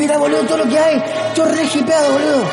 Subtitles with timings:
[0.00, 1.02] mirá, boludo, todo lo que hay.
[1.28, 2.44] Estoy re hipeado, boludo.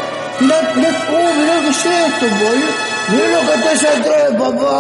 [0.42, 2.71] Mirá, mirá, uh, mirá qué es esto, boludo.
[3.10, 4.78] Mirá lo que está allá atrás, papá.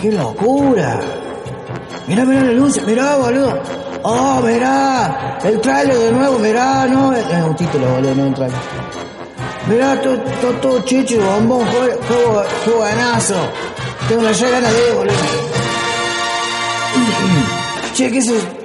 [0.00, 1.00] ¡Qué locura!
[2.06, 3.60] Mirá, mirá la luz, mirá, boludo.
[4.02, 8.60] Oh, mirá, el trailer de nuevo, mirá, no, es un título, boludo, no un trailer.
[9.66, 11.98] Mirá, todo, todo, todo chicho, bombón, qué,
[12.64, 13.34] qué, buenazo.
[14.08, 15.14] Tengo una ya de, boludo.
[17.94, 18.63] Che, ¿qué es eso?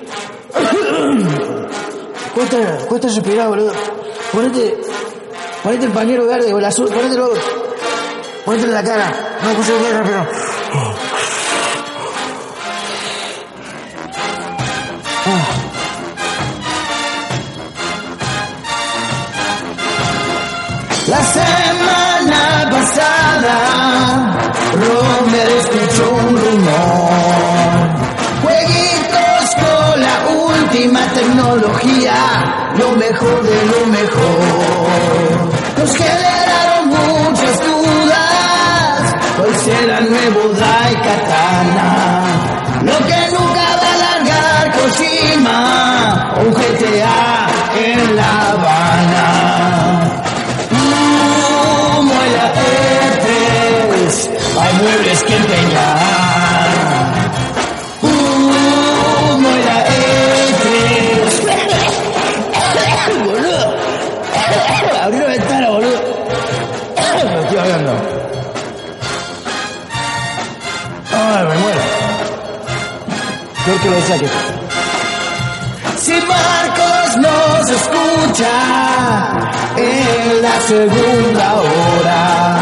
[2.35, 3.71] Cuesta, cuesta respirar, boludo.
[4.31, 4.77] Ponete,
[5.63, 7.31] ponete el pañuelo verde o el azul, ponételo.
[8.45, 9.39] Ponete en la cara.
[9.41, 10.30] No, escucho que respirar.
[21.08, 21.59] La semana
[32.80, 35.52] lo mejor de lo mejor.
[35.77, 39.02] Nos generaron muchas dudas,
[39.41, 41.89] hoy será el nuevo Dai Katana.
[42.89, 45.59] Lo que nunca va a largar Kojima,
[46.44, 47.47] un GTA
[47.85, 49.27] en La Habana.
[50.72, 54.13] Humo en la E3,
[54.61, 55.89] hay muebles que empeñar.
[74.18, 74.28] Lo.
[76.02, 78.56] Si Marcos nos escucha
[79.78, 82.58] en la segunda hora,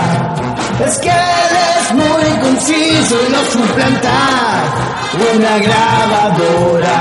[0.86, 4.18] es que él es muy conciso y no suplanta
[5.34, 7.00] una grabadora.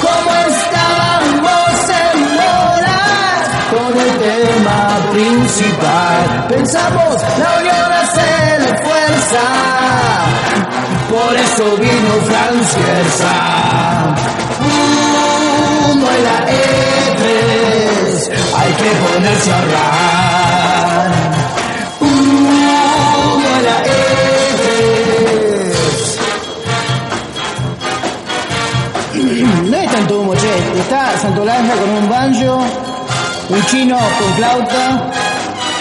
[0.00, 3.02] Como estábamos en moda
[3.72, 4.78] con el tema
[5.10, 10.45] principal, pensamos la unión hace la fuerza.
[11.26, 13.34] Por eso vino Francesa.
[14.60, 17.20] Humo en la E3,
[18.56, 21.10] hay que ponerse a ahorrar.
[23.64, 24.54] La E3.
[29.68, 30.52] No hay tanto humo, che.
[30.78, 32.64] Está Santolanja con un banjo,
[33.48, 35.10] un chino con flauta.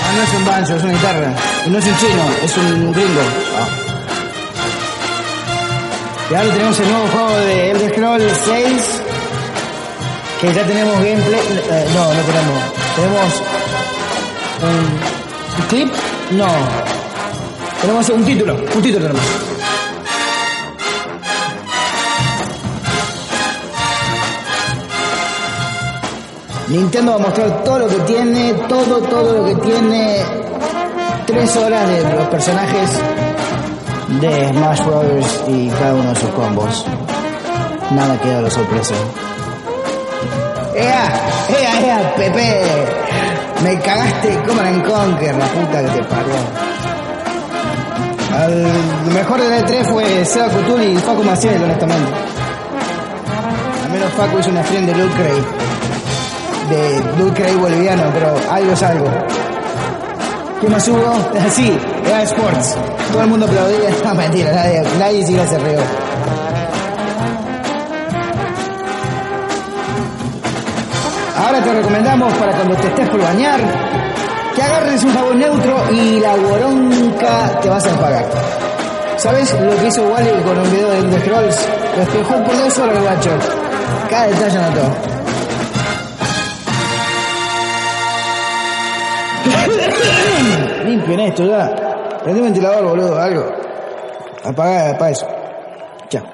[0.05, 1.35] Ah, no es un banjo, es una guitarra.
[1.67, 3.21] Y no es un chino, es un gringo.
[3.59, 3.84] Ah.
[6.29, 9.01] Y ahora tenemos el nuevo juego de Elder Scrolls 6.
[10.41, 11.39] Que ya tenemos gameplay.
[11.69, 12.63] eh, no, no tenemos.
[12.95, 13.41] Tenemos
[15.59, 15.93] un clip.
[16.31, 16.47] No.
[17.81, 18.55] Tenemos un título.
[18.55, 19.21] Un título tenemos.
[26.67, 30.23] Nintendo va a mostrar todo lo que tiene, todo, todo lo que tiene.
[31.27, 32.89] Tres horas de los personajes
[34.21, 36.85] de Smash Brothers y cada uno de sus combos.
[37.91, 38.95] Nada queda de sorpresa.
[40.75, 41.13] ¡Ea!
[41.49, 42.63] ¡Ea, ea, Pepe!
[43.63, 46.33] Me cagaste Command and Conquer, la puta que te parió.
[48.33, 52.11] Al mejor de la E3 fue Seba Cutuli y Facu Maciel, honestamente.
[53.85, 55.45] Al menos Facu hizo una friend de Luke Cray.
[56.69, 59.07] De Luke Cray boliviano, pero algo es algo.
[60.59, 61.13] ¿Qué más hubo?
[61.51, 61.77] Sí,
[62.07, 62.75] era Sports.
[63.11, 63.89] Todo el mundo aplaudía.
[64.03, 65.79] No, mentira, nadie, nadie siquiera se rió.
[71.37, 73.59] Ahora te recomendamos para cuando te estés por bañar,
[74.55, 78.25] que agarres un jabón neutro y la boronca te vas a enjuagar.
[79.17, 81.67] ¿Sabes lo que hizo Wally con un video de The Scrolls?
[81.93, 83.29] Lo despejó por dos horas el guacho.
[84.09, 84.81] Cada detalle anotó.
[90.85, 91.84] Limpien esto ya.
[92.25, 93.45] Prende un ventilador, boludo, algo.
[94.43, 95.27] Apaga, apaga eso.
[96.09, 96.25] Chao.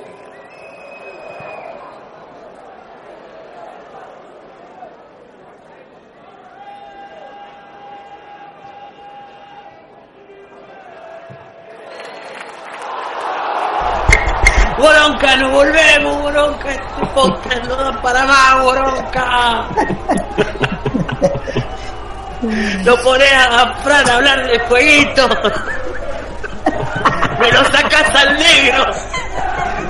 [14.77, 16.71] Boronca, no volvemos, Boronca.
[16.71, 19.67] Este podcast no da para más, Boronca.
[22.83, 25.29] Lo pones a Fran a hablar de jueguito.
[27.39, 28.85] Me lo sacas al negro.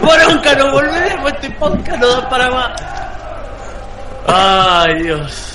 [0.01, 1.31] Boronca, no volvemos.
[1.31, 2.81] Este podcast no da para más.
[4.27, 5.47] Ay, Dios.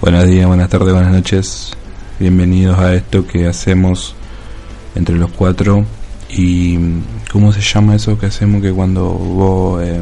[0.00, 1.72] Buenos días, buenas tardes, buenas noches.
[2.18, 4.14] Bienvenidos a esto que hacemos
[4.94, 5.84] entre los cuatro
[6.28, 6.78] ¿Y
[7.30, 10.00] cómo se llama eso que hacemos que cuando vos eh,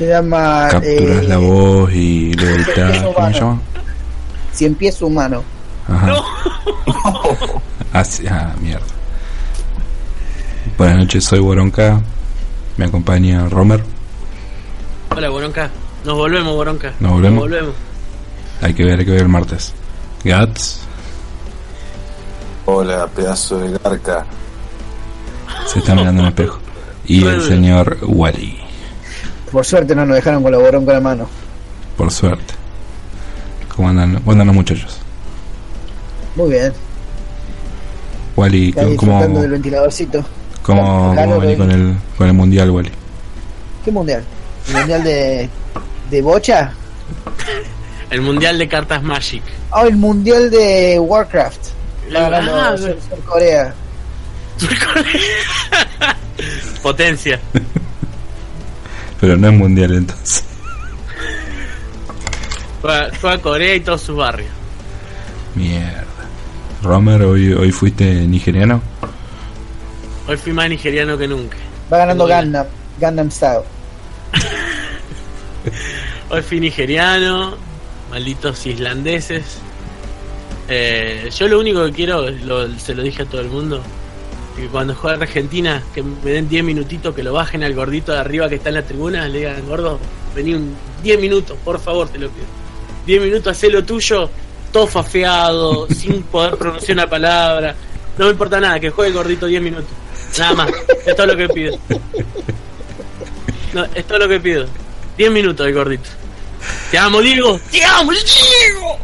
[0.00, 0.66] Se llama.
[0.70, 2.48] capturas eh, la voz y lo?
[2.48, 3.60] Eso ¿Cómo se llama?
[4.50, 5.44] Cien pies humano.
[5.86, 6.14] Ajá.
[7.92, 8.86] Ah, sí, ah, mierda.
[10.78, 12.00] Buenas noches, soy Boronca.
[12.78, 13.84] Me acompaña Romer.
[15.14, 15.68] Hola, Boronca.
[16.04, 16.94] Nos volvemos, Boronca.
[17.00, 17.40] ¿Nos volvemos?
[17.40, 17.74] Nos volvemos.
[18.62, 19.74] Hay que ver, hay que ver el martes.
[20.24, 20.80] Gats.
[22.64, 24.24] Hola, pedazo de garca.
[25.66, 26.58] Se está mirando en el espejo.
[27.04, 28.59] Y el señor Wally.
[29.52, 31.28] Por suerte no nos dejaron con la borón con la mano.
[31.96, 32.54] Por suerte.
[33.74, 34.98] ¿Cómo andan, cómo andan los muchachos?
[36.36, 36.72] Muy bien.
[38.36, 40.24] Wally, Está ¿cómo, disfrutando del ventiladorcito.
[40.62, 42.90] cómo, Claro, cómo venís que- con el, con el mundial, Wally?
[43.84, 44.24] ¿Qué mundial?
[44.68, 45.48] ¿El mundial de,
[46.10, 46.72] de bocha?
[48.10, 49.42] El mundial de cartas Magic.
[49.72, 51.60] Ah, el mundial de Warcraft.
[52.08, 53.74] Está ganando Sur- Sur Corea.
[56.82, 57.40] Potencia.
[59.20, 60.44] Pero no es mundial entonces.
[62.80, 64.50] Juega, juega Corea y todos sus barrios.
[65.54, 66.04] Mierda.
[66.82, 68.80] Romer, hoy, hoy fuiste nigeriano.
[70.26, 71.56] Hoy fui más nigeriano que nunca.
[71.92, 72.26] Va ganando.
[72.26, 72.66] Gundam.
[72.98, 73.62] Gundam Style.
[76.30, 77.56] Hoy fui nigeriano,
[78.10, 79.58] malditos islandeses.
[80.68, 83.82] Eh, yo lo único que quiero, lo- se lo dije a todo el mundo,
[84.56, 88.18] que cuando juegue Argentina, que me den 10 minutitos, que lo bajen al gordito de
[88.18, 89.98] arriba que está en la tribuna, le digan, gordo,
[90.34, 92.46] vení un 10 minutos, por favor, te lo pido.
[93.06, 94.30] 10 minutos, hacé lo tuyo,
[94.72, 97.74] todo fafeado, sin poder pronunciar una palabra.
[98.18, 99.90] No me importa nada, que juegue el gordito 10 minutos.
[100.38, 100.70] Nada más,
[101.06, 101.78] es todo lo que pido.
[103.72, 104.66] No, es todo lo que pido.
[105.16, 106.08] 10 minutos el gordito.
[106.90, 107.60] Te amo, Diego.
[107.70, 108.98] Te amo, Diego.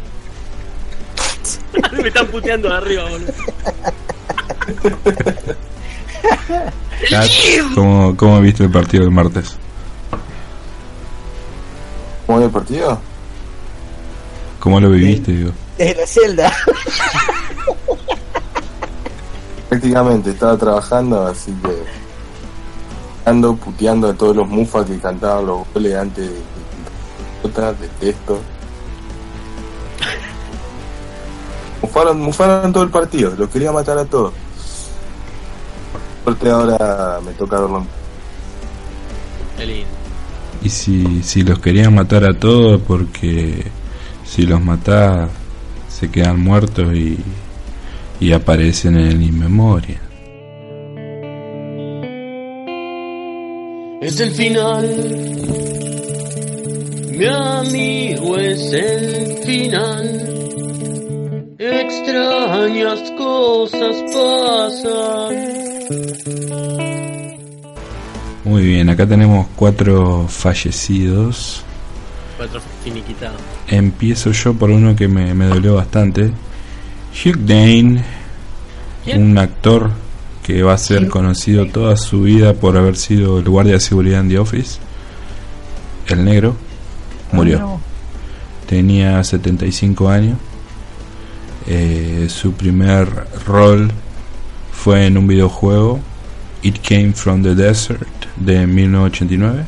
[2.01, 3.33] Me están puteando de arriba, boludo.
[7.75, 9.57] ¿Cómo, ¿Cómo viste el partido del martes?
[12.25, 12.99] ¿Cómo el partido?
[14.59, 15.51] ¿Cómo lo viviste, digo?
[15.77, 16.53] Desde la celda.
[19.69, 21.83] Prácticamente estaba trabajando, así que
[23.29, 26.41] ando puteando a todos los mufas que cantaban los goles antes de
[27.43, 28.39] otra detesto.
[31.81, 34.33] Mufaron, mufaron todo el partido, los quería matar a todos.
[36.23, 37.85] Suerte ahora me toca verlo.
[40.61, 43.63] Y si, si los querían matar a todos, porque
[44.25, 45.29] si los matás
[45.87, 47.17] se quedan muertos y,
[48.19, 50.01] y aparecen en el inmemoria.
[54.01, 54.85] Es el final.
[57.17, 60.56] Mi amigo es el final.
[61.59, 65.35] Extrañas cosas pasan.
[68.43, 71.63] Muy bien, acá tenemos cuatro fallecidos.
[72.37, 73.41] Cuatro finiquitados.
[73.67, 76.25] Empiezo yo por uno que me, me dolió bastante.
[77.25, 78.03] Hugh Dane,
[79.03, 79.31] ¿Quién?
[79.31, 79.89] un actor
[80.43, 84.19] que va a ser conocido toda su vida por haber sido el guardia de seguridad
[84.21, 84.77] en The Office.
[86.05, 86.55] El negro
[87.31, 87.79] murió.
[88.67, 90.37] Tenía 75 años.
[91.67, 93.07] Eh, su primer
[93.45, 93.91] rol
[94.71, 95.99] fue en un videojuego,
[96.61, 98.07] It Came from the Desert,
[98.37, 99.65] de 1989.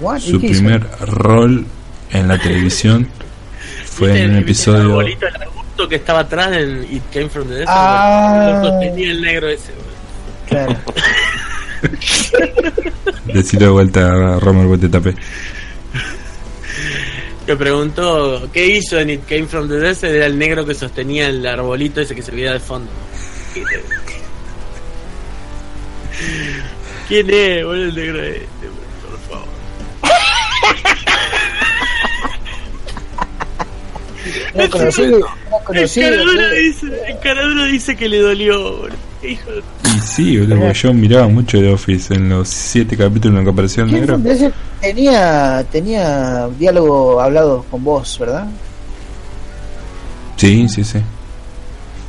[0.00, 0.20] What?
[0.20, 1.66] Su primer rol
[2.10, 3.08] en la televisión
[3.86, 5.00] fue ¿Viste en un el- ¿viste El episodio.
[5.00, 7.70] el arbusto que estaba atrás en It Came From the Desert.
[7.72, 8.60] Ah.
[8.62, 9.72] Lo sostenía el negro ese.
[10.48, 10.76] Claro.
[13.32, 15.14] Decirlo de vuelta a Romer, vos te tapé.
[17.46, 20.14] Que preguntó qué hizo en It Came From the Desert.
[20.14, 22.90] Era el negro que sostenía el arbolito ese que se veía de fondo.
[27.08, 28.46] ¿Quién es, boludo, el negro este?
[29.10, 29.48] Por favor.
[34.54, 35.18] No conocido.
[35.18, 39.13] No El caradura dice, el caradura dice que le dolió, boludo.
[39.26, 39.62] Hijo de...
[39.96, 43.50] Y sí, boludo, yo miraba mucho The Office en los siete capítulos en los que
[43.50, 44.20] apareció el ¿Quién negro.
[44.80, 48.46] Tenía, tenía diálogo hablado con vos, ¿verdad?
[50.36, 50.98] Sí, sí, sí.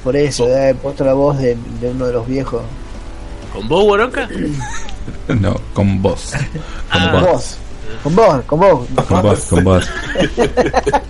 [0.04, 2.62] Por eso, he puesto la voz de, de uno de los viejos.
[3.54, 4.28] ¿Con vos, Boronca?
[5.28, 6.32] No, con vos.
[6.92, 7.12] Con Ah.
[7.12, 7.32] Con vos.
[7.32, 7.58] vos.
[8.04, 8.88] Con vos, con vos.
[9.08, 9.90] Con vos, con vos.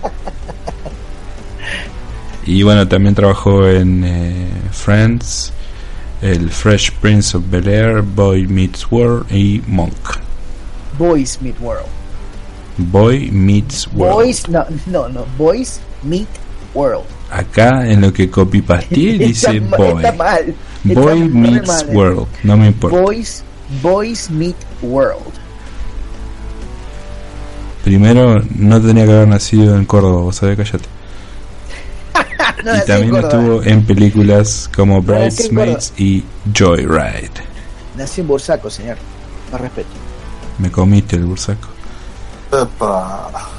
[2.46, 5.52] Y bueno, también trabajó en eh, Friends,
[6.22, 9.92] el Fresh Prince of Bel Air, Boy Meets World y Monk.
[10.98, 11.86] Boys Meet World.
[12.78, 14.14] Boy Meets World.
[14.14, 15.26] Boys, no, no, no.
[15.38, 16.28] Boys Meet
[16.74, 17.04] World.
[17.30, 19.96] Acá en lo que copy pasteé dice Está boy.
[20.04, 20.54] Está mal.
[20.84, 21.96] Boy Está meets mal.
[21.96, 22.26] world.
[22.44, 22.98] No me importa.
[23.00, 23.42] Boys,
[23.82, 25.32] boys meet world.
[27.84, 30.88] Primero, no tenía que haber nacido en Córdoba, vos sabés, cállate.
[32.64, 36.24] No, y también en estuvo en películas como Bridesmaids y
[36.56, 37.30] Joyride.
[37.96, 38.96] Nací en Bursaco, señor.
[39.52, 39.88] Más respeto.
[40.58, 41.68] Me comiste el bursaco.
[42.52, 43.30] Epa.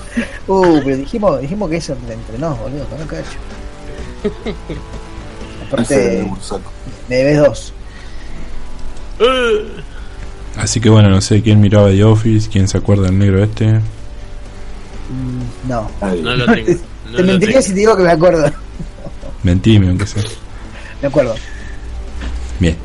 [0.47, 3.37] Uh, pero dijimos, dijimos que eso entre nos, boludo, con un cacho.
[5.67, 6.27] Aparte,
[7.07, 7.73] me debes dos.
[9.19, 9.81] Uh,
[10.57, 13.73] Así que bueno, no sé quién miraba The Office, quién se acuerda del negro este.
[15.09, 15.91] Mm, no.
[16.01, 16.71] No lo tengo.
[17.11, 18.51] No te mentiría si te digo que me acuerdo.
[19.43, 20.23] Mentime, aunque sea.
[21.01, 21.35] Me acuerdo.
[22.59, 22.77] Bien.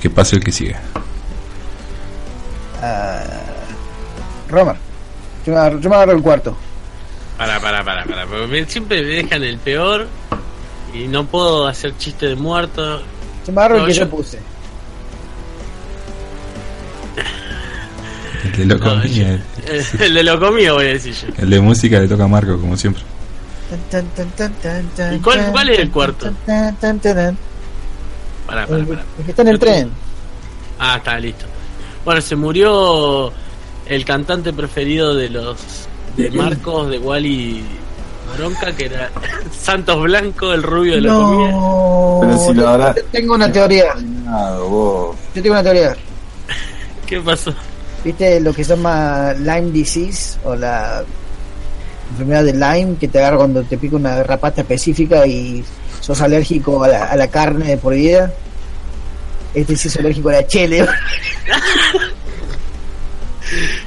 [0.00, 0.80] Que pase el que siga.
[2.82, 3.22] Ah,
[4.48, 4.76] Romer.
[5.46, 6.56] Yo me, agarro, yo me agarro el cuarto.
[7.38, 8.26] Para, para, para, para.
[8.26, 10.08] porque siempre me dejan el peor
[10.94, 13.00] y no puedo hacer chiste de muerto.
[13.46, 14.38] Yo me agarro No, el que yo, yo- puse.
[18.44, 19.02] El de lo No,
[20.00, 21.28] el- de lo comido voy a decir yo.
[21.38, 23.02] el de música le toca a Marco, como siempre.
[25.14, 26.32] ¿Y cuál- cuál es el cuarto?
[28.68, 28.86] El,
[29.24, 29.90] que está en el tren.
[30.78, 31.44] Ah, está listo.
[32.04, 33.32] Bueno, se murió
[33.86, 35.56] el cantante preferido de los
[36.16, 37.64] de Marcos, de Wally
[38.28, 39.10] Moronca, que era
[39.60, 41.50] Santos Blanco, el rubio de la comida.
[41.52, 42.18] No.
[42.22, 43.94] Pero si la verdad- Tengo una teoría.
[45.34, 45.96] Yo tengo una teoría.
[47.06, 47.52] ¿Qué pasó?
[48.04, 51.04] ¿Viste lo que se llama Lyme disease o la
[52.12, 55.62] enfermedad de Lyme que te agarra cuando te pica una garrapata específica y
[56.00, 58.32] sos alérgico a la, a la carne de por vida?
[59.52, 60.86] Este sí es alérgico a la chele.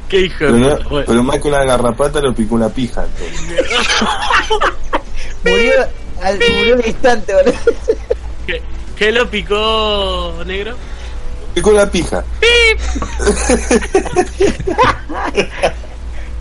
[0.10, 0.90] ¿Qué hijo Pero, de no- puta?
[0.90, 3.06] Bueno, pero más que una garrapata lo picó una pija.
[5.44, 5.72] murió,
[6.22, 7.54] al, murió al instante, boludo.
[8.46, 8.62] ¿qué,
[8.98, 10.76] qué lo picó, negro?
[11.54, 12.22] Picó una pija.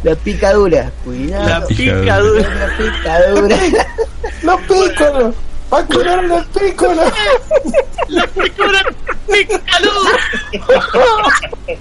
[0.02, 0.90] La picadura.
[1.04, 1.48] Cuidado.
[1.48, 2.42] La picadura.
[2.42, 2.52] picadura.
[2.54, 3.56] La picadura.
[4.42, 5.34] ¡Los pícolos!
[5.72, 7.12] ¡Va a curar los pícolos!
[8.08, 8.82] La picadura
[9.30, 10.10] picaluda.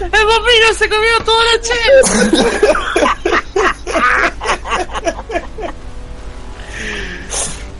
[0.00, 2.00] El vampiro se comió toda la chela.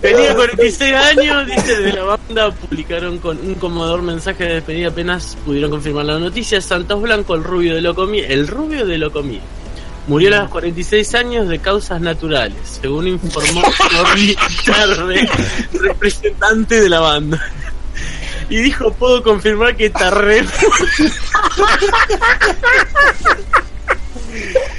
[0.07, 5.37] Tenía 46 años, dice de la banda, publicaron con un comodor mensaje de despedida apenas
[5.45, 6.61] pudieron confirmar la noticia.
[6.61, 9.41] Santos Blanco, el rubio de Locomí, el rubio de Locomí,
[10.07, 13.63] murió a los 46 años de causas naturales, según informó
[14.65, 15.29] Tarde,
[15.73, 17.45] representante de la banda.
[18.49, 20.45] Y dijo, puedo confirmar que Tarre...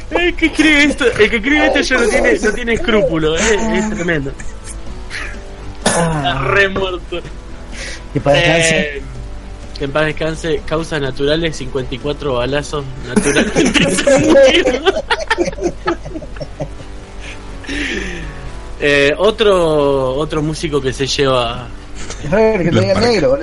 [0.09, 3.61] El que escribe esto, el que escribe esto ya no tiene, no tiene escrúpulos, es,
[3.61, 4.31] es tremendo.
[5.99, 7.19] Está Ah, re muerto.
[8.13, 8.79] que para descansar.
[8.79, 9.01] Eh,
[9.77, 14.81] que en paz descanse, causas naturales, 54 balazos naturalmente.
[18.79, 21.67] Eh, otro otro músico que se lleva
[22.29, 23.35] te diga negro,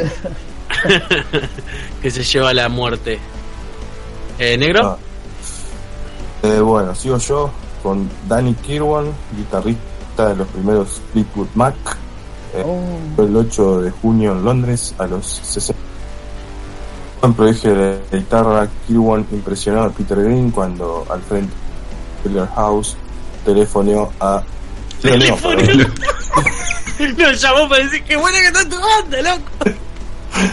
[2.02, 3.18] que se lleva la muerte.
[4.38, 4.96] Eh, negro, Ah.
[6.44, 7.50] Eh, bueno, sigo yo
[7.82, 9.06] con Danny Kirwan,
[9.37, 11.75] guitarrista de los primeros Fleetwood Mac.
[12.54, 12.80] Eh, Oh.
[13.16, 15.80] Fue el 8 de junio en Londres a los 60.
[17.23, 22.49] En prodigio de la guitarra, Kirwan impresionó a Peter Green cuando al frente de Taylor
[22.54, 22.96] House
[23.44, 24.42] telefoneó a.
[25.00, 25.87] telefoneó,
[27.18, 29.50] nos llamó para decir que buena que está tu banda, loco.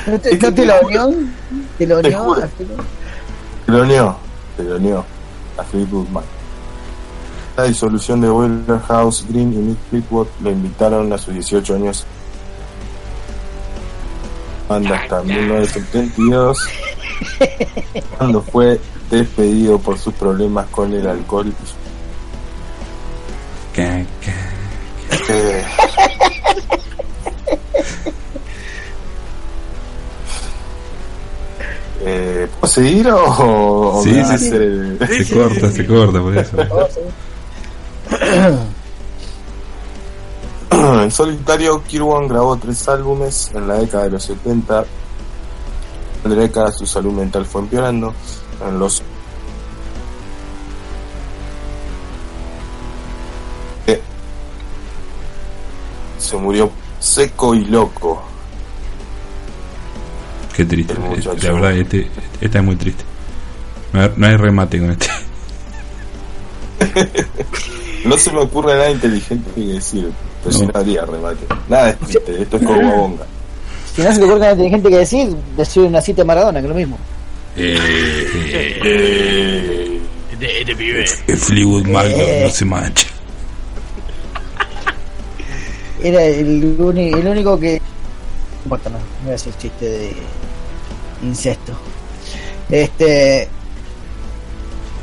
[0.08, 1.10] ¿No te, no te lo unió?
[1.78, 2.24] ¿Te lo Te unió?
[2.24, 2.42] juro.
[3.66, 4.18] Teloneó,
[4.58, 5.06] teloneó
[5.58, 6.24] a Fleetwood Mac.
[7.62, 12.06] La disolución de Boiler House, Green y Mick Fleetwood lo invitaron a sus 18 años.
[14.68, 16.58] Banda hasta 1972,
[18.18, 21.54] cuando fue despedido por sus problemas con el alcohol
[23.76, 24.00] ca.
[25.30, 25.66] Eh,
[32.04, 34.50] Eh, ¿Puedo seguir o, o Sí, sí, sí.
[34.50, 36.58] Se corta, se corta por eso.
[40.72, 44.86] En solitario, Kirwan grabó tres álbumes en la década de los 70.
[46.24, 48.14] En la década su salud mental fue empeorando.
[48.68, 49.04] En los
[56.18, 58.24] se murió seco y loco.
[60.56, 60.96] Qué triste.
[61.42, 62.10] La verdad, este,
[62.40, 63.04] esta es muy triste.
[63.92, 65.08] No hay remate con este.
[68.06, 70.12] No se me ocurre nada inteligente que decir,
[70.44, 70.72] pero si No.
[70.74, 71.46] haría remate.
[71.70, 73.26] Nada es triste, esto es como bonga.
[73.96, 76.66] Si no se te ocurre nada inteligente que decir, decir una cita de Maradona, que
[76.66, 76.98] es lo mismo.
[77.58, 77.78] Eh,
[78.84, 80.00] Eh,
[80.32, 81.06] Este, este pibe.
[81.28, 83.08] el Fleetwood Mac no, no se mancha.
[86.04, 87.74] Era el, uni- el único que.
[87.80, 90.14] No importa, no, no voy a hacer chiste de
[91.24, 91.74] incesto.
[92.70, 93.48] Este.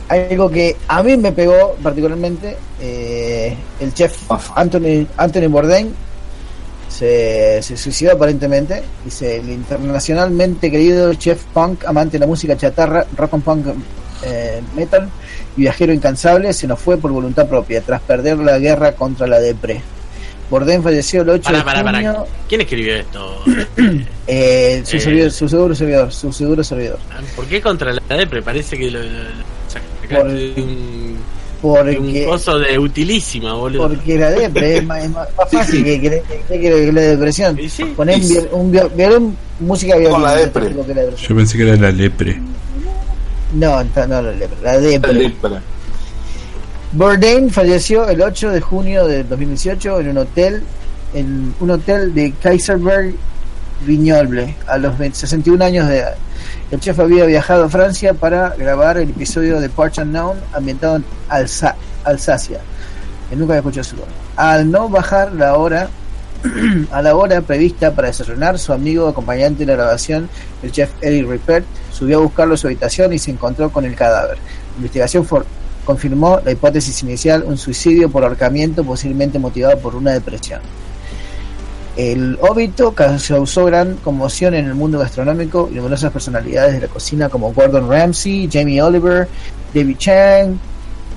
[0.09, 4.17] Algo que a mí me pegó particularmente, eh, el chef
[4.55, 5.93] Anthony, Anthony Bourdain
[6.89, 8.83] se, se suicidó aparentemente.
[9.05, 13.67] Dice: el internacionalmente querido chef punk, amante de la música chatarra, rock and punk
[14.25, 15.09] eh, metal
[15.57, 19.39] y viajero incansable, se nos fue por voluntad propia tras perder la guerra contra la
[19.41, 19.83] depre.
[20.51, 22.13] Bourdain falleció el 8 Pará, de pará, junio.
[22.15, 22.25] pará.
[22.49, 23.43] ¿Quién escribió esto?
[24.31, 25.01] Eh, su, Eh.
[25.01, 26.99] servidor- su seguro servidor, su seguro servidor.
[27.35, 28.43] ¿Por qué contra la depre?
[28.43, 29.58] Parece que lo, lo- lo
[30.17, 33.89] Por- un, de un Porque, coso de utilísima, boludo.
[33.89, 37.59] porque la depre es más, es más- fácil que, que, que- que la depresión.
[37.69, 37.85] Sí.
[37.97, 38.21] Poner
[38.53, 40.13] un, viol- violín, música violín.
[40.15, 40.71] Con la depre.
[40.71, 41.29] lo que la depresión.
[41.31, 42.41] Yo pensé que era la lepre.
[43.55, 44.57] No, no, no, la depre.
[44.63, 45.13] La la depre.
[45.15, 45.63] lepra.
[46.93, 50.63] Bourdain falleció el 8 de junio de 2018 en un hotel
[51.15, 53.15] en un hotel de Kaiserberg
[53.87, 56.15] Vignoble a los 20 61 años de edad.
[56.71, 61.05] El chef había viajado a Francia para grabar el episodio de Parts Unknown ambientado en
[61.29, 62.61] Alsa- Alsacia.
[63.31, 64.09] Que nunca había escuchado su voz.
[64.37, 65.89] Al no bajar la hora
[66.93, 70.29] a la hora prevista para desayunar, su amigo acompañante de la grabación,
[70.63, 73.95] el chef Eric Ripert, subió a buscarlo a su habitación y se encontró con el
[73.95, 74.37] cadáver.
[74.37, 75.45] La investigación for-
[75.85, 80.61] confirmó la hipótesis inicial, un suicidio por ahorcamiento posiblemente motivado por una depresión.
[81.99, 87.29] El óbito causó gran conmoción en el mundo gastronómico y numerosas personalidades de la cocina
[87.29, 89.27] como Gordon Ramsay, Jamie Oliver,
[89.75, 90.59] David Chang,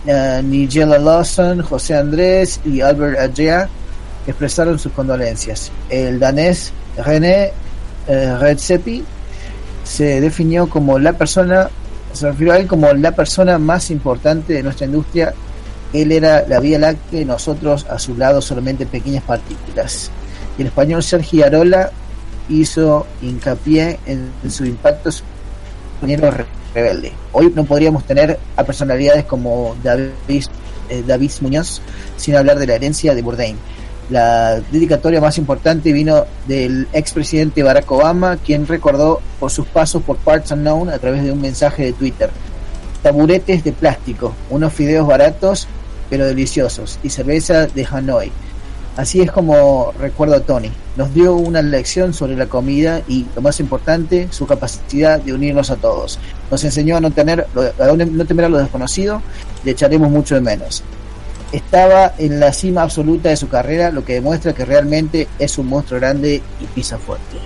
[0.08, 3.70] eh, Nigella Lawson, José Andrés y Albert Adria
[4.26, 5.72] expresaron sus condolencias.
[5.88, 7.52] El danés René
[8.08, 9.04] eh, Redzepi
[9.84, 11.70] se definió como la persona,
[12.12, 15.32] se refirió a él como la persona más importante de nuestra industria.
[15.94, 20.10] Él era la Vía Láctea y nosotros a su lado solamente pequeñas partículas.
[20.62, 21.90] El español Sergio Arola
[22.48, 25.10] hizo hincapié en, su impacto
[26.00, 26.46] compañero re-
[26.76, 27.14] rebelde.
[27.32, 30.46] Hoy no podríamos tener a personalidades como David,
[30.90, 31.82] eh, David Muñoz
[32.16, 33.58] sin hablar de la herencia de Bourdain.
[34.12, 40.18] La dedicatoria más importante vino del expresidente Barack Obama, quien recordó por sus pasos por
[40.18, 42.30] Parts Unknown a través de un mensaje de Twitter.
[43.02, 45.68] Taburetes de plástico, unos fideos baratos
[46.08, 48.32] pero deliciosos y cerveza de Hanoi.
[48.98, 50.70] Así es como recuerdo a Tony.
[50.98, 55.72] Nos dio una lección sobre la comida y, lo más importante, su capacidad de unirnos
[55.72, 56.20] a todos.
[56.50, 57.48] Nos enseñó a no, tener,
[57.80, 59.22] a no temer a lo desconocido,
[59.64, 60.84] le echaremos mucho de menos.
[61.54, 65.68] Estaba en la cima absoluta de su carrera, lo que demuestra que realmente es un
[65.68, 67.38] monstruo grande y pisa fuerte.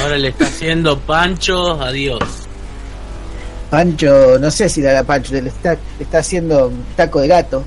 [0.00, 2.22] Ahora le está haciendo Pancho, adiós.
[3.70, 7.64] Pancho, no sé si dará Pancho, le está, le está haciendo taco de gato.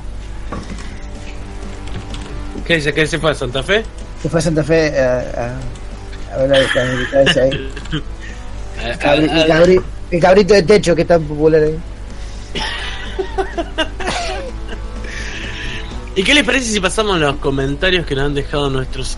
[2.68, 2.94] ¿Qué dice?
[2.94, 3.84] ¿Qué se fue a Santa Fe?
[4.22, 7.50] Se fue a Santa Fe a, a, a ver la ahí.
[8.84, 11.78] El, cabri- a- el cabri- el cabrito de techo que es tan popular ahí.
[16.16, 19.18] ¿Y qué les parece si pasamos los comentarios que nos han dejado nuestros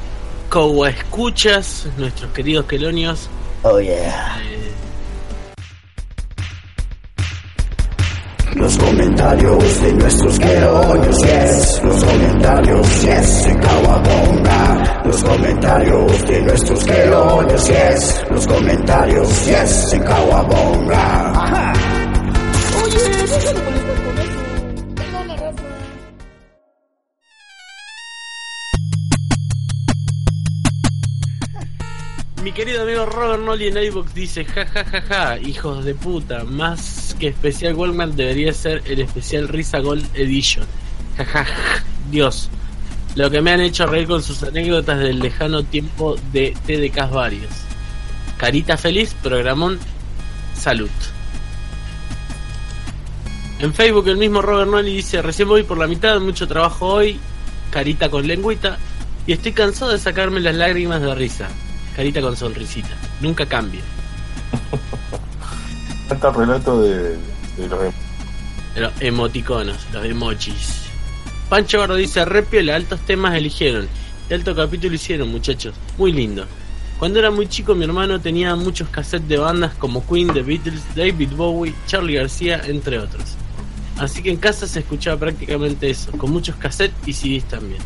[0.50, 3.30] co-escuchas, nuestros queridos quelonios?
[3.64, 4.38] Oh yeah.
[8.56, 11.82] Los comentarios de nuestros queroños, yes.
[11.84, 15.02] Los comentarios, yes, en Kawabonga.
[15.06, 18.26] Los comentarios de nuestros queroños, yes.
[18.30, 21.79] Los comentarios, yes, en Kawabonga.
[32.50, 36.44] Mi querido amigo Robert Nolly en iVoox dice, ja ja ja ja, hijos de puta,
[36.46, 40.66] más que especial Goldman debería ser el especial Risa Gold Edition.
[41.16, 42.50] Ja ja ja, Dios.
[43.14, 47.52] Lo que me han hecho reír con sus anécdotas del lejano tiempo de TDKs varios.
[48.38, 49.78] Carita feliz, programón,
[50.56, 50.90] salud.
[53.60, 57.20] En Facebook el mismo Robert Nolly dice, recién voy por la mitad, mucho trabajo hoy,
[57.70, 58.80] carita con lengüita,
[59.28, 61.48] y estoy cansado de sacarme las lágrimas de risa.
[61.96, 62.90] Carita con sonrisita.
[63.22, 63.82] Nunca cambia.
[66.08, 67.18] Falta relato de,
[67.58, 67.94] de los em-
[68.76, 70.86] Los emoticonos, los emojis.
[71.50, 73.88] Pancho Barro dice, repiola, altos temas eligieron.
[74.30, 75.74] Y alto capítulo hicieron, muchachos.
[75.98, 76.46] Muy lindo.
[77.00, 80.82] Cuando era muy chico mi hermano tenía muchos cassettes de bandas como Queen, The Beatles,
[80.96, 83.24] David Bowie, Charlie García, entre otros.
[84.00, 87.82] Así que en casa se escuchaba prácticamente eso, con muchos cassettes y CDs también.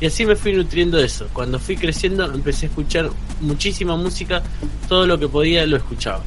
[0.00, 1.26] Y así me fui nutriendo de eso.
[1.32, 4.42] Cuando fui creciendo empecé a escuchar muchísima música,
[4.88, 6.22] todo lo que podía lo escuchaba.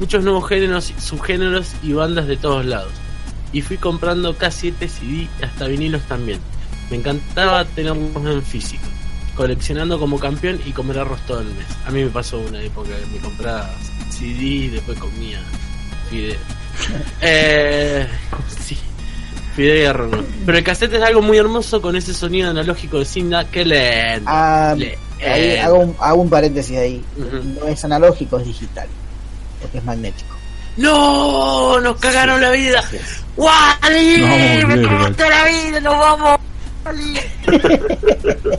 [0.00, 2.92] Muchos nuevos géneros, subgéneros y bandas de todos lados.
[3.52, 6.40] Y fui comprando cassettes, CD y hasta vinilos también.
[6.90, 8.84] Me encantaba tenerlos en físico,
[9.36, 11.66] coleccionando como campeón y comer arroz todo el mes.
[11.86, 13.70] A mí me pasó una época que me compraba
[14.10, 15.40] CD y después comía
[16.10, 16.63] fideo.
[17.20, 18.06] Eh,
[18.64, 18.76] sí,
[19.56, 20.24] fideo y.
[20.44, 23.44] Pero el cassette es algo muy hermoso con ese sonido analógico de Signa.
[23.50, 24.24] ¡Qué lento!
[24.30, 27.02] Ah, Le- ahí hago, un, hago un paréntesis ahí.
[27.16, 27.60] Ujú.
[27.60, 28.88] No es analógico, es digital.
[29.60, 30.34] Porque es magnético.
[30.76, 31.78] ¡No!
[31.80, 32.82] ¡Nos cagaron la vida!
[33.36, 34.18] ¡Wally!
[34.62, 35.80] No, ¡Me cagaste la vida!
[35.80, 36.40] ¡Nos vamos!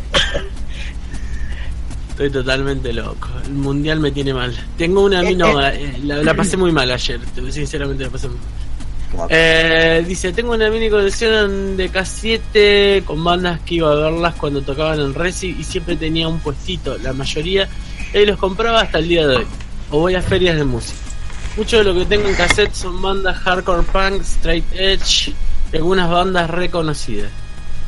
[2.16, 3.28] Estoy totalmente loco.
[3.46, 4.56] El mundial me tiene mal.
[4.78, 7.20] Tengo una no, eh, la, la pasé muy mal ayer.
[7.36, 9.28] te- Sinceramente la pasé muy mal.
[9.30, 14.62] Eh, dice, tengo una mini colección de K7 con bandas que iba a verlas cuando
[14.62, 17.68] tocaban en Resi y siempre tenía un puestito, la mayoría,
[18.14, 19.46] y los compraba hasta el día de hoy.
[19.92, 20.98] O voy a ferias de música.
[21.58, 25.34] Mucho de lo que tengo en cassette son bandas hardcore punk, straight edge
[25.72, 27.30] y algunas bandas reconocidas.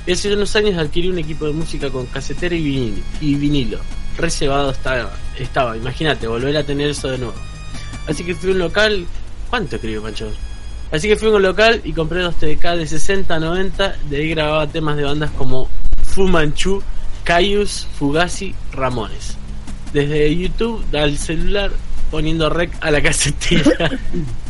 [0.05, 3.01] Y hace unos años adquirí un equipo de música con casetera y vinilo.
[3.19, 3.79] Y vinilo.
[4.17, 5.77] Reservado estaba, estaba.
[5.77, 7.35] imagínate, volver a tener eso de nuevo.
[8.07, 9.05] Así que fui a un local.
[9.49, 10.29] ¿Cuánto escribió Pancho?
[10.91, 13.95] Así que fui a un local y compré dos TDK de 60 90.
[14.09, 15.69] De ahí grababa temas de bandas como
[16.03, 16.81] Fu Manchu,
[17.23, 19.37] Caius, Fugazi, Ramones.
[19.93, 21.71] Desde YouTube al celular
[22.09, 23.91] poniendo rec a la casetera.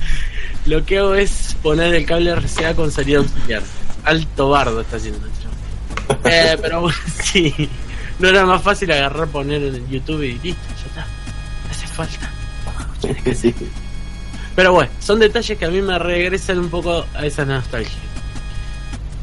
[0.65, 3.63] Lo que hago es poner el cable RCA con salida auxiliar.
[4.03, 5.19] Alto bardo está haciendo
[6.25, 7.69] eh, Pero bueno, sí.
[8.19, 11.08] No era más fácil agarrar, poner en el YouTube y listo, ya está.
[11.63, 12.32] No hace falta.
[13.36, 13.53] Sí.
[14.56, 17.99] Pero bueno, son detalles que a mí me regresan un poco a esa nostalgia.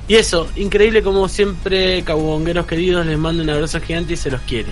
[0.06, 4.40] Y eso, increíble como siempre, cabongueros queridos, les mando un abrazo gigante y se los
[4.42, 4.70] quiere.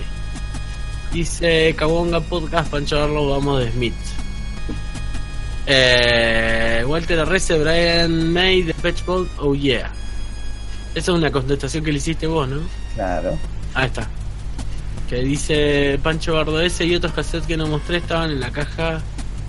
[1.11, 3.93] Dice Cabonga Podcast, Pancho Arlo, vamos de Smith.
[5.65, 9.91] Eh, Walter Arrece, Brian May, de Patch Mode, oh yeah.
[10.95, 12.61] Esa es una contestación que le hiciste vos, ¿no?
[12.95, 13.37] Claro.
[13.73, 14.07] Ahí está.
[15.09, 19.01] Que dice Pancho Bardo ese y otros cassettes que no mostré estaban en la caja.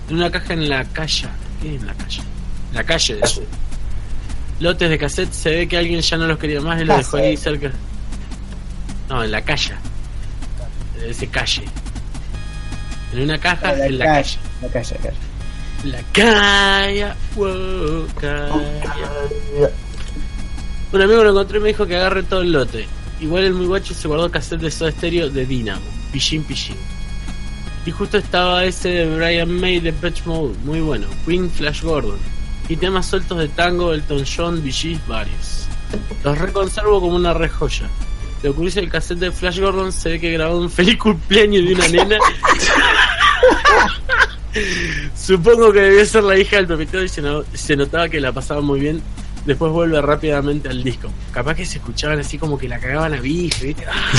[0.08, 1.28] En una caja en la calle.
[1.62, 2.20] ¿Qué es en la calle?
[2.70, 3.20] En la calle.
[4.60, 7.16] Lotes de cassette, se ve que alguien ya no los quería más y los dejó
[7.16, 7.72] ahí cerca.
[9.08, 9.74] No, en la calle.
[11.04, 11.64] Ese calle.
[13.12, 14.38] En una caja, La en la calle.
[14.62, 15.34] La calle, la calle.
[15.84, 17.14] La calle.
[17.37, 19.70] wow, calle.
[20.92, 22.87] Un amigo lo encontró y me dijo que agarre todo el lote.
[23.24, 25.80] Igual el muy guacho se guardó cassette de Soda Stereo de Dynamo,
[26.12, 26.76] Pichín Pichín.
[27.87, 32.18] Y justo estaba ese de Brian May de Patch Mode, muy bueno, Queen Flash Gordon.
[32.68, 35.66] Y temas sueltos de tango, Elton John, Gees, varios.
[36.22, 37.88] Los reconservo como una re joya.
[38.42, 41.74] Lo curioso el cassette de Flash Gordon se ve que grabó un feliz cumpleaños de
[41.76, 42.18] una nena.
[45.16, 48.80] Supongo que debió ser la hija del propietario y se notaba que la pasaba muy
[48.80, 49.02] bien.
[49.44, 51.11] Después vuelve rápidamente al disco.
[51.30, 53.85] Capaz que se escuchaban así como que la cagaban a bife, ¿viste?
[53.87, 54.11] ¡Ah!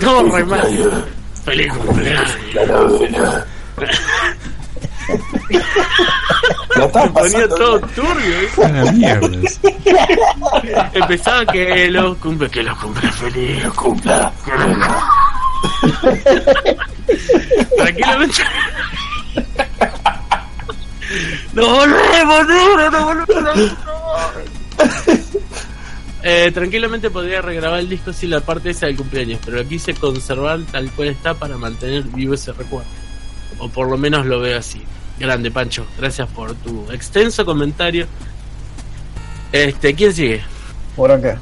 [0.00, 1.06] No, re mal.
[1.44, 2.30] Feliz cumpleaños.
[6.76, 9.28] La ponía todo turbio, mierda.
[10.92, 14.32] Empezaba que los cumple, que los cumple feliz, cumpla.
[17.76, 18.42] Tranquilamente.
[21.52, 23.76] ¡No volvemos, no, no volvemos!
[26.28, 29.94] Eh, tranquilamente podría regrabar el disco sin la parte esa del cumpleaños, pero lo quise
[29.94, 32.88] conservar tal cual está para mantener vivo ese recuerdo.
[33.58, 34.82] O por lo menos lo veo así.
[35.20, 35.86] Grande, Pancho.
[35.96, 38.08] Gracias por tu extenso comentario.
[39.52, 40.40] Este, ¿quién sigue?
[40.96, 41.38] Por acá.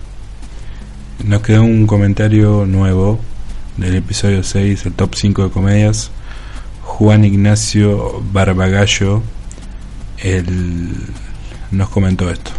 [1.25, 3.21] Nos quedó un comentario nuevo
[3.79, 6.11] del episodio 6, el top 5 de comedias.
[6.83, 9.23] Juan Ignacio Barbagallo
[10.19, 10.91] él
[11.71, 12.51] nos comentó esto.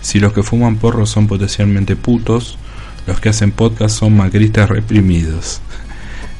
[0.00, 2.56] Si los que fuman porros son potencialmente putos,
[3.06, 5.60] los que hacen podcast son macristas reprimidos.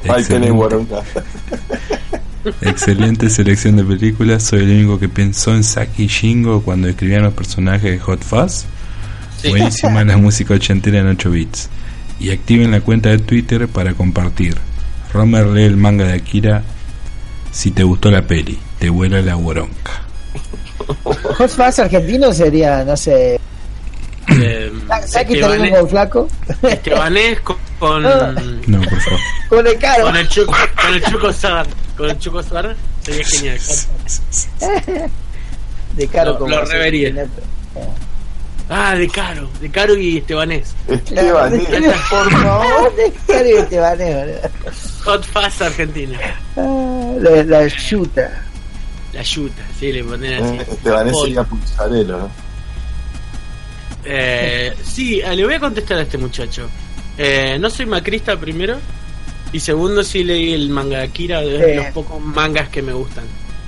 [0.07, 0.95] Ahí tenés Excelente,
[2.61, 4.43] excelente selección de películas.
[4.43, 8.23] Soy el único que pensó en Saki y Shingo cuando escribían los personajes de Hot
[8.23, 8.65] Fuzz.
[9.41, 9.49] Sí.
[9.49, 11.69] Buenísima la música ochentera en 8 bits.
[12.19, 14.55] Y activen la cuenta de Twitter para compartir.
[15.13, 16.63] Romer lee el manga de Akira.
[17.51, 20.08] Si te gustó la peli, te vuela la boronca.
[21.37, 23.39] Hot Fuzz argentino sería, no sé.
[24.41, 24.71] Eh,
[25.07, 26.27] Saki Estebanés- tenemos con flaco.
[26.61, 28.03] Estebanés con, con,
[28.67, 29.19] No, por favor.
[29.49, 30.03] Con el caro.
[30.05, 31.67] con el Chuco, con el Chuco Sar.
[31.97, 33.59] Con el Chuco Sar sería genial.
[35.95, 37.25] De caro Lo- como lo revería.
[38.71, 40.75] Ah, de Caro, de Caro y Estebanés.
[40.87, 42.93] Esteban, eh, por favor.
[43.25, 44.39] Que te van, eh,
[45.05, 46.19] Hot Fast Argentina.
[46.55, 48.43] Ah, La, la yuta.
[49.13, 50.55] La yuta, sí, le ponen así.
[50.57, 51.25] Eh, Esteban Pol.
[51.25, 52.31] sería Puzzarello, ¿no?
[54.05, 56.69] Eh, sí, eh, le voy a contestar a este muchacho.
[57.17, 58.77] Eh, no soy macrista primero.
[59.51, 61.75] Y segundo, sí leí el manga de Akira, de Eh.
[61.75, 63.23] los pocos mangas que me gustan.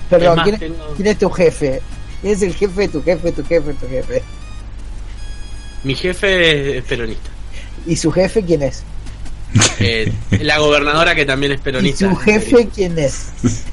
[0.09, 1.81] Perdón, Es más, ¿quién, tengo- quién es tu jefe?
[2.21, 4.23] ¿Quién es el jefe, tu jefe, tu jefe, tu jefe?
[5.83, 7.29] Mi jefe es peronista.
[7.87, 8.83] ¿Y su jefe quién es?
[9.79, 12.09] Eh, la gobernadora que también es ¿Y peronista.
[12.09, 13.29] su jefe quién es?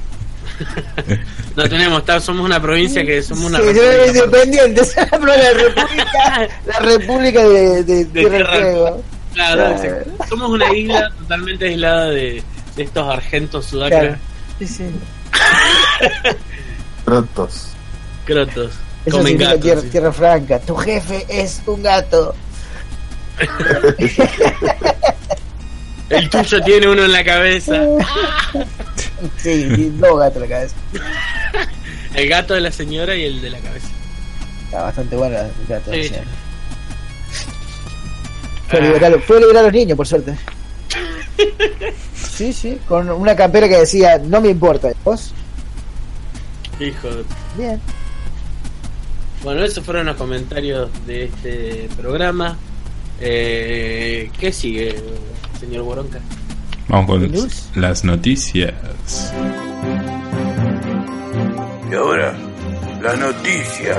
[1.56, 4.06] No tenemos, tal, somos una provincia que somos una Sí, república.
[4.06, 9.02] independiente, pero la república, la república de, de, del Tierra- Fuego.
[9.34, 9.76] Claro,
[10.28, 12.42] somos una isla totalmente aislada de,
[12.76, 14.16] de estos argentos sudacra Claro.
[14.58, 14.84] Sí, sí.
[17.04, 17.68] Protos.
[18.24, 18.72] crotos.
[19.06, 19.60] Eso Comen gatos.
[19.60, 19.88] tierra, sí.
[19.88, 20.58] tierra franca.
[20.60, 22.34] Tu jefe es un gato.
[26.10, 27.74] El tuyo tiene uno en la cabeza.
[29.36, 30.76] Sí, y dos gatos en la cabeza.
[32.14, 33.88] El gato de la señora y el de la cabeza.
[34.64, 35.92] Está bastante bueno el gato.
[35.92, 36.04] Sí.
[36.04, 36.14] sí.
[38.68, 40.34] Fue, a liberar, fue liberar a los niños, por suerte.
[42.14, 44.92] Sí, sí, con una campera que decía, no me importa.
[45.04, 45.32] ¿Vos?
[46.78, 47.08] Hijo.
[47.08, 47.24] de-
[47.56, 47.80] Bien.
[49.42, 52.56] Bueno, esos fueron los comentarios de este programa.
[53.20, 54.94] Eh, ¿Qué sigue,
[55.58, 56.20] señor Boronca?
[56.88, 58.72] Vamos con las noticias.
[61.90, 62.34] Y ahora,
[63.02, 63.98] la noticia.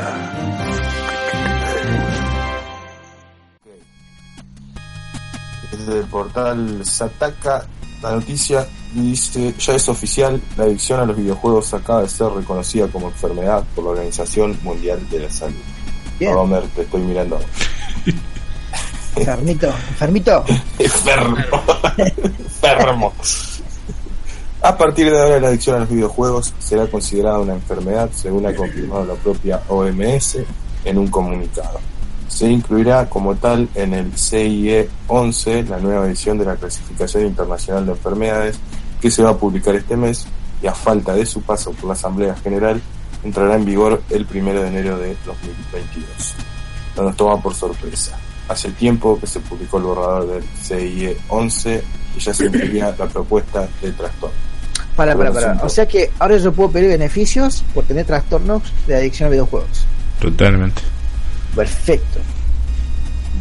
[5.71, 7.67] Desde el portal Sataka,
[8.01, 12.87] la noticia dice, ya es oficial, la adicción a los videojuegos acaba de ser reconocida
[12.87, 15.61] como enfermedad por la Organización Mundial de la Salud.
[16.19, 16.35] Bien.
[16.35, 17.39] Homer, te estoy mirando.
[19.19, 20.45] Enfermito, enfermito.
[20.79, 21.37] Enfermo.
[21.97, 23.13] Enfermo.
[24.61, 28.55] A partir de ahora la adicción a los videojuegos será considerada una enfermedad, según ha
[28.55, 30.37] confirmado la propia OMS
[30.85, 31.79] en un comunicado.
[32.27, 37.85] Se incluirá como tal en el CIE 11, la nueva edición de la Clasificación Internacional
[37.85, 38.59] de Enfermedades,
[39.01, 40.27] que se va a publicar este mes
[40.61, 42.81] y a falta de su paso por la Asamblea General,
[43.23, 46.35] entrará en vigor el 1 de enero de 2022.
[46.97, 48.17] No nos toma por sorpresa.
[48.49, 51.83] Hace tiempo que se publicó el borrador del CIE 11
[52.17, 54.35] y ya se incluía la propuesta de trastorno.
[54.95, 55.53] Para, para, para.
[55.63, 59.85] O sea que ahora yo puedo pedir beneficios por tener trastornos de adicción a videojuegos.
[60.19, 60.81] Totalmente.
[61.55, 62.19] Perfecto.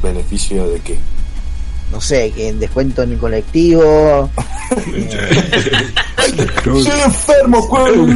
[0.03, 0.99] ¿Beneficio de qué?
[1.91, 4.31] No sé, que en descuento en el colectivo.
[6.65, 8.07] Soy enfermo, juego.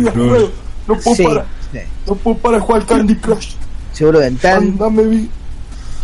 [0.87, 1.79] No puedo Sí, parar, sí.
[2.07, 3.55] no puedo parar jugar Candy Crush.
[3.93, 4.77] Seguro dental.
[4.77, 5.31] Dame vi.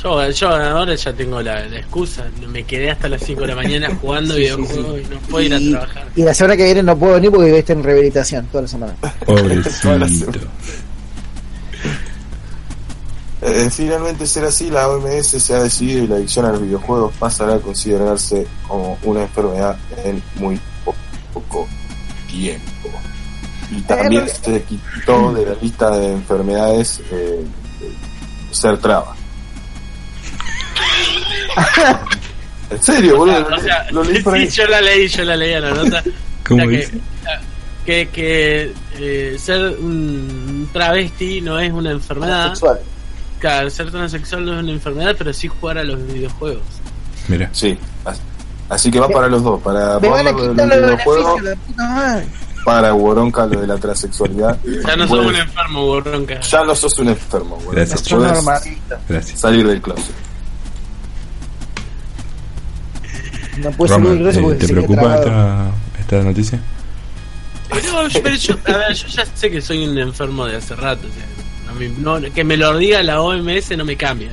[0.02, 2.24] Yo, yo ahora ya tengo la, la excusa.
[2.48, 5.44] Me quedé hasta las 5 de la mañana jugando Sí, sí, videojuegos y no puedo
[5.44, 6.08] ir a trabajar.
[6.14, 8.94] y la semana que viene no puedo venir porque estoy en rehabilitación toda la semana.
[9.26, 10.38] Pobrecito.
[13.40, 17.12] Eh, finalmente será así, la OMS se ha decidido y la adicción a los videojuegos
[17.20, 20.94] pasará a considerarse como una enfermedad en muy po-
[21.32, 21.68] poco
[22.28, 22.88] tiempo.
[23.70, 27.44] Y también Eh, se quitó de la lista de enfermedades eh,
[27.80, 27.92] eh,
[28.50, 29.14] ser traba.
[32.70, 33.46] en serio, boludo.
[33.56, 36.02] O sea, lo leí por sí, yo la leí, yo la leí a la nota.
[36.46, 37.00] ¿Cómo O sea que- dice?
[37.87, 42.48] que, que eh, ser un travesti no es una enfermedad.
[42.50, 42.78] Sexual.
[43.38, 46.62] Claro, ser transexual no es una enfermedad, pero sí jugar a los videojuegos.
[47.28, 48.20] Mira, Sí, as-
[48.68, 50.90] así que va para los dos, para Me van a Borlo lo quitar del los
[50.90, 52.26] videojuego, beneficios, la puta madre.
[52.64, 54.58] para Boronca lo de la transexualidad.
[54.87, 56.40] Ya no somos un enfermo, borronca.
[56.40, 57.96] Ya no sos un enfermo, Boronca.
[59.08, 59.40] Gracias.
[59.40, 60.14] salir del closet.
[63.62, 66.60] No puede grueso ¿te, porque te se queda preocupa esta, esta noticia?
[67.70, 71.06] Pero, pero yo, a ver, yo ya sé que soy un enfermo de hace rato.
[71.06, 71.26] o sea,
[71.66, 71.88] no me-
[72.20, 74.30] no- que me lo diga la OMS no me cambia.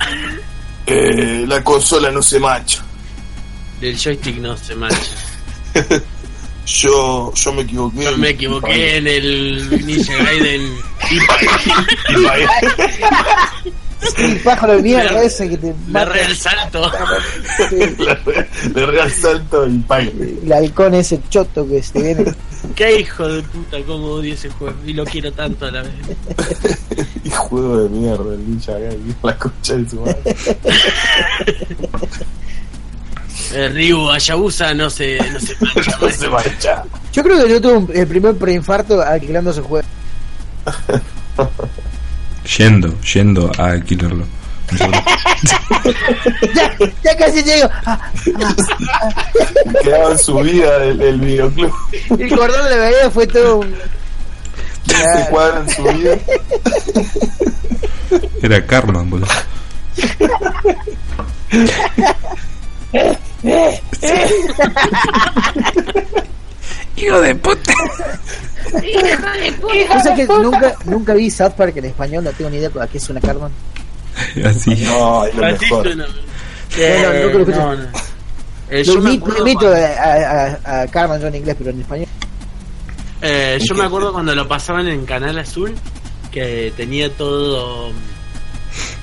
[0.90, 2.82] Eh, la consola no se mancha.
[3.78, 4.96] Del joystick no se mancha.
[6.64, 8.04] Yo, yo me equivoqué.
[8.04, 10.72] Yo me equivoqué en el Ninja Gaiden.
[14.18, 16.06] El pájaro de mierda ese que te mata.
[16.12, 16.90] re el salto.
[17.68, 20.12] Sí, Le, le real salto y pague.
[20.44, 22.34] El halcón ese choto que se viene.
[22.74, 24.76] Qué hijo de puta, cómo odio ese juego.
[24.86, 25.92] Y lo quiero tanto a la vez.
[27.24, 30.18] Y juego de mierda, el ninja Gaiden, la concha de su madre.
[33.52, 35.98] Eh, Ryu Hayabusa no se, no se mancha.
[36.00, 36.84] No se mancha.
[37.12, 39.86] Yo creo que yo tuve un- el primer preinfarto alquilando ese juego.
[42.56, 44.24] Yendo, yendo a alquilarlo.
[46.54, 47.68] Ya, ya casi llego.
[47.86, 47.98] Ah,
[49.82, 51.72] Quedaba en su vida el, el videoclub.
[52.18, 53.74] el cordón de veía fue todo un.
[54.86, 56.16] Se cuadra en su vida.
[58.42, 59.26] Era Carlos, boludo.
[67.00, 67.72] Hijo de puta.
[69.88, 72.98] Cosa que nunca, nunca vi South Park en español, no tengo ni idea de qué
[72.98, 73.50] es una Carmen.
[74.44, 74.74] Así.
[74.84, 75.84] No, es lo mejor.
[75.84, 76.06] suena.
[76.06, 76.12] no,
[76.76, 77.56] Eh, escuché.
[77.58, 77.82] no, no.
[78.70, 79.76] Eh, Lo yo me imito, a,
[80.64, 82.06] a, a Carmen yo en inglés, pero en español.
[83.22, 85.74] Eh, yo me acuerdo cuando lo pasaban en Canal Azul,
[86.30, 87.90] que tenía todo,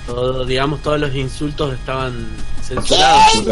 [0.06, 2.28] todo, digamos, todos los insultos estaban
[2.64, 3.44] censurados.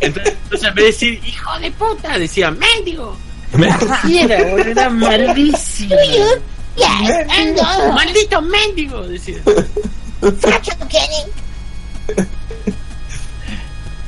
[0.00, 0.34] Entonces,
[0.68, 3.16] entonces, en vez de decir hijo de puta, decía mendigo.
[3.52, 5.94] Era, boludo, era malísimo.
[7.94, 9.38] Maldito mendigo, decía.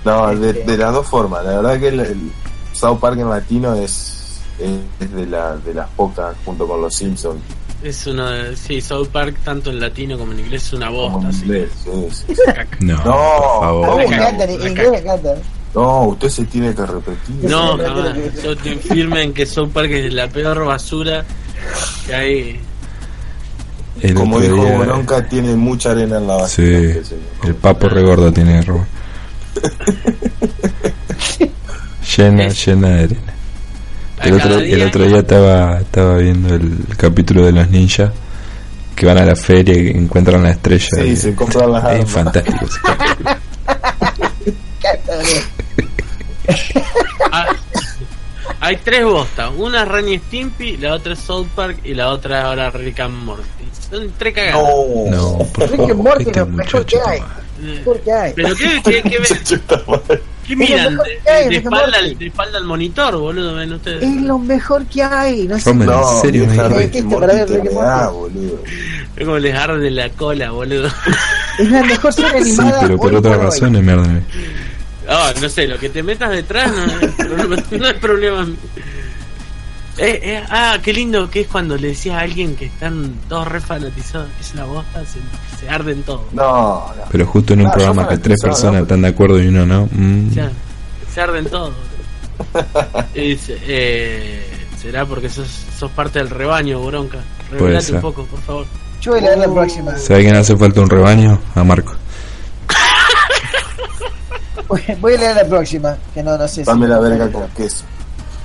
[0.05, 1.45] No, de, de las dos formas.
[1.45, 2.33] La verdad que el, el
[2.73, 7.41] South Park en latino es, es de, la, de las pocas, junto con los Simpsons.
[7.83, 11.29] Es uno de, sí, South Park, tanto en latino como en inglés, es una bosta.
[11.29, 11.67] en sí.
[11.85, 12.35] sí, sí.
[12.81, 13.97] No, No, por favor.
[13.99, 15.35] Me cago, encanta, en me inglés me encanta.
[15.75, 17.51] No, usted se tiene que repetir.
[17.51, 18.15] No, jamás.
[18.43, 21.25] Yo te firme en que South Park es la peor basura
[22.07, 22.61] que hay.
[24.01, 27.03] El Como dijo día- Bronca, tiene mucha arena en la base.
[27.05, 28.81] Sí, el papo regordo tiene error.
[32.17, 33.33] llena, llena de arena.
[34.23, 38.11] El otro, el día- otro día estaba, estaba viendo el capítulo de los ninjas
[38.95, 40.87] que van a la feria y encuentran la estrella.
[40.97, 42.11] Sí, y- se compran las es armas.
[42.11, 42.67] fantástico.
[47.33, 47.47] Ah,
[48.61, 49.51] hay tres bostas.
[49.57, 52.71] Una es Ren y Stimpy, la otra es South Park y la otra es ahora
[52.71, 53.43] Rick and Morty.
[53.91, 54.63] Son tres cagadas.
[54.63, 57.21] No, No, por Rick and Morty este es lo mejor que hay.
[57.63, 58.33] Eh, ¿Por qué hay?
[58.35, 60.03] Pero qué, qué, qué, mal.
[60.47, 64.03] qué miran mejor de, que espalda, al- de espalda al monitor, boludo, ven ustedes.
[64.03, 65.47] Es lo mejor que hay.
[65.49, 65.73] No sé.
[65.75, 68.29] No, en serio, me- Rick boludo.
[69.17, 70.89] Es como les arde la cola, boludo.
[71.59, 72.81] Es la mejor serie Sí, animada.
[72.81, 73.95] pero por otras razones me
[75.09, 78.47] Ah, no sé, lo que te metas detrás no es problema, no es problema.
[79.97, 83.47] Eh, eh, ah, qué lindo que es cuando le decías a alguien que están todos
[83.47, 85.21] re fanatizados, que es una bosta, se,
[85.61, 86.33] se arden todos.
[86.33, 87.05] No, no.
[87.13, 88.83] Pero justo en un Ah, programa que tres personas ¿no?
[88.83, 89.89] están de acuerdo y uno no.
[89.93, 90.31] mm,
[91.13, 91.75] se arden todos.
[93.15, 94.45] Es, eh,
[94.83, 95.47] ¿Será porque sos,
[95.79, 97.19] sos parte del rebaño, bronca?
[97.53, 98.67] Revelate un poco, por favor.
[99.01, 99.97] Yo voy a leer la próxima.
[99.97, 101.41] ¿Sabe quién hace falta un rebaño?
[101.55, 101.95] A Marco.
[105.01, 105.97] Voy a leer la próxima.
[106.13, 107.85] Que no, no sé si- Dame la verga con queso.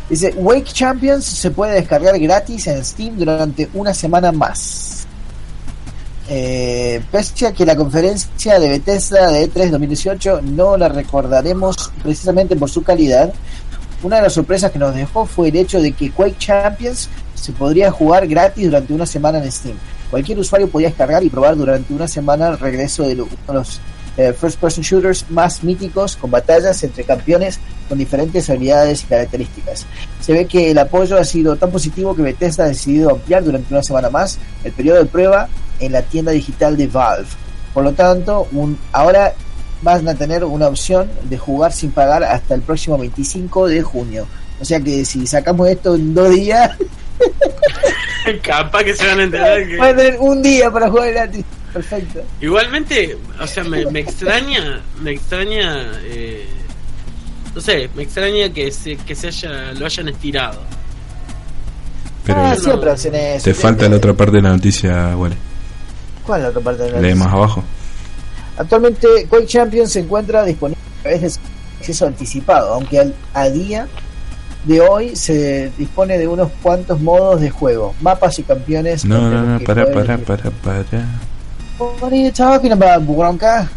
[0.09, 5.05] Dice, Wake Champions se puede descargar gratis en Steam durante una semana más.
[6.31, 11.91] Eh, pese a que la conferencia de Bethesda de E E3 2018 no la recordaremos
[12.03, 13.33] precisamente por su calidad,
[14.03, 17.51] una de las sorpresas que nos dejó fue el hecho de que Quake Champions se
[17.51, 19.75] podría jugar gratis durante una semana en Steam.
[20.11, 23.79] Cualquier usuario podía descargar y probar durante una semana el regreso de los
[24.19, 29.85] eh, first person shooters más míticos con batallas entre campeones con diferentes habilidades y características.
[30.19, 33.73] Se ve que el apoyo ha sido tan positivo que Bethesda ha decidido ampliar durante
[33.73, 35.47] una semana más el periodo de prueba
[35.79, 37.29] en la tienda digital de Valve.
[37.73, 39.33] Por lo tanto, un, ahora
[39.81, 44.27] van a tener una opción de jugar sin pagar hasta el próximo 25 de junio.
[44.59, 46.71] O sea que si sacamos esto en dos días,
[48.43, 49.77] Capaz que se van a enterar que...
[49.77, 51.45] van a tener un día para jugar gratis.
[51.73, 52.21] Perfecto.
[52.41, 56.47] Igualmente, o sea, me, me extraña, me extraña, eh,
[57.53, 60.59] no sé, me extraña que se, que se haya, lo hayan estirado.
[62.25, 63.43] Pero ah, siempre hacen eso.
[63.45, 65.35] te falta la otra parte de la noticia, Wally.
[66.25, 67.25] ¿Cuál es la otra parte de la Lee noticia?
[67.25, 67.63] más abajo.
[68.57, 71.31] Actualmente Quake Champions se encuentra disponible a través de
[71.79, 73.87] acceso anticipado, aunque al- a día
[74.65, 79.05] de hoy se dispone de unos cuantos modos de juego, mapas y campeones.
[79.05, 81.05] No, no, no, para, para, para, para.
[81.79, 83.69] What are you talking about, Bronca?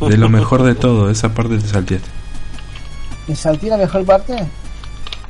[0.00, 2.06] De lo mejor de todo, esa parte te salteaste.
[3.26, 4.36] ¿Me salté la mejor parte?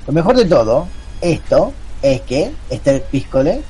[0.09, 0.89] Lo mejor de todo,
[1.21, 1.73] esto,
[2.03, 3.63] es que, este piscole,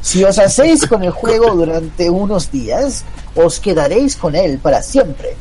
[0.00, 5.36] si os hacéis con el juego durante unos días, os quedaréis con él para siempre.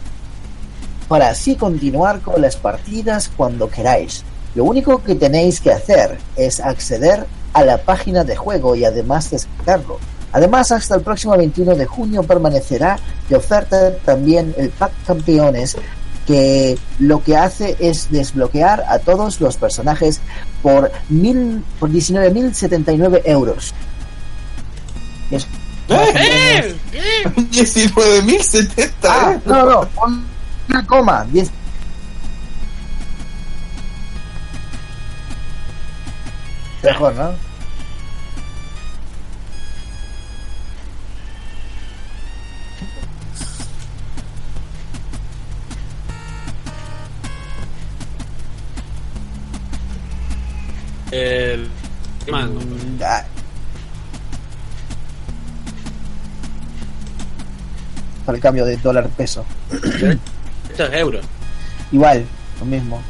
[1.07, 4.23] Para así continuar con las partidas cuando queráis.
[4.55, 9.29] Lo único que tenéis que hacer es acceder a la página de juego y además
[9.29, 9.99] descargarlo.
[10.33, 12.97] Además, hasta el próximo 21 de junio permanecerá
[13.29, 15.77] de oferta también el pack campeones
[16.27, 20.19] que lo que hace es desbloquear a todos los personajes
[20.61, 23.73] por mil por 19.079 euros.
[25.31, 25.47] Es-
[25.89, 26.75] ¡Eh!
[27.35, 28.89] 19.070.
[29.03, 29.39] Ah, ¿eh?
[29.45, 30.25] no, no, pon
[30.67, 31.49] una coma, 10.
[36.83, 37.46] Mejor, ¿no?
[51.11, 51.67] Eh,
[52.29, 52.59] mango.
[53.03, 53.23] Ah,
[58.25, 59.45] Para el cambio de dólar peso.
[60.69, 61.19] Esto es euro.
[61.91, 62.25] Igual,
[62.59, 63.01] lo mismo.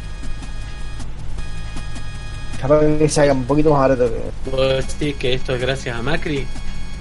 [2.62, 4.50] Capaz que salga un poquito más barato que.
[4.52, 6.45] ¿Puedo decir que esto es gracias a Macri?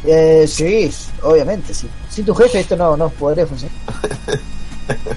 [0.06, 0.90] Eh, sí,
[1.22, 1.88] obviamente, sí.
[2.08, 3.76] Sin tu jefe esto no, no podría funcionar.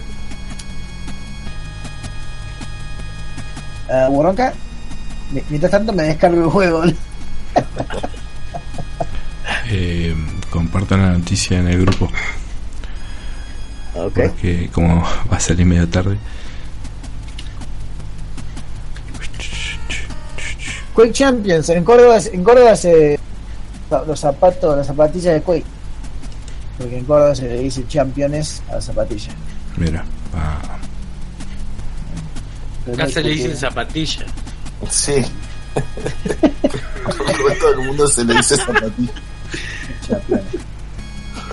[3.90, 4.69] Ah, Boronca, mi-
[5.50, 6.84] mientras tanto me descargo el juego.
[9.72, 10.16] Eh,
[10.50, 12.06] compartan la noticia en el grupo.
[13.94, 14.14] ok.
[14.14, 16.18] Porque como va a salir medio tarde.
[20.96, 23.20] Quake Champions, en Córdoba, en Córdoba se.
[24.08, 25.66] Los zapatos, las zapatillas de Quake.
[26.78, 29.36] Porque en Córdoba se le dice championes a las zapatillas.
[29.78, 30.04] Mira,
[30.36, 30.78] ah,
[32.92, 34.26] Acá se le dicen de- zapatilla.
[34.90, 35.26] Sí.
[35.76, 39.12] A todo el mundo se le dice zapatilla.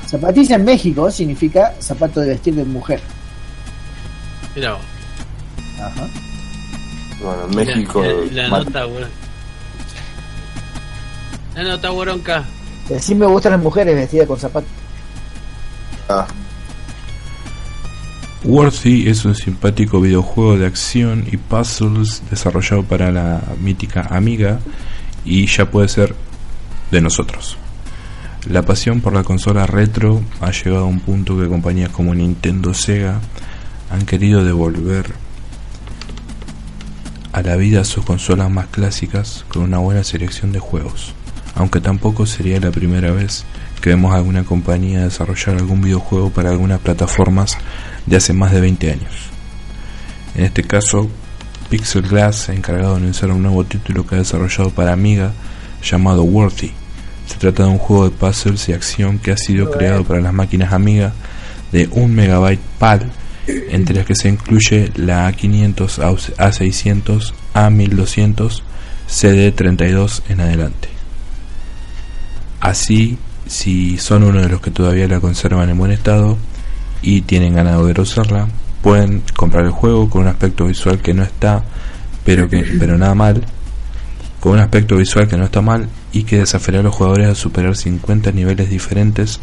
[0.07, 3.01] Zapatilla en México significa zapato de vestir de mujer.
[4.55, 4.83] Mira vos.
[5.81, 6.07] Ajá.
[7.21, 8.03] Bueno, en México.
[8.33, 9.09] La, la ma- nota, weón.
[11.55, 12.45] La nota, Boronca.
[13.01, 14.69] Sí me gustan las mujeres vestidas con zapatos.
[16.09, 16.27] ah,
[18.47, 24.61] Worthy es un simpático videojuego de acción y puzzles desarrollado para la mítica Amiga
[25.25, 26.15] y ya puede ser
[26.93, 27.59] de nosotros.
[28.49, 32.73] La pasión por la consola retro ha llegado a un punto que compañías como Nintendo
[32.73, 33.21] Sega
[33.91, 35.07] han querido devolver
[37.33, 41.15] a la vida sus consolas más clásicas con una buena selección de juegos,
[41.57, 43.45] aunque tampoco sería la primera vez
[43.81, 47.59] que vemos a alguna compañía desarrollar algún videojuego para algunas plataformas
[48.07, 49.13] de hace más de 20 años.
[50.35, 51.11] En este caso,
[51.69, 55.33] Pixel Glass, encargado de anunciar un nuevo título que ha desarrollado para Amiga
[55.83, 56.73] llamado Worthy.
[57.27, 60.33] Se trata de un juego de puzzles y acción que ha sido creado para las
[60.33, 61.13] máquinas Amiga
[61.73, 63.11] de 1 MB PAL,
[63.47, 68.63] entre las que se incluye la A500, A600, A1200,
[69.09, 70.89] CD32 en adelante.
[72.61, 76.39] Así, si son uno de los que todavía la conservan en buen estado
[77.07, 78.49] y tienen ganas de usarla,
[78.83, 81.63] pueden comprar el juego con un aspecto visual que no está,
[82.25, 83.45] pero que pero nada mal,
[84.41, 87.37] con un aspecto visual que no está mal y que desafiará a los jugadores a
[87.37, 89.39] superar 50 niveles diferentes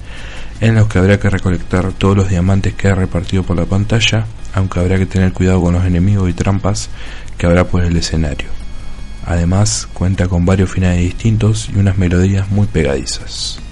[0.60, 4.26] en los que habrá que recolectar todos los diamantes que ha repartido por la pantalla,
[4.54, 6.90] aunque habrá que tener cuidado con los enemigos y trampas
[7.38, 8.50] que habrá por el escenario.
[9.26, 13.63] Además, cuenta con varios finales distintos y unas melodías muy pegadizas.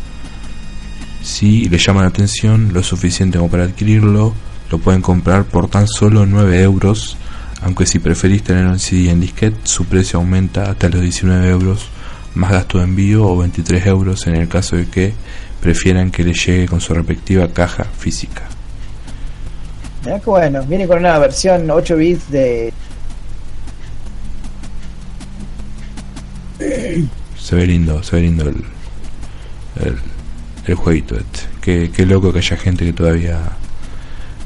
[1.22, 4.34] Si le llama la atención lo suficiente como para adquirirlo,
[4.72, 7.18] lo pueden comprar por tan solo 9 euros,
[7.62, 11.90] aunque si preferís tener un CD en disquete, su precio aumenta hasta los 19 euros,
[12.34, 15.14] más gasto de envío o 23 euros en el caso de que
[15.62, 18.44] prefieran que le llegue con su respectiva caja física.
[20.04, 22.74] Mirá que bueno, viene con una versión 8 bits de.
[27.38, 28.64] Se ve lindo, se ve lindo el,
[29.84, 29.98] el,
[30.66, 31.40] el jueguito este.
[31.62, 33.40] Qué, qué loco que haya gente que todavía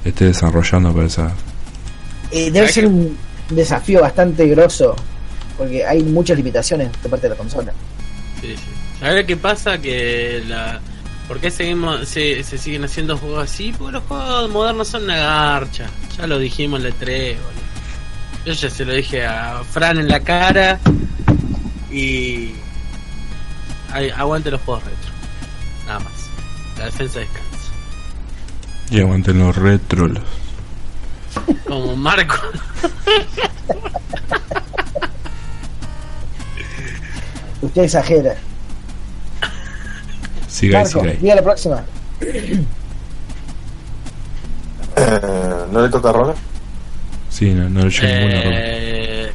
[0.03, 1.33] esté desarrollando para esa...
[2.31, 3.17] eh, debe ser un
[3.49, 4.95] desafío bastante grosso,
[5.57, 7.73] porque hay muchas limitaciones de parte de la consola.
[8.41, 9.03] Sí, sí.
[9.05, 10.79] A ver qué pasa que la...
[11.27, 13.73] ¿Por qué seguimos, se, se siguen haciendo juegos así?
[13.75, 15.87] Porque los juegos modernos son una garcha.
[16.17, 17.65] Ya lo dijimos en la 3, boludo.
[18.45, 20.79] Yo ya se lo dije a Fran en la cara.
[21.91, 22.51] Y...
[23.91, 25.04] Ay, aguante los juegos retro.
[25.87, 26.13] Nada más.
[26.77, 27.49] La defensa descansa.
[28.89, 30.07] Y aguanten los retro.
[30.07, 30.23] los-
[31.67, 32.35] Como Marco.
[37.61, 38.35] Usted exagera.
[40.47, 41.17] Siga ahí, Marco, siga ahí.
[41.21, 41.83] diga la próxima.
[44.95, 46.33] eh, ¿No le toca a?
[47.29, 48.41] Sí, no, no leyó ninguna.
[48.43, 48.51] Rob.
[48.53, 49.31] Eh,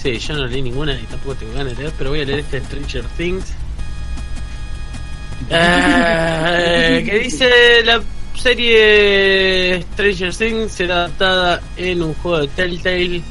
[0.00, 2.40] sí, yo no leí ninguna y tampoco tengo ganas de leer, pero voy a leer
[2.40, 3.44] este Stranger Things.
[5.48, 7.48] Eh, que dice
[7.84, 8.00] la
[8.36, 13.22] serie Stranger Things será adaptada en un juego de Telltale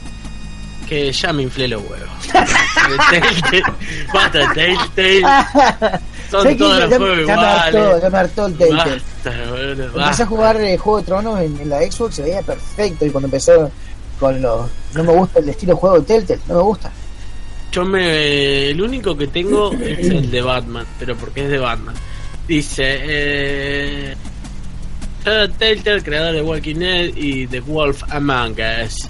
[0.88, 2.10] que ya me inflé los huevos.
[3.12, 3.64] Telltale,
[4.14, 5.22] basta Telltale.
[6.32, 8.02] Son todos los Ya- juegos ya me hartó, iguales.
[8.04, 9.02] ya me hartó el Telltale.
[9.24, 13.06] Basta, Empecé a jugar eh, Juego de Tronos en, en la Xbox, se veía perfecto.
[13.06, 13.72] Y cuando empezó
[14.20, 14.70] con los.
[14.94, 16.92] No me gusta el estilo de juego de Telltale, no me gusta.
[17.72, 18.70] Yo me.
[18.72, 21.96] El único que tengo es el de Batman, pero porque es de Batman.
[22.48, 22.84] Dice.
[23.02, 24.16] Eh,
[25.60, 28.56] Telltale, creador de Walking Dead y The Wolf Among
[28.86, 29.08] Us.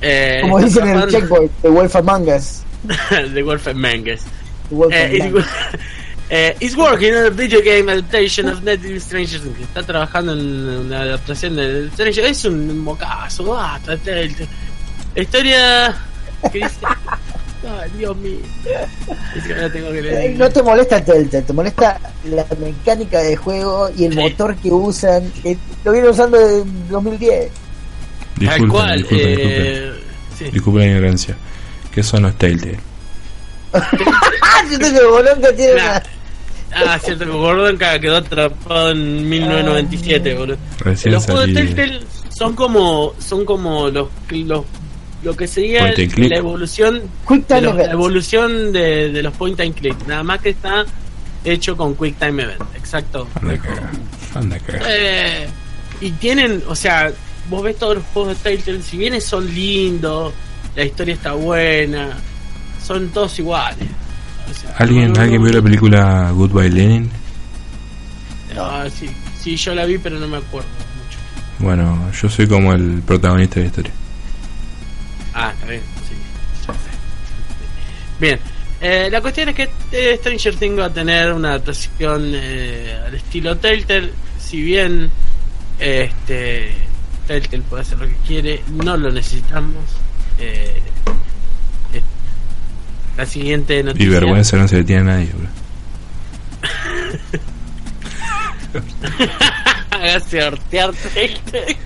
[0.00, 2.62] Eh, Como dicen en el checkpoint, The Wolf Among Us.
[3.34, 4.20] The Wolf Among Us.
[4.68, 5.44] The Wolf Eh, Among Us.
[5.44, 5.82] it's,
[6.30, 9.58] eh, it's working on a video game adaptation of Netflix Stranger Things.
[9.60, 10.40] Está trabajando en
[10.86, 13.96] una adaptación de Stranger Es un mocazo, basta.
[14.04, 15.96] La historia
[16.52, 16.68] dice.
[17.66, 18.38] Ay, Dios mío.
[19.36, 20.38] Es que ahora tengo que Eh, leer.
[20.38, 24.18] No te molesta Telltale, te molesta la mecánica de juego y el Sí.
[24.18, 25.30] motor que usan.
[25.42, 27.50] que lo vienen usando en 2010.
[27.50, 28.96] Tal Disculpen, cual.
[28.98, 29.62] disculpen, disculpen.
[29.66, 29.92] eh,
[30.38, 30.44] sí.
[30.52, 31.36] Disculpen la ignorancia.
[31.92, 32.78] ¿Qué son los Telltale?
[33.72, 34.62] ¡Ah!
[34.68, 35.82] Siento que Bolón que tiene Nah.
[35.90, 36.02] una-
[36.76, 40.56] Ah, cierto que Gordon ca- quedó atrapado en 1997, boludo.
[40.80, 41.54] Recién los juegos de.
[41.54, 42.00] Telltale
[42.36, 44.64] son como son como los los
[45.24, 45.86] lo que sería
[46.28, 47.02] la evolución
[47.48, 50.84] de los- la evolución de, de los point and click nada más que está
[51.44, 53.58] hecho con quick time event exacto Anda.
[54.34, 54.58] Anda.
[54.88, 55.46] Eh,
[56.00, 57.10] y tienen o sea
[57.48, 60.32] vos ves todos los juegos de Telltale si bien son lindos
[60.76, 62.10] la historia está buena
[62.84, 63.88] son todos iguales
[64.50, 67.10] O sea, ¿Alguien, no- no- ¿alguien no- vio la película Goodbye Lenin?
[68.58, 69.08] Ah, sí,
[69.40, 71.18] sí, yo la vi, pero no me acuerdo mucho.
[71.58, 73.92] Bueno, yo soy como el protagonista de la historia.
[75.34, 76.14] Ah, está bien, sí.
[78.20, 78.38] Bien,
[78.80, 83.14] eh, la cuestión es que eh, Stranger Things va a tener una adaptación eh, al
[83.14, 84.12] estilo Telltale.
[84.38, 85.10] Si bien
[85.78, 86.74] este
[87.26, 89.84] Telltale puede hacer lo que quiere, no lo necesitamos.
[90.38, 90.80] Eh,
[91.92, 92.02] eh,
[93.16, 94.06] la siguiente noticia.
[94.06, 95.48] Y vergüenza no se le tiene a nadie, bro.
[99.90, 101.76] Hágase hortear Telltale.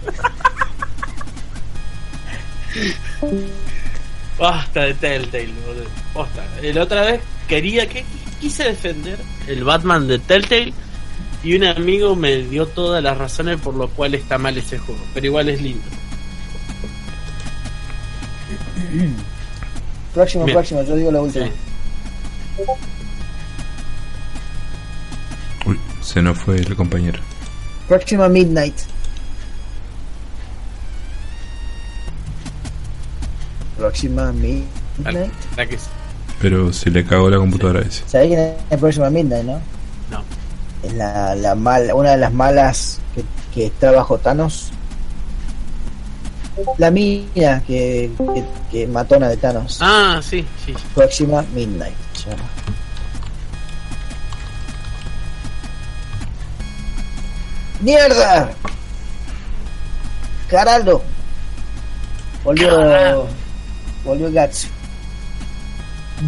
[4.39, 5.85] Basta de Telltale, boludo.
[6.15, 6.45] Basta.
[6.63, 8.05] La otra vez quería que
[8.41, 10.73] quise defender el Batman de Telltale
[11.43, 15.01] y un amigo me dio todas las razones por lo cual está mal ese juego,
[15.15, 15.83] pero igual es lindo.
[20.15, 20.57] Próximo, Bien.
[20.57, 21.47] próximo, yo digo la última.
[21.47, 21.53] Sí.
[25.67, 27.21] Uy, se nos fue el compañero.
[27.87, 28.75] Próxima Midnight.
[33.79, 35.33] Próxima Midnight.
[35.57, 35.87] la que sí.
[36.41, 38.03] Pero se le cagó la computadora a ese.
[38.07, 39.61] ¿Sabés quién es el próximo Midnight, no?
[40.11, 40.23] No.
[40.83, 43.25] Es la, la mala, una de las malas que,
[43.55, 44.71] que está bajo Thanos.
[46.77, 49.79] La mina que, que, que matona de Thanos.
[49.81, 50.75] Ah, sí, sí.
[50.75, 50.83] sí.
[50.95, 51.95] Próxima Midnight.
[52.15, 52.43] se llama.
[57.81, 58.51] ¡Mierda!
[60.49, 61.01] Caralho.
[62.45, 63.27] Volvió.
[64.05, 64.69] Volvió Gatsu.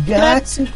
[0.06, 0.66] Gatsu.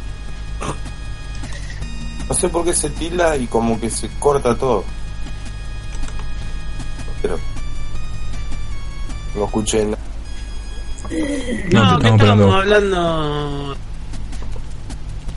[2.28, 4.84] No sé por qué se tila y como que se corta todo.
[7.22, 7.38] Pero.
[9.34, 9.98] No escuché nada.
[11.70, 12.54] No, No, que estamos estábamos esperando.
[12.54, 13.76] hablando.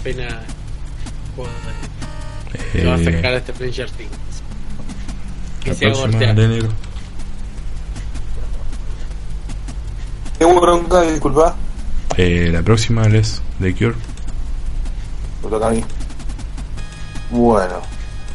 [0.04, 0.42] Pena.
[1.36, 1.52] Joder,
[2.72, 4.12] que va a Eh, sacar este Stranger Things.
[5.64, 6.34] Que se abortea.
[10.38, 11.56] Tengo bronca, disculpa.
[12.16, 13.96] Eh, la próxima es The Cure.
[15.44, 15.84] Me toca a mí.
[17.32, 17.82] Bueno,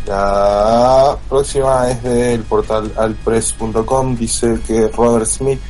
[0.06, 4.16] la próxima es del portal alpress.com.
[4.16, 5.60] Dice que Robert Smith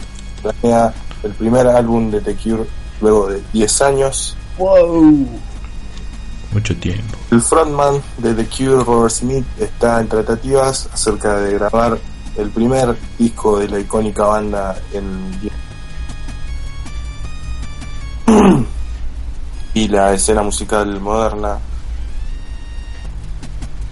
[0.41, 2.65] planea el primer álbum de The Cure
[3.01, 4.37] luego de 10 años.
[4.59, 5.29] Wow.
[6.53, 7.17] Mucho tiempo.
[7.31, 11.99] El frontman de The Cure, Robert Smith, está en tratativas acerca de grabar
[12.37, 15.51] el primer disco de la icónica banda en
[19.75, 21.59] y la escena musical moderna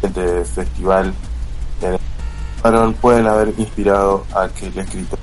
[0.03, 1.15] de festival
[3.01, 5.19] pueden haber inspirado a que el escritor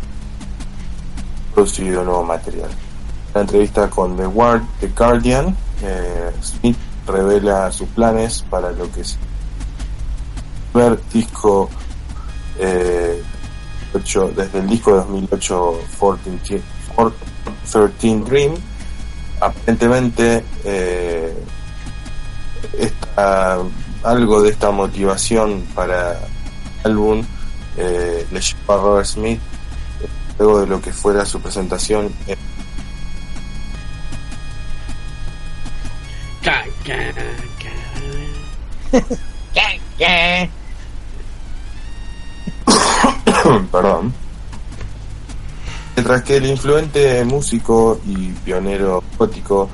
[1.53, 2.69] producido nuevo material.
[3.33, 9.01] La entrevista con The, Guard, The Guardian, eh, Smith revela sus planes para lo que
[9.01, 11.69] es el primer disco
[12.59, 13.21] eh,
[13.93, 16.61] ocho- desde el disco de 2008 14,
[17.99, 18.55] 13 Dream
[19.39, 21.33] aparentemente eh,
[22.77, 23.59] esta-
[24.03, 26.13] algo de esta motivación para
[26.83, 27.23] el álbum
[27.77, 29.39] eh, le llevó a Robert Smith
[30.39, 32.11] luego de lo que fuera su presentación
[43.71, 44.13] Perdón.
[45.97, 49.67] Mientras que el influente músico y pionero gótico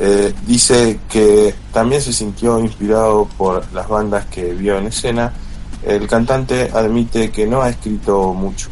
[0.00, 5.30] eh, dice que también se sintió inspirado por las bandas que vio en escena,
[5.82, 8.70] el cantante admite que no ha escrito mucho.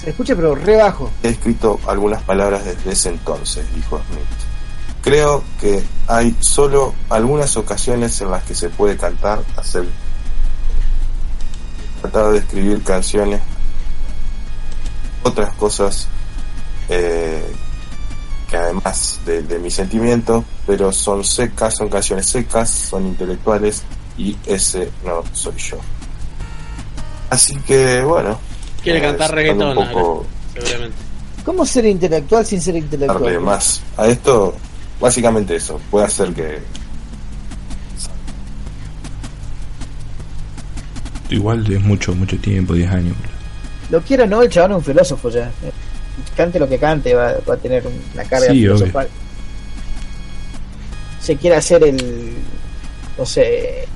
[0.00, 1.10] Se escucha, pero re bajo.
[1.24, 4.47] He escrito algunas palabras desde ese entonces, dijo Smith.
[5.08, 9.86] Creo que hay solo algunas ocasiones en las que se puede cantar, hacer,
[12.02, 13.40] tratar de escribir canciones,
[15.22, 16.08] otras cosas
[16.90, 17.42] eh,
[18.50, 23.84] que además de, de mis sentimientos, pero son secas, son canciones secas, son intelectuales
[24.18, 25.78] y ese no soy yo.
[27.30, 28.38] Así que bueno,
[28.82, 30.96] Quiere eh, cantar reggaetón poco ahora, seguramente.
[31.46, 33.40] ¿Cómo ser intelectual sin ser darle intelectual?
[33.40, 34.54] más a esto,
[35.00, 36.58] básicamente eso, puede hacer que
[41.30, 43.16] Igual es mucho, mucho tiempo, 10 años.
[43.90, 45.50] Lo quiera o no, el chabón es un filósofo ya.
[46.36, 49.08] Cante lo que cante, va, va a tener una carga Sí, filosofal.
[51.20, 52.32] Se quiere hacer el.
[53.18, 53.86] No sé.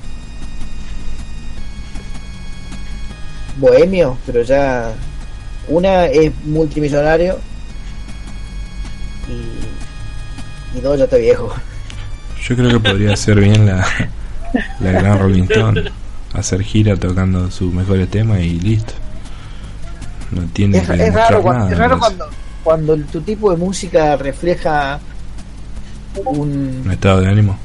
[3.57, 4.91] Bohemio, pero ya.
[5.67, 7.39] Una es multimillonario.
[9.27, 9.82] Y.
[10.75, 11.53] Y dos ya está viejo.
[12.47, 13.85] Yo creo que podría ser bien la,
[14.79, 15.83] la gran Rolling Stone.
[16.33, 18.93] Hacer gira tocando sus mejores temas y listo.
[20.31, 21.71] No tiene Es, que es raro, cuando, nada.
[21.71, 22.25] es raro cuando,
[22.63, 24.99] cuando tu tipo de música refleja
[26.25, 27.55] un, Un estado de ánimo,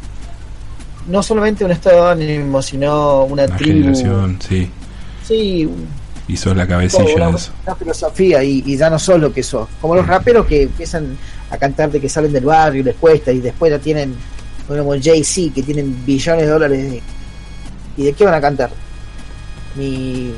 [1.09, 3.95] no solamente un estado de ánimo, sino una, una tribu.
[4.41, 4.71] sí.
[5.27, 5.69] Sí,
[6.29, 7.53] Y sos la cabecilla una, de eso.
[7.67, 9.67] una filosofía y, y ya no sos lo que sos.
[9.81, 10.09] Como los Mm.
[10.11, 11.17] raperos que empiezan
[11.51, 14.15] a cantar de que salen del barrio y les cuesta y después ya tienen,
[14.69, 16.91] bueno, como Jay-Z, que tienen billones de dólares.
[16.93, 17.03] de-
[17.97, 18.71] ¿Y de qué van a cantar?
[19.75, 20.33] Mi,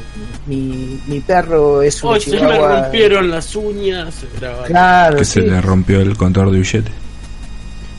[0.47, 4.15] mi, mi perro es un Hoy se me rompieron las uñas.
[4.67, 5.33] Claro, Que sí.
[5.33, 6.91] se le rompió el contador de billete.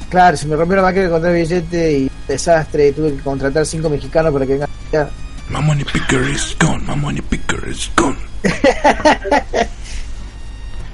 [0.10, 2.92] Claro, se me rompió la máquina de contar billete y desastre.
[2.92, 4.70] Tuve que contratar cinco mexicanos para que vengan.
[4.90, 5.10] acá.
[5.50, 8.18] My money picker is gone, my money picker is gone.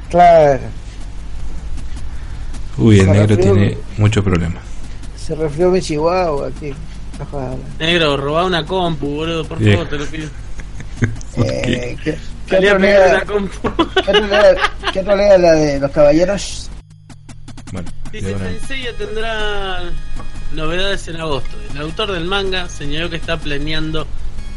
[0.10, 0.60] Claro,
[2.78, 3.54] Uy, el Se negro refrió.
[3.54, 4.64] tiene muchos problemas.
[5.18, 6.48] se resfrió mi chihuahua.
[6.48, 6.74] Aquí.
[7.80, 9.74] Negro, robá una compu, boludo, por Bien.
[9.74, 10.30] favor, te lo pido.
[11.44, 12.18] Eh, ¿qué,
[12.48, 13.70] qué otra compu.
[14.94, 16.70] qué otra lea la de los caballeros?
[17.72, 19.84] Bueno, Dice Senseiya tendrá
[20.54, 21.52] novedades en agosto.
[21.72, 24.08] El autor del manga señaló que está planeando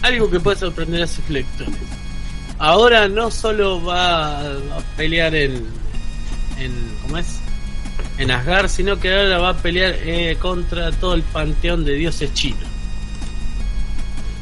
[0.03, 1.74] algo que puede sorprender a sus lectores.
[2.59, 5.66] Ahora no solo va a pelear en,
[6.59, 6.72] en
[7.03, 7.40] ¿cómo es?
[8.18, 12.32] En Asgard, sino que ahora va a pelear eh, contra todo el panteón de dioses
[12.34, 12.68] chinos.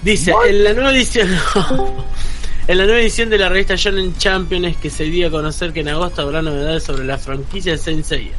[0.03, 1.29] Dice, en la nueva edición
[2.69, 5.81] En la nueva edición de la revista Shonen Champions que se dio a conocer que
[5.81, 8.35] en agosto habrá novedades sobre la franquicia de Saint Seiya.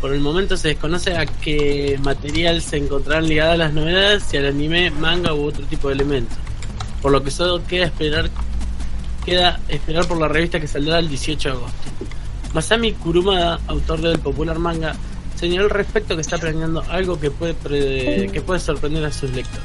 [0.00, 4.46] Por el momento se desconoce a qué material se encontrarán ligadas las novedades, si al
[4.46, 6.38] anime, manga u otro tipo de elementos.
[7.06, 8.28] Por lo que solo queda esperar
[9.24, 11.88] queda esperar por la revista que saldrá el 18 de agosto.
[12.52, 14.92] Masami Kurumada, autor del popular manga,
[15.36, 17.54] señaló al respecto que está planeando algo que puede
[18.32, 19.62] que puede sorprender a sus lectores.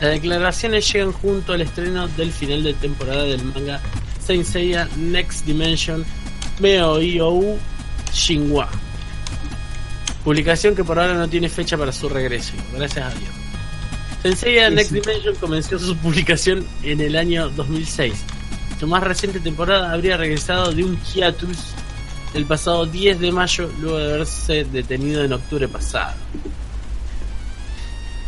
[0.00, 3.78] Las declaraciones llegan junto al estreno del final de temporada del manga
[4.18, 6.02] Saint Seiya Next Dimension
[6.60, 7.58] Meoyou
[8.10, 8.70] Shinwa.
[10.24, 13.41] Publicación que por ahora no tiene fecha para su regreso, gracias a Dios.
[14.22, 14.92] Sí, Next.
[14.92, 18.14] Dimension comenzó su publicación en el año 2006.
[18.78, 21.58] Su más reciente temporada habría regresado de un hiatus
[22.34, 26.14] el pasado 10 de mayo luego de haberse detenido en octubre pasado.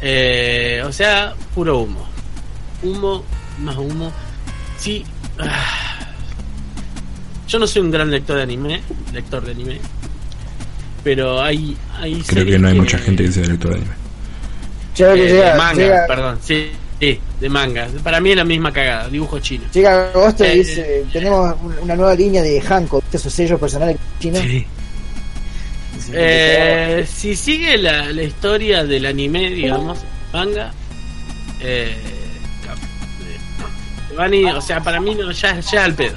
[0.02, 2.06] Eh, o sea, puro humo.
[2.82, 3.24] Humo,
[3.60, 4.12] más humo.
[4.78, 5.04] Sí.
[5.38, 6.10] ah.
[7.46, 8.82] Yo no soy un gran lector de anime,
[9.12, 9.80] lector de anime.
[11.04, 14.03] Pero hay, hay Creo que no hay mucha gente que sea lector de anime.
[14.98, 16.70] Eh, de manga, llega, perdón, sí,
[17.00, 17.88] sí, de manga.
[18.02, 19.64] Para mí es la misma cagada, dibujo chino.
[19.72, 23.96] llega agosto Eh, y dice: Tenemos un- una nueva línea de Hancock, esos sellos personales
[24.20, 24.40] chinos.
[24.40, 24.66] Sí.
[26.12, 29.98] Eh, si sigue la, la historia del anime, digamos,
[30.32, 30.72] manga,
[31.60, 31.96] eh,
[34.12, 36.16] eh, ir- o sea, para mí no, ya, ya al pedo.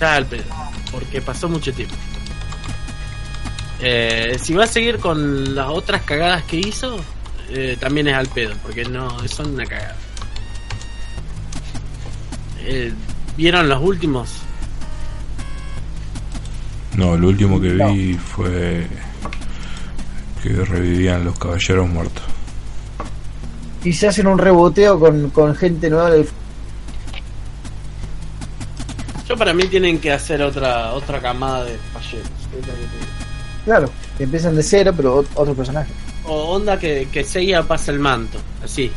[0.00, 0.42] Ya al pedo.
[0.90, 1.94] Porque pasó mucho tiempo.
[3.80, 6.96] Eh, si va a seguir con las otras cagadas que hizo,
[7.50, 9.96] eh, también es al pedo, porque no son una cagada.
[12.60, 12.92] Eh,
[13.36, 14.30] ¿Vieron los últimos?
[16.96, 18.86] No, lo último que vi fue
[20.42, 22.22] que revivían los caballeros muertos.
[23.82, 26.28] Y se hacen un reboteo con, con gente nueva del
[29.28, 32.30] Yo para mí tienen que hacer otra otra camada de caballeros.
[33.64, 35.90] Claro, que empiezan de cero, pero ot- otro personaje.
[36.26, 38.38] O onda que, que Seiya pasa el manto.
[38.62, 38.90] Así.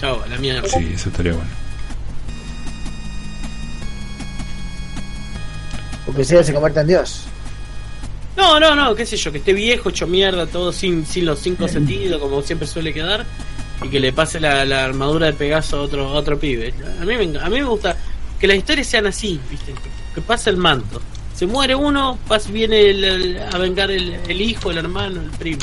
[0.00, 0.68] Chao, a la mierda.
[0.68, 1.50] Sí, eso estaría bueno.
[6.06, 7.24] Porque sea se convierta en Dios.
[8.36, 11.38] No, no, no, qué sé yo, que esté viejo, hecho mierda, todo sin, sin los
[11.40, 13.26] cinco sentidos, como siempre suele quedar,
[13.82, 16.72] y que le pase la, la armadura de Pegaso a otro, a otro pibe.
[17.00, 17.96] A mí, me, a mí me gusta
[18.38, 19.72] que las historias sean así, ¿viste?
[19.72, 21.00] Que, que pase el manto.
[21.40, 25.30] Se muere uno, pas, viene el- el- a vengar el, el hijo, el hermano, el
[25.30, 25.62] primo.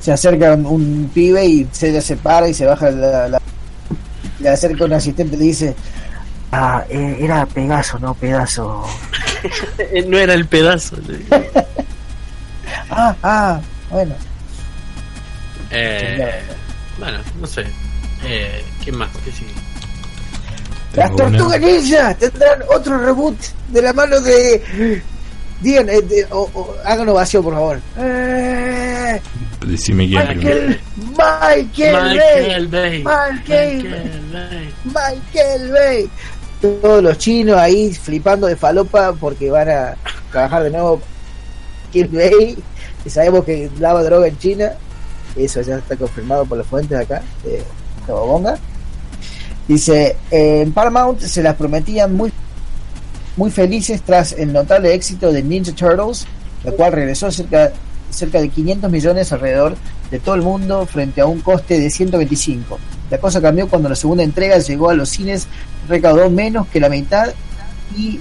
[0.00, 3.40] Se acerca un, un pibe y se se para y se baja la, la-
[4.40, 5.76] le acerca un asistente y le dice
[6.50, 8.84] ah eh, era Pegaso no pedazo
[9.78, 10.96] Eh, no era el pedazo.
[12.90, 14.16] ah ah bueno
[15.70, 16.42] Eh,
[16.98, 17.64] bueno, no sé.
[18.24, 19.10] Eh, ¿Qué más?
[19.24, 19.52] ¿Qué sigue?
[20.94, 23.36] Las tortugas ninja tendrán otro reboot
[23.68, 25.02] de la mano de
[25.60, 29.20] digan eh, de- o- o- hagan ovación por favor eh,
[29.66, 30.76] Decime quién primero.
[31.18, 33.04] Michael Michael Michael Bay Bay.
[33.04, 34.74] Michael Michael Bay.
[34.84, 36.10] Michael Bay.
[36.62, 39.94] Todos los chinos ahí flipando de falopa porque van a
[40.32, 41.00] trabajar de nuevo
[41.92, 42.58] Michael Bay.
[43.04, 44.70] Y sabemos que lava droga en China.
[45.36, 47.62] Eso ya está confirmado por las fuentes de acá, de
[48.06, 48.56] Cababonga.
[49.68, 52.32] Dice, eh, en Paramount se las prometían muy,
[53.36, 56.26] muy felices tras el notable éxito de Ninja Turtles,
[56.64, 57.70] la cual regresó cerca,
[58.08, 59.76] cerca de 500 millones alrededor
[60.10, 62.78] de todo el mundo frente a un coste de 125.
[63.10, 65.46] La cosa cambió cuando la segunda entrega llegó a los cines,
[65.86, 67.28] recaudó menos que la mitad
[67.94, 68.20] y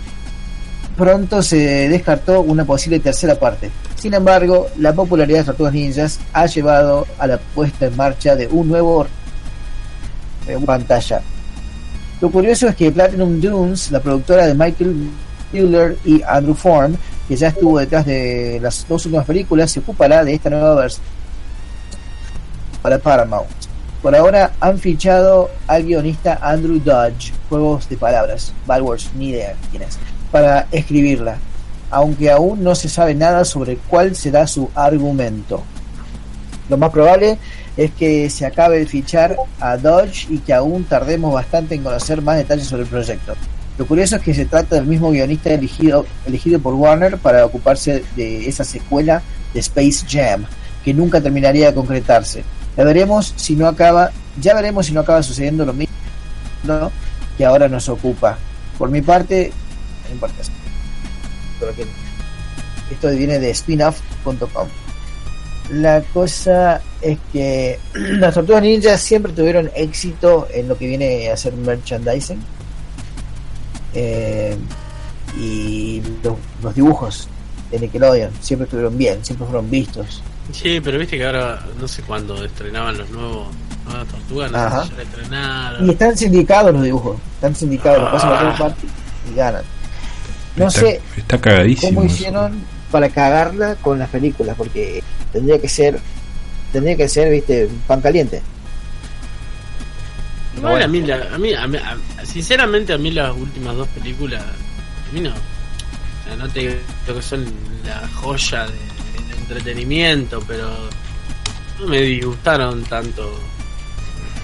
[0.98, 3.72] pronto se descartó una posible tercera parte.
[3.96, 8.48] Sin embargo, la popularidad de Tortugas Ninjas ha llevado a la puesta en marcha de
[8.48, 9.08] un nuevo
[10.48, 11.22] eh, pantalla.
[12.20, 15.10] Lo curioso es que Platinum Dunes, la productora de Michael
[15.54, 16.96] Mueller y Andrew Form,
[17.28, 21.06] que ya estuvo detrás de las dos últimas películas, se ocupará de esta nueva versión
[22.82, 23.50] para Paramount.
[24.02, 29.56] Por ahora han fichado al guionista Andrew Dodge, juegos de palabras, bad words, ni idea
[29.70, 30.00] quién es,
[30.32, 31.38] para escribirla,
[31.92, 35.64] aunque aún no se sabe nada sobre cuál será su argumento.
[36.70, 37.38] Lo más probable
[37.78, 42.22] es que se acabe de fichar a Dodge y que aún tardemos bastante en conocer
[42.22, 43.36] más detalles sobre el proyecto.
[43.78, 48.04] Lo curioso es que se trata del mismo guionista elegido, elegido por Warner para ocuparse
[48.16, 49.22] de esa secuela
[49.54, 50.46] de Space Jam,
[50.84, 52.44] que nunca terminaría de concretarse.
[52.76, 54.12] Ya veremos si no acaba,
[54.42, 55.94] ya veremos si no acaba sucediendo lo mismo
[57.38, 58.38] que ahora nos ocupa.
[58.80, 59.52] Por mi parte,
[60.08, 60.36] no importa.
[62.90, 64.68] Esto viene de spinoff.com.
[65.72, 71.38] La cosa es que las tortugas ninjas siempre tuvieron éxito en lo que viene a
[71.38, 72.40] ser merchandising.
[73.94, 74.58] Eh,
[75.40, 77.28] y los, los dibujos
[77.72, 80.22] de Nickelodeon siempre estuvieron bien, siempre fueron vistos.
[80.52, 83.48] Sí, pero viste que ahora no sé cuándo estrenaban los nuevos
[83.86, 84.84] nuevas tortugas, no Ajá.
[84.84, 85.90] sé si ya la Y estrenaron.
[85.90, 88.76] están sindicados los dibujos, están sindicados, los pasan a
[89.32, 89.64] y ganan.
[90.56, 91.92] No está, sé está cagadísimo.
[92.02, 92.16] cómo eso.
[92.16, 96.00] hicieron para cagarla con las películas, porque tendría que ser,
[96.72, 98.42] tendría que ser, viste, pan caliente.
[100.58, 100.86] Igual bueno.
[100.86, 104.42] a mí, la- a mí, a mí- a- sinceramente a mí las últimas dos películas,
[104.42, 106.74] a mí no, o sea, no te digo
[107.06, 107.46] que son
[107.86, 110.68] la joya de, de entretenimiento, pero
[111.80, 113.40] no me disgustaron tanto.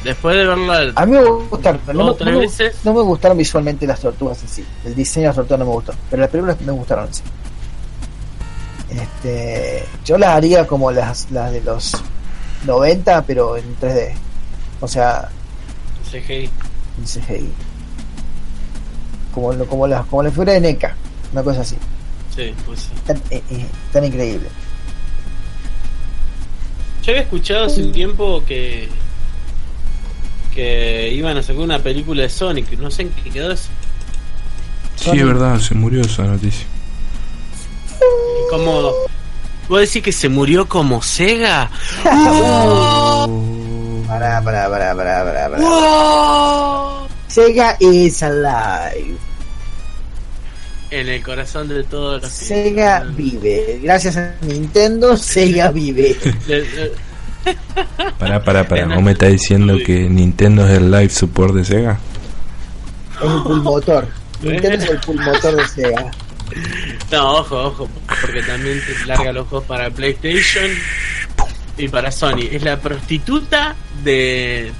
[0.04, 3.02] Después de verla A mí me gustaron, no, me- tres no me- veces, no me
[3.02, 4.66] gustaron visualmente las tortugas en sí.
[4.86, 7.22] El diseño de las tortugas no me gustó, pero las películas me gustaron en sí.
[8.94, 11.94] Este, yo las haría como las, las de los
[12.66, 14.14] 90, pero en 3D.
[14.82, 15.30] O sea,
[16.12, 16.50] CGI.
[17.00, 17.50] en CGI.
[19.34, 20.96] Como, lo- como, las, como la figura de NECA,
[21.32, 21.76] una cosa así.
[22.36, 22.90] Sí, pues sí.
[23.06, 24.48] Tan, eh, eh, tan increíble.
[27.04, 28.90] Yo había escuchado hace un tiempo que
[30.54, 33.70] que iban a sacar una película de Sonic, no sé en qué quedó eso.
[34.98, 36.68] Sí, es verdad, se murió esa noticia.
[38.50, 38.92] Como
[39.70, 41.70] ¿Vos decís que se murió como Sega?
[44.08, 47.08] Pará, pará, pará, pará, pará, pará.
[47.28, 49.16] Sega is alive.
[50.92, 53.80] En el corazón de todos los que- Sega vive.
[53.82, 56.16] Gracias a Nintendo, Sega vive.
[58.20, 58.86] Pará, pará, pará.
[58.94, 62.00] ¿Vos me estás diciendo que Nintendo es el live support de Sega?
[63.18, 64.08] Es el pulmotor.
[64.42, 66.12] Nintendo es el pulmotor de Sega.
[67.12, 67.90] No, ojo, ojo,
[68.22, 70.70] porque también te larga los juegos para PlayStation
[71.78, 72.48] y para Sony.
[72.52, 74.72] Es la prostituta de.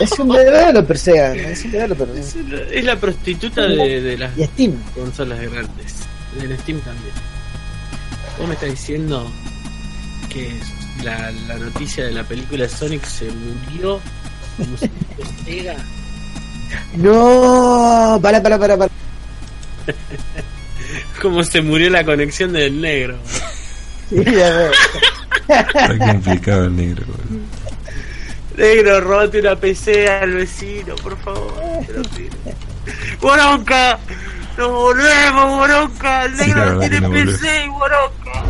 [0.00, 1.34] Es un developer, Sega.
[1.34, 2.08] Es un developer.
[2.16, 2.36] Es,
[2.72, 4.72] es la prostituta de, de las Y Steam.
[4.94, 5.94] consolas grandes.
[6.40, 7.12] En Steam también.
[8.38, 9.30] Vos me estás diciendo
[10.30, 10.50] que
[11.02, 14.00] la, la noticia de la película Sonic se murió
[14.56, 14.90] como fuese
[15.44, 15.76] Sega.
[16.96, 18.90] No, para, para, para, para.
[21.20, 23.16] Como se murió la conexión del negro.
[24.10, 24.24] Sí.
[25.46, 27.04] Está complicado el negro.
[27.06, 27.44] boludo.
[28.56, 31.52] Negro, robate una PC al vecino, por favor.
[33.20, 33.98] ¡Boronca!
[34.58, 36.24] ¡Nos volvemos, Boronca!
[36.24, 37.38] El negro no tiene volvemos.
[37.40, 38.44] PC, Boronca.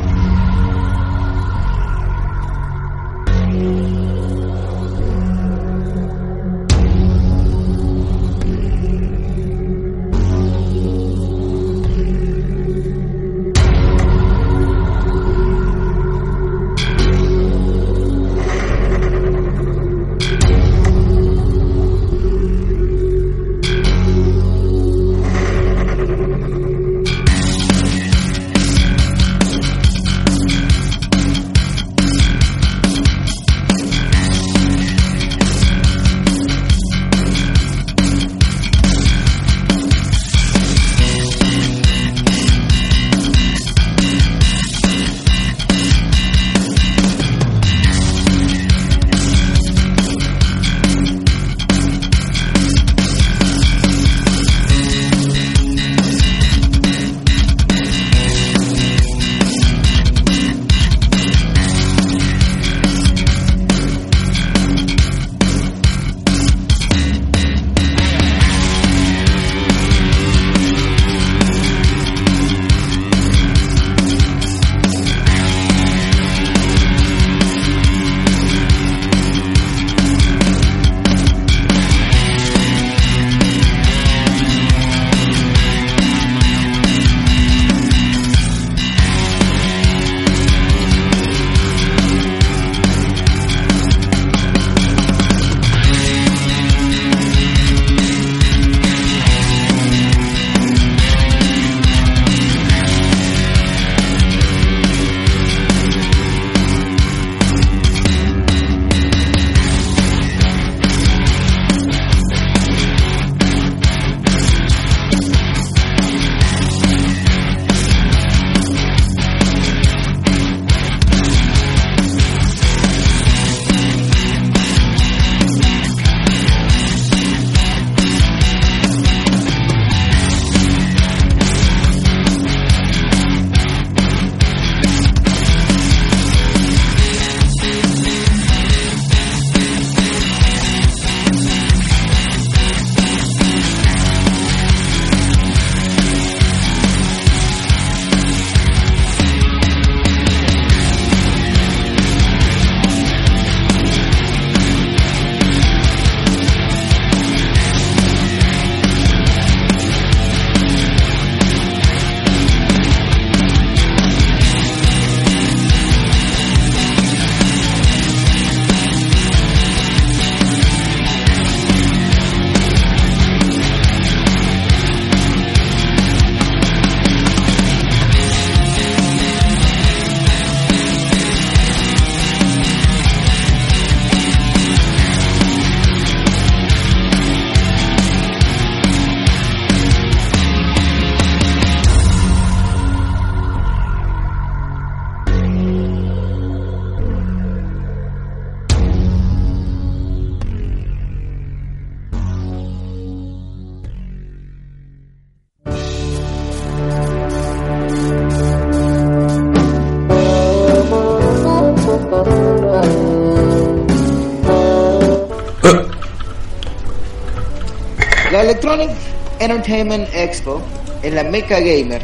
[219.61, 220.63] Entertainment Expo
[221.03, 222.01] es la meca gamer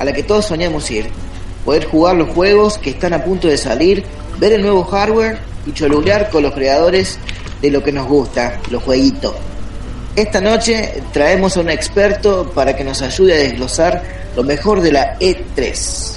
[0.00, 1.06] a la que todos soñamos ir.
[1.64, 4.04] Poder jugar los juegos que están a punto de salir,
[4.38, 7.16] ver el nuevo hardware y cholulear con los creadores
[7.62, 9.34] de lo que nos gusta, los jueguitos.
[10.16, 14.02] Esta noche traemos a un experto para que nos ayude a desglosar
[14.34, 16.16] lo mejor de la E E3.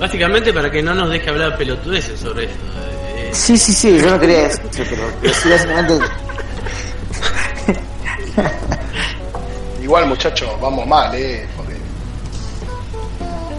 [0.00, 2.64] Básicamente para que no nos deje hablar pelotudeces sobre esto.
[3.18, 6.06] Eh, Sí, sí, sí, yo no quería eso, pero, pero sí, básicamente.
[9.94, 11.46] Igual, muchachos, vamos mal, ¿eh?
[11.56, 11.74] Porque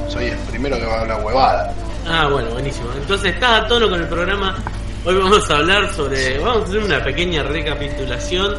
[0.09, 1.73] soy el primero que va a hablar huevada.
[2.05, 2.89] Ah, bueno, buenísimo.
[2.93, 4.53] Entonces, está a tono con el programa.
[5.05, 6.37] Hoy vamos a hablar sobre.
[6.39, 8.53] Vamos a hacer una pequeña recapitulación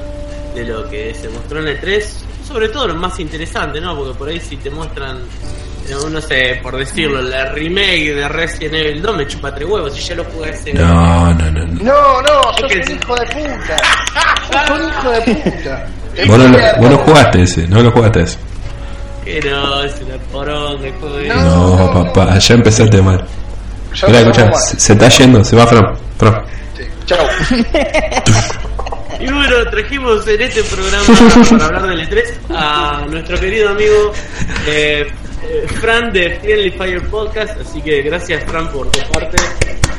[0.54, 2.24] de lo que se mostró en el 3.
[2.48, 3.94] Sobre todo lo más interesante, ¿no?
[3.94, 5.18] Porque por ahí si te muestran.
[6.10, 9.92] No sé, por decirlo, la remake de Resident Evil 2 me chupa tres huevos.
[9.92, 10.72] Si ya lo jugué ese.
[10.72, 11.66] No, no, no.
[11.66, 11.84] no.
[11.84, 13.76] No, no, sos un hijo de puta.
[14.50, 15.86] Sos un hijo de puta.
[16.26, 18.38] Vos no, lo, vos no jugaste ese, no lo jugaste ese.
[19.24, 21.34] Que no, es una poronga el juego ese.
[21.34, 23.24] No, papá, ya empezaste mal.
[24.06, 25.96] Mira, escucha, se, se está yendo, se va Fran.
[26.18, 26.42] Fran.
[26.76, 26.84] Sí.
[27.06, 27.26] Chau.
[29.18, 31.04] Y bueno, trajimos en este programa
[31.50, 34.12] para hablar del E3 a nuestro querido amigo
[34.66, 35.06] eh,
[35.42, 37.58] eh, Fran de Friendly Fire Podcast.
[37.60, 39.36] Así que gracias, Fran, por tu parte.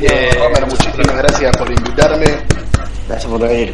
[0.02, 2.26] Eh, Romer, muchísimas gracias por invitarme.
[3.08, 3.74] Gracias por venir.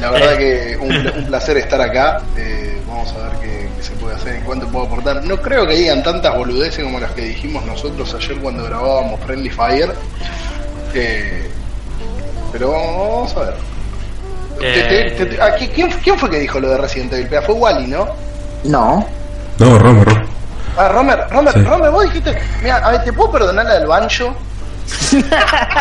[0.00, 2.20] La verdad que un, un placer estar acá.
[2.36, 5.24] Eh, vamos a ver qué, qué se puede hacer, en cuánto puedo aportar.
[5.24, 9.50] No creo que digan tantas boludeces como las que dijimos nosotros ayer cuando grabábamos Friendly
[9.50, 9.92] Fire.
[10.94, 11.50] Eh,
[12.52, 13.54] pero vamos a ver.
[14.60, 17.28] Te- te- te- te- aquí, ¿quién, quién fue que dijo lo de Resident Evil?
[17.44, 18.08] Fue Wally, ¿no?
[18.64, 19.06] No.
[19.58, 20.24] No, Romer, Romer.
[20.76, 21.62] Ah, Romer, Romer, Sí.
[21.62, 24.34] Romer, vos dijiste, mira, a ver, ¿te puedo perdonar la del banjo?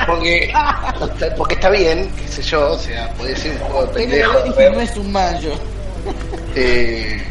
[0.07, 0.53] Porque,
[1.37, 4.33] porque está bien, qué sé yo, o sea, puede ser un juego de pendejo.
[4.73, 5.49] no es un manjo.
[6.55, 7.21] Eh,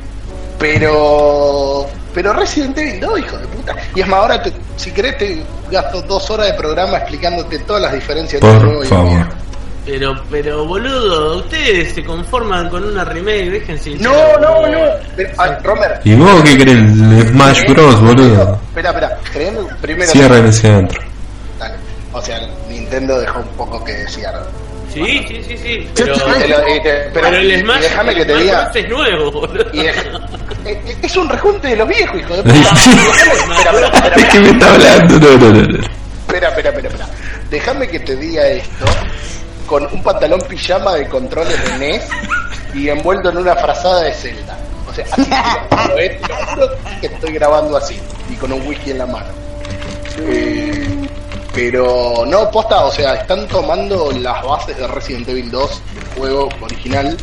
[0.59, 3.75] pero pero Resident Evil 2, hijo de puta.
[3.95, 7.83] Y es más, ahora te- si querés te gasto dos horas de programa explicándote todas
[7.83, 9.29] las diferencias entre el nuevo Por y el favor.
[9.87, 14.79] pero, pero, boludo, ustedes se conforman con una remake, déjense No, no, no.
[15.17, 16.01] Pero, ah, Romer.
[16.05, 16.75] ¿Y vos qué querés?
[16.77, 18.61] El Smash Bros, boludo.
[18.69, 19.19] Espera, espera.
[19.33, 20.11] Créeme primero.
[20.11, 21.01] Cierra el centro.
[22.13, 24.43] O sea, Nintendo dejó un poco que desear.
[24.93, 25.91] Sí, sí, sí, sí.
[25.95, 28.71] Pero, Te lo- y te- pero- pero el y Smash, déjame que te diga.
[28.75, 29.65] Es nuevo, boludo.
[29.73, 29.97] Y es,
[30.67, 32.55] es- es un rejunte de los viejos, hijo de puta.
[32.59, 32.91] Ay, sí.
[32.91, 35.19] Espera, espera, espera, ¿De qué me está hablando?
[35.19, 35.79] No, no, no.
[36.27, 37.09] Espera, espera, espera, espera.
[37.51, 38.85] Déjame que te diga esto
[39.67, 42.09] con un pantalón pijama de controles de NES
[42.75, 44.59] y envuelto en una frazada de Zelda.
[44.91, 45.27] O sea, así
[45.99, 46.21] eh,
[47.01, 47.99] que estoy grabando así
[48.31, 49.29] y con un whisky en la mano.
[50.19, 51.02] Eh,
[51.55, 56.49] pero no, posta, o sea, están tomando las bases de Resident Evil 2, el juego
[56.61, 57.17] original,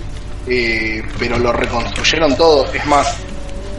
[0.48, 2.72] eh, pero lo reconstruyeron todo.
[2.72, 3.18] Es más,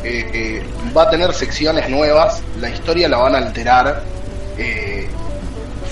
[0.02, 0.62] eh, eh,
[0.96, 4.02] va a tener secciones nuevas, la historia la van a alterar,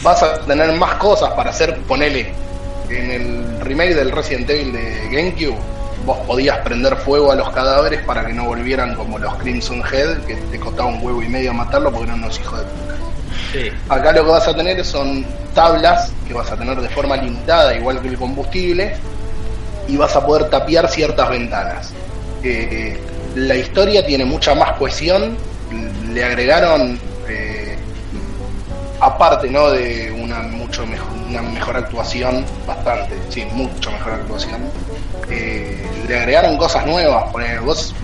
[0.03, 2.33] vas a tener más cosas para hacer, ponele,
[2.91, 5.59] en el remake del Resident Evil de GameCube,
[6.05, 10.25] vos podías prender fuego a los cadáveres para que no volvieran como los Crimson Head,
[10.25, 12.95] que te costaba un huevo y medio matarlo porque eran unos hijos de puta.
[13.89, 15.25] Acá lo que vas a tener son
[15.55, 18.95] tablas que vas a tener de forma limitada, igual que el combustible,
[19.89, 21.93] y vas a poder tapiar ciertas ventanas.
[22.43, 22.99] Eh,
[23.35, 25.37] la historia tiene mucha más cohesión,
[26.13, 26.99] le agregaron,
[27.29, 27.77] eh,
[29.01, 29.71] aparte ¿no?
[29.71, 34.61] de una mucho mejor, una mejor actuación, bastante, sí, mucho mejor actuación,
[35.31, 37.25] eh, le agregaron cosas nuevas,
[37.65, 37.95] vos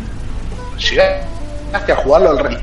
[0.78, 2.60] llegaste a jugarlo al re-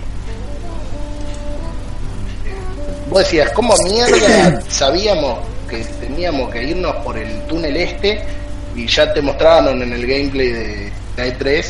[3.11, 5.39] Vos decías, ¿cómo mierda sabíamos
[5.69, 8.23] que teníamos que irnos por el túnel este?
[8.73, 11.65] Y ya te mostraron en el gameplay de la E3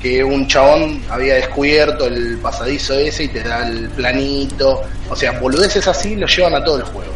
[0.00, 4.82] que un chabón había descubierto el pasadizo ese y te da el planito.
[5.10, 7.12] O sea, boludeces así lo llevan a todo el juego.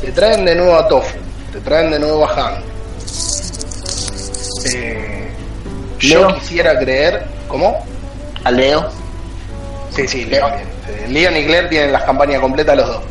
[0.00, 1.16] Te traen de nuevo a Tofu,
[1.52, 2.62] te traen de nuevo a Han.
[4.74, 5.28] Eh,
[6.00, 7.24] yo quisiera creer.
[7.46, 7.86] ¿Cómo?
[8.42, 9.01] A Leo.
[9.94, 10.52] Sí, sí, Leon.
[11.08, 13.02] Leon y Claire tienen las campañas completas los dos.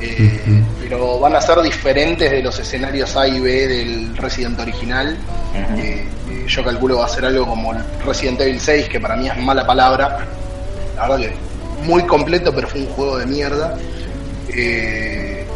[0.00, 0.62] Eh.
[0.80, 5.16] Pero van a ser diferentes de los escenarios A y B del Resident original.
[5.54, 9.16] Eh, eh, yo calculo va a ser algo como el Resident Evil 6, que para
[9.16, 10.26] mí es mala palabra.
[10.96, 11.52] La verdad que
[11.82, 13.76] muy completo, pero fue un juego de mierda.
[14.48, 15.46] Eh,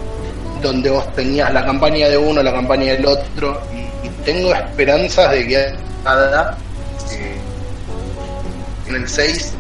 [0.63, 3.61] donde vos tenías la campaña de uno, la campaña del otro.
[3.75, 7.37] Y, y tengo esperanzas de que eh,
[8.89, 9.53] en el 6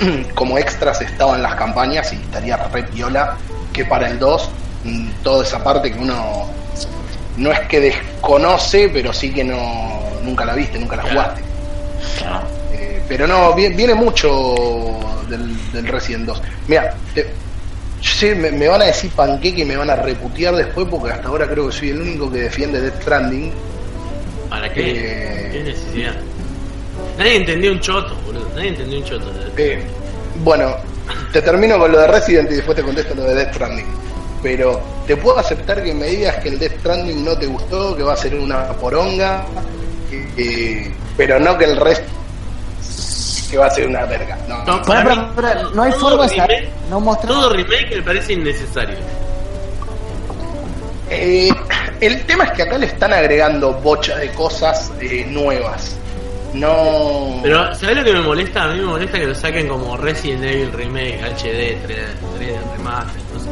[0.34, 3.36] como extras estaban las campañas y estaría re piola
[3.72, 4.50] que para el 2
[4.84, 6.46] mm, toda esa parte que uno
[7.36, 11.42] no es que desconoce pero sí que no nunca la viste nunca la jugaste
[12.72, 14.54] Eh, pero no vi- viene mucho
[15.28, 16.94] del, del Resident 2 mira
[18.36, 21.46] me, me van a decir panqueque y me van a reputear después porque hasta ahora
[21.46, 23.52] creo que soy el único que defiende Death Stranding
[24.48, 24.90] ¿Para qué?
[24.90, 25.48] Eh.
[25.52, 26.14] ¿Qué necesidad?
[27.20, 28.48] Nadie entendió un choto, boludo.
[28.54, 29.26] Nadie entendió un choto.
[29.58, 29.82] Eh,
[30.42, 30.74] bueno,
[31.34, 33.86] te termino con lo de Resident y después te contesto lo de Death Stranding.
[34.42, 38.02] Pero te puedo aceptar que me digas que el Death Stranding no te gustó, que
[38.02, 39.44] va a ser una poronga,
[40.38, 42.06] eh, pero no que el resto
[43.50, 44.38] que va a ser una verga.
[44.48, 45.22] No, No, para mí,
[45.74, 47.28] no hay forma de remake- no mostrar.
[47.32, 48.96] Todo remake me parece innecesario.
[51.10, 51.50] Eh,
[52.00, 55.96] el tema es que acá le están agregando bocha de cosas eh, nuevas.
[56.54, 57.40] No.
[57.42, 58.64] Pero, ¿sabes lo que me molesta?
[58.64, 62.06] A mí me molesta que lo saquen como Resident Evil Remake, HD, 3D,
[62.38, 63.50] 3D Remaster, no sé.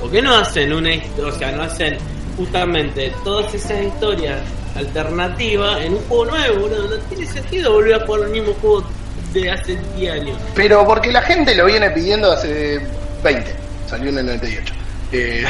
[0.00, 1.98] ¿Por qué no hacen una historia, o sea, no hacen
[2.36, 4.38] justamente todas esas historias
[4.76, 6.96] alternativas en un juego nuevo, boludo?
[6.96, 8.84] No tiene sentido volver a jugar el mismo juego
[9.32, 10.38] de hace 10 años.
[10.54, 12.80] Pero porque la gente lo viene pidiendo hace
[13.22, 13.54] 20.
[13.86, 14.74] Salió en el 98.
[15.12, 15.44] Eh,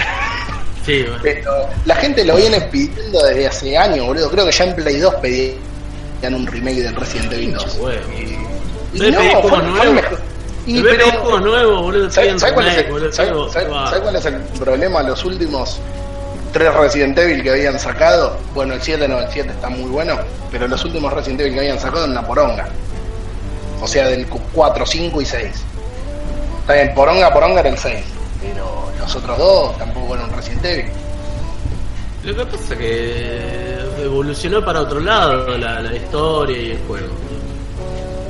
[0.88, 1.18] Sí, bueno.
[1.22, 4.30] pero la gente lo viene pidiendo desde hace años, boludo.
[4.30, 5.14] Creo que ya en Play 2
[6.20, 7.78] pedían un remake del Resident Evil 2.
[7.80, 8.00] huevo.
[8.94, 10.02] Y, y ¿No fue, nuevos?
[10.66, 12.52] Y pero- nuevos, boludo, ¿Sabes cuál,
[14.02, 15.02] cuál es el problema?
[15.02, 15.78] Los últimos
[16.52, 20.18] tres Resident Evil que habían sacado, bueno, el 7 no, el 7 está muy bueno,
[20.50, 22.68] pero los últimos Resident Evil que habían sacado en una poronga.
[23.80, 25.50] O sea, del 4, 5 y 6.
[26.60, 28.04] Está bien, poronga, poronga era el 6.
[28.42, 30.86] Pero los otros dos tampoco eran Resident Evil.
[32.24, 37.08] Lo que pasa es que evolucionó para otro lado la, la historia y el juego.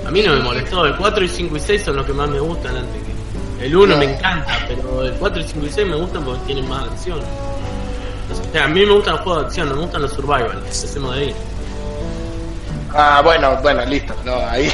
[0.07, 2.31] A mí no me molestó, el 4 y 5 y 6 son los que más
[2.31, 3.66] me gustan antes que...
[3.66, 6.69] El 1 me encanta, pero el 4 y 5 y 6 me gustan porque tienen
[6.69, 7.19] más acción.
[7.21, 10.53] O sea, a mí me gustan los juegos de acción, no me gustan los survival,
[10.55, 11.35] empecemos de ahí.
[12.95, 14.14] Ah, bueno, bueno, listo.
[14.25, 14.71] No, ahí,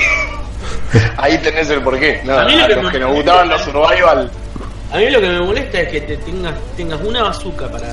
[1.17, 2.21] ahí tenés el porqué.
[2.25, 4.31] No, A mí lo a que los que nos gustaban los survival.
[4.93, 7.93] A mí lo que me molesta es que te tengas, tengas una bazooka para,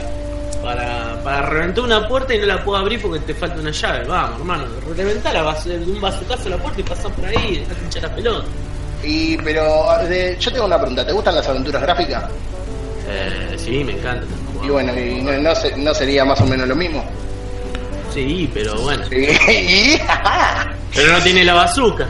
[0.64, 4.06] para, para reventar una puerta y no la puedo abrir porque te falta una llave.
[4.08, 7.84] Vamos, hermano, reventá la base de un bazucazo la puerta y pasá por ahí dejate
[7.84, 8.48] hinchar la pelota.
[9.04, 11.06] Y, pero de- yo tengo una pregunta.
[11.06, 12.24] ¿Te gustan las aventuras gráficas?
[13.08, 14.26] Eh, sí, me encanta.
[14.64, 17.04] Y bueno, y no, no, se- no sería más o menos lo mismo.
[18.14, 19.04] Sí, pero bueno.
[20.94, 22.06] Pero no tiene la bazooka.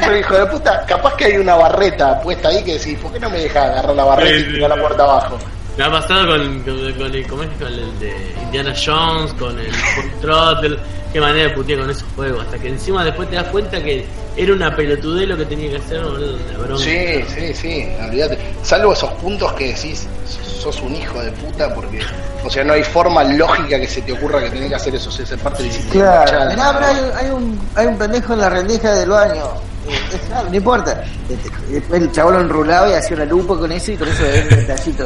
[0.00, 3.20] pero hijo de puta, capaz que hay una barreta puesta ahí que decís, ¿por qué
[3.20, 5.38] no me deja agarrar la barreta y tirar la puerta abajo?
[5.76, 10.20] Me ha pasado con, con, con el, con el de Indiana Jones, con el Full
[10.20, 10.78] Throttle.
[11.12, 12.44] Qué manera de putear con esos juegos.
[12.44, 14.06] Hasta que encima después te das cuenta que
[14.36, 16.36] era una pelotudez lo que tenía que hacer, boludo.
[16.36, 16.84] Una bronca.
[16.84, 18.38] Sí, sí, sí, olvídate.
[18.62, 22.00] Salvo esos puntos que decís, sos un hijo de puta porque,
[22.44, 25.10] o sea, no hay forma lógica que se te ocurra que tenés que hacer eso,
[25.10, 26.24] esa parte disciplina.
[26.24, 29.44] Claro, mirá, hay, hay un, hay un pendejo en la rendeja del baño.
[29.88, 31.04] Eh, no importa.
[31.28, 34.22] Este, Después el chabón lo enrulaba y hacía una lupa con eso y con eso
[34.22, 35.04] le un detallito.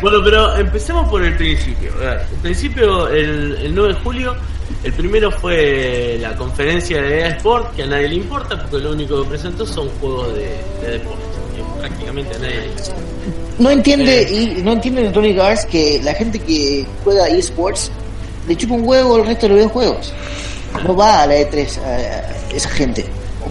[0.00, 1.90] Bueno, pero empecemos por el principio.
[2.02, 4.36] El principio, el, el 9 de julio,
[4.82, 8.92] el primero fue la conferencia de EA Sport, que a nadie le importa, porque lo
[8.92, 11.22] único que presentó son juegos de, de deporte.
[11.80, 12.94] prácticamente a nadie le importa.
[13.58, 17.90] No entiende, y no entiende Electronic Arts que la gente que juega eSports
[18.46, 20.12] le chupa un huevo el resto de los videojuegos.
[20.84, 23.04] No va a la E3 a, a esa gente.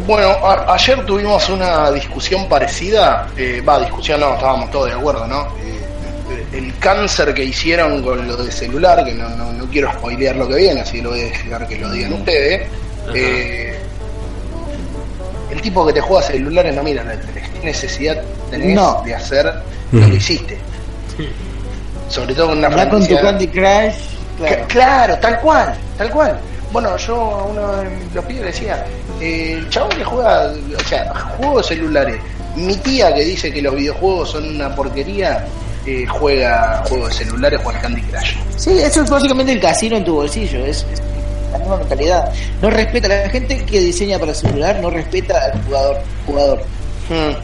[0.08, 5.26] Bueno, a- ayer tuvimos una discusión parecida, eh, va, discusión no, estábamos todos de acuerdo,
[5.28, 5.44] ¿no?
[5.64, 10.36] Eh, el cáncer que hicieron con lo de celular, que no, no, no quiero spoilear
[10.36, 12.68] lo que viene, así lo voy a dejar que lo digan ustedes.
[13.14, 13.80] Eh,
[15.52, 17.44] el tipo que te juega celulares no mira la tele.
[17.60, 19.02] ¿Qué necesidad tenés No.
[19.06, 19.54] de hacer
[19.92, 20.58] lo que hiciste?
[22.10, 23.96] Sobre todo con una Habla con tu franquicia- Candy Crush,
[24.38, 24.56] claro.
[24.64, 26.40] Cl- Claro, tal cual, tal cual.
[26.72, 28.84] Bueno, yo a uno de los pibes decía,
[29.22, 32.18] eh, el chabón que juega, o sea, juegos celulares.
[32.56, 35.46] Mi tía que dice que los videojuegos son una porquería,
[35.86, 38.34] eh, juega juegos de celulares, juega al Candy Crush.
[38.58, 41.02] Sí, eso es básicamente el casino en tu bolsillo, es, es
[41.52, 42.32] la misma mentalidad.
[42.62, 45.98] No respeta la gente que diseña para celular, no respeta al jugador.
[46.26, 46.60] jugador
[47.10, 47.36] Hmm.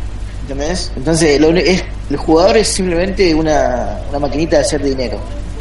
[0.44, 0.92] ¿Entendés?
[0.96, 5.20] Entonces, lo es, el jugador es simplemente una, una maquinita de hacer dinero.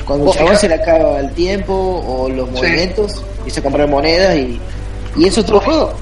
[0.09, 2.55] Cuando el chabón se le acaba el tiempo o los Sí.
[2.57, 4.61] movimientos, empieza a comprar monedas y,
[5.17, 5.93] y es otro juego.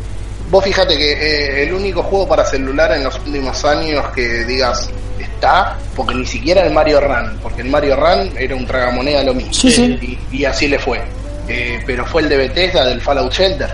[0.50, 4.88] Vos fíjate que eh, el único juego para celular en los últimos años que digas
[5.20, 9.34] está, porque ni siquiera el Mario Run, porque el Mario Run era un tragamoneda lo
[9.34, 9.52] mismo.
[9.52, 10.18] Sí, sí.
[10.32, 11.02] Y, y así le fue.
[11.48, 13.70] Eh, pero fue el de Bethesda del Fallout Shelter,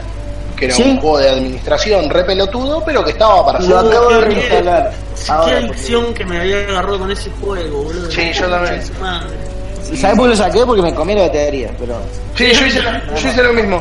[0.56, 0.82] que era Sí.
[0.82, 3.86] un juego de administración re pelotudo, pero que estaba para Lo celular.
[3.86, 4.90] acabo de qué-.
[5.14, 8.10] Sí, porque- adicción que me había agarrado con ese juego, boludo.
[8.10, 8.82] Sí, yo también.
[9.84, 10.66] ¿Sabes por qué lo saqué?
[10.66, 12.00] Porque me comí la batería, pero...
[12.36, 13.80] Sí, yo hice, yo hice lo mismo.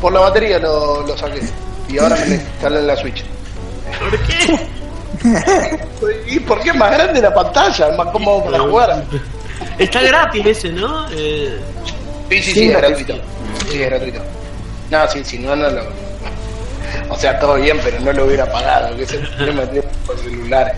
[0.00, 1.40] Por la batería lo, lo saqué.
[1.88, 3.24] Y ahora me en la Switch.
[3.98, 4.66] ¿Por qué?
[6.34, 7.88] ¿Y por qué es más grande la pantalla?
[7.88, 9.04] Es más cómodo para jugar.
[9.78, 11.06] Está gratis ese, ¿no?
[11.12, 11.58] Eh,
[12.30, 13.14] Sí, sí, sí, Sí, es gratuito.
[13.70, 14.20] Sí, es gratuito.
[14.90, 15.82] No, sí, sí, no, no lo.
[17.08, 18.96] O sea, todo bien, pero no lo hubiera pagado.
[18.96, 19.66] Que se no me
[20.06, 20.74] por celulares.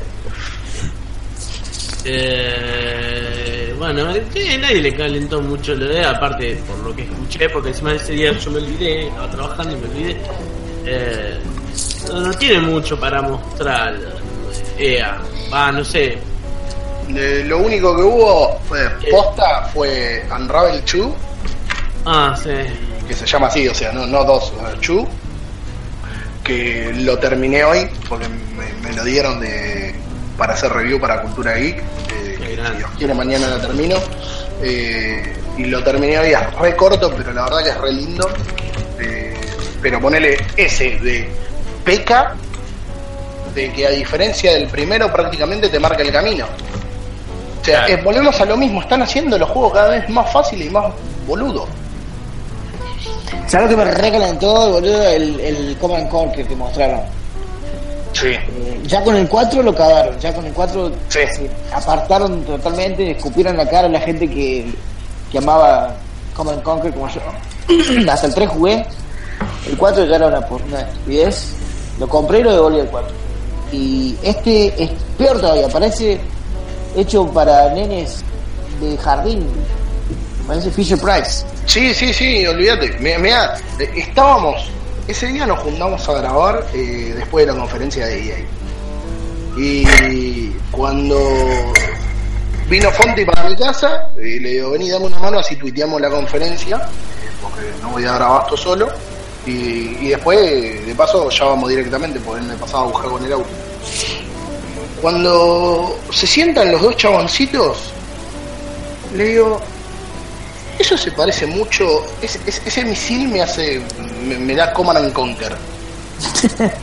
[2.05, 7.69] eh, bueno, que nadie le calentó mucho lo de, aparte por lo que escuché, porque
[7.71, 10.17] encima ese día yo me olvidé, estaba trabajando y me olvidé.
[10.87, 11.39] Eh,
[12.13, 13.95] no, tiene mucho para mostrar.
[14.79, 15.19] EA,
[15.53, 16.19] va, no sé.
[17.15, 21.07] Eh, lo único que hubo fue posta fue Unravel 2,
[22.05, 22.51] Ah, sí.
[23.09, 25.07] que se llama así, o sea, no, no dos, eh, 2,
[26.45, 29.95] que lo terminé hoy porque me, me lo dieron de
[30.37, 31.79] para hacer review para Cultura Geek.
[31.79, 33.97] eh, que si Dios quiere mañana lo termino.
[34.63, 38.29] Eh, y lo terminé hoy, es re corto, pero la verdad que es re lindo.
[39.01, 39.35] Eh,
[39.83, 41.29] pero ponele ese de
[41.85, 42.35] peca
[43.55, 46.47] de que a diferencia del primero prácticamente te marca el camino.
[47.61, 47.95] O sea, Claro.
[48.01, 50.93] eh, volvemos a lo mismo, están haciendo los juegos cada vez más fáciles y más
[51.27, 51.67] boludo.
[53.47, 55.09] ¿Sabes lo que me recalentó, boludo?
[55.09, 57.01] El, el Command Conquer que mostraron.
[58.87, 61.21] Ya con el 4 lo cagaron, ya con el 4 Sí.
[61.35, 64.73] se apartaron totalmente, escupieron la cara a la gente que,
[65.31, 65.95] que amaba
[66.35, 67.21] Command Conquer como yo.
[68.11, 68.87] Hasta el 3 jugué,
[69.69, 71.53] el 4 ya era una, por- una estupidez,
[71.99, 73.09] lo compré y lo devolví al 4.
[73.73, 76.21] Y este es peor todavía, parece
[76.97, 78.23] hecho para nenes
[78.81, 79.47] de jardín,
[80.47, 81.45] parece Fisher Price.
[81.67, 82.97] Sí, sí, sí, olvídate.
[83.01, 83.57] Mira,
[83.97, 84.57] estábamos,
[85.09, 88.37] ese día nos juntamos a grabar eh, después de la conferencia de EA.
[89.59, 91.19] Y cuando
[92.69, 96.11] vino Fonti para mi casa, eh, le digo, vení, dame una mano, así tuiteamos la
[96.11, 96.87] conferencia,
[97.43, 98.89] porque no voy a grabar esto solo.
[99.47, 103.33] Y, después, de paso, ya vamos directamente, porque él me pasaba a buscar con el
[103.33, 103.49] auto.
[105.01, 107.93] Cuando se sientan los dos chaboncitos,
[109.15, 109.61] le digo,
[110.79, 112.05] eso se parece mucho.
[112.21, 113.81] Ese misil me hace.
[114.27, 115.57] Me, me da Command and Conquer.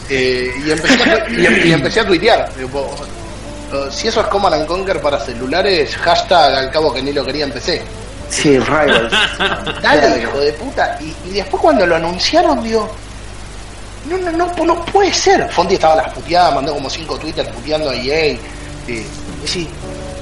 [0.09, 2.51] Eh, y, empecé a, y, em- y empecé a tuitear.
[2.57, 2.87] Digo,
[3.73, 7.25] eh, si eso es Command and Conquer para celulares, hashtag al cabo que ni lo
[7.25, 7.81] quería en PC.
[8.29, 9.11] Sí, Rivals.
[9.81, 10.97] Dale, hijo de puta.
[11.01, 12.89] Y, y después cuando lo anunciaron, digo.
[14.09, 15.49] No, no, no, no puede ser.
[15.51, 18.37] Fonti estaba las puteadas, mandó como cinco twitters puteando a EA.
[18.87, 19.05] Eh,
[19.41, 19.67] decir,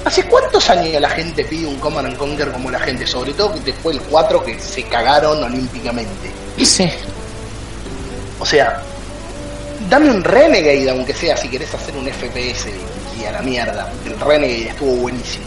[0.04, 3.06] ¿hace cuántos años la gente pide un Command and Conquer como la gente?
[3.06, 6.30] Sobre todo que después el 4 que se cagaron olímpicamente.
[6.64, 6.90] Sí.
[8.38, 8.82] O sea,
[9.88, 12.70] dame un Renegade, aunque sea si querés hacer un FPS
[13.20, 13.90] y a la mierda.
[14.04, 15.44] El Renegade estuvo buenísimo.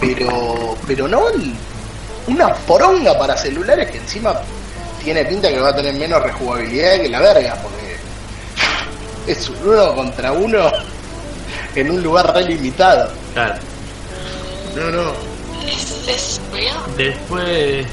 [0.00, 1.52] Pero, pero no el-
[2.26, 4.40] una poronga para celulares que encima
[5.02, 7.96] tiene pinta que va a tener menos rejugabilidad que la verga, porque
[9.32, 10.70] es un uno contra uno
[11.74, 13.10] en un lugar re limitado.
[13.34, 13.54] Claro.
[14.76, 15.12] No, no.
[16.96, 17.86] Después.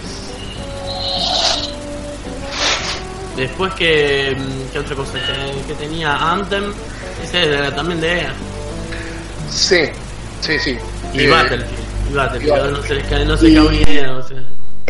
[3.38, 4.36] Después que.
[4.38, 5.14] mm, ¿Qué otra cosa?
[5.14, 6.74] Que, que tenía Anthem.
[7.24, 8.34] Ese era también de EA.
[9.50, 9.82] Sí,
[10.42, 10.78] sí, sí.
[11.14, 11.72] Y Eh, Battlefield.
[12.10, 12.56] Y Battlefield.
[12.70, 14.38] y No se les cae, no se Y- cabía, o sea.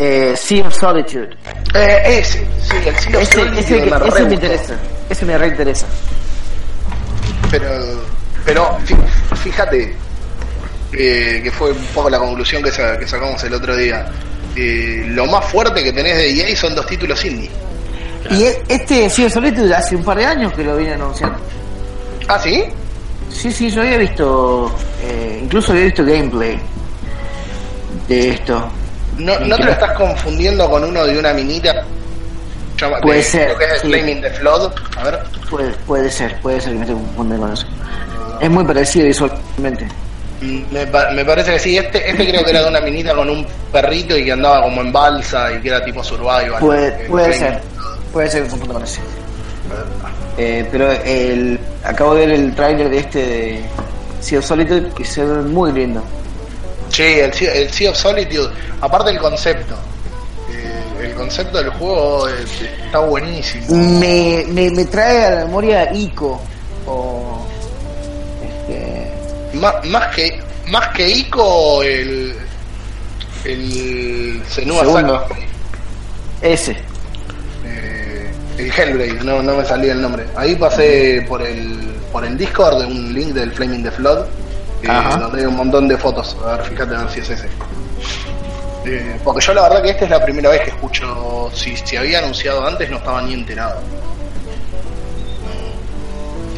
[0.00, 1.30] Eh, sea of Solitude.
[1.74, 4.74] eh, ese, sí, el Sea of Ese, Solitude ese, me ese interesa.
[5.10, 5.86] Ese me reinteresa.
[7.50, 7.68] pero
[8.44, 9.94] pero fí- fíjate
[10.92, 14.06] eh, que fue un poco la conclusión que, sa- que sacamos el otro día
[14.56, 17.50] Eh, lo más fuerte que tenés de EA son dos títulos indie
[18.30, 21.38] Y e- este of Solitude hace un par de años que lo viene anunciando.
[22.28, 22.64] ah sí
[23.30, 26.58] Sí, sí, yo había visto, eh, incluso había visto gameplay
[28.08, 28.70] de esto.
[29.18, 31.84] no, no te lo estás confundiendo con uno de una minita
[33.02, 33.88] Puede de- ser, creo que es sí.
[33.88, 35.18] Flaming the Flood a ver
[35.50, 37.66] Puede, puede ser, puede ser que me esté confundiendo con eso.
[38.40, 39.88] Es muy parecido visualmente.
[40.40, 43.28] Mm, me, me parece que sí este este creo que era de una minita con
[43.28, 47.06] un perrito y que andaba como en balsa y que era tipo survival Puede, Eh,
[47.08, 47.60] puede ser,
[48.12, 49.00] puede ser que me confunda con ese.
[50.38, 53.64] Eh, pero el, acabo de ver el tráiler de este de
[54.20, 56.02] Sea of Solitude y se ve muy lindo.
[56.90, 59.74] Sí, el, Sea- el Sea of Solitude, aparte del concepto,
[60.50, 63.66] eh, el concepto del juego es- está buenísimo.
[63.74, 66.40] Me, me, me trae a la memoria Ico
[66.86, 67.46] o
[68.42, 69.12] este,
[69.58, 70.40] Má- más que
[70.70, 72.34] más que Ico, el
[73.44, 75.26] el Senua
[76.42, 76.76] ese.
[77.68, 80.24] Eh, el Hellblade, no, no me salía el nombre.
[80.36, 84.24] Ahí pasé por el por el Discord de un link del Flaming the Flood,
[84.82, 84.88] eh,
[85.20, 86.36] donde hay un montón de fotos.
[86.44, 87.48] A ver, fíjate a ver si es ese.
[88.86, 91.98] Eh, porque yo la verdad que esta es la primera vez que escucho, si se
[91.98, 93.78] había anunciado antes no estaba ni enterado.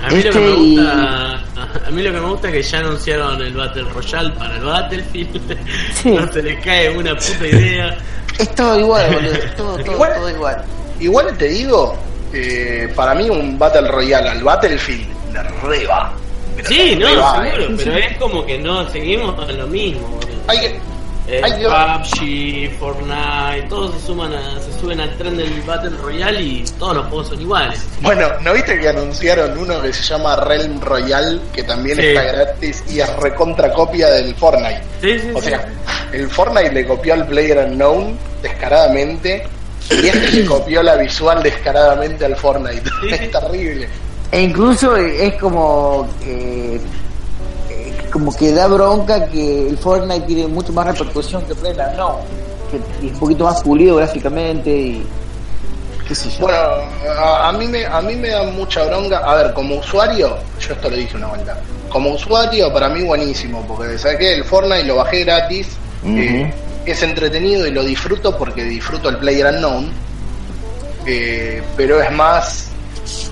[0.03, 1.33] A mí, lo que Este me y- gusta,
[1.87, 4.65] a mí lo que me gusta es que ya anunciaron el Battle Royale para el
[4.65, 5.59] Battlefield.
[5.95, 6.11] Sí.
[6.15, 7.97] No se les cae una puta idea.
[8.39, 9.33] Es todo igual, boludo.
[9.35, 10.65] es Todo, todo, Igual- todo igual.
[11.01, 11.97] Igual te digo,
[12.33, 16.13] eh, para mí un Battle Royale al Battlefield le reba.
[16.57, 17.75] Pero Sí, no, reba, seguro, eh.
[17.79, 20.07] pero es como que no seguimos en lo mismo.
[20.09, 20.29] boludo.
[20.49, 20.81] Hay que,
[21.33, 21.41] Eh.
[21.43, 26.97] PUBG, Fortnite, todos se suman a, se suben al tren del Battle Royale y todos
[26.97, 27.87] los juegos son iguales.
[28.01, 32.07] Bueno, ¿no viste que anunciaron uno que se llama Realm Royale, que también Sí.
[32.07, 34.83] está gratis y es recontra copia del Fortnite?
[35.01, 35.51] Sí, sí, O sí.
[35.51, 35.69] sea,
[36.13, 39.45] el Fortnite le copió al Player Unknown descaradamente
[39.91, 42.83] y este le copió la visual descaradamente al Fortnite.
[43.11, 43.89] Es terrible.
[44.33, 46.81] E incluso es como eh,
[47.69, 52.21] eh, como que da bronca que el Fortnite tiene mucho más repercusión que Plena, no,
[52.71, 52.77] que
[53.07, 55.07] es un poquito más pulido gráficamente y
[56.07, 56.41] qué sé yo.
[56.43, 56.59] Bueno,
[57.19, 59.19] a, a mí me, a mí me da mucha bronca.
[59.19, 61.59] A ver, como usuario, yo esto lo dije una vuelta.
[61.89, 65.69] Como usuario, para mí buenísimo, porque saqué el Fortnite, lo bajé gratis.
[66.07, 66.53] eh,
[66.87, 69.91] es entretenido y lo disfruto porque disfruto el Player Unknown.
[71.07, 72.69] eh, pero es más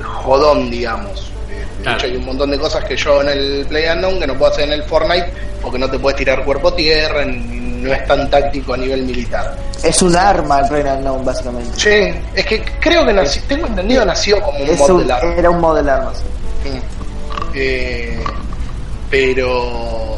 [0.02, 1.30] jodón, digamos.
[1.50, 1.98] Eh, De Claro.
[1.98, 4.50] hecho, hay un montón de cosas que yo en el Player Unknown que no puedo
[4.52, 5.30] hacer en el Fortnite
[5.62, 9.54] porque no te puedes tirar cuerpo tierra, no es tan táctico a nivel militar.
[9.82, 11.70] Es un arma el Player Unknown básicamente.
[11.78, 15.10] Sí, es que creo que nació, tengo entendido nació como un Es mod un- del
[15.10, 15.34] arma.
[15.36, 16.12] era un model arma.
[16.14, 16.70] sí.
[16.70, 16.80] Mm.
[17.54, 18.18] Eh,
[19.10, 20.16] pero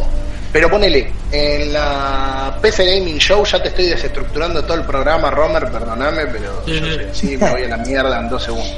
[0.52, 5.70] pero ponele, en la PC Gaming Show ya te estoy desestructurando todo el programa, Romer,
[5.70, 8.74] perdoname, pero yo me voy a la mierda en dos segundos.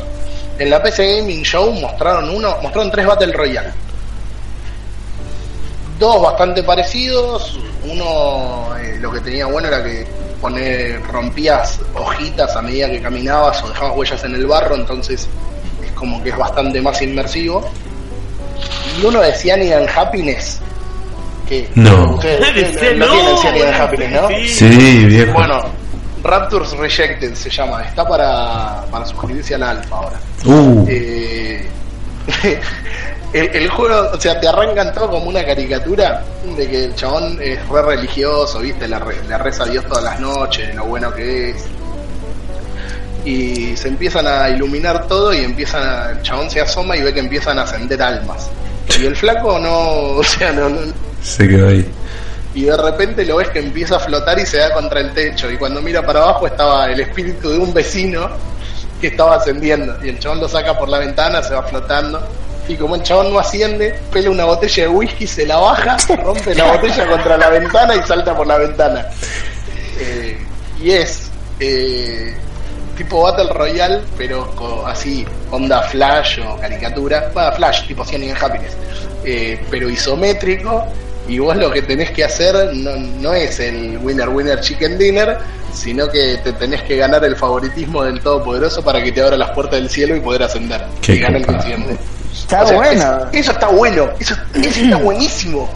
[0.58, 3.70] En la PC Gaming Show mostraron uno, mostraron tres Battle Royale.
[5.98, 10.06] Dos bastante parecidos, uno eh, lo que tenía bueno era que
[10.42, 15.28] poner, rompías hojitas a medida que caminabas o dejabas huellas en el barro, entonces
[15.82, 17.64] es como que es bastante más inmersivo.
[19.00, 20.60] Y uno de Cyanide and Happiness,
[21.48, 22.18] que No.
[22.54, 24.28] Dice, no, no, and Happiness, ¿no?
[24.48, 25.04] sí.
[25.06, 25.32] Viejo.
[25.32, 25.62] Bueno,
[26.22, 30.20] Raptors Rejected se llama, está para, para suscribirse al alfa ahora.
[30.44, 31.66] Uh, Eh,
[33.32, 36.22] el, el juego, o sea, te arrancan todo como una caricatura
[36.56, 38.86] de que el chabón es re religioso, ¿viste?
[38.86, 41.64] Le, re- le reza a Dios todas las noches, lo bueno que es.
[43.24, 47.14] Y se empiezan a iluminar todo y empiezan a, el chabón se asoma y ve
[47.14, 48.48] que empiezan a ascender almas.
[49.00, 49.70] Y el flaco no,
[50.18, 50.92] o sea, no, no-
[51.22, 51.86] se quedó ahí.
[52.54, 55.50] y de repente lo ves que empieza a flotar y se da contra el techo.
[55.50, 58.28] Y cuando mira para abajo estaba el espíritu de un vecino
[59.00, 59.96] que estaba ascendiendo.
[60.04, 62.20] Y el chabón lo saca por la ventana, se va flotando.
[62.68, 66.54] Y como el chabón no asciende, pela una botella de whisky, se la baja, rompe
[66.54, 69.06] la botella contra la ventana y salta por la ventana.
[69.98, 70.38] Eh,
[70.80, 71.30] y es
[71.60, 72.34] eh,
[73.02, 78.36] tipo Battle Royale, pero co- así, onda Flash o caricatura, va Flash, tipo Cien en
[78.36, 78.72] Happiness,
[79.24, 80.84] eh, pero isométrico.
[81.28, 85.38] Y vos lo que tenés que hacer no, no es el winner winner chicken dinner,
[85.72, 89.50] sino que te tenés que ganar el favoritismo del Todopoderoso para que te abra las
[89.50, 90.84] puertas del cielo y poder ascender.
[91.00, 91.96] Qué y gane el asciende.
[92.32, 93.18] Está O sea, bueno.
[93.32, 95.68] es- eso está bueno, eso, eso está buenísimo.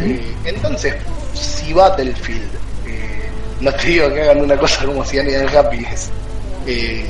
[0.00, 0.94] Eh, entonces,
[1.34, 2.54] si Battlefield,
[2.86, 3.28] eh,
[3.60, 6.08] no te digo que hagan una cosa como Cyanide and Happiness,
[6.66, 7.04] eh,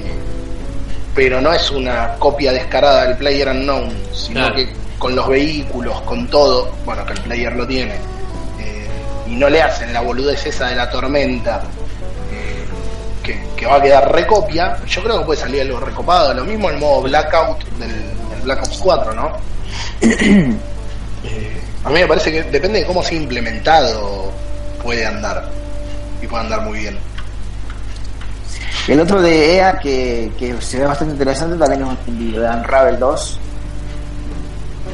[1.14, 4.54] pero no es una copia descarada del Player Unknown, sino Claro.
[4.56, 4.68] que
[4.98, 8.86] con los vehículos, con todo, bueno, que el player lo tiene, eh,
[9.26, 11.60] y no le hacen la boludez esa de la tormenta,
[12.32, 12.64] eh,
[13.22, 16.32] que, que va a quedar recopia, yo creo que puede salir algo recopado.
[16.34, 19.32] Lo mismo el modo Blackout del, del Black Ops 4, ¿no?
[21.24, 24.30] Eh, a mí me parece que depende de cómo sea implementado,
[24.82, 25.44] puede andar.
[26.22, 26.98] Y puede andar muy bien.
[28.88, 32.98] El otro de EA que, que se ve bastante interesante también es el de Unravel
[32.98, 33.40] 2.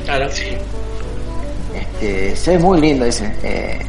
[0.06, 0.26] Claro.
[1.74, 3.34] Este, se ve muy lindo ese.
[3.42, 3.80] Eh,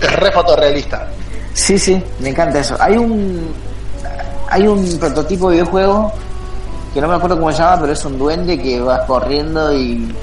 [0.00, 1.08] Es re fotorrealista.
[1.54, 2.76] sí, sí, me encanta eso.
[2.78, 3.54] Hay un
[4.48, 6.12] hay un prototipo de videojuego
[6.94, 10.14] que no me acuerdo cómo se llama, pero es un duende que va corriendo y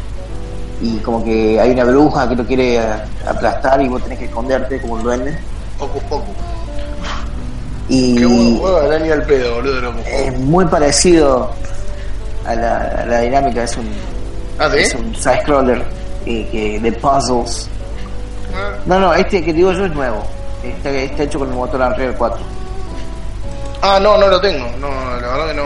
[0.81, 2.79] y como que hay una bruja que lo quiere
[3.27, 5.37] aplastar y vos tenés que esconderte como un duende.
[5.79, 6.35] Pocus Pocus.
[7.89, 9.81] Y Qué buen juego del año al pedo, boludo.
[9.81, 9.99] loco.
[10.07, 11.51] es muy parecido
[12.45, 13.89] a la, a la dinámica, es un,
[14.59, 14.79] ¿Ah, sí?
[14.79, 15.83] es un side scroller
[16.25, 17.67] eh, de puzzles.
[18.55, 20.23] Ah, No, no, este que digo yo es nuevo.
[20.63, 22.39] Está, está hecho con el motor Unreal 4.
[23.81, 24.65] Ah, no, no lo tengo.
[24.79, 25.63] No, la verdad que no.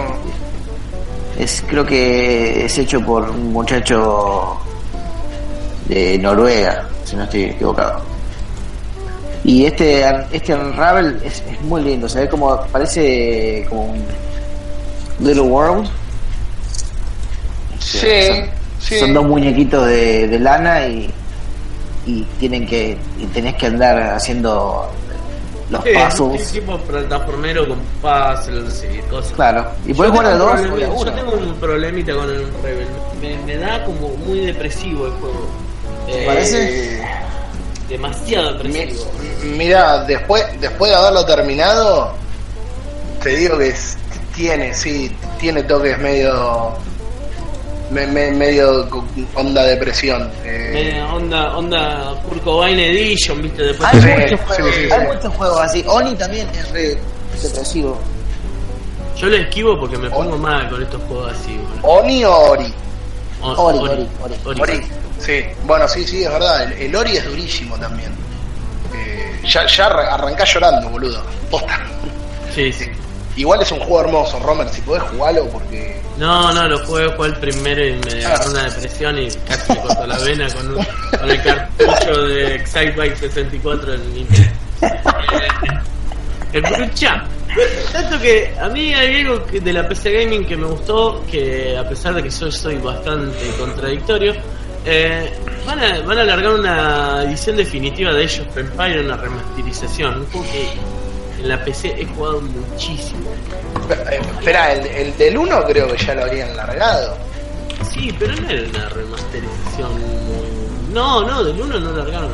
[1.38, 4.58] Es, creo que es hecho por un muchacho
[5.86, 8.02] de Noruega, si no estoy equivocado.
[9.44, 14.04] Y este este Unravel es, es muy lindo, se ve como parece como un
[15.20, 15.88] Little World.
[17.80, 17.98] Sí,
[18.28, 18.46] son,
[18.80, 19.00] sí.
[19.00, 21.10] son dos muñequitos de, de lana y,
[22.06, 24.90] y tienen que y tenés que andar haciendo
[25.70, 26.42] los Sí, puzzles.
[26.42, 29.34] es tipo plataformero con puzzles y cosas.
[29.34, 31.06] Claro, y puedes jugar un dos.
[31.06, 32.88] Yo tengo un problemita con el Rebel.
[33.22, 35.48] Me, me da como muy depresivo el juego.
[36.06, 37.02] ¿Te Eh, parece?
[37.90, 39.12] Demasiado Mi- depresivo.
[39.44, 42.14] Mira, después, después de haberlo terminado,
[43.24, 43.98] te digo que es-
[44.36, 46.72] tiene, sí, tiene toques medio.
[47.90, 48.86] me- me- medio
[49.36, 50.30] onda depresión.
[50.44, 55.08] Eh, onda, onda Kurt Cobain Edition, viste, después Hay Sí, muchos juegos, sí, hay sí.
[55.16, 55.86] muchos juegos así.
[55.88, 56.98] Oni también es re
[57.42, 57.98] depresivo.
[59.16, 61.88] yo lo esquivo porque me pongo mal con estos juegos así, boludo.
[61.88, 62.74] ¿Oni o Ori?
[63.42, 64.08] Ori, Ori,
[64.46, 64.62] Ori.
[64.62, 64.82] Ori.
[65.20, 66.64] Sí, bueno, sí, sí, es verdad.
[66.64, 68.12] El, el Ori es durísimo también.
[68.96, 71.22] Eh, ya, ya arra- arrancás llorando, boludo.
[71.52, 71.80] Posta.
[72.54, 72.86] Sí, sí.
[73.36, 76.02] Igual es un juego hermoso, Romer, si podés jugarlo porque.
[76.18, 79.80] No, no, lo jugué, jugué el primero y me agarró una depresión y casi me
[79.82, 80.86] cortó la vena con, un-
[81.20, 84.50] con el cartucho de Excitebike 64 en Nintendo.
[86.54, 87.24] Escucha,
[87.92, 91.78] tanto que a mí hay algo que- de la PC Gaming que me gustó, que
[91.78, 94.34] a pesar de que yo soy bastante contradictorio,
[94.86, 95.30] eh,
[95.66, 100.48] van, a, van a alargar una edición definitiva de of Empire, una remasterización, un juego
[100.52, 103.30] que en la PC he jugado muchísimo.
[104.10, 107.18] Eh, Espera, el, el del 1 creo que ya lo habrían largado.
[107.92, 110.47] Sí, pero no era una remasterización muy...
[110.94, 112.30] No, no, del 1 no largaron.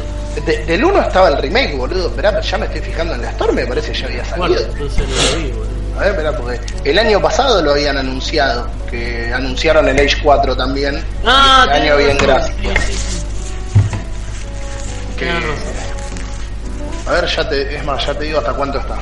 [0.46, 2.08] De- del 1 estaba el remake, boludo.
[2.10, 4.72] Esperá, ya me estoy fijando en la Store, me parece que ya había Bueno, salido.
[4.74, 5.74] entonces no lo vi, boludo.
[5.96, 6.60] A ver, esperá, porque
[6.90, 11.04] el año pasado lo habían anunciado, que anunciaron el Age 4 también.
[11.26, 12.70] Ah, el año bien gráfico.
[12.88, 13.24] sí, sí.
[15.18, 15.30] Que-
[17.08, 18.98] a ver, ya te, es más, ya te digo hasta cuánto está.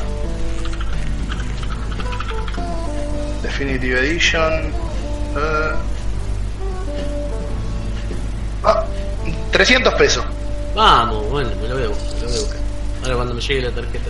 [3.41, 4.53] Definitive Edition.
[5.33, 5.71] eh,
[8.65, 8.83] ah,
[9.51, 10.25] 300 pesos.
[10.75, 12.57] Vamos, bueno, me lo voy a buscar, me lo buscar.
[13.03, 14.09] Ahora cuando me llegue la tarjeta.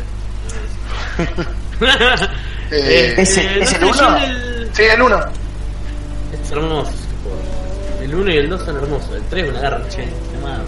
[2.74, 4.18] Eh, ¿Ese- ese no el sé, uno?
[4.18, 5.20] yo el- Sí, el 1.
[6.42, 8.02] Es hermoso ese juego.
[8.02, 9.12] El 1 y el 2 son hermosos.
[9.14, 9.60] El 3 es una
[10.32, 10.64] de madre.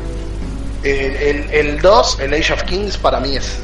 [0.84, 3.60] El, el, el 2, el Age of Kings, para mí es.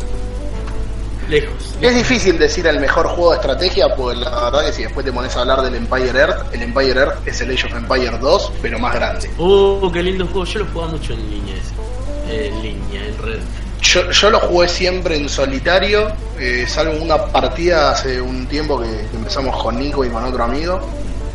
[1.30, 1.76] Lejos.
[1.80, 5.14] Es difícil decir el mejor juego de estrategia, porque la verdad que si después te
[5.14, 8.52] pones a hablar del Empire Earth, el Empire Earth es el Age of Empire 2,
[8.62, 9.30] pero más grande.
[9.38, 10.46] Uh, qué lindo juego.
[10.46, 12.48] Yo lo jugaba mucho en línea ese.
[12.48, 13.40] En línea, en red.
[13.82, 18.88] Yo, yo lo jugué siempre en solitario, eh, salvo una partida hace un tiempo que,
[18.88, 20.82] que empezamos con Nico y con otro amigo.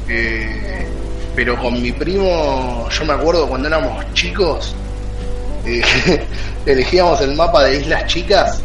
[0.08, 0.86] eh,
[1.34, 4.74] pero con mi primo, yo me acuerdo cuando éramos chicos,
[5.66, 5.82] eh,
[6.66, 8.60] elegíamos el mapa de Islas Chicas,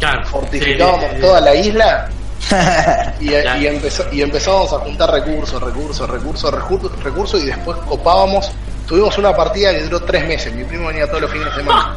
[0.00, 0.26] Claro.
[0.26, 2.08] fortificábamos sí, toda la isla
[3.20, 8.50] y, empezó- y empezábamos a juntar recursos, recursos, recursos, recursos, recursos y después copábamos.
[8.88, 10.52] Tuvimos una partida que duró tres meses.
[10.52, 11.96] Mi primo venía todos los fines de semana.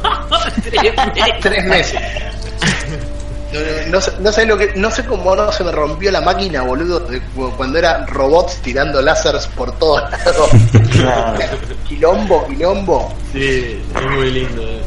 [1.40, 2.00] tres meses.
[3.52, 6.10] No, no, no sé, no sé lo que, no sé cómo no se me rompió
[6.10, 7.20] la máquina, boludo, de
[7.56, 10.50] cuando eran robots tirando láseres por todos lados.
[11.88, 13.12] quilombo, quilombo.
[13.32, 14.82] Sí, es muy lindo juego,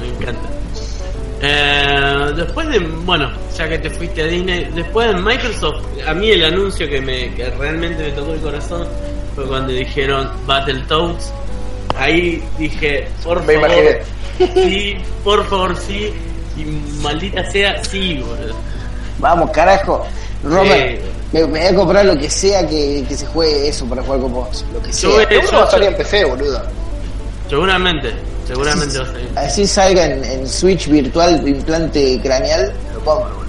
[0.00, 0.48] me encanta.
[1.40, 6.30] Eh, después de, bueno, ya que te fuiste a Disney, después de Microsoft, a mí
[6.30, 8.86] el anuncio que me que realmente me tocó el corazón
[9.34, 11.32] fue cuando dijeron Battletoads.
[11.96, 13.98] Ahí dije, por Me favor, imaginé.
[14.54, 16.12] sí, por favor, sí,
[16.56, 16.64] y
[17.02, 18.54] maldita sea, sí, boludo.
[19.18, 20.06] Vamos, carajo.
[20.44, 21.08] Robert, Sí.
[21.32, 24.20] me, me voy a comprar lo que sea que, que se juegue eso para jugar
[24.20, 24.64] con vos.
[24.72, 25.08] Lo que sea.
[25.10, 26.62] Yo voy- Seguro va a salir en PC, boludo.
[27.48, 28.12] Seguramente,
[28.48, 29.28] seguramente va a salir.
[29.36, 33.48] Así salga en, en Switch virtual implante craneal, lo compro, boludo.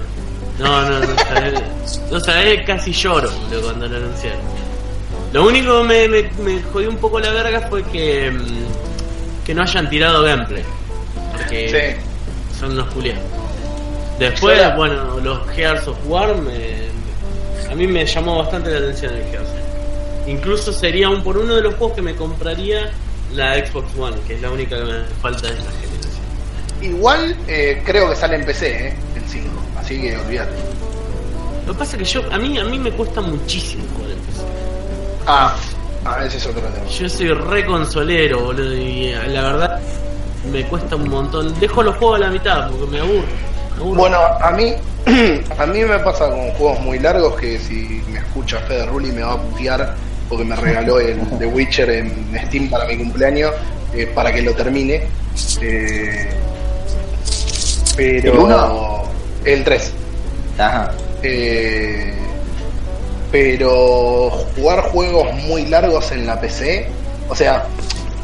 [0.60, 1.62] No, no, no sabés,
[2.10, 4.40] no sabés, casi lloro boludo, cuando lo anunciaron.
[5.32, 9.54] Lo único que me, me, me jodió un poco la verga fue que, mm, que
[9.54, 10.62] no hayan tirado gameplay.
[11.32, 11.70] Porque
[12.58, 13.22] son unos culiados.
[14.18, 16.90] Después, bueno, los Gears of War, me-
[17.70, 19.48] a mí me llamó bastante la atención el Gears.
[20.26, 22.90] Incluso sería un por uno de los juegos que me compraría
[23.34, 26.00] la Xbox One, que es la única que me falta de esta generación.
[26.82, 28.94] Igual eh, creo que sale en PC, ¿eh?
[29.16, 29.48] El 5.
[29.78, 30.52] Así que olvídate.
[31.66, 34.18] Lo que pasa es que yo, a mí, a mí me cuesta muchísimo jugar en
[34.18, 34.42] PC.
[35.26, 35.56] Ah,
[36.04, 36.86] ah, ese es otro tema.
[36.86, 39.80] Yo soy re consolero, boludo, y eh, la verdad
[40.50, 41.58] me cuesta un montón.
[41.60, 43.22] Dejo los juegos a la mitad porque me aburro.
[43.76, 44.00] me aburro.
[44.00, 44.74] Bueno, a mí,
[45.58, 49.22] a mí me pasa con juegos muy largos que si me escucha Fede Rulli me
[49.22, 49.94] va a putear
[50.30, 53.52] porque me regaló el The Witcher en Steam para mi cumpleaños
[53.92, 55.02] eh, para que lo termine.
[55.60, 56.30] Eh,
[57.96, 59.04] pero
[59.44, 59.92] ¿El el 3.
[60.58, 60.92] Ajá.
[61.22, 62.14] Eh,
[63.32, 66.88] pero jugar juegos muy largos en la PC,
[67.28, 67.64] o sea,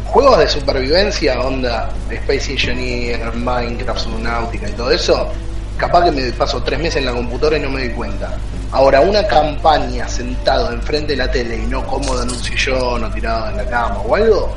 [0.07, 5.31] juegos de supervivencia, onda Space Engineer, Minecraft, Subnautica y todo eso,
[5.77, 8.37] capaz que me paso tres meses en la computadora y no me doy cuenta.
[8.73, 13.11] Ahora, una campaña sentado enfrente de la tele y no cómodo en un sillón o
[13.11, 14.55] tirado en la cama o algo,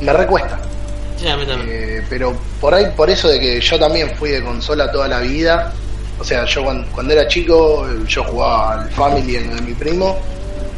[0.00, 0.58] me, me recuesta.
[1.18, 1.68] Sí, a mí también.
[1.70, 5.18] Eh, pero por ahí, por eso de que yo también fui de consola toda la
[5.18, 5.72] vida.
[6.20, 10.16] O sea, yo cuando, cuando era chico, yo jugaba al Family en de mi primo.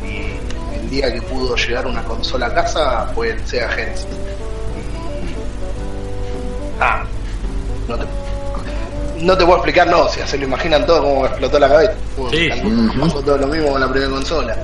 [0.02, 4.06] Y el día que pudo llegar una consola a casa fue el Sega Genesis.
[6.80, 7.04] Ah,
[7.86, 8.04] no te,
[9.20, 11.92] no te puedo explicar, no, o sea, se lo imaginan todo como explotó la cabeza.
[12.30, 12.48] Sí.
[13.00, 14.56] Pasó todo lo mismo con la primera consola.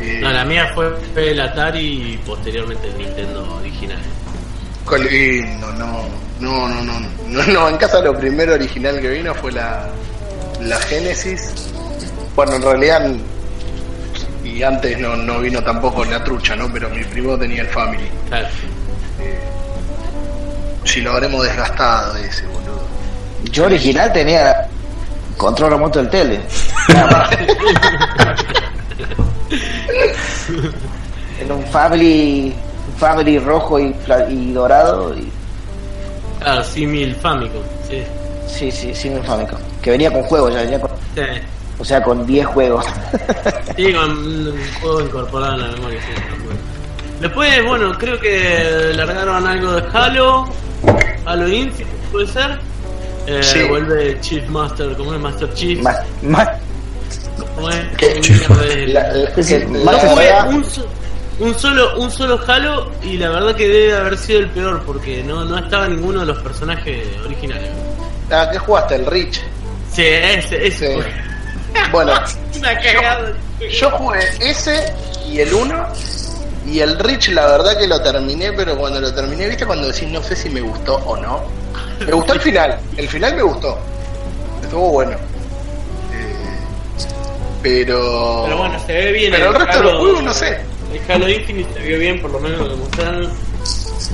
[0.00, 3.98] Eh, No, la mía fue el Atari y posteriormente el Nintendo original.
[4.88, 6.04] Qué lindo, no,
[6.40, 9.88] no, no, no, no, no, en casa lo primero original que vino fue la,
[10.60, 11.70] la Genesis.
[12.36, 13.10] Bueno, en realidad,
[14.44, 16.70] y antes no, no vino tampoco la trucha, ¿no?
[16.72, 18.08] Pero mi primo tenía el Family.
[18.28, 18.48] Claro.
[20.84, 22.86] Si lo habremos desgastado ese, boludo.
[23.56, 24.68] Yo original tenía
[25.38, 26.40] control remoto del tele.
[31.40, 32.54] Era un Family,
[32.86, 33.94] un Family rojo y,
[34.52, 35.14] dorado.
[35.16, 35.32] Y,
[36.38, 38.70] Claro, Simil Famicom, sí.
[38.70, 39.58] sí, sí, un Famicom.
[39.80, 41.22] Que venía con juegos, ya venía con, Sí,
[41.78, 42.84] o sea, con 10 juegos.
[43.74, 46.00] sí con un juego incorporado en la memoria.
[46.02, 46.08] sí.
[47.22, 50.44] Después, bueno, creo que largaron algo de Halo,
[51.24, 52.58] Halo Infinite, puede ser.
[53.26, 53.62] Eh, Sí.
[53.68, 55.80] Vuelve Chief Master, ¿cómo es Master Chief?
[57.54, 57.78] ¿Cómo es?
[57.96, 58.20] ¿Qué?
[59.68, 60.86] No jugué un, so-
[61.38, 65.22] un solo un solo Halo y la verdad que debe haber sido el peor porque
[65.22, 67.70] no, no estaba ninguno de los personajes originales.
[68.30, 68.94] Ah, ¿qué jugaste?
[68.96, 69.40] El Rich.
[69.92, 70.94] Sí, ese, ese.
[71.02, 71.08] Sí.
[71.92, 72.12] Bueno,
[73.78, 74.92] yo jugué ese
[75.28, 75.86] y el 1
[76.66, 80.08] y el Rich la verdad que lo terminé, pero cuando lo terminé, viste cuando decís
[80.08, 81.42] no sé si me gustó o no.
[82.06, 83.78] Me gustó el final, el final me gustó.
[84.62, 85.12] Estuvo bueno.
[85.12, 85.16] Eh,
[87.62, 89.32] pero Pero bueno, se ve bien.
[89.32, 90.58] Pero el resto de los juegos no sé.
[90.92, 93.30] El Halo Infinite se vio bien, por lo menos lo que mostraron.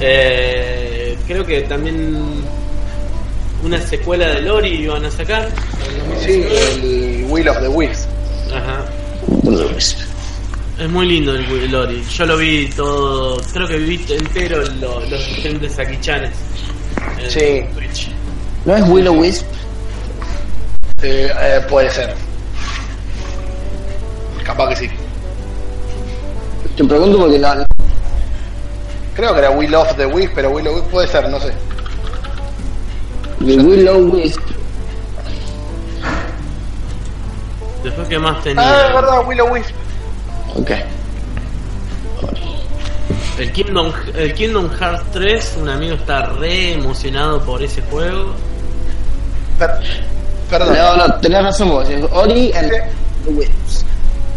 [0.00, 2.42] Eh, creo que también
[3.62, 5.48] una secuela de Lori iban a sacar.
[6.20, 7.16] Sí, 2019.
[7.24, 8.08] el Will of the Wisps.
[8.54, 8.84] Ajá.
[10.78, 12.02] Es muy lindo el Wi- Lori.
[12.16, 16.30] Yo lo vi todo, creo que vi entero lo- los diferentes Akichanes.
[17.28, 17.64] Sí.
[17.74, 18.10] Twitch.
[18.64, 19.46] ¿No es Willow Wisp?
[21.02, 22.14] Eh, eh, puede ser.
[24.44, 24.90] Capaz que sí.
[26.76, 27.64] Te pregunto porque no,
[29.14, 31.38] Creo que era Will of the Wisp, pero Will of the Wisp puede ser, no
[31.38, 31.52] sé.
[33.40, 34.40] de Willow Wisp.
[37.82, 38.62] Después, ¿qué más tenía?
[38.62, 39.70] Ah, es verdad, Will of the Wisp.
[40.56, 40.70] Ok.
[43.38, 48.34] El Kingdom, el Kingdom Hearts 3, un amigo está re emocionado por ese juego.
[49.58, 49.70] Per-
[50.50, 50.74] perdón.
[50.76, 51.88] No, no, tenés razón vos.
[51.88, 53.84] es Ori and the Wisps.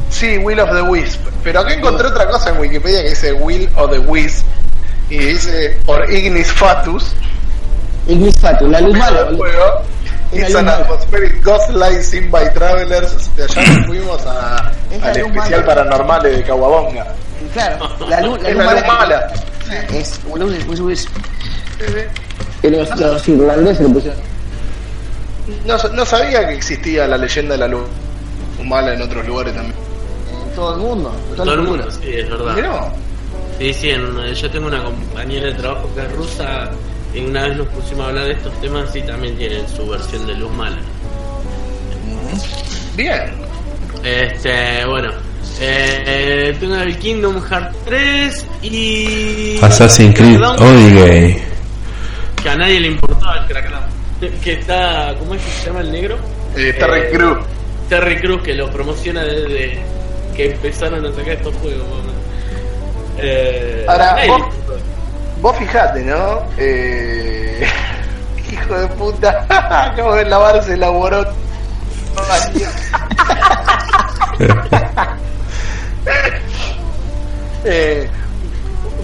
[0.10, 1.20] Sí, Will of the Wisp.
[1.44, 4.46] Pero acá encontré otra cosa en Wikipedia que dice Will of the Wisp.
[5.10, 7.12] Y dice por Ignis Fatus.
[8.08, 9.28] Ignis Fatum, la luz mala.
[10.32, 13.30] Una It's an luz atmospheric ghost light seen by travelers.
[13.36, 15.66] De allá nos fuimos a, Es al luz especial mala.
[15.66, 17.08] paranormales de Caguabonga.
[17.54, 18.94] Claro, la luz, la Es luz la luz mala.
[19.00, 19.34] mala.
[19.94, 21.10] Es Willow Wisp, Wisp.
[22.64, 24.20] Y los, los irlandeses lo pusieron.
[25.66, 27.86] No, no sabía que existía la leyenda de la luz
[28.64, 29.76] mala en otros lugares también.
[30.48, 31.14] En todo el mundo.
[31.30, 31.84] en Todo el cultura.
[31.86, 32.56] mundo, sí, es verdad.
[32.56, 32.92] Mirá.
[33.60, 36.70] Sí, sí, en una- yo tengo una compañera de trabajo que es rusa
[37.22, 40.34] una vez nos pusimos a hablar de estos temas y también tienen su versión de
[40.36, 40.78] luz mala.
[42.96, 43.22] Bien.
[44.04, 45.12] Este, bueno,
[45.60, 49.60] eh, tengo el Kingdom Hearts 3 y...
[49.62, 51.42] Assassin's Creed Odyssey.
[52.42, 53.84] Que a nadie le importaba el Crackdown.
[54.44, 56.18] Que está, ¿cómo es que se llama el negro?
[56.56, 57.38] Eh, Terry Eh, Crew.
[57.90, 59.80] Terry Cruz que lo promociona desde
[60.36, 61.86] que empezaron a sacar estos juegos.
[63.18, 64.42] Eh, Ahora, vos-.
[65.46, 66.42] Vos fijate, ¿no?
[66.58, 67.68] Eh...
[68.52, 69.46] Hijo de puta.
[69.92, 71.28] Acabo de lavarse el aborot.
[77.64, 78.10] eh,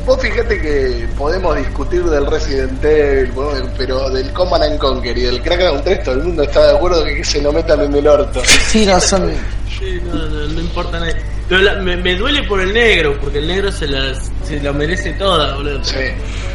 [0.03, 5.43] vos fíjate que podemos discutir del Resident Evil, pero del Command and Conquer y del
[5.43, 8.07] Crackdown 3 todo el mundo está de acuerdo que, que se lo metan en el
[8.07, 8.41] orto.
[8.43, 9.31] Sí, no son.
[9.77, 11.13] Sí, no, no, no importa nada.
[11.51, 15.11] Pero la- me, me duele por el negro, porque el negro se, las, se merece
[15.11, 15.83] toda, boludo.
[15.83, 15.97] Sí,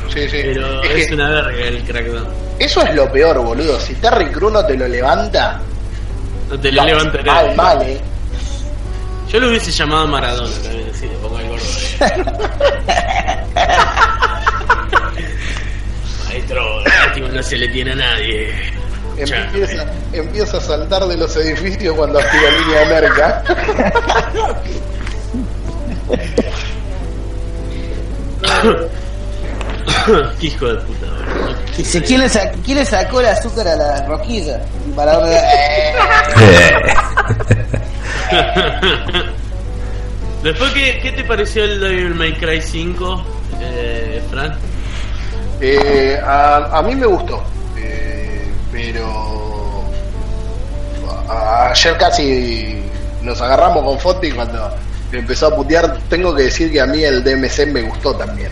[0.09, 0.39] sí, sí.
[0.43, 2.27] Pero Es es, que una verga el crackdown.
[2.59, 3.79] Eso es lo peor, boludo.
[3.79, 5.61] Si Terry Crew no te lo levanta,
[6.49, 8.01] No te lo mal, levanto mal, mal, eh.
[9.31, 11.65] Yo lo hubiese llamado Maradona también, así le pongo el gordo.
[16.27, 18.55] Maestro, lástima no se le tiene a nadie.
[19.17, 23.43] Empieza, empieza a saltar de los edificios cuando activa línea de merca.
[30.41, 31.07] Qué hijo de puta.
[31.77, 34.61] Dice, ¿quién le, sa- ¿quién le sacó el azúcar a la rosquilla?
[34.95, 35.95] Maradona, eh,
[40.43, 43.25] Después, ¿qué, ¿qué te pareció el Devil May Cry 5,
[43.61, 44.55] eh, Fran?
[45.61, 47.43] Eh, a, a mí me gustó,
[48.77, 49.85] pero
[51.71, 52.79] ayer casi
[53.23, 54.71] nos agarramos con Foti cuando
[55.13, 55.99] empezó a putear.
[56.11, 58.51] Tengo que decir que a mí el DMC me gustó también.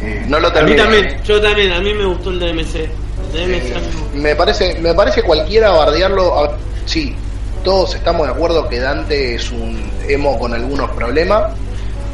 [0.00, 0.76] Eh, no lo A mí terminé.
[0.82, 2.74] también, yo también, a mí me gustó el DMC.
[2.76, 3.74] El DMC
[4.14, 6.44] mí me parece, me parece cualquiera bardearlo.
[6.44, 6.56] a-
[6.86, 7.16] sí,
[7.64, 11.52] todos estamos de acuerdo que Dante es un emo con algunos problemas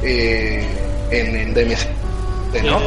[0.03, 0.67] eh,
[1.11, 1.87] en el DMC,
[2.65, 2.79] ¿no?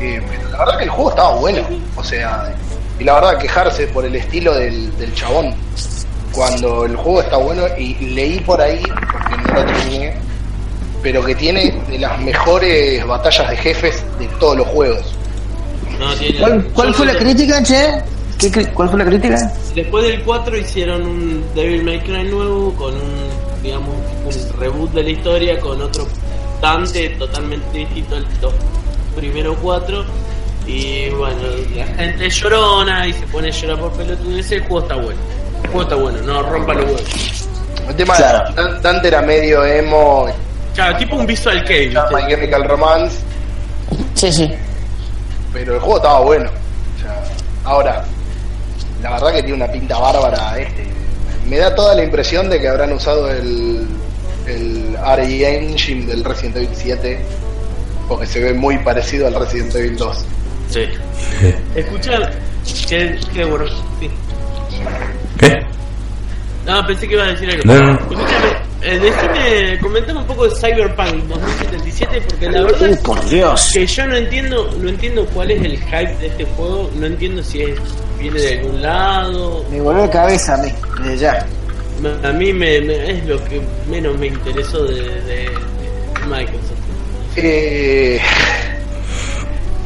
[0.00, 1.62] Eh, pero la verdad que el juego estaba bueno,
[1.96, 2.54] o sea,
[3.02, 5.52] y la verdad quejarse por el estilo del, del chabón
[6.32, 10.14] cuando el juego está bueno y leí por ahí porque no lo terminé,
[11.02, 15.14] pero que tiene de las mejores batallas de jefes de todos los juegos.
[15.98, 18.00] No, tiene- ¿Cuál, fue la crítica, che?
[18.38, 19.52] ¿Qué cri- ¿Cuál fue la crítica?
[19.74, 25.02] Después del 4 hicieron un Devil May Cry nuevo con un, digamos, un reboot de
[25.02, 26.06] la historia con otro
[26.60, 28.52] Dante totalmente distinto al los
[29.16, 30.04] primeros cuatro.
[30.66, 31.36] Y bueno,
[31.74, 34.52] la gente llorona y se pone a llorar por pelotudeces.
[34.52, 35.20] El juego está bueno.
[35.64, 37.48] El juego está bueno, no rompa los huevos.
[37.88, 38.54] El tema Claro.
[38.54, 40.26] de Dante era medio emo,
[40.74, 42.26] Claro, tipo un visual kei, My.
[42.28, 43.18] Chemical Romance,
[44.14, 44.50] Sí, sí.
[45.52, 46.50] pero el juego estaba bueno.
[47.64, 48.04] Ahora,
[49.02, 50.86] la verdad que tiene una pinta bárbara este.
[51.48, 53.86] Me da toda la impresión de que habrán usado el,
[54.46, 57.20] el RE Engine del Resident Evil 7,
[58.08, 60.24] porque se ve muy parecido al Resident Evil 2.
[60.72, 60.86] Sí.
[61.74, 62.30] Escucha,
[62.88, 63.64] que, que bueno,
[64.00, 64.10] sí.
[65.38, 65.60] ¿Qué?
[66.66, 67.62] No, pensé que iba a decir algo.
[67.64, 67.98] No, no.
[67.98, 73.70] Escúchame, eh, decime, comentame un poco de Cyberpunk 2077 porque la verdad Uh, por Dios.
[73.72, 77.42] que yo no entiendo, no entiendo cuál es el hype de este juego, no entiendo
[77.42, 77.78] si es,
[78.18, 79.64] viene de algún lado.
[79.70, 81.46] Me volvió la cabeza a mí, desde ya.
[82.24, 85.50] A mí me, me- es lo que menos me interesó de, de- de
[86.28, 86.70] Microsoft.
[87.36, 88.20] Eh,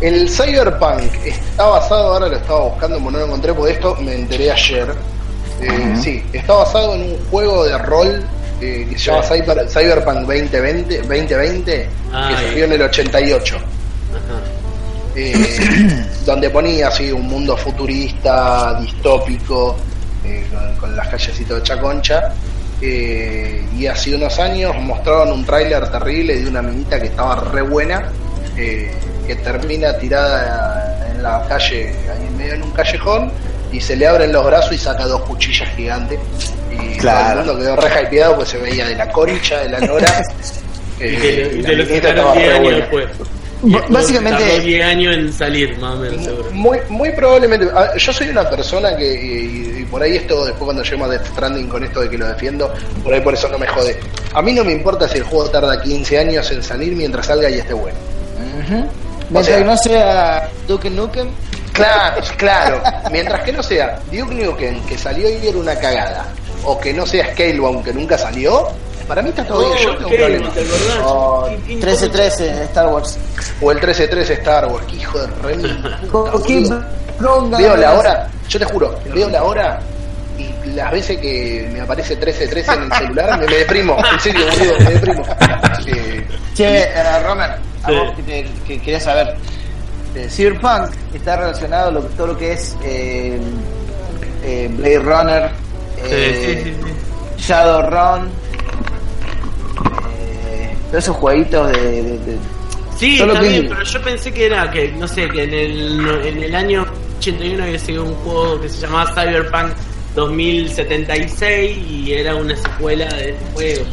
[0.01, 4.15] el Cyberpunk está basado, ahora lo estaba buscando, como no lo encontré, por esto me
[4.15, 4.89] enteré ayer.
[5.63, 8.23] Eh, Sí, está basado en un juego de rol
[8.61, 13.57] eh, que se llama Cyber- Cyberpunk 2020, 2020 Ah, que salió en el 88.
[13.57, 13.63] Ajá.
[15.15, 19.77] eh, donde ponía así un mundo futurista, distópico,
[20.25, 22.33] eh, con, con las callecitas de Chaconcha.
[22.83, 27.63] eh, y hace unos años mostraron un tráiler terrible de una minita que estaba re
[27.63, 28.11] buena,
[29.27, 33.31] que termina tirada en la calle, ahí en medio en un callejón,
[33.73, 36.19] y se le abren los brazos y saca dos cuchillas gigantes.
[36.71, 37.41] Y Claro.
[37.43, 40.23] todo el mundo quedó re hypeado pues se veía de la concha, de la nora.
[41.01, 42.77] eh, Y te, y y la te lo minita sacaron estaba 10 re años buena.
[42.79, 43.07] después.
[43.63, 46.51] B- básicamente- tardó 10 años en salir, más o menos, seguro.
[46.53, 47.67] Muy, muy probablemente.
[47.75, 51.13] ah, Yo soy una persona que, y, y por ahí esto, después cuando lleguemos a
[51.13, 52.73] Death Stranding con esto de que lo defiendo,
[53.03, 53.99] por ahí por eso no me jode.
[54.35, 57.49] A mí no me importa si el juego tarda 15 años en salir mientras salga
[57.49, 57.97] y esté bueno.
[59.31, 61.29] Mientras sea- que no sea Duke Nukem,
[61.73, 62.83] Claro, claro.
[63.11, 66.25] Mientras que no sea Duke Nukem, que salió y era una cagada,
[66.65, 68.69] o que no sea Scalebound, que nunca salió,
[69.07, 69.79] para mí está todo bien.
[69.85, 70.17] Yo tengo ¿qué?
[70.17, 70.51] problema.
[71.05, 73.19] O ¿Qué- qué- 1313 en Star Wars.
[73.61, 75.57] O el 13-13 Star Wars, que hijo de re.
[77.59, 79.81] Veo la hora, yo te juro, veo la hora
[80.75, 84.79] las veces que me aparece 13-13 en el celular me, me deprimo, en serio, boludo,
[84.81, 85.23] me deprimo.
[85.87, 87.95] Eh, Che, eh, Romer, a Sí.
[87.95, 89.37] vos que, te- que quería saber.
[90.15, 93.39] Eh, Cyberpunk está relacionado a lo, todo lo que es eh,
[94.45, 95.51] eh, Blade Runner,
[95.99, 96.77] eh, sí, sí,
[97.37, 97.43] sí.
[97.49, 98.31] Shadowrun,
[100.11, 102.39] eh, todos esos jueguitos de, de- de-
[102.99, 106.27] Sí, está que- bien, pero yo pensé que era que, no sé, que en el,
[106.27, 106.87] en el año
[107.19, 109.73] 81 había sido un juego que se llamaba Cyberpunk
[110.17, 113.85] 2076 y era una secuela de este juego.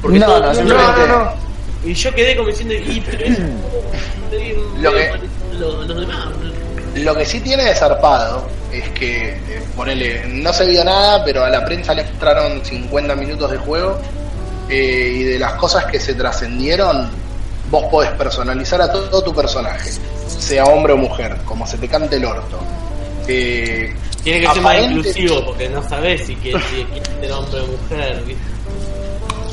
[0.00, 1.32] Porque No, todo no, no, no, no.
[1.84, 3.38] Y yo quedé como diciendo, y pero es
[4.80, 6.26] Lo que- parecido a lo- a los demás.
[6.96, 9.38] lo que sí tiene de zarpado es que, eh,
[9.76, 13.98] ponele, no se vio nada, pero a la prensa le mostraron 50 minutos de juego
[14.68, 17.08] eh, y de las cosas que se trascendieron,
[17.70, 19.90] vos podés personalizar a todo, tu personaje,
[20.26, 22.58] sea hombre o mujer, como se te cante el orto.
[23.28, 27.60] Eh, Tiene que ser más inclusivo porque no sabés si quieres si quieres ser hombre
[27.60, 28.22] o mujer.
[28.26, 28.42] ¿viste?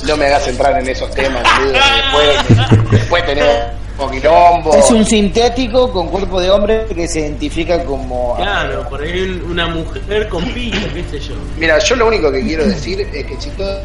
[0.08, 3.56] No me hagas entrar en esos temas, boludo, después, después tenemos
[4.00, 4.74] un quilombo.
[4.76, 8.36] Es un sintético con cuerpo de hombre que se identifica como.
[8.36, 11.36] Claro, por ahí un- una mujer con pito, qué sé yo.
[11.58, 13.80] Mira, yo lo único que quiero decir es que si todo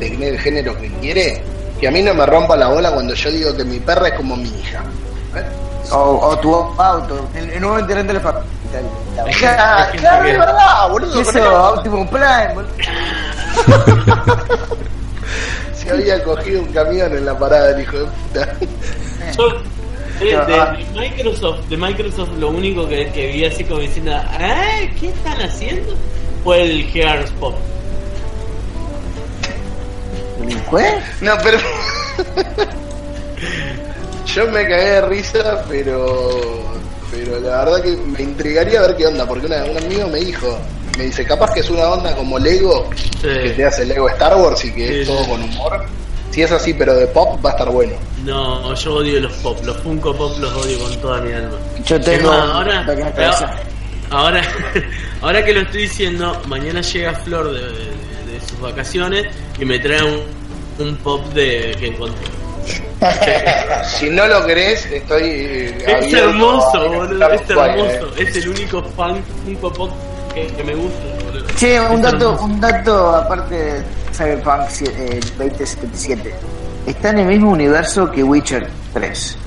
[0.00, 1.40] tener el género que quiere,
[1.80, 4.14] que a mí no me rompa la bola cuando yo digo que mi perra es
[4.14, 4.82] como mi hija.
[5.36, 5.42] ¿eh?
[5.92, 7.28] O, o tu auto.
[7.34, 8.48] En, en un momento de la facultad.
[9.38, 11.14] Claro, claro, es verdad, boludo.
[11.20, 12.72] el Eso, Optimum Prime, boludo.
[15.74, 18.52] Se había cogido un camión en la parada el hijo de puta.
[19.36, 19.48] Yo,
[20.20, 20.44] de, Ah.
[20.72, 25.08] de- de Microsoft, de Microsoft lo único que, que vi así como diciendo, "Ay, ¿qué
[25.10, 25.94] están haciendo?
[26.42, 27.54] Fue el Gears Pop.
[30.70, 30.98] ¿Qué?
[31.20, 31.58] No, pero.
[34.26, 36.74] Yo me cagué de risa, pero.
[37.10, 40.58] Pero la verdad que me intrigaría ver qué onda, porque una- un amigo me dijo,
[40.98, 42.90] me dice, capaz que es una onda como Lego,
[43.22, 45.30] que te hace Lego Star Wars y que Sí, es todo sí.
[45.30, 45.86] con humor.
[46.32, 47.94] Si es así, pero de pop, va a estar bueno.
[48.24, 51.56] No, yo odio los pop, los Funko Pop los odio con toda mi alma.
[51.86, 52.84] Yo tengo más, ahora,
[53.14, 53.32] pero-
[54.10, 54.42] ahora,
[55.22, 59.26] ahora que lo estoy diciendo, mañana llega Flor de, de- de sus vacaciones
[59.58, 60.22] y me trae un,
[60.86, 62.26] un pop de que encontré.
[63.98, 65.22] Si no lo querés, estoy.
[65.24, 68.06] eh, Es hermoso, a boludo, es hermoso.
[68.16, 68.24] eh.
[68.28, 69.90] Es el único fan Funko Pop
[70.34, 71.46] que, que me gusta, boludo.
[71.56, 72.44] Che, un Es dato, hermoso.
[72.44, 73.82] un dato aparte de
[74.12, 76.34] Cyberpunk eh, 2077.
[76.86, 79.38] Está en el mismo universo que Witcher 3.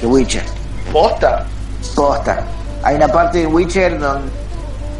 [0.00, 0.42] Que Witcher.
[0.92, 1.44] ¿Posta?
[1.94, 2.42] Posta.
[2.82, 4.28] Hay una parte de Witcher donde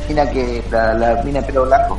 [0.08, 1.98] mina que la, la mina de pelo blanco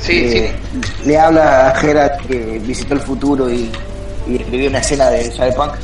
[0.00, 1.06] Sí, eh, sí.
[1.08, 3.70] le habla a Geralt que visitó el futuro y,
[4.26, 5.74] y escribió una escena de Cyberpunk.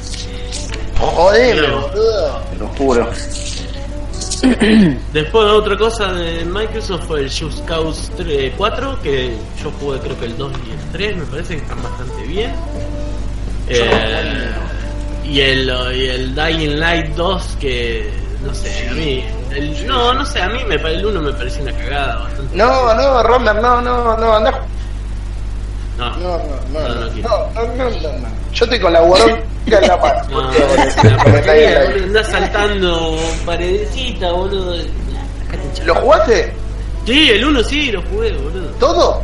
[0.98, 1.80] Jodeme, No.
[1.88, 2.40] boludo.
[2.50, 3.10] Te lo juro.
[5.12, 10.18] Después otra cosa de Microsoft fue el Just Cause 3 4, que yo jugué creo
[10.18, 12.52] que el 2 y el 3, me parece que están bastante bien.
[13.68, 14.50] Eh,
[15.24, 18.10] y el y el Dying Light 2 que
[18.44, 19.22] no sé, a mí
[19.54, 22.56] el, no, no sé, a mí me el 1 me pareció una cagada bastante.
[22.56, 24.66] No, no, Romer, no, no, no, anda.
[26.00, 26.16] No.
[26.16, 26.38] No, no,
[26.72, 28.28] no, No, no, no no, no, no, no, no.
[28.54, 30.22] Yo estoy con la guaronca en la mano.
[30.30, 34.76] No, andás saltando paredecita, boludo.
[35.84, 36.52] ¿Lo jugaste?
[37.06, 38.68] Sí, el 1 sí, lo jugué, boludo.
[38.78, 39.22] ¿Todo?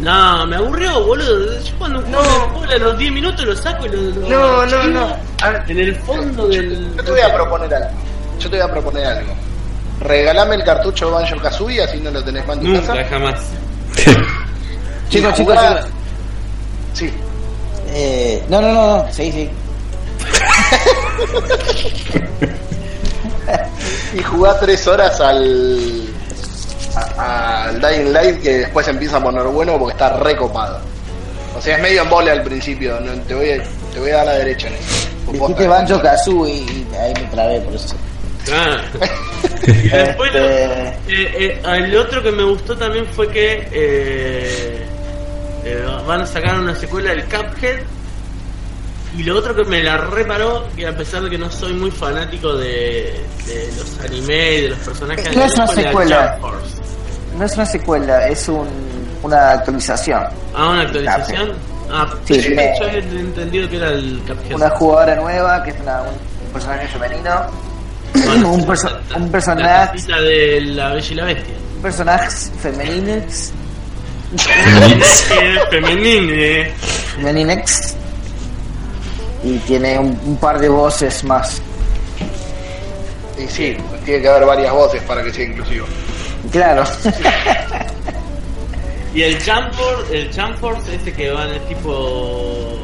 [0.00, 1.58] No, me aburrió, boludo.
[1.60, 2.22] Yo cuando juego
[2.54, 3.96] juego a los 10 minutos lo saco y lo.
[4.02, 5.16] lo No, no, no.
[5.42, 6.96] Ver, En el fondo yo, del.
[6.96, 7.90] yo te voy a proponer algo.
[8.40, 9.32] Yo te voy a proponer algo.
[10.00, 13.04] Regalame el cartucho Banjo Kazooie, así no lo tenés más en tu Nunca, casa.
[13.08, 13.40] jamás.
[15.08, 15.56] Chicos, chicos.
[16.96, 17.10] Sí.
[17.88, 19.12] Eh, no, no, no, no.
[19.12, 19.50] Sí, sí.
[24.14, 26.08] Y jugá tres horas al.
[27.18, 30.80] al Dying Light que después empieza a poner bueno porque está recopado.
[31.56, 32.98] O sea, es medio en vole al principio.
[33.00, 33.62] no, te, voy a,
[33.92, 35.08] te voy a dar la derecha en eso.
[35.32, 37.94] Dijiste Banjo Kazooie y ahí me trabé por eso.
[38.52, 38.78] Ah.
[39.66, 44.86] y después lo- Este- eh, eh, el otro que me gustó también fue que eh,
[45.66, 47.80] eh, van a sacar una secuela del Cuphead.
[49.16, 51.90] Y lo otro que me la reparó, que a pesar de que no soy muy
[51.90, 56.38] fanático de, de los anime y de los personajes No es una secuela.
[57.38, 58.68] No es una secuela, es un,
[59.22, 60.22] una actualización.
[60.54, 61.52] Ah, una actualización.
[61.90, 64.54] Ah, Sí, sí, yo he entendido que era el Cuphead.
[64.54, 67.30] Una jugadora nueva que es una- un personaje femenino.
[68.24, 71.54] Bueno, un, perso- la- un personaje de la Bella y la Bestia.
[71.76, 72.28] un personaje
[72.60, 73.22] femenino
[75.70, 76.70] femenine.
[77.14, 77.94] femeninex
[79.44, 81.60] y tiene un, un par de voces más.
[83.38, 85.86] Y sí, tiene que haber varias voces para que sea inclusivo.
[86.50, 86.84] Claro.
[89.14, 92.78] Y el Force, el Force ese que va en el tipo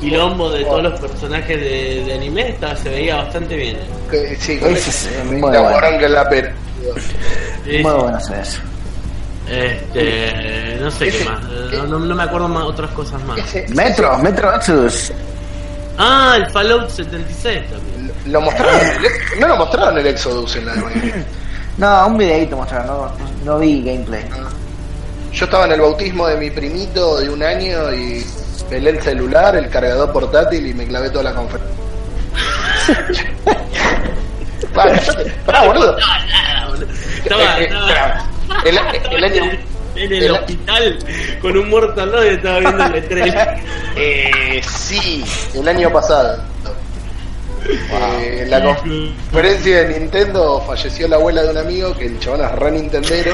[0.00, 3.78] quilombo de todos los personajes de, de anime, estaba, se veía bastante bien.
[4.10, 6.08] Que, sí, con es, eh, muy La bueno.
[6.08, 6.52] la pera.
[7.64, 7.82] Sí, Muy sí.
[7.82, 8.60] bueno hacer eso.
[9.50, 13.38] Este, no sé qué más, no, no- no me acuerdo más otras cosas más.
[13.38, 15.12] Ese- Metro, Metro Exodus.
[15.98, 18.12] Ah, el Fallout 76 también.
[18.26, 21.24] Lo mostraron el, no lo mostraron el Exodus en la de
[21.78, 23.12] No, un videito mostraron, no,
[23.44, 24.24] no vi gameplay.
[25.32, 28.24] Yo estaba en el bautismo de mi primito de un año y
[28.68, 31.74] pelé el celular, el cargador portátil y me clavé toda la conferencia.
[34.74, 35.30] Vale, cállate.
[35.46, 35.96] Pará, boludo.
[37.22, 38.24] Estaba, Eh, eh, estaba-
[38.64, 38.78] el,
[39.12, 39.42] el año,
[39.96, 40.98] en el el- hospital
[41.42, 43.56] con un Mortal Kombat y estaba viendo el estrella.
[43.96, 46.42] eh, sí, el año pasado.
[47.68, 52.40] Eh, en la conferencia de Nintendo falleció la abuela de un amigo que el chabón
[52.42, 53.32] es re Nintendero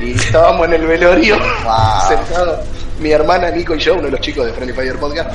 [0.00, 2.08] y estábamos en el velorio Wow.
[2.08, 2.60] sentados,
[3.00, 5.30] mi hermana Nico y yo, uno de los chicos de Friendly Fire Podcast,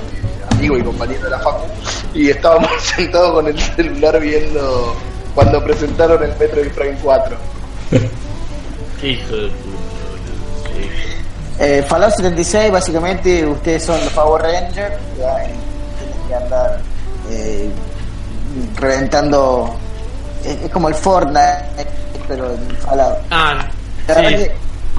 [0.52, 1.66] amigo y compañero de la facu,
[2.14, 4.96] y estábamos sentados con el celular viendo
[5.36, 7.38] cuando presentaron el Metroid Prime 4.
[9.04, 9.78] Hijo de puta.
[11.60, 15.48] Eh, Fallout 76, básicamente, ustedes son los Power Rangers, ya, y
[15.98, 16.80] tienen que andar
[17.32, 17.70] eh,
[18.76, 19.76] reventando.
[20.46, 21.66] Es, es como el Fortnite,
[22.28, 23.18] pero en Fallout.
[23.32, 23.66] Ah,
[24.08, 24.36] La verdad sí.
[24.46, 24.52] que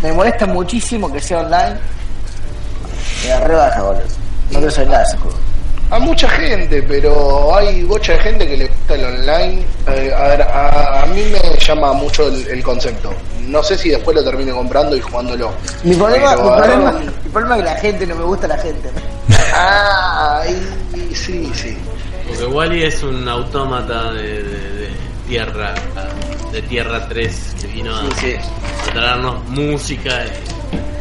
[0.03, 1.77] me molesta muchísimo que sea online.
[3.23, 4.03] Me da rebaja, boludo.
[4.51, 5.39] No quiero saber nada de ese juego.
[5.91, 9.65] A mucha gente, pero hay bocha de gente que le gusta el online.
[9.89, 13.11] Eh, a, ver, a, a mí me llama mucho el, el concepto.
[13.47, 15.51] No sé si después lo termine comprando y jugándolo.
[15.85, 18.49] Mi problema, Pero mi, problema, agarrar mi problema es que la gente no me gusta
[18.49, 18.91] la gente.
[19.55, 20.43] Ah,
[20.95, 21.77] y- y sí, sí.
[22.27, 24.89] Porque Wally es un autómata de, de- de
[25.27, 25.75] tierra
[26.53, 28.37] de tierra 3 que vino a, Sí, sí.
[28.91, 30.98] a traernos música y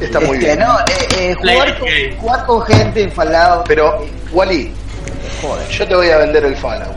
[0.00, 0.58] Está muy Este, bien.
[0.60, 0.84] No, eh,
[1.18, 2.16] eh, jugar, con, game.
[2.20, 3.64] jugar con gente en Fallout.
[3.66, 4.72] Pero, Wally,
[5.42, 5.68] Joder.
[5.68, 6.94] yo te voy a vender el Fallout.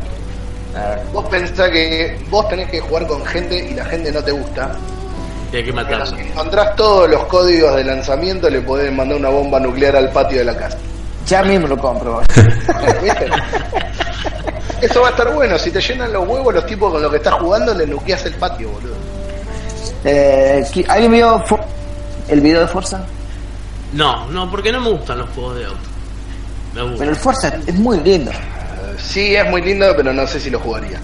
[0.76, 1.00] A ver.
[1.14, 4.72] Vos pensás que vos tenés que jugar con gente y la gente no te gusta.
[5.52, 5.72] y hay que
[6.06, 10.40] si encontrás todos los códigos de lanzamiento, le podés mandar una bomba nuclear al patio
[10.40, 10.78] de la casa.
[11.26, 12.22] Ya mismo lo compro.
[13.04, 13.28] ¿Viste?
[14.82, 15.58] Eso va a estar bueno.
[15.58, 18.34] Si te llenan los huevos, los tipos con los que estás jugando, le nuqueas el
[18.36, 18.96] patio, boludo.
[20.06, 21.44] eh, ¿qui- ¿Alguien vio
[22.30, 23.02] el video de Forza?
[23.94, 25.78] No, no, porque no me gustan los juegos de auto.
[26.74, 27.10] Me Pero gustan.
[27.10, 28.32] el Forza es muy lindo.
[28.98, 31.00] Sí, es muy lindo, pero no sé si lo jugaría.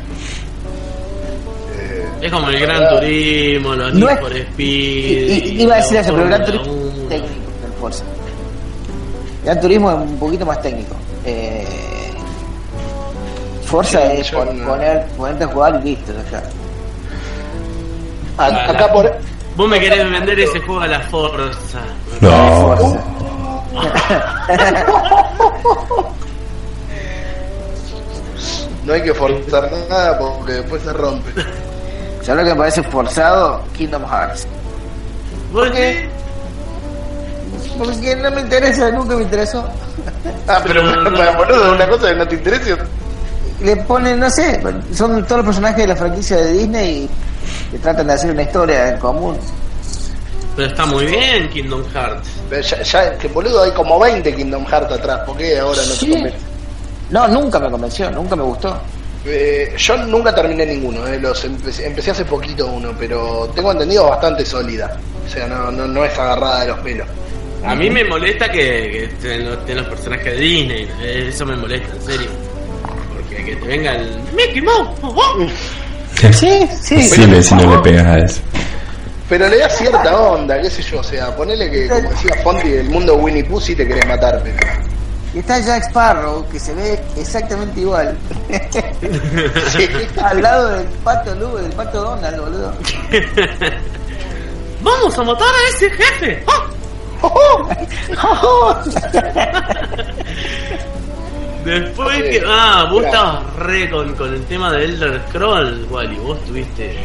[1.80, 5.30] Eh, Es como el Gran Turismo, los No Need es- for Speed.
[5.30, 7.10] I- i- iba a decir eso, pero el Gran Turismo es 1.
[7.10, 8.04] técnico que el Forza.
[9.40, 10.96] El Gran Turismo es un poquito más técnico.
[11.26, 11.66] Eh,
[13.66, 14.68] Forza Sí, es yo pon- no.
[14.68, 16.44] poner, ponerte a jugar y listo, ya está.
[18.38, 19.06] a- acá por.
[19.56, 21.80] Vos me querés vender ese juego a la Forza.
[22.22, 22.76] No.
[28.86, 31.32] No hay que forzar nada porque después se rompe.
[32.22, 33.64] ¿Sabes lo que me parece forzado?
[33.76, 34.48] Kingdom Hearts.
[35.52, 36.08] ¿Por qué?
[37.78, 39.68] Porque no me interesa, nunca me interesó.
[40.48, 40.84] Ah, pero
[41.16, 42.78] para boludo, una cosa que no te interesa.
[43.62, 44.62] Le ponen, no sé,
[44.94, 47.10] son todos los personajes de la franquicia de Disney
[47.68, 49.38] y que tratan de hacer una historia en común.
[50.56, 52.28] Pero está muy bien Kingdom Hearts.
[52.50, 55.22] Pero ya, ya, que boludo, hay como 20 Kingdom Hearts atrás.
[55.26, 56.06] ¿Por qué ahora no Sí.
[56.08, 56.38] te convence?
[57.10, 58.78] No, nunca me convenció, nunca me gustó.
[59.26, 64.08] Eh, yo nunca terminé ninguno, eh, los empecé, empecé hace poquito uno, pero tengo entendido
[64.10, 64.98] bastante sólida.
[65.26, 67.08] O sea, no, no, no es agarrada de los pelos.
[67.66, 70.90] A mí me molesta que, que estén, los, estén los personajes de Disney.
[71.04, 72.28] Eso me molesta, en serio.
[73.44, 74.90] Que te venga el Mickey Mouse.
[75.02, 75.48] oh, oh.
[76.32, 77.02] Sí, sí.
[77.10, 78.42] Sí, le- si no le pegas a eso.
[79.28, 82.68] Pero le da cierta onda, qué sé yo, o sea, ponele que, como decía Fonti,
[82.74, 84.56] el mundo Winnie Pooh sí te querés matar, pero...
[85.34, 88.16] Y está Jack Sparrow, que se ve exactamente igual.
[89.76, 89.90] Sí.
[90.24, 92.74] Al lado del pato Lu, del pato Donald, boludo.
[94.82, 96.46] ¡Vamos a matar a ese jefe!
[98.18, 98.84] ¡Ah!
[101.66, 102.44] Después que.
[102.48, 106.16] Ah, vos estabas re con, con el tema de Elder Scroll, Wally.
[106.18, 106.96] Vos tuviste.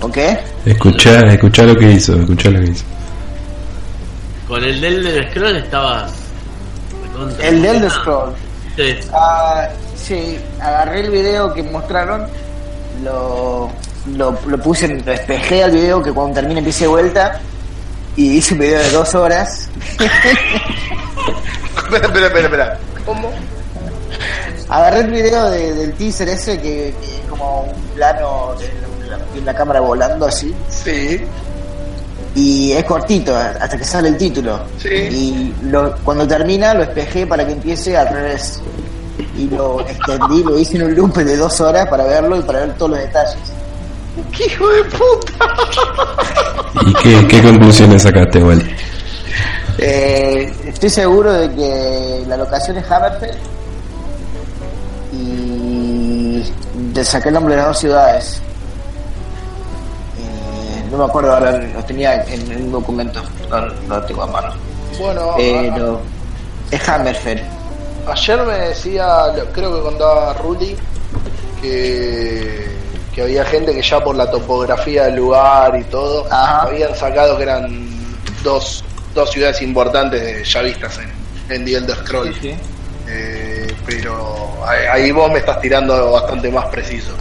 [0.00, 0.38] ¿Con qué?
[0.64, 2.84] Escuchá, escuchá lo que hizo, escuchá lo que hizo.
[4.46, 6.12] Con el de Elder Scroll estabas.
[7.40, 7.90] El de Elder.
[7.90, 8.32] Scroll.
[8.76, 8.96] Sí.
[9.12, 12.26] Ah, sí, agarré el video que mostraron,
[13.02, 13.70] lo,
[14.16, 17.40] lo, lo puse, lo despejé al video que cuando termine empiece de vuelta
[18.16, 19.68] y hice un video de dos horas.
[21.76, 22.78] espera, espera, espera, espera.
[23.04, 23.32] ¿Cómo?
[24.68, 29.18] Agarré el video de- del teaser ese que, que es como un plano de la,
[29.18, 31.20] de la cámara volando así Sí,
[32.34, 34.60] y es cortito hasta que sale el título.
[34.78, 34.88] Sí.
[34.88, 38.60] Y lo, cuando termina lo espejé para que empiece al revés.
[39.38, 42.60] Y lo extendí, lo hice en un loop de dos horas para verlo y para
[42.60, 43.36] ver todos los detalles.
[44.36, 45.54] ¡Qué hijo de puta!
[46.86, 48.74] ¿Y qué, qué conclusiones sacaste, Wally?
[49.78, 53.36] Eh, estoy seguro de que la locación es Hammerfell
[55.14, 56.42] y
[56.92, 58.42] te saqué el nombre de las dos ciudades.
[60.18, 64.22] Eh, no me acuerdo ahora, lo tenía en, en un documento, no, no lo tengo
[64.22, 64.52] a mano.
[64.98, 66.00] Bueno, Pero
[66.70, 67.42] es Hammerfell.
[68.06, 69.08] ayer me decía,
[69.52, 70.76] creo que contaba Ruli,
[71.60, 72.68] que,
[73.14, 76.62] que había gente que ya por la topografía del lugar y todo, Ajá.
[76.62, 77.88] habían sacado que eran
[78.44, 78.84] dos,
[79.14, 82.36] dos ciudades importantes de- ya vistas en, en The Elder Scrolls.
[83.06, 83.53] Eh,
[83.86, 87.12] pero ahí, ahí vos me estás tirando bastante más preciso.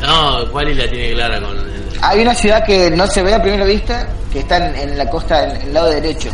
[0.00, 1.72] No, Wally la tiene clara con el.
[2.00, 5.08] Hay una ciudad que no se ve a primera vista, que está en, en la
[5.08, 6.30] costa, en el lado derecho.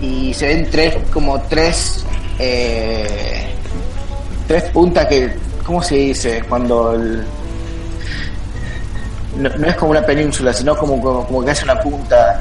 [0.00, 2.04] Y se ven tres, como tres,
[2.38, 3.54] eh,
[4.48, 5.32] tres puntas que,
[5.64, 6.42] ¿cómo se dice?
[6.48, 7.24] Cuando el,
[9.38, 12.40] no, no es como una península, sino como, como, como que hace una punta,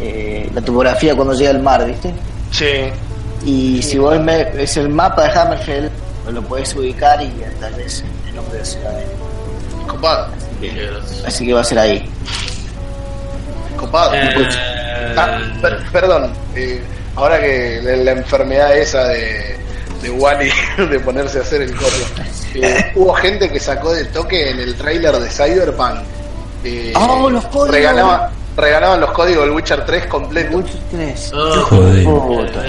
[0.00, 2.12] eh, la topografía cuando llega al mar, ¿viste?
[2.50, 2.90] Sí.
[3.44, 5.90] Y si vos me- ves el mapa de Hammerfell,
[6.32, 7.28] lo podés ubicar y
[7.60, 8.94] tal vez el nombre de ciudad.
[9.86, 10.28] Copado.
[11.26, 12.08] Así que va a ser ahí.
[13.76, 14.14] Copado.
[14.14, 14.30] Eh,
[15.16, 16.82] Ah, per- perdón, eh,
[17.14, 19.56] ahora que la, la enfermedad esa de,
[20.02, 20.50] de Wally
[20.90, 22.04] de ponerse a hacer el coso,
[22.54, 26.00] eh, hubo gente que sacó de toque en el tráiler de Cyberpunk.
[26.64, 27.70] eh, Oh, los códigos.
[27.70, 30.54] Regalaba, regalaban los códigos del Witcher 3 completos.
[30.54, 31.32] Witcher 3.
[31.34, 32.04] oh, Joder.
[32.04, 32.62] Puta.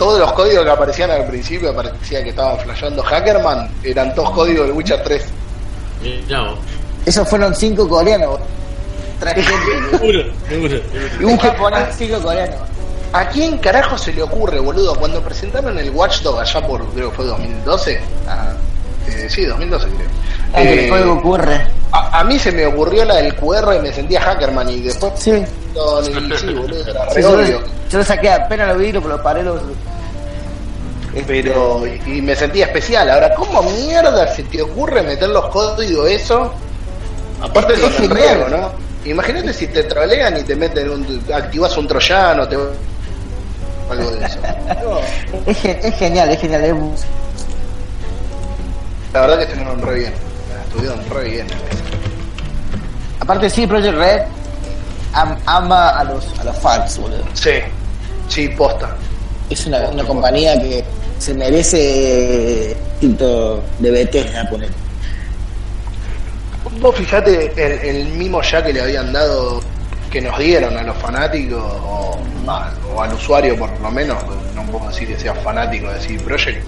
[0.00, 4.66] Todos los códigos que aparecían al principio, parecía que estaban flasheando Hackerman, eran todos códigos
[4.66, 5.24] del Witcher 3.
[6.02, 6.58] Mirá vos.
[7.04, 8.38] Esos fueron cinco coreanos.
[9.20, 9.42] Traje
[9.90, 10.76] Seguro, seguro.
[11.20, 12.56] y un japonés, cinco coreanos.
[13.12, 14.94] ¿A quién carajo se le ocurre, boludo?
[14.96, 18.00] Cuando presentaron el Watchdog allá por, creo que fue 2012.
[18.26, 18.52] Ah,
[19.06, 20.08] eh, sí, 2012 creo.
[20.54, 21.60] Ah, Eh, el juego ocurre.
[21.92, 25.12] a, a mí se me ocurrió la del QR y me sentía Hackerman y después...
[25.16, 25.44] Sí.
[25.74, 26.12] No, sí,
[26.54, 27.60] boludo, era Sí, re yo, obvio.
[27.60, 29.60] lo, yo lo saqué apenas lo vi, lo, lo paré, lo,
[31.26, 33.10] Pero, y, me sentía especial.
[33.10, 36.52] Ahora, ¿cómo mierda se te ocurre meter los códigos eso?
[37.42, 38.70] Aparte Es con que riesgo, ¿no?
[39.04, 42.56] Imagínate si te trolean y te meten un, activas un troyano, te
[43.90, 44.38] algo de eso.
[44.84, 45.00] No,
[45.46, 46.64] es, ge- es genial, es genial.
[46.64, 47.04] es-
[49.12, 50.12] la verdad que estuvieron re bien.
[50.68, 51.46] Estuvieron re bien.
[53.18, 54.22] aparte sí, Project Red
[55.14, 57.24] am- ama a los, a los fans, boludo.
[57.34, 57.50] Sí,
[58.28, 58.94] sí, posta.
[59.50, 60.82] Es una, una compañía que
[61.18, 64.70] se merece tinto de Bethesda, poner.
[66.80, 69.60] Vos fijate el, el mimo ya que le habían dado,
[70.10, 72.16] que nos dieron a los fanáticos, o,
[72.46, 74.16] a- o al usuario por lo menos,
[74.54, 76.64] no puedo decir que sea fanático de CD Projekt,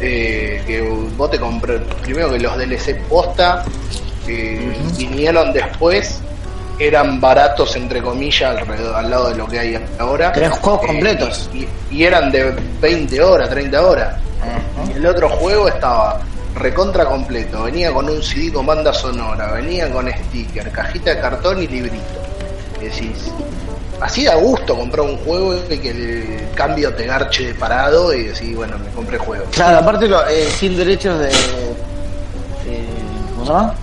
[0.00, 0.80] eh, que
[1.16, 3.64] vos te compré, primero que los DLC posta,
[4.24, 6.20] que vinieron después,
[6.78, 10.32] eran baratos entre comillas alrededor, al lado de lo que hay ahora.
[10.32, 11.50] Tenés juegos Eh, completos.
[11.54, 14.16] y, y eran de 20 horas, 30 horas.
[14.88, 16.20] Y el otro juego estaba
[16.54, 21.62] recontra completo, venía con un CD con banda sonora, venía con sticker, cajita de cartón
[21.62, 22.04] y librito.
[22.80, 23.30] Y decís,
[24.00, 28.24] así da gusto comprar un juego y que el cambio te garche de parado y
[28.24, 29.44] decís, bueno, me compré juego.
[29.50, 31.28] Claro, aparte lo, eh, sin derechos de...
[31.28, 32.84] eh,
[33.34, 33.74] ¿Cómo se llama?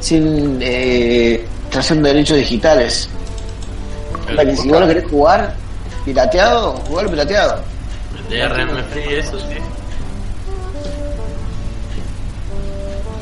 [0.00, 3.08] Sin eh, tracción de derechos digitales.
[4.26, 5.54] Para que si vos lo querés jugar
[6.04, 7.62] pirateado, jugarlo pirateado.
[8.28, 9.56] DRM Free, eso sí.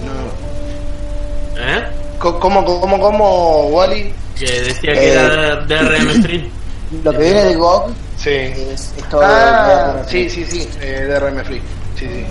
[0.05, 1.60] No.
[1.62, 1.85] ¿Eh?
[2.18, 4.12] Co- ¿Cómo, cómo, cómo, Wally?
[4.39, 6.51] Que decía que era DRM Free.
[7.05, 8.31] Lo que viene de GOG Sí.
[8.31, 9.20] es, es todo...
[9.24, 11.60] Ah, de- sí, sí, sí, eh, DRM Free.
[11.98, 12.24] Sí, sí.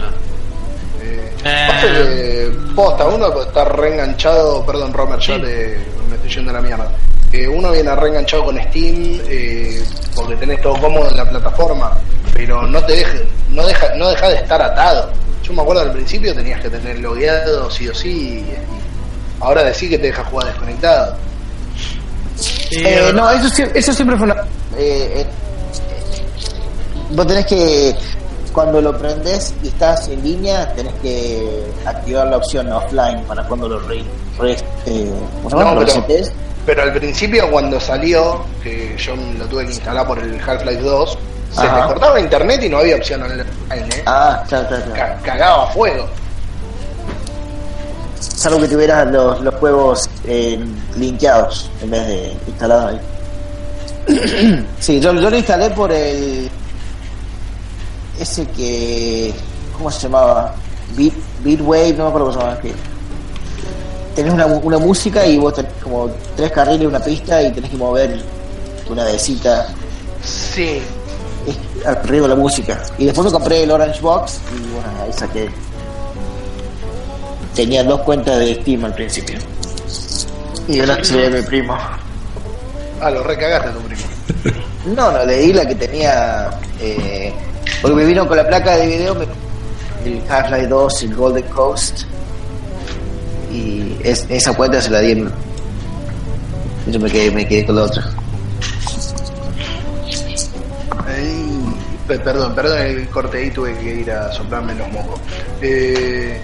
[0.00, 0.10] Ah.
[1.06, 2.50] Eh, Eh.
[2.52, 5.40] que, posta, uno está reenganchado, perdón, Romer, ya Sí.
[5.42, 5.78] te,
[6.08, 6.90] me estoy yendo a la mierda.
[7.32, 9.84] Eh, uno viene reenganchado con Steam eh,
[10.14, 11.92] porque tenés todo cómodo en la plataforma,
[12.34, 13.18] pero no te deja,
[13.50, 15.10] no deja, no deja de estar atado.
[15.42, 18.56] Yo me acuerdo al principio tenías que tener logueado sí o sí, y, y
[19.40, 21.16] ahora decís que te deja jugar desconectado.
[22.72, 24.42] Eh, no, eso, eso siempre fue una...
[24.78, 25.26] eh, eh,
[27.10, 27.94] vos tenés que...
[28.56, 33.68] Cuando lo prendes y estás en línea, tenés que activar la opción offline para cuando
[33.68, 34.02] lo re,
[34.38, 34.56] re-
[34.86, 35.12] eh.
[35.50, 36.02] No, Lo pero-.
[36.64, 41.18] Pero al principio cuando salió, que yo lo tuve que instalar por el Half-Life 2,
[41.52, 43.44] se te cortaba internet y no había opción online,
[43.94, 44.02] ¿eh?
[44.06, 45.14] Ah, claro, claro, claro.
[45.16, 46.06] Ca- cagaba fuego.
[48.18, 50.58] Salvo que tuvieras los, los juegos eh,
[50.96, 52.94] linkeados en vez de instalados
[54.08, 54.64] ahí.
[54.80, 56.50] sí, yo, yo lo instalé por el.
[58.20, 59.32] Ese que.
[59.76, 60.54] ¿Cómo se llamaba?
[60.96, 61.12] Beat,
[61.42, 62.60] Beatwave, no me acuerdo cómo se llamaba.
[62.60, 62.72] Que
[64.14, 67.76] tenés una, una música y vos tenés como tres carriles, una pista y tenés que
[67.76, 68.20] mover
[68.88, 69.66] una vecita
[70.22, 70.80] Sí,
[71.84, 72.82] arriba de la música.
[72.98, 75.48] Y después me compré el Orange Box y bueno, ahí saqué.
[77.54, 79.38] Tenía dos cuentas de Steam al principio.
[80.68, 81.76] Y una se ve mi primo.
[83.00, 84.02] ah, lo recagaste a tu primo.
[84.86, 86.50] No, no, le di la que tenía.
[86.80, 87.32] Eh,
[87.82, 89.26] porque me vino con la placa de video, me-
[90.04, 92.02] el Half-Life 2, el Golden Coast.
[93.52, 95.30] Y es- esa cuenta se la di en.
[96.88, 98.04] Yo me quedé, me quedé con la otra.
[101.06, 101.58] Ay,
[102.06, 105.20] pe- perdón, perdón el corte ahí, tuve que ir a soplarme los mocos.
[105.62, 106.40] Eh,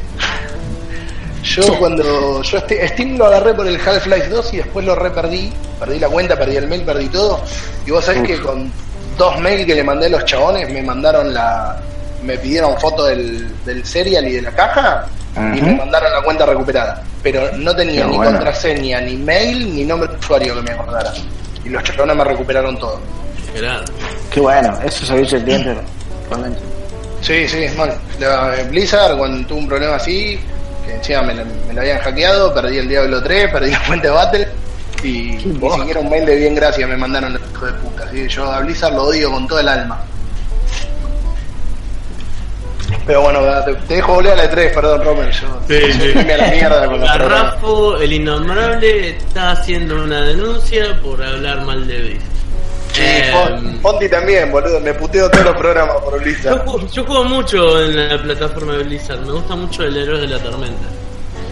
[1.44, 2.42] yo cuando.
[2.42, 5.52] Yo este- Steam lo agarré por el Half-Life 2 y después lo re perdí.
[5.78, 7.40] Perdí la cuenta, perdí el mail, perdí todo.
[7.86, 8.70] Y vos sabés que con
[9.16, 11.76] dos mails que le mandé a los chabones me mandaron la.
[12.22, 15.04] Me pidieron foto del, del serial y de la caja
[15.36, 17.02] y me mandaron la cuenta recuperada.
[17.22, 18.32] Pero no tenía Qué ni bueno.
[18.32, 21.12] contraseña, ni mail, ni nombre de usuario que me acordara.
[21.64, 23.00] Y los chabones me recuperaron todo.
[24.30, 25.76] Qué bueno, eso servicio al cliente,
[26.30, 26.60] realmente.
[27.20, 27.92] Sí, sí, mal.
[28.18, 30.38] La, eh, Blizzard, cuando tuvo un problema así,
[30.86, 34.08] que encima me, lo- me lo habían hackeado, perdí el Diablo 3, perdí la fuente
[34.08, 34.48] Battle,
[35.04, 38.04] y ni siquiera un mail de bien gracia me mandaron los hijos de puta.
[38.04, 40.00] Así que yo a Blizzard lo odio con todo el alma.
[43.06, 45.30] Pero bueno, te, te dejo volver a la 3, perdón, Romer.
[45.32, 46.18] Yo, Sí, sí.
[46.18, 47.18] a la mierda con los programas.
[47.52, 52.28] Garrafo, el innombrable, está haciendo una denuncia por hablar mal de Blizzard.
[52.92, 53.32] Sí, Eh,
[53.80, 54.78] Fonti también, boludo.
[54.80, 56.64] Me puteo todos los programas por yo, Blizzard.
[56.64, 60.26] juego, yo juego mucho en la plataforma de Blizzard, me gusta mucho el héroe de
[60.28, 60.84] la tormenta.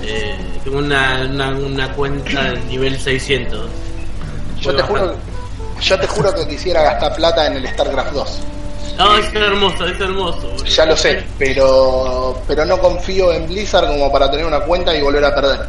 [0.02, 3.68] Eh, tengo una, una, una cuenta de nivel 600.
[4.60, 5.14] Yo te juro,
[5.80, 8.40] yo te juro que quisiera gastar plata en el StarCraft 2.
[8.98, 10.42] No, es hermoso, es hermoso.
[10.42, 10.64] boludo.
[10.64, 15.02] Ya lo sé, pero pero no confío en Blizzard como para tener una cuenta y
[15.02, 15.68] volver a perder.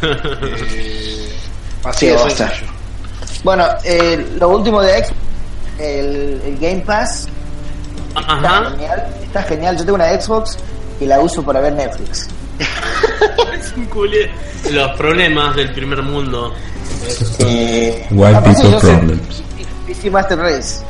[0.74, 1.32] Eh,
[1.84, 2.66] así sencillo.
[3.44, 5.16] Bueno, eh, lo último de Xbox,
[5.78, 7.26] el, el Game Pass,
[8.16, 9.76] está genial, está genial.
[9.76, 10.58] Yo tengo una Xbox
[11.00, 12.28] y la uso para ver Netflix.
[13.58, 14.30] Es un culé.
[14.70, 16.54] Los problemas del primer mundo.
[17.40, 19.42] Eh, White people problems.
[19.86, 20.84] PC Master Race.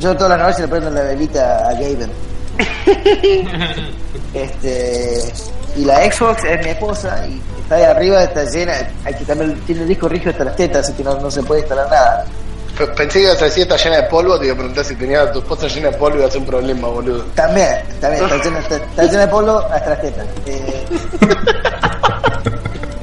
[0.00, 2.10] Yo todas las noches le prendo la velita a Gaben.
[4.34, 5.32] este
[5.76, 8.72] y la Xbox es mi esposa y está ahí arriba, está llena,
[9.04, 11.42] hay que también tiene el disco rígido hasta las tetas, así que no, no se
[11.42, 12.24] puede instalar nada.
[12.88, 15.22] Pensé que ibas a decir está llena de polvo, te iba a preguntar si tenía
[15.22, 17.22] a tu esposa llena de polvo iba a ser un problema, boludo.
[17.34, 20.26] También, también, está llena, está, está llena de polvo hasta las tetas.
[20.46, 20.84] Eh,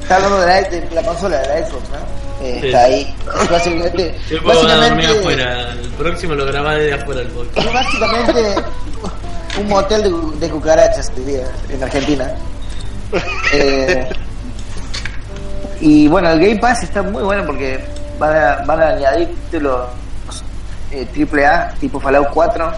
[0.02, 1.98] está hablando de la, de la consola, de la Xbox, ¿no?
[1.98, 2.68] Eh, Sí.
[2.68, 3.16] Está ahí.
[3.52, 5.72] Básicamente, Yo puedo dormir básicamente, afuera.
[5.72, 7.68] El próximo lo grabá desde afuera el podcast.
[7.68, 8.56] es básicamente
[9.60, 12.32] un motel de, de cucarachas, diría, en Argentina.
[13.54, 14.06] Eh,
[15.80, 17.80] y bueno, el Game Pass está muy bueno porque
[18.20, 19.82] van a, van a añadir títulos
[20.92, 22.72] eh, AAA, tipo Fallout 4,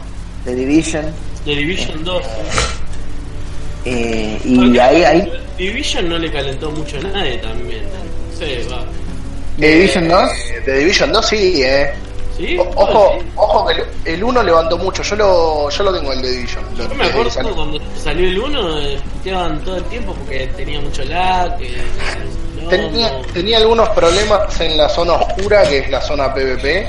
[0.45, 1.05] The Division,
[1.45, 2.23] The Division 2.
[3.85, 7.83] eh, y ahí, ahí Division no le calentó mucho a nadie también.
[7.83, 8.83] No sé, va.
[9.57, 11.91] The Division 2, Eh, De Division 2 sí, eh.
[12.39, 12.57] ¿Sí?
[12.57, 13.25] O- ojo, Sí.
[13.35, 13.85] ojo que el-
[14.15, 15.03] el 1 levantó mucho.
[15.03, 16.63] Yo lo, yo lo tengo el de Division.
[16.75, 17.53] Yo me acuerdo salió.
[17.55, 21.57] cuando salió el 1, eh, puteaban todo el tiempo porque tenía mucho lag.
[21.57, 21.77] Que,
[22.61, 23.17] no, Tenía, no.
[23.33, 26.87] tenía algunos problemas en la zona oscura, que es la zona PvP,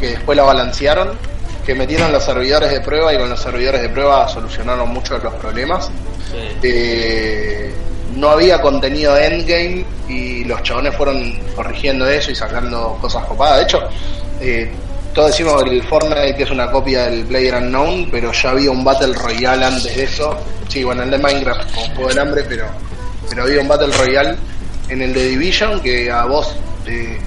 [0.00, 1.10] que después la balancearon,
[1.66, 5.24] que metieron los servidores de prueba y con los servidores de prueba solucionaron muchos de
[5.24, 5.86] los problemas.
[6.30, 6.58] Sí.
[6.62, 7.74] Eh,
[8.16, 13.58] no había contenido endgame y los chabones fueron corrigiendo eso y sacando cosas copadas.
[13.58, 13.80] De hecho,
[14.40, 14.70] eh,
[15.14, 18.82] todos decimos el Fortnite que es una copia del Player Unknown, pero ya había un
[18.82, 20.36] Battle Royale antes de eso.
[20.68, 22.66] Sí, bueno, el de Minecraft con Juego del Hambre, pero,
[23.28, 24.36] pero había un Battle Royale
[24.88, 27.18] en el de Division que a vos eh,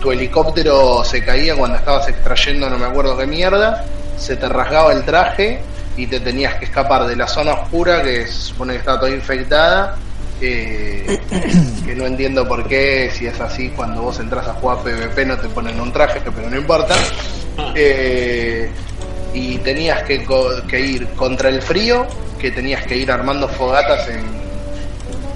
[0.00, 3.84] tu helicóptero se caía cuando estabas extrayendo no me acuerdo qué mierda,
[4.16, 5.60] se te rasgaba el traje
[5.96, 9.10] y te tenías que escapar de la zona oscura que se supone que estaba toda
[9.10, 9.96] infectada.
[11.86, 15.38] Que no entiendo por qué, si es así, cuando vos entras a jugar PvP no
[15.38, 16.94] te ponen un traje, pero no importa.
[17.74, 18.70] Eh,
[19.34, 20.22] y tenías que
[20.80, 22.06] ir contra el frío,
[22.38, 24.24] que tenías que ir armando fogatas en,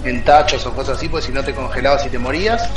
[0.08, 2.68] en tachos o cosas así, pues si no te congelabas y te morías.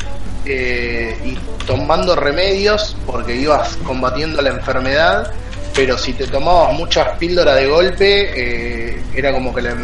[0.46, 5.32] eh, y tomando remedios porque ibas combatiendo la enfermedad,
[5.76, 8.32] pero si te tomabas muchas píldoras de golpe,
[8.92, 9.76] eh, era como que la-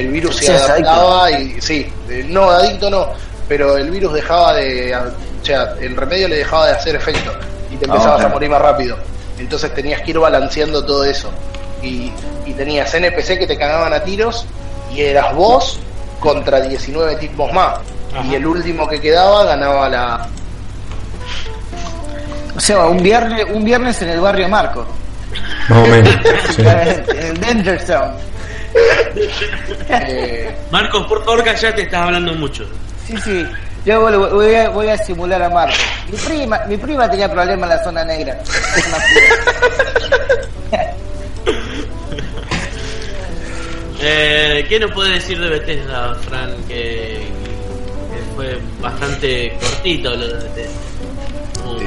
[0.00, 0.90] el virus se adicto.
[0.90, 1.90] adaptaba y sí,
[2.28, 3.08] no, adicto no,
[3.48, 7.32] pero el virus dejaba de, o sea, el remedio le dejaba de hacer efecto
[7.70, 8.30] y te empezabas Ah, ok.
[8.30, 8.96] a morir más rápido.
[9.38, 11.30] Entonces tenías que ir balanceando todo eso.
[11.82, 12.10] Y,
[12.46, 14.46] y tenías NPC que te cagaban a tiros
[14.92, 15.78] y eras vos
[16.20, 17.78] contra 19 tipos más.
[18.24, 20.26] Y el último que quedaba ganaba la...
[22.56, 24.86] o sea, un viernes, un viernes en el barrio Marco,
[25.68, 26.14] Más o menos.
[26.56, 26.62] sí.
[26.62, 28.12] en el Danger Zone.
[29.88, 32.66] Eh, Marcos, por favor, callate, estás hablando mucho.
[33.06, 33.46] Sí, sí.
[33.84, 35.76] Yo voy, a, voy a simular a Marco.
[36.10, 38.36] Mi prima, mi prima tenía problemas en la zona negra.
[44.00, 46.54] Eh, ¿Qué nos puede decir de Bethesda, Fran?
[46.68, 47.26] Que,
[48.12, 50.80] que fue bastante cortito lo de Bethesda.
[51.64, 51.80] Uh,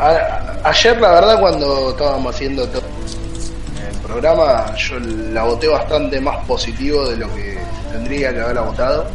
[0.00, 2.82] a- ayer la verdad cuando estábamos haciendo todo
[3.90, 4.98] el programa yo
[5.32, 7.58] la voté bastante más positivo de lo que
[7.92, 9.06] tendría que haberla votado.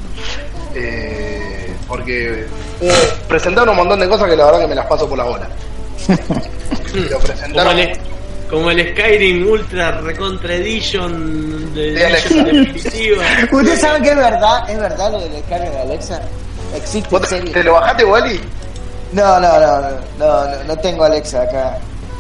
[0.74, 2.46] Eh, porque
[2.82, 5.24] hubo- presentaron un montón de cosas que la verdad que me las paso por la
[5.24, 5.48] bola.
[6.08, 7.80] Como, presentaron...
[7.80, 7.98] el,
[8.50, 12.36] como el Skyrim Ultra Recontra Edition de De Alexa.
[12.44, 13.24] definitiva.
[13.52, 16.22] Ustedes saben que es verdad, es verdad lo del descarga de Alexa.
[16.76, 17.52] Existe ¿Vos en te, serio.
[17.54, 18.40] te lo bajaste, Wally?
[19.14, 19.90] No, no, no, no,
[20.20, 21.78] no, no tengo Alexa acá.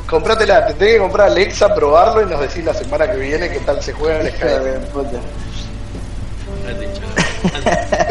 [0.07, 3.59] Comprátela, te tenés que comprar Alexa, probarlo y nos decís la semana que viene qué
[3.59, 4.81] tal se juega el Skyrim.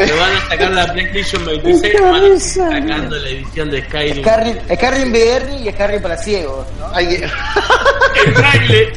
[0.08, 4.24] Lo van a sacar la PlayStation 26 Qué van a sacando la edición de Skyrim.
[4.24, 6.88] Skyrim, Skyrim VR y Skyrim para ciegos, ¿no?
[6.94, 7.16] Hay que,
[8.26, 8.92] El braille.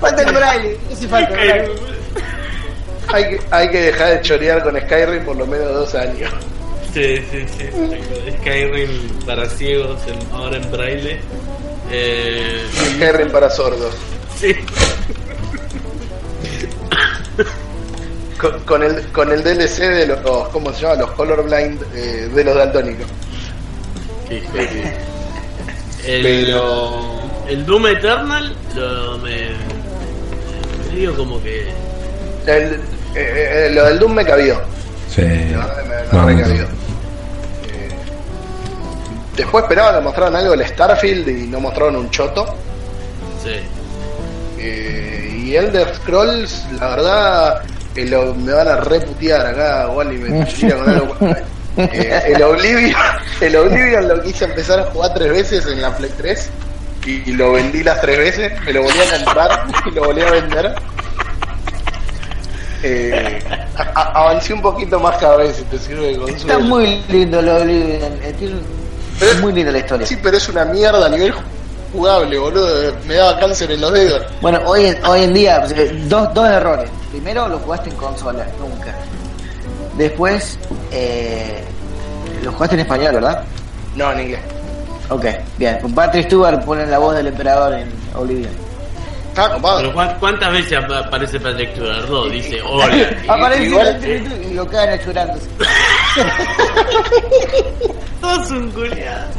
[0.00, 1.72] Falta el braille, ese falta el braille.
[3.12, 6.32] hay, que, hay que dejar de chorear con Skyrim por lo menos dos años.
[6.96, 8.32] Sí, sí, sí.
[8.40, 8.88] Skyrim
[9.26, 11.20] para ciegos, en- ahora en braille.
[11.92, 12.62] Eh,
[12.94, 13.94] Skyrim para sordos.
[14.40, 14.54] sí.
[18.40, 20.94] Con, con el, con el DLC de los, ¿cómo se llama?
[20.96, 23.06] Los colorblind eh, de los daltónicos.
[24.28, 24.82] Sí, sí, sí.
[26.06, 29.48] El, Pero- el Doom Eternal lo me,
[30.90, 31.68] me digo como que
[32.46, 32.78] El, eh,
[33.14, 34.60] eh, lo del Doom me cabió.
[35.08, 35.22] Sí.
[35.22, 35.56] Que
[36.24, 36.42] me, me.
[36.42, 36.66] Eh,
[39.36, 42.46] después esperaba que mostraran algo del Starfield y no mostraron un choto.
[43.42, 43.50] sí.
[44.58, 47.62] Eh, y Elder Scrolls, la verdad,
[47.94, 51.16] lo- me van a reputear acá, Wally me tira con algo.
[51.76, 52.92] Eh, el Oblivion,
[53.40, 56.50] el Oblivion lo quise empezar a jugar tres veces en la Play 3
[57.06, 60.30] y, lo vendí las tres veces, me lo volví a comprar y lo volví a
[60.32, 60.74] vender.
[62.82, 63.38] Eh,
[63.76, 66.60] a- a- avancé un poquito más cada vez si te sirve de Está consuelo.
[66.60, 68.18] muy lindo lo Oblivion.
[69.18, 70.06] Pero- Es muy linda la historia.
[70.06, 71.32] Sí, pero es una mierda a nivel
[71.92, 72.92] jugable, boludo.
[73.06, 74.22] Me daba cáncer en los dedos.
[74.40, 76.90] Bueno, hoy en, hoy en día, pues, eh, dos, dos errores.
[77.10, 78.94] Primero, lo jugaste en consola, nunca.
[79.96, 80.58] Después,
[80.92, 81.64] eh,
[82.42, 83.42] lo jugaste en español, ¿verdad?
[83.94, 84.40] No, en inglés.
[85.08, 85.24] Ok,
[85.56, 85.78] bien.
[85.94, 88.50] Patrick Stewart ponen la voz del emperador en Oblivion.
[89.38, 89.92] Ah, Pero compadre.
[89.92, 91.74] ¿cuán- ¿cuántas veces ap- aparece Patrick?
[91.76, 93.16] Dos, dice hola.
[93.28, 95.46] Aparece y lo caen llorándose.
[98.20, 99.34] Todos son culiados.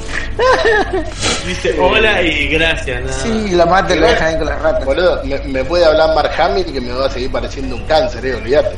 [1.48, 3.14] Dice hola y gracias, nada.
[3.24, 4.86] Sí, la mata y la dejan ahí con las ratas.
[4.86, 8.26] Boludo, me, me puede hablar Mark Hamill que me va a seguir pareciendo un cáncer,
[8.26, 8.76] eh, olvídate.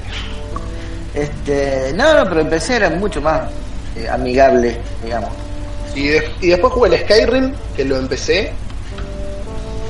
[1.14, 3.42] Este, no, no, pero empecé era mucho más
[3.98, 5.32] eh, amigable, digamos.
[5.96, 8.54] Y, de- y después jugué el Skyrim, que lo empecé,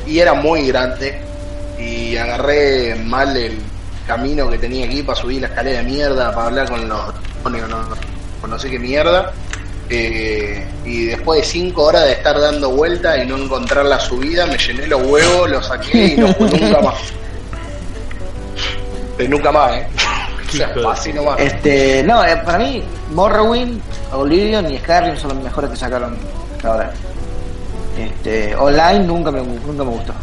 [0.09, 1.21] y era muy grande.
[1.79, 3.57] Y agarré mal el
[4.05, 6.99] camino que tenía aquí para subir la escalera de mierda, para hablar con los
[7.43, 7.77] no, no,
[8.41, 9.31] con no sé qué mierda.
[9.91, 14.45] Eh, y después de cinco horas de estar dando vueltas y no encontrar la subida,
[14.45, 16.95] me llené los huevos, los saqué y no jugué nunca más.
[19.17, 19.87] Eh, nunca más, eh.
[20.47, 21.39] O sea, de- así nomás.
[21.39, 23.81] Este, no, eh, para mí, Morrowind,
[24.13, 26.17] Oblivion y Skyrim son los mejores que sacaron
[26.55, 26.93] hasta ahora.
[28.05, 30.13] Este, online nunca me, nunca me gustó.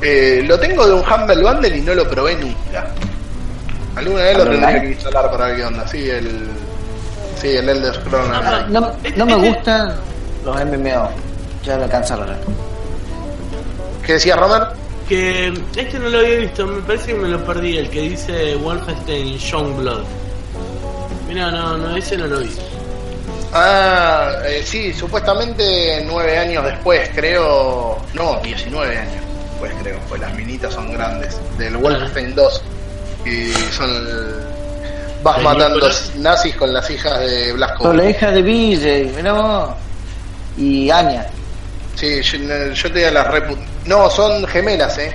[0.00, 2.86] Eh, lo tengo de un Humble Bundle y no lo probé nunca.
[3.96, 4.80] Alguna vez lo ¿Humble tendría Bundle?
[4.82, 5.88] que instalar para ver qué onda.
[5.88, 6.48] Sí, el.
[7.40, 8.68] Sí, el Elder Scrolls.
[8.70, 9.92] No, no me gustan
[10.44, 11.10] los MMO.
[11.64, 12.28] Ya me cansaron.
[14.04, 14.62] ¿Qué decía Romer?
[15.08, 18.54] Que este no lo había visto, me parece que me lo perdí, el que dice
[18.56, 20.02] Wolfenstein Youngblood.
[21.28, 22.50] Mira, no, no, ese no lo vi.
[23.52, 27.98] Ah, eh, sí, supuestamente nueve años después, creo.
[28.14, 29.98] No, 19 años después, creo.
[30.08, 31.36] Pues las minitas son grandes.
[31.58, 32.62] Del Wolfenstein 2.
[33.26, 34.42] Y son.
[35.22, 37.82] Vas ¿De matando nazis con las hijas de Blasco.
[37.82, 39.70] Pero la hija de BJ, mirá vos.
[40.56, 41.26] Y Anya.
[41.94, 42.38] Sí, yo,
[42.72, 43.58] yo te las reput.
[43.84, 45.12] No, son gemelas, eh.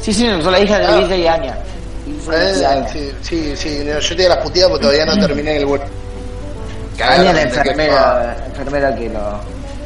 [0.00, 0.96] Sí, sí, son la hija de Ah.
[0.96, 1.58] BJ y Anya.
[2.06, 5.58] Y Eh, y sí, sí, sí, no, yo te las puteadas porque todavía no terminé
[5.58, 5.82] el web.
[7.10, 9.40] Es la enfermera, la enfermera que lo...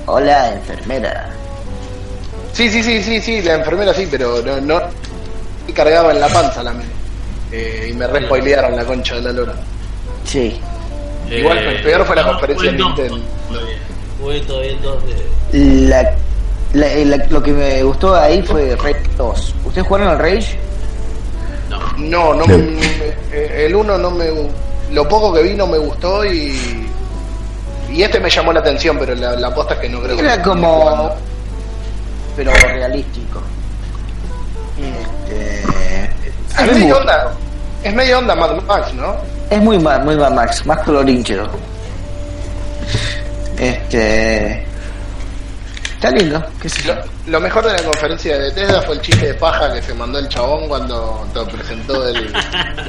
[0.06, 1.28] Hola, enfermera.
[2.52, 4.80] Sí, sí, sí, sí, sí, la enfermera sí, pero no, no
[5.68, 6.74] y cargaba en la panza la.
[7.50, 9.54] Eh, y me re spoilearon la concha de la lora.
[10.24, 10.60] Sí.
[11.30, 13.18] Igual que el peor fue la no, conferencia de Nintendo.
[13.48, 13.76] todavía.
[14.20, 15.88] Jugué todavía el 2 de...
[15.88, 16.02] La,
[16.72, 19.54] la- la- lo que me gustó ahí fue Rage 2.
[19.64, 20.56] ¿Ustedes jugaron al Rage?
[21.68, 22.52] No, No, no, Sí.
[22.52, 24.26] me- eh, el uno no me,
[24.92, 26.86] lo poco que vi no me gustó y
[27.90, 30.22] y este me llamó la atención, pero la, la posta es que no creo que
[30.22, 30.80] Era como...
[30.80, 31.16] jugando.
[32.36, 33.42] Pero realístico.
[34.78, 35.62] Este...
[36.58, 37.32] es medio onda,
[37.82, 39.16] es medio onda Mad Max, ¿no?
[39.48, 41.48] Es muy muy Mad Max, más colorinchero.
[43.58, 44.66] Este...
[45.94, 46.94] Está lindo, qué sé yo.
[46.94, 49.94] Lo, lo mejor de la conferencia de Bethesda fue el chiste de paja que se
[49.94, 52.34] mandó el chabón cuando te presentó el,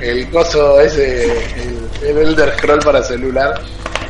[0.02, 1.24] el coso ese,
[1.56, 3.62] el, el Elder Scroll para celular.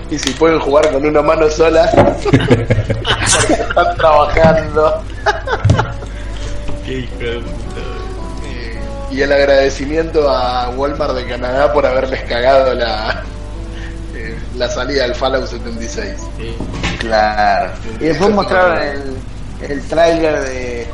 [0.10, 1.90] Y si pueden jugar con una mano sola,
[2.24, 2.66] porque
[3.50, 5.04] están trabajando.
[6.86, 7.82] qué hijo de puta.
[8.46, 8.80] Eh,
[9.12, 13.24] y el agradecimiento a Walmart de Canadá por haberles cagado la,
[14.16, 16.16] eh, la salida del Fallout 76.
[16.38, 16.56] Sí.
[17.00, 17.72] Claro.
[18.00, 19.18] Y después mostraron el,
[19.70, 20.88] el tráiler de.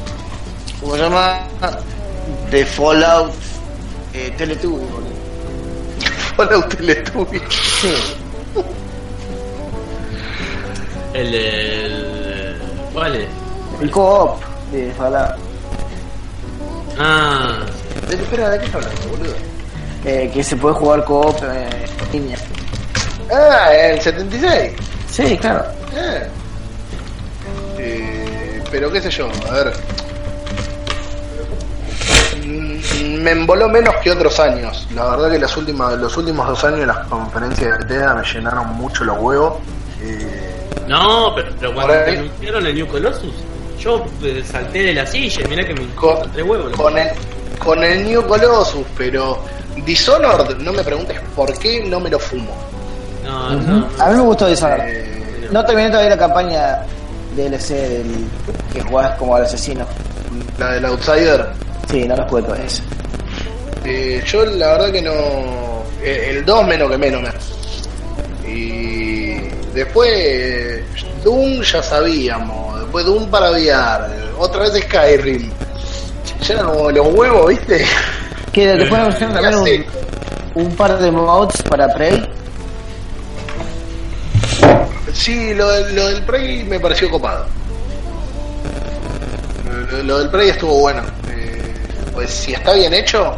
[0.82, 1.40] ¿Cómo se llama?
[2.50, 3.32] De Fallout
[4.14, 4.90] eh, Teletubbies.
[6.36, 7.44] Fallout Teletubbies.
[7.80, 7.94] Sí.
[11.14, 12.58] El, el.
[12.94, 13.28] ¿Cuál es?
[13.82, 14.42] El co-op
[14.72, 15.36] de Fallout.
[17.00, 17.60] Ah,
[18.08, 19.36] ¿De, espera, ¿de qué estás hablando, boludo?
[20.06, 21.70] Eh, que se puede jugar co-op eh,
[22.06, 22.38] en línea.
[23.32, 24.74] Ah, el 76.
[25.10, 25.66] Sí, claro.
[25.96, 26.28] Eh.
[27.80, 29.74] Eh, pero qué sé yo, a ver.
[32.46, 34.88] Mm, Me emboló menos que otros años.
[34.94, 38.68] La verdad que las últimas, los últimos dos años las conferencias de Bethesda me llenaron
[38.76, 39.54] mucho los huevos.
[40.02, 43.34] Eh, no, pero, pero cuando anunciaron el New Colossus,
[43.80, 46.72] yo eh, salté de la silla y mirá que me con, tres huevos.
[46.74, 47.10] con el,
[47.60, 49.40] con el New Colossus, pero
[49.86, 52.52] Dishonored, no me preguntes por qué no me lo fumo.
[53.24, 53.88] No, no.
[54.00, 54.84] A mí me gustó Dishonored.
[54.88, 56.80] Eh, No terminé todavía la campaña
[57.36, 58.28] DLC del
[58.74, 59.86] que jugás como al asesino.
[60.60, 61.46] la del Outsider.
[61.90, 62.84] Sí, no lo jugué todavía eso.
[63.86, 65.12] Eh, yo la verdad que no.
[66.02, 67.30] eh, El 2 menos que menos me.
[68.48, 69.36] Y
[69.74, 70.82] después
[71.24, 72.82] Doom ya sabíamos.
[72.82, 74.10] Después Doom para VR.
[74.38, 75.50] Otra vez Skyrim.
[76.42, 77.86] Ya eran como los huevos, ¿viste?
[78.52, 79.86] Que después anunciaron también
[80.56, 82.30] un, un par de mods para Prey.
[85.14, 87.46] Sí, lo, del- lo del Prey me pareció copado.
[89.66, 91.02] Lo, lo- lo del Prey estuvo bueno.
[91.30, 91.74] Eh,
[92.14, 93.36] pues si está bien hecho,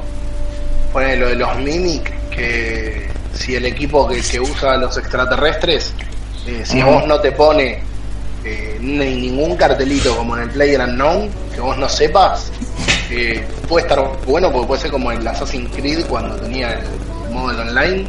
[0.94, 5.94] pone lo de los Mimic, que si el equipo que, que usa a los extraterrestres,
[6.48, 7.84] eh, si a vos no te pone
[8.44, 12.52] eh, ni ningún cartelito como en el Player Unknown, que vos no sepas,
[13.10, 17.62] eh, puede estar bueno porque puede ser como el Assassin's Creed cuando tenía el modo
[17.62, 18.08] online.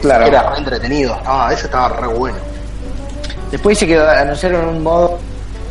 [0.00, 0.24] Claro.
[0.24, 1.18] que Era re entretenido.
[1.24, 2.38] Ah, ese estaba re bueno.
[3.50, 5.18] Después dice que anunciaron un modo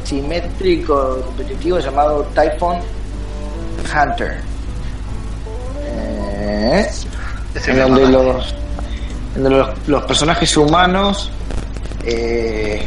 [0.03, 2.79] simétrico competitivo llamado Typhon
[3.93, 4.41] Hunter.
[7.57, 8.55] Eh, Ese en donde, los,
[9.35, 11.31] en donde los, los personajes humanos
[12.03, 12.85] eh,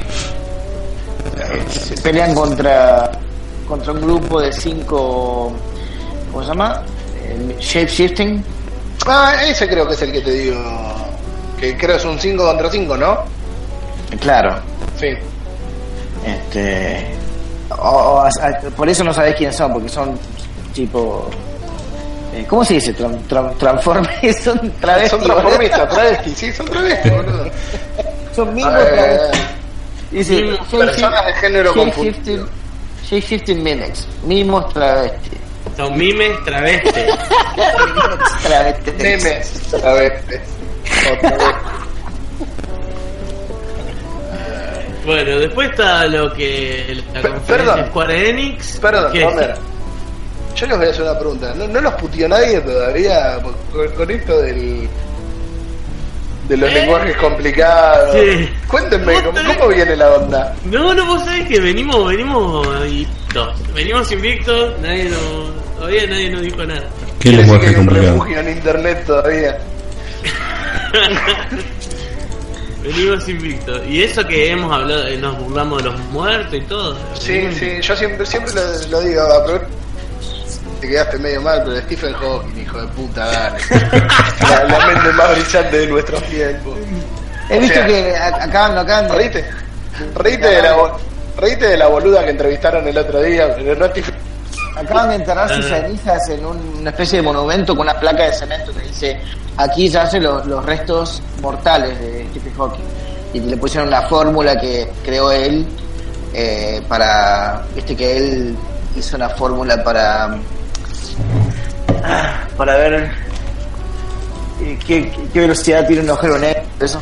[1.37, 3.11] eh, se pelean contra
[3.69, 5.53] contra un grupo de cinco
[6.33, 6.83] ¿cómo se llama?
[7.23, 8.45] Eh, shape shifting
[9.07, 10.61] Ah, ese creo que es el que te digo.
[11.59, 13.19] Que creo es un 5 contra 5, ¿no?
[14.21, 14.57] claro
[14.99, 15.07] Sí.
[16.27, 17.07] Este,
[17.71, 18.31] o- o- a-
[18.77, 20.19] por eso no sabés quiénes son, porque son
[20.75, 21.31] tipo.
[22.33, 22.93] Eh, ¿Cómo se dice?
[22.93, 25.11] Tran, tran- transformes, son travestis.
[25.11, 27.51] Son transformistas, travestis, sí, son travestis, boludo.
[28.35, 29.41] Son mismos travestis.
[30.11, 32.47] Dice, mismos shape- personas de género confundido.
[32.47, 32.49] shifting-
[33.09, 35.39] shape shifting mimics, mismos travestis.
[35.77, 37.15] Son mimes travestes.
[38.43, 38.95] travestis.
[38.99, 40.41] Memes, travestis.
[45.07, 47.87] Bueno, después está lo que la conferencia perdón.
[47.89, 48.79] Square Enix.
[48.81, 49.55] Perdón, que-.
[50.57, 51.55] Yo les voy a hacer una pregunta.
[51.57, 54.89] ¿No, no los puteó nadie todavía con, con esto del.
[56.49, 56.75] de los ¿Eh?
[56.75, 58.15] lenguajes complicados?
[58.15, 58.51] Sí.
[58.67, 59.23] Cuéntenme, ¿Vos
[59.59, 60.55] ¿cómo, viene la onda?
[60.65, 63.73] No, no, vos sabés que venimos, venimos invictos.
[63.75, 66.83] Venimos invictos, nadie nos, todavía nadie nos dijo nada.
[67.21, 68.13] ¿Qué Quiere decir que lenguaje hay un complicado?
[68.13, 69.59] refugio en internet todavía.
[72.83, 73.83] Venimos invictos.
[73.87, 76.97] Y eso que hemos hablado, eh, nos burlamos de los muertos y todo.
[77.15, 79.21] Sí, sí, yo siempre, siempre lo, lo digo,
[80.81, 83.59] te quedaste medio mal, pero Stephen Hawking, hijo de puta, dale.
[84.41, 86.79] la, la mente más brillante de nuestros tiempos.
[87.49, 89.45] He O visto sea, que acaban, acaban de- Reíte,
[90.15, 90.77] reíte de, la,
[91.37, 94.15] reíte de la boluda que entrevistaron el otro día, pero no Stephen
[94.77, 95.81] Acaban de enterrar sus Ah.
[95.81, 99.21] cenizas en un- una especie de monumento con una placa de cemento que dice
[99.57, 102.85] aquí yacen los, los restos mortales de Stephen Hawking
[103.35, 105.67] y le pusieron la fórmula que creó él
[106.33, 108.57] eh, para viste que él
[108.97, 110.39] hizo una fórmula para
[112.57, 112.95] para ver
[114.63, 117.01] eh, qué, qué- qué velocidad tiene un agujero negro eso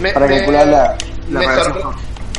[0.00, 0.96] me, para me- calcular la,
[1.30, 1.94] la me, sorpre-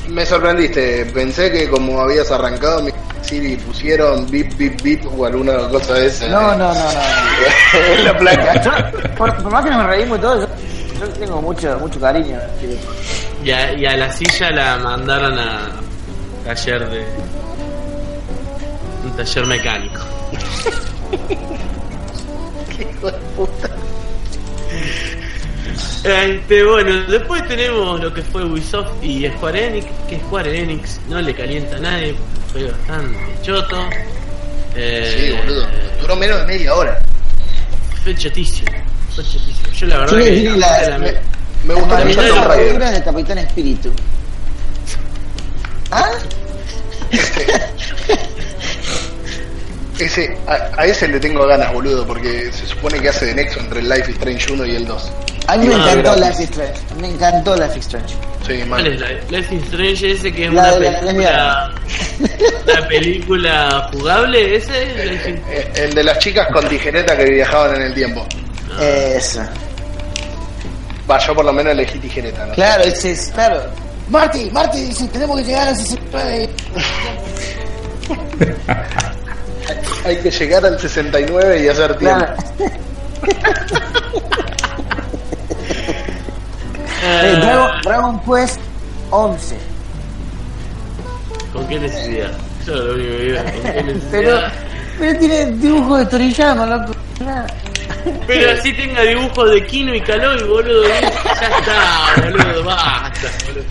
[0.10, 2.92] me sorprendiste, pensé que como habías arrancado mi
[3.22, 6.28] Siri pusieron bip bip bip o alguna cosa de esa.
[6.28, 8.62] no no no no en la placa.
[8.64, 8.72] Yo,
[9.16, 10.48] por, por más que nos reímos y todo, yo,
[11.00, 12.40] yo tengo mucho, mucho cariño.
[13.44, 15.70] Y a, y a la silla la mandaron a
[16.46, 17.06] taller de.
[19.04, 20.02] Un taller mecánico.
[22.80, 23.70] Hijo de puta.
[26.04, 31.22] Este, bueno, después tenemos lo que fue Ubisoft y Square Enix, que Square Enix no
[31.22, 32.16] le calienta a nadie,
[32.52, 33.78] fue bastante choto.
[34.76, 35.68] Eh, Sí, boludo.
[36.02, 37.00] Duró menos de media hora.
[38.04, 38.72] Fue chotísimo,
[39.14, 39.72] fue chotísimo.
[39.74, 41.14] Yo la verdad que la- la- Me,
[41.66, 43.92] me gustó mucho armaduras de Capitán Espíritu.
[45.92, 46.10] ¿Ah?
[50.06, 53.60] Ese, a, a ese le tengo ganas, boludo, porque se supone que hace de nexo
[53.60, 55.12] entre el Life is Strange 1 y el 2.
[55.48, 56.30] A mí me Ah, encantó gracias.
[56.30, 56.80] Life is Strange.
[57.02, 58.16] Me encantó Life is Strange.
[58.48, 58.88] Sí, ¿Cuál mal.
[58.88, 59.08] es la
[59.38, 60.92] Life is Strange ese que es La una de la-
[62.66, 64.96] la película película jugable ese is-
[65.50, 68.26] Eh, El de las chicas con tijereta que viajaban en el tiempo.
[68.80, 69.42] Eso.
[71.10, 72.54] Va, yo por lo menos elegí tijereta, ¿no?
[72.54, 73.62] Claro, ese es, claro.
[74.10, 75.98] Marty, Marty, dice, tenemos que llegar a ese
[80.06, 82.26] Hay que llegar al 69 y hacer tiempo.
[82.26, 82.36] Claro.
[87.04, 88.60] Ah, Eh, Dragon, Dragon Quest
[89.10, 89.58] 11.
[91.54, 92.32] ¿Con qué necesidad?
[92.66, 94.12] Yo lo único que digo, ¿con qué necesidad?
[94.12, 94.40] Pero,
[95.00, 96.94] pero tiene dibujo de Toriyama, loco.
[97.26, 97.48] Nada.
[98.28, 100.84] Pero así tenga dibujos de Kino y Caloi, boludo.
[100.88, 103.64] Ya está, boludo, basta, boludo.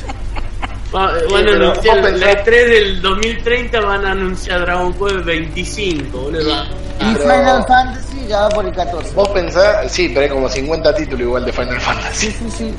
[0.94, 4.92] Va- Van a pero anunciar vos la pensás- E3 del 2030 van a anunciar Dragon
[4.94, 6.64] Quest 25, boludo.
[7.00, 9.14] Y Pero- Final Fantasy ya va por el 14.
[9.14, 12.26] Vos pensás, sí, pero hay como 50 títulos igual de Final Fantasy.
[12.26, 12.74] Sí, sí, sí.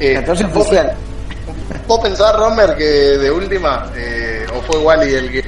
[0.00, 0.94] Eh, 14 vos, oficial.
[1.86, 5.44] vos pensás, Romer, que de última, eh, o fue Wally el que,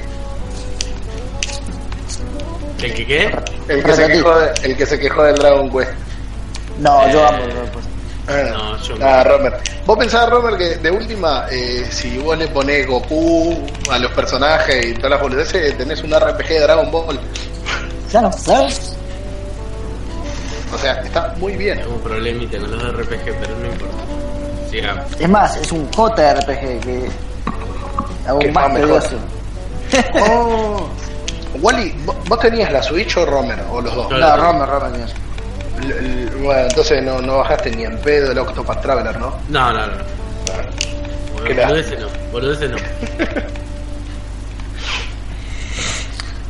[2.83, 3.31] ¿El que qué?
[3.69, 5.91] el que, se quejó, de- el que se quejó del Dragon Quest?
[6.79, 7.90] No, yo Eh, amo Dragon Quest.
[8.27, 9.57] Ah, No, yo ah, Romer.
[9.85, 13.57] Vos pensás, Romer, que de última, eh, si vos le ponés Goku
[13.91, 17.19] a los personajes y todas las boludeces, tenés un RPG de Dragon Ball.
[18.09, 18.95] Claro, ¿sabes?
[20.73, 21.79] O sea, está muy bien.
[21.79, 23.95] Tengo un problemita con los RPG, pero no importa.
[24.69, 25.03] Sigamos.
[25.19, 27.09] Es más, es un JRPG que
[28.27, 29.15] aún Que más tedioso.
[30.29, 30.87] Oh.
[31.61, 33.59] Wally, ¿vos- ¿vos tenías la Switch o Romer?
[33.69, 34.09] O los dos.
[34.09, 35.11] Yo- No, Roma, Roma, Dios.
[36.41, 39.37] Bueno, entonces no, no bajaste ni en pedo el Octopath Traveler, ¿no?
[39.49, 39.93] No, no, no.
[41.45, 42.77] Qué Boludeces no, boludeces no.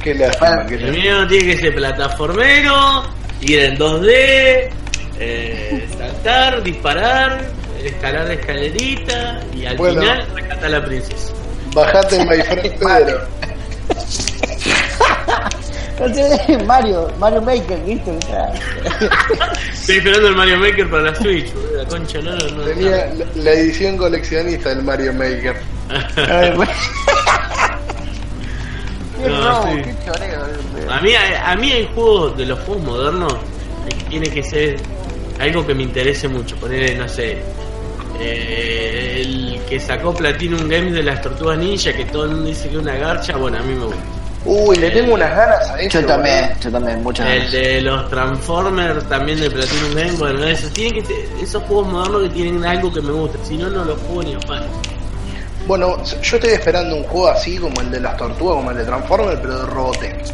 [0.03, 0.65] Qué lástima.
[0.69, 3.03] El mío tiene que ser plataformero,
[3.41, 4.69] ir en 2D,
[5.19, 7.41] eh, saltar, disparar,
[7.83, 10.01] escalar la escalerita y al Bueno.
[10.01, 11.33] final rescatar a la princesa.
[11.73, 13.21] Bajate My Friend Pedro.
[15.99, 18.11] Entonces, Mario, Mario Maker, ¿viste?
[18.11, 18.51] O sea,
[19.71, 22.63] Estoy esperando el Mario Maker para la Switch, la concha no, no, no.
[22.63, 25.55] Tenía la, la edición coleccionista del Mario Maker.
[26.15, 26.53] Qué
[29.29, 29.81] No, robo, sí.
[29.83, 30.41] qué choreo.
[30.89, 33.33] A mí, a, a mí hay juegos de los juegos modernos
[33.87, 34.77] que tiene que ser
[35.39, 36.55] algo que me interese mucho.
[36.55, 37.43] Poner, no sé,
[38.19, 42.69] eh, el que sacó Platinum Games de las Tortugas Ninja, que todo el mundo dice
[42.69, 43.37] que es una garcha.
[43.37, 44.01] Bueno, a mí me gusta.
[44.43, 46.01] Uy, le tengo unas ganas a eso.
[46.01, 47.51] Yo también, yo también, muchas El gracias.
[47.63, 50.19] de los Transformers también de Platinum Games.
[50.19, 53.37] Bueno, eso tiene que esos juegos modernos que tienen algo que me gusta.
[53.43, 54.65] Si no, no los juego ni a palo.
[55.67, 58.83] Bueno, yo estoy esperando un juego así como el de las tortugas, como el de
[58.83, 60.25] Transformers, pero de Robotech.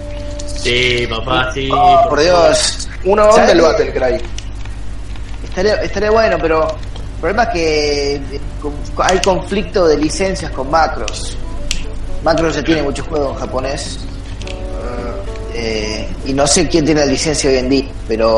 [0.48, 1.70] Sí, papá, sí.
[1.72, 2.88] Oh, por Dios.
[3.04, 3.64] Una onda ¿Sabes del qué?
[3.94, 4.28] Battlecry.
[5.44, 6.68] Estaría, estaría bueno, pero
[7.18, 8.40] el problema es que eh,
[9.00, 11.36] hay conflicto de licencias con Macros.
[12.24, 14.00] Macros ya tiene muchos juegos en japonés.
[15.54, 18.38] eh, y no sé quién tiene la licencia hoy en día, pero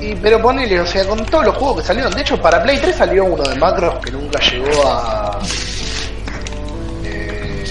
[0.00, 2.12] Y, pero ponele, o sea, con todos los juegos que salieron.
[2.14, 5.38] De hecho, para Play 3 salió uno de Macros que nunca llegó a.
[7.04, 7.64] eh,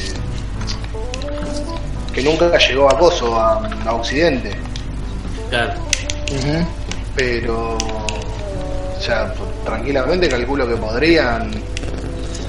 [2.14, 4.52] que nunca llegó a Coso, a, a Occidente.
[5.50, 5.74] Claro.
[7.16, 7.78] Pero.
[8.98, 11.52] O sea, pues, tranquilamente calculo que podrían.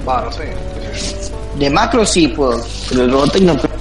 [0.08, 0.52] Va, no sé.
[0.74, 1.58] qué sé yo.
[1.58, 3.76] de Macros sí puedo, pero el Robotech no creo.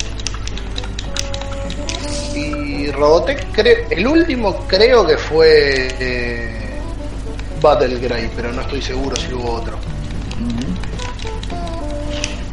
[2.36, 6.80] Y Robotech, creo, el último creo que fue eh,
[7.62, 9.78] Battlecry, pero no estoy seguro si hubo otro.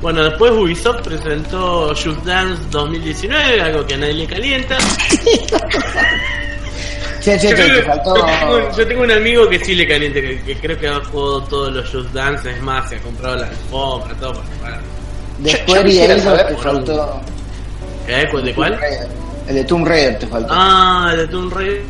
[0.00, 4.76] Bueno, después Ubisoft presentó Just Dance 2019, algo que a nadie le calienta.
[7.22, 8.16] Che, che, Yo, che, creo te que- faltó.
[8.16, 11.04] yo tengo, yo tengo un amigo que sí le calienta, que, que creo que ha
[11.04, 14.80] jugado todos los Just Dance, es más, se ha comprado la alfombra, todo para jugar.
[15.38, 17.20] Después yo de eso te faltó.
[18.08, 18.26] ¿Eh?
[18.30, 18.80] ¿Cuál- ¿De cuál?
[19.48, 20.52] El de Tomb Raider te faltó.
[20.52, 21.82] Ah, el de Tomb Raider.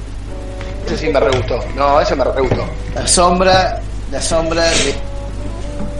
[0.86, 1.60] Ese sí me re gustó.
[1.76, 2.66] No, ese me re gustó.
[2.94, 3.80] La sombra,
[4.10, 4.94] la sombra de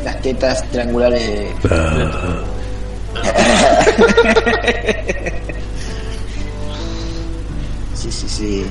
[0.04, 1.52] las tetas triangulares de.
[7.94, 8.66] Sí, sí, sí.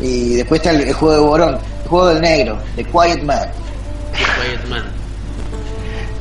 [0.00, 3.48] Y después está el, el juego de Borón, el juego del negro, de Quiet Man.
[4.14, 4.84] Quiet Man.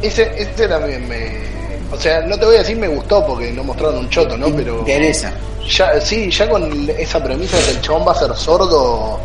[0.01, 1.45] Ese, ese también me.
[1.91, 4.47] O sea, no te voy a decir me gustó porque no mostraron un choto, ¿no?
[4.55, 4.79] Pero.
[4.79, 5.33] Interesa.
[5.67, 9.19] Ya, sí, ya con esa premisa de que el chabón va a ser sordo.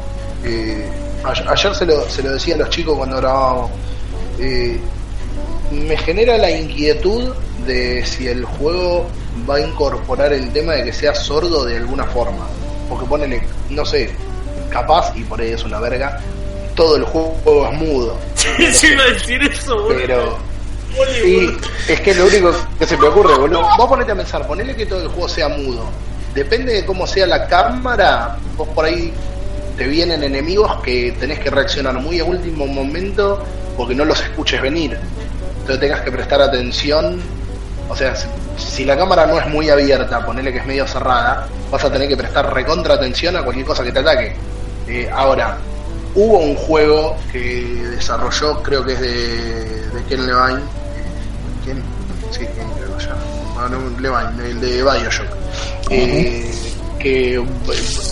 [0.44, 0.89] eh,
[1.22, 3.70] a- ayer se lo, se lo decía a los chicos cuando grabábamos.
[4.39, 4.81] eh,
[5.70, 7.32] me genera la inquietud
[7.66, 9.06] de si el juego
[9.48, 12.47] va a incorporar el tema de que sea sordo de alguna forma.
[12.89, 14.10] Porque ponele, no sé,
[14.70, 16.20] capaz, y por ahí es una verga,
[16.74, 18.18] todo el juego es mudo.
[18.59, 19.98] Yo iba a decir eso, boludo.
[19.98, 20.38] Pero
[21.22, 21.56] sí,
[21.88, 23.62] es que lo único que se me ocurre, boludo.
[23.76, 25.84] Vos ponete a pensar, ponele que todo el juego sea mudo.
[26.34, 29.12] Depende de cómo sea la cámara, vos por ahí
[29.76, 33.42] te vienen enemigos que tenés que reaccionar muy a último momento
[33.76, 34.98] porque no los escuches venir.
[35.60, 37.20] Entonces tengas que prestar atención.
[37.88, 38.14] O sea,
[38.56, 42.09] si la cámara no es muy abierta, ponele que es medio cerrada, vas a tener
[42.09, 44.36] que prestar recontra atención a cualquier cosa que te ataque.
[44.90, 45.56] Eh, ahora,
[46.16, 47.62] hubo un juego que
[47.94, 50.60] desarrolló, creo que es de, de Ken Levine.
[51.64, 51.80] ¿Quién?
[52.32, 53.22] Sí, Ken creo se llama.
[53.56, 53.68] Ah,
[54.00, 55.28] Levine, el de Bioshock.
[55.90, 56.50] Eh,
[56.98, 57.40] que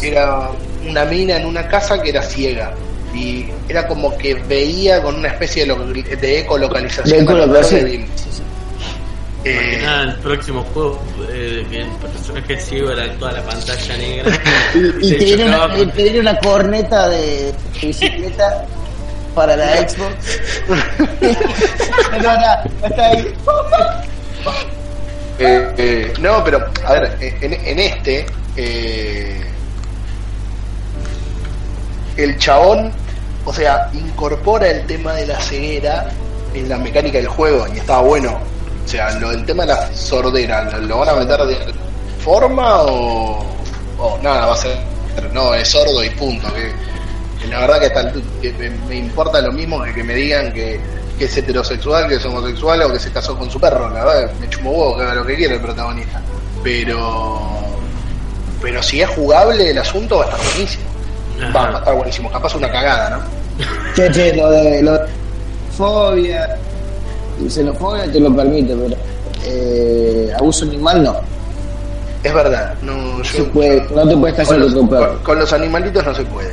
[0.02, 0.50] era
[0.88, 2.72] una mina en una casa que era ciega.
[3.12, 7.18] Y era como que veía con una especie de, de ecolocalización.
[7.18, 8.06] De ecolocalización.
[9.48, 11.00] Eh, Nada, el próximo juego,
[11.30, 14.32] eh, que el personaje ciego era toda la pantalla negra.
[14.74, 18.66] Y, y Se te viene chocaba una, una corneta de bicicleta
[19.34, 20.40] para la Xbox.
[22.22, 23.34] no, no, está ahí.
[25.38, 28.26] Eh, eh, no, pero, a ver, en, en este,
[28.56, 29.40] eh,
[32.16, 32.92] el chabón,
[33.44, 36.10] o sea, incorpora el tema de la ceguera
[36.54, 38.57] en la mecánica del juego y estaba bueno.
[38.88, 41.58] O sea, lo, el tema de la sordera, ¿lo, lo van a meter de
[42.24, 43.44] forma o,
[43.98, 44.78] o nada, va a ser,
[45.34, 46.48] no, es sordo y punto.
[46.54, 46.72] Que,
[47.38, 50.14] que la verdad que, hasta el- que me, me importa lo mismo que que me
[50.14, 50.80] digan que,
[51.18, 53.90] que es heterosexual, que es homosexual o que se casó con su perro.
[53.90, 56.22] La verdad, me chumo huevo que haga lo que quiera el protagonista.
[56.64, 57.40] Pero,
[58.62, 60.84] pero si es jugable el asunto va a estar buenísimo.
[61.54, 62.30] Va, va a estar buenísimo.
[62.32, 63.22] Capaz una cagada, ¿no?
[63.94, 65.00] Che, che, lo de, lo de
[65.76, 66.56] fobia
[67.48, 68.96] xenofobia te lo permite, pero
[69.44, 71.16] eh, abuso animal no.
[72.24, 72.74] Es verdad.
[72.82, 75.08] No, No, yo- se puede, no te puedes casar con, tu perro.
[75.14, 76.50] con- con los animalitos no se puede.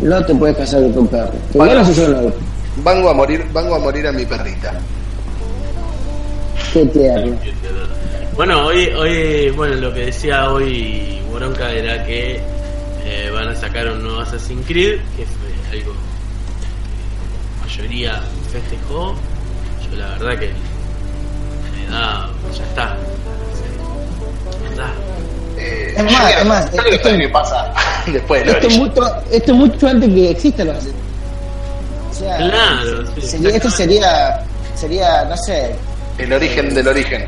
[0.00, 1.30] No te puedes casar con tu perro.
[1.54, 1.74] Bueno.
[1.74, 2.32] bueno, eso no.
[2.92, 4.72] Vengo a morir, vengo a morir a mi perrita.
[6.72, 7.36] Qué tierno.
[8.36, 12.40] Bueno, hoy, hoy, bueno, lo que decía hoy Boronca era que
[13.04, 15.98] eh, van a sacar un nuevo Assassin's Creed, que fue algo que
[17.60, 18.20] la mayoría
[18.52, 19.14] festejó.
[19.96, 20.52] La verdad que
[21.86, 22.96] me da, ya está.
[24.62, 24.90] Ya está.
[25.58, 27.72] Eh, Es más, es más, quiero esto- qué pasa
[28.06, 33.06] después de Esto es mucho, esto es mucho antes que exista los O sea, Claro,
[33.14, 34.40] sí, sería, esto sería,
[34.74, 35.74] sería, no sé,
[36.18, 37.26] El origen del origen.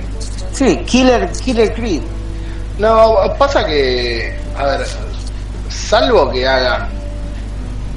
[0.52, 2.02] sí, Killer, Killer Creed.
[2.78, 4.86] No, pasa que, a ver,
[5.70, 6.88] salvo que hagan,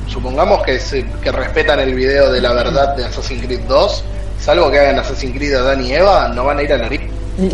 [0.08, 4.04] supongamos que, se- que respetan el video de la verdad de Assassin's Creed 2,
[4.50, 7.10] salvo que hagan Assassin's Creed Adán y Eva, no van a ir al origen.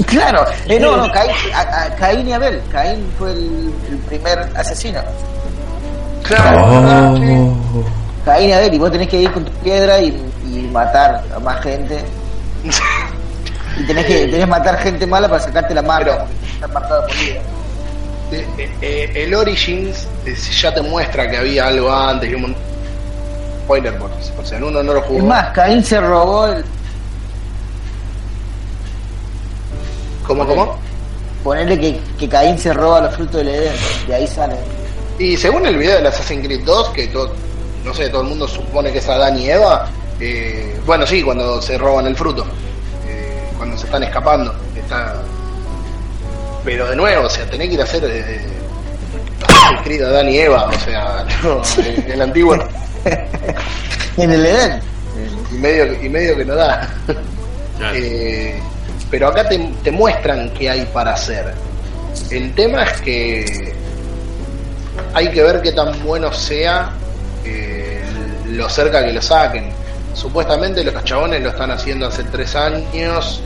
[0.07, 2.61] Claro, eh, no, no, Caín, a- a- Caín y Abel.
[2.71, 4.99] Caín fue el, el primer asesino.
[6.57, 7.53] Oh,
[8.25, 10.07] Caín y Abel, y vos tenés que ir con tu piedra y,
[10.45, 11.99] y matar a más gente.
[13.77, 16.11] Y tenés que tenés que matar gente mala para sacarte la marca.
[16.11, 17.41] Pero- porque está marcado por vida.
[18.31, 20.07] Eh, eh, eh, el Origins
[20.61, 22.55] ya te muestra que había algo antes, y un
[23.65, 25.19] spoiler por, por si uno no lo jugó.
[25.19, 26.63] Es más, Caín se robó el.
[30.27, 30.77] ¿Cómo, cómo?
[31.43, 33.73] Ponerle que, que Caín se roba los frutos del Edén.
[34.07, 34.55] De ahí sale.
[35.19, 37.31] Y según el video del Assassin's Creed 2, que todo,
[37.83, 39.87] no sé, todo el mundo supone que es Adán y Eva,
[40.19, 42.45] eh, bueno, sí, cuando se roban el fruto,
[43.07, 45.21] eh, cuando se están escapando, está...
[46.63, 48.41] Pero de nuevo, o sea, tenés que ir a hacer eh,
[49.47, 52.57] Assassin's Creed Adán y Eva, o sea, no, el, el antiguo
[54.17, 54.81] En el Edén.
[55.51, 56.89] y medio, y medio que no da.
[57.77, 57.95] Claro.
[57.97, 58.59] Eh,
[59.15, 61.53] pero acá te, te muestran qué hay para hacer.
[62.29, 63.73] El tema es que
[65.13, 66.89] hay que ver qué tan bueno sea
[67.45, 68.01] eh,
[68.49, 69.69] lo cerca que lo saquen.
[70.13, 73.41] Supuestamente los chabones lo están haciendo hace tres años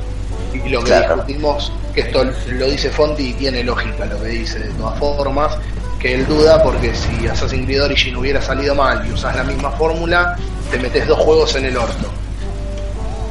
[0.56, 1.18] y lo que Claro.
[1.18, 5.56] discutimos, que esto lo dice Fonti y tiene lógica lo que dice de todas formas,
[6.00, 9.70] que él duda porque si Assassin's Creed Origin hubiera salido mal y usas la misma
[9.74, 10.36] fórmula,
[10.72, 12.10] te metes dos juegos en el orto.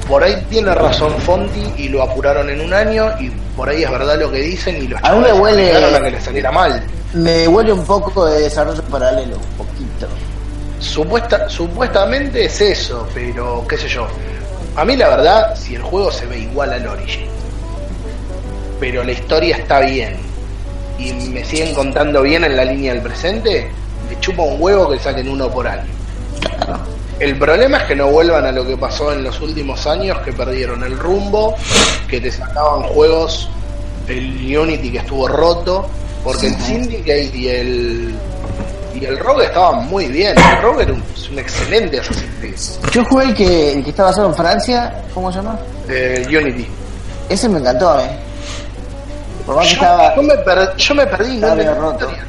[0.08, 3.90] Por ahí tiene razón Fonti y lo apuraron en un año y por ahí es
[3.90, 6.82] verdad lo que dicen y los A chavales huele- a que le saliera mal.
[7.12, 10.06] Me huele un poco de desarrollo paralelo, un poquito.
[10.80, 14.06] Supuesta, supuestamente es eso, pero qué sé yo.
[14.76, 17.26] A mí la verdad, si el juego se ve igual al Origin,
[18.80, 20.16] pero la historia está bien
[20.98, 23.68] y me siguen contando bien en la línea del presente,
[24.08, 25.82] me chupa un huevo que saquen uno por año.
[27.20, 30.32] El problema es que no vuelvan a lo que pasó en los últimos años, que
[30.32, 31.54] perdieron el rumbo,
[32.08, 33.48] que te sacaban juegos,
[34.06, 35.88] el Unity que estuvo roto,
[36.22, 38.14] porque el Syndicate y el
[38.94, 40.36] y el Rogue estaban muy bien.
[40.38, 42.90] El Rogue era un, es un excelente Assassin's Creed.
[42.92, 45.56] Yo jugué el que, el que está basado en Francia, ¿cómo se llama?
[45.88, 46.66] Eh, Unity.
[47.28, 48.10] Ese me encantó, eh.
[49.46, 50.16] Por más que estaba.
[50.16, 52.04] yo me, per- yo me perdí, no la roto.
[52.06, 52.26] historia.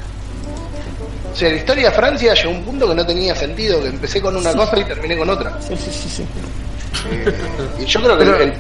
[1.31, 3.87] O sea, la historia de Francia llegó a un punto que no tenía sentido, que
[3.89, 5.53] empecé con una cosa y terminé con otra.
[5.67, 6.25] Sí, sí, sí, sí.
[7.11, 7.33] Eh,
[7.79, 8.53] y yo creo que el, el-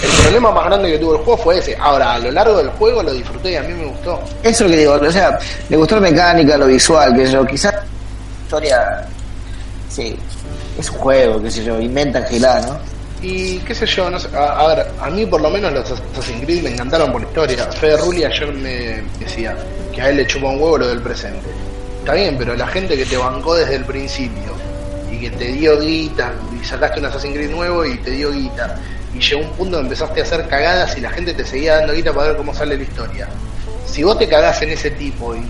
[0.00, 1.76] el problema más grande que tuvo el juego fue ese.
[1.76, 4.20] Ahora, a lo largo del juego lo disfruté y a mí me gustó.
[4.44, 7.44] Eso es lo que digo, o sea, le gustó la mecánica, lo visual, que yo,
[7.44, 7.74] quizás
[8.44, 9.04] historia,
[9.88, 10.16] sí,
[10.78, 12.78] es un juego, qué sé yo, inventan gelada, ¿no?
[13.20, 15.90] Y qué sé yo, no sé, a, a ver, a mí por lo menos los
[15.90, 17.64] Assassin's Creed me encantaron por la historia.
[17.72, 19.56] Fede Rulli ayer me decía
[19.92, 21.40] que a él le chupa un huevo lo del presente.
[22.08, 24.54] Está bien, pero la gente que te bancó desde el principio
[25.12, 28.76] y que te dio guita y sacaste un Assassin's Creed nuevo y te dio guita
[29.14, 31.92] y llegó un punto donde empezaste a hacer cagadas y la gente te seguía dando
[31.92, 33.28] guita para ver cómo sale la historia.
[33.84, 35.42] Si vos te cagás en ese tipo y,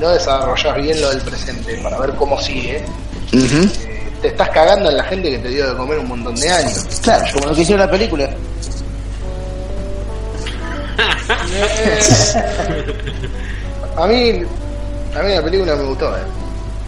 [0.00, 2.84] no desarrollás bien lo del presente para ver cómo sigue,
[3.32, 6.50] eh, te estás cagando en la gente que te dio de comer un montón de
[6.50, 6.84] años.
[7.04, 8.30] Claro, como lo que hicieron en la película.
[13.96, 14.42] A mí,
[15.14, 16.22] a mí la película me gustó, eh.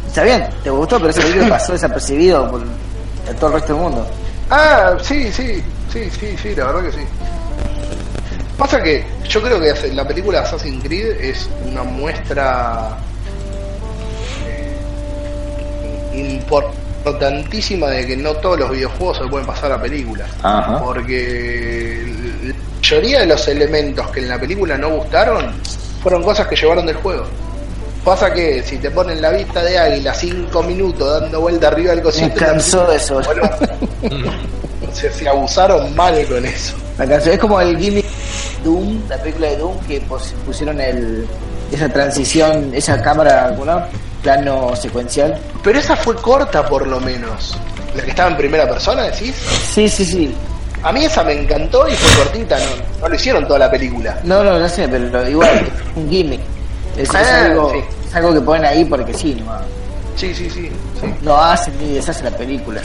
[0.06, 2.62] Está bien, te gustó, pero esa película pasó desapercibido por
[3.38, 4.06] todo el resto del mundo.
[4.51, 7.06] Ah, sí, sí, sí, sí, sí, la verdad que sí.
[8.59, 12.96] Pasa que yo creo que la película Assassin's Creed es una muestra
[14.46, 14.78] eh,
[16.14, 20.27] importantísima de que no todos los videojuegos se pueden pasar a película.
[20.43, 20.78] Ajá.
[20.78, 22.04] Porque
[22.46, 25.53] la mayoría de los elementos que en la película no gustaron
[26.01, 27.27] fueron cosas que llevaron del juego.
[28.04, 32.02] Pasa que si te ponen la vista de águila cinco minutos dando vuelta arriba del
[32.02, 33.20] cosito, Me cansó de eso.
[33.24, 33.42] Bueno,
[34.92, 36.74] se, se abusaron mal con eso.
[36.98, 38.06] La canción es como el gimmick
[38.62, 40.02] Doom, la película de Doom, que
[40.46, 41.26] pusieron el,
[41.72, 43.82] esa transición, esa cámara, ¿no?
[44.22, 45.38] plano secuencial.
[45.62, 47.56] Pero esa fue corta por lo menos.
[47.94, 49.34] La que estaba en primera persona, decís.
[49.72, 50.34] Sí, sí, sí.
[50.82, 54.18] A mí esa me encantó y fue cortita, no, no lo hicieron toda la película.
[54.24, 56.40] No, no, no sé, pero igual, un gimmick.
[56.97, 57.79] Es, es Ah, algo, sí.
[58.09, 59.53] es algo que ponen ahí porque sí, no,
[60.16, 60.71] Sí, sí, sí.
[61.01, 61.14] sí.
[61.23, 62.81] no hacen ni deshacen la película.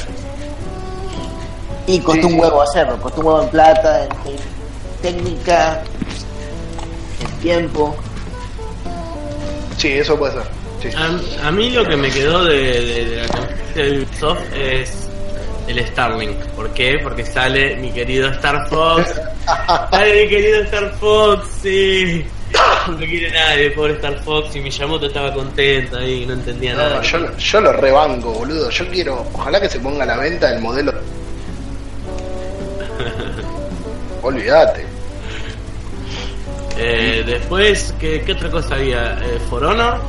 [1.88, 2.40] Y costó Sí, un sí.
[2.40, 4.38] huevo hacerlo, costó un huevo en plata, en, en
[5.02, 5.82] técnica,
[7.22, 7.96] en tiempo.
[9.78, 10.44] Sí, eso puede ser.
[10.82, 10.90] Sí.
[11.44, 15.08] A, a mí lo que me quedó de, de- de la conferencia de Ubisoft es
[15.68, 16.38] el Starlink.
[16.56, 17.00] ¿Por qué?
[17.04, 19.04] Porque sale mi querido Star Fox.
[19.92, 22.26] sale mi querido Star Fox, sí.
[22.88, 24.56] No quiere nadie, pobre Star Fox.
[24.56, 27.02] Y Miyamoto estaba contento ahí, no entendía No, nada.
[27.02, 28.70] yo, yo lo rebanco, boludo.
[28.70, 30.92] Yo quiero, ojalá que se ponga a la venta el modelo.
[34.22, 34.86] Olvídate.
[36.78, 39.14] Eh, después, ¿qué, qué otra cosa había?
[39.22, 40.02] Eh, For Honor,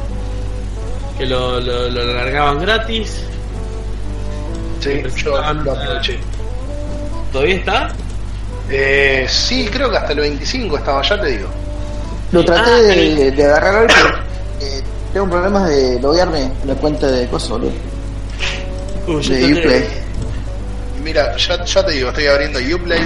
[1.19, 3.23] que lo, lo, lo largaban gratis.
[4.81, 6.19] Sí, yo lo aproveché.
[7.33, 7.89] ¿Todavía está?
[8.70, 11.49] Eh, sí, creo que hasta el 25 estaba, ya te digo.
[12.33, 14.09] Lo traté Ah, de, el- de agarrar hoy, pero
[14.60, 17.73] eh, tengo problemas de loguearme en la cuenta de cosas, boludo.
[19.09, 19.84] Uh, yo De Uplay.
[21.02, 23.00] Mira, ya, ya te digo, estoy abriendo Uplay.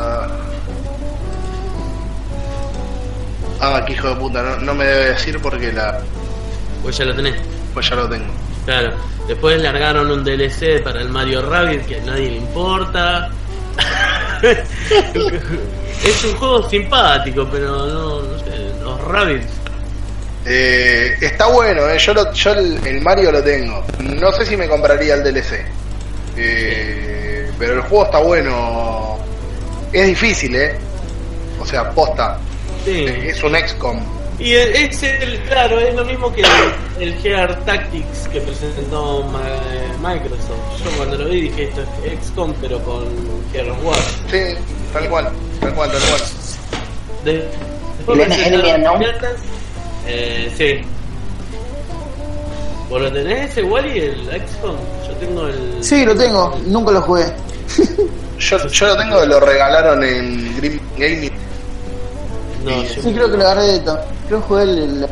[0.00, 0.26] ah,
[3.62, 6.00] Ah, qué hijo de puta, no, no me debe decir porque la.
[6.82, 7.34] Pues ya lo tenés.
[7.74, 8.32] Pues ya lo tengo.
[8.64, 8.92] Claro.
[9.28, 13.30] Después largaron un DLC para el Mario Rabbit que a nadie le importa.
[16.04, 19.46] es un juego simpático, pero no, no sé, los Rabbits.
[20.46, 23.84] Eh, está bueno, eh, yo, lo- yo el, el Mario lo tengo.
[23.98, 25.64] No sé si me compraría el DLC.
[26.36, 29.18] Eh, pero el juego está bueno.
[29.92, 30.76] Es difícil, ¿eh?
[31.60, 32.38] O sea, posta.
[32.84, 33.04] Sí.
[33.06, 34.00] Es un XCOM.
[34.40, 36.48] Y el- es el, claro, es lo mismo que el,
[37.08, 40.82] el Gear Tactics que presentó Ma- Microsoft.
[40.84, 43.04] Yo cuando lo vi dije esto es XCOM pero con
[43.52, 43.98] Gear of War.
[44.30, 44.38] Sí,
[44.94, 45.28] tal cual,
[45.60, 46.20] tal cual, tal cual.
[47.24, 47.48] De-
[47.98, 48.18] después
[48.98, 49.32] piratas.
[50.06, 50.80] Eh, sí.
[52.88, 54.76] ¿Vos lo tenés ese Wally, el XCOM?
[55.06, 55.84] Yo tengo el...
[55.84, 57.26] Sí, lo tengo, nunca lo jugué.
[58.38, 61.30] Yo, yo lo tengo, lo regalaron en Green Gaming.
[62.64, 65.06] No, Sí, creo que lo agarré de Creo que jugué el, el-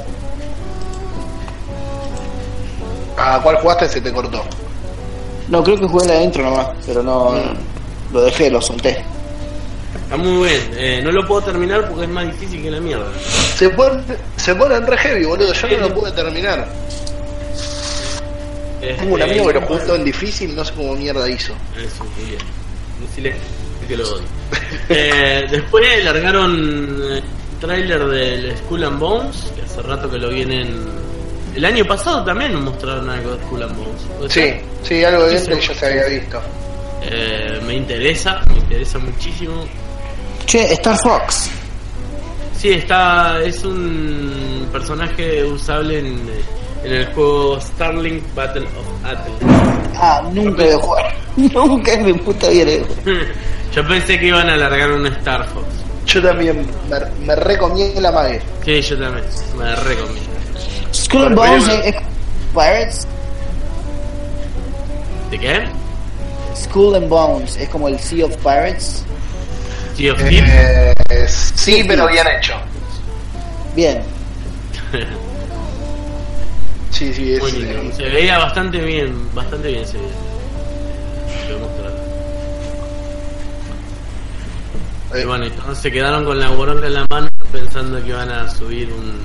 [3.16, 3.88] ¿A cuál jugaste?
[3.88, 4.42] Se te cortó.
[5.48, 7.34] No, creo que jugué la intro nomás, pero no.
[8.12, 9.02] Lo dejé, lo solté.
[10.04, 10.70] Está muy bien.
[10.76, 13.06] Eh, no lo puedo terminar porque es más difícil que la mierda.
[13.56, 14.02] Se pone,
[14.36, 15.52] se pone en re heavy, boludo.
[15.52, 16.68] Yo no lo pude terminar.
[18.80, 21.52] Tengo un Este, amigo que lo jugó todo en difícil, no sé cómo mierda hizo.
[21.76, 23.36] Eso, muy bien.
[23.88, 24.24] Que lo odio.
[24.90, 27.22] Eh, después largaron eh,
[27.60, 30.76] trailer del Skull and Bones, que hace rato que lo vienen.
[31.54, 34.02] El año pasado también mostraron algo de Skull and Bones.
[34.18, 34.62] ¿puede Sí, ser?
[34.82, 35.50] sí, algo de sí.
[35.68, 36.40] ya se había visto.
[37.02, 39.66] Eh, me interesa, me interesa muchísimo.
[40.46, 41.50] Che, Star Fox.
[42.58, 46.20] Sí, está, es un personaje usable en,
[46.84, 49.78] en el juego Starlink Battle of Atlas.
[49.96, 51.14] Ah, nunca voy a jugar.
[51.36, 52.72] nunca en mi puta vida.
[53.04, 53.12] lo.
[53.74, 55.66] Yo pensé que iban a alargar un Star Fox.
[56.06, 58.40] Yo también me, me recomiendo la mague.
[58.64, 59.24] Sí, yo también,
[59.58, 60.30] me recomiendo.
[60.92, 61.96] Skull and Bones es, es
[62.54, 63.06] Pirates.
[65.30, 65.68] ¿De qué?
[66.56, 69.04] Skull and Bones es como el Sea of Pirates.
[69.96, 70.20] Sea of.
[70.22, 70.94] Eh,
[71.28, 72.54] sí, pero bien hecho.
[73.74, 74.02] Bien.
[76.98, 77.54] Sí, sí, es.
[77.54, 80.08] Eh, Se veía bastante bien, bastante bien se veía.
[85.14, 88.30] Eh, Y bueno, entonces se quedaron con la boronca en la mano pensando que iban
[88.30, 89.16] a subir un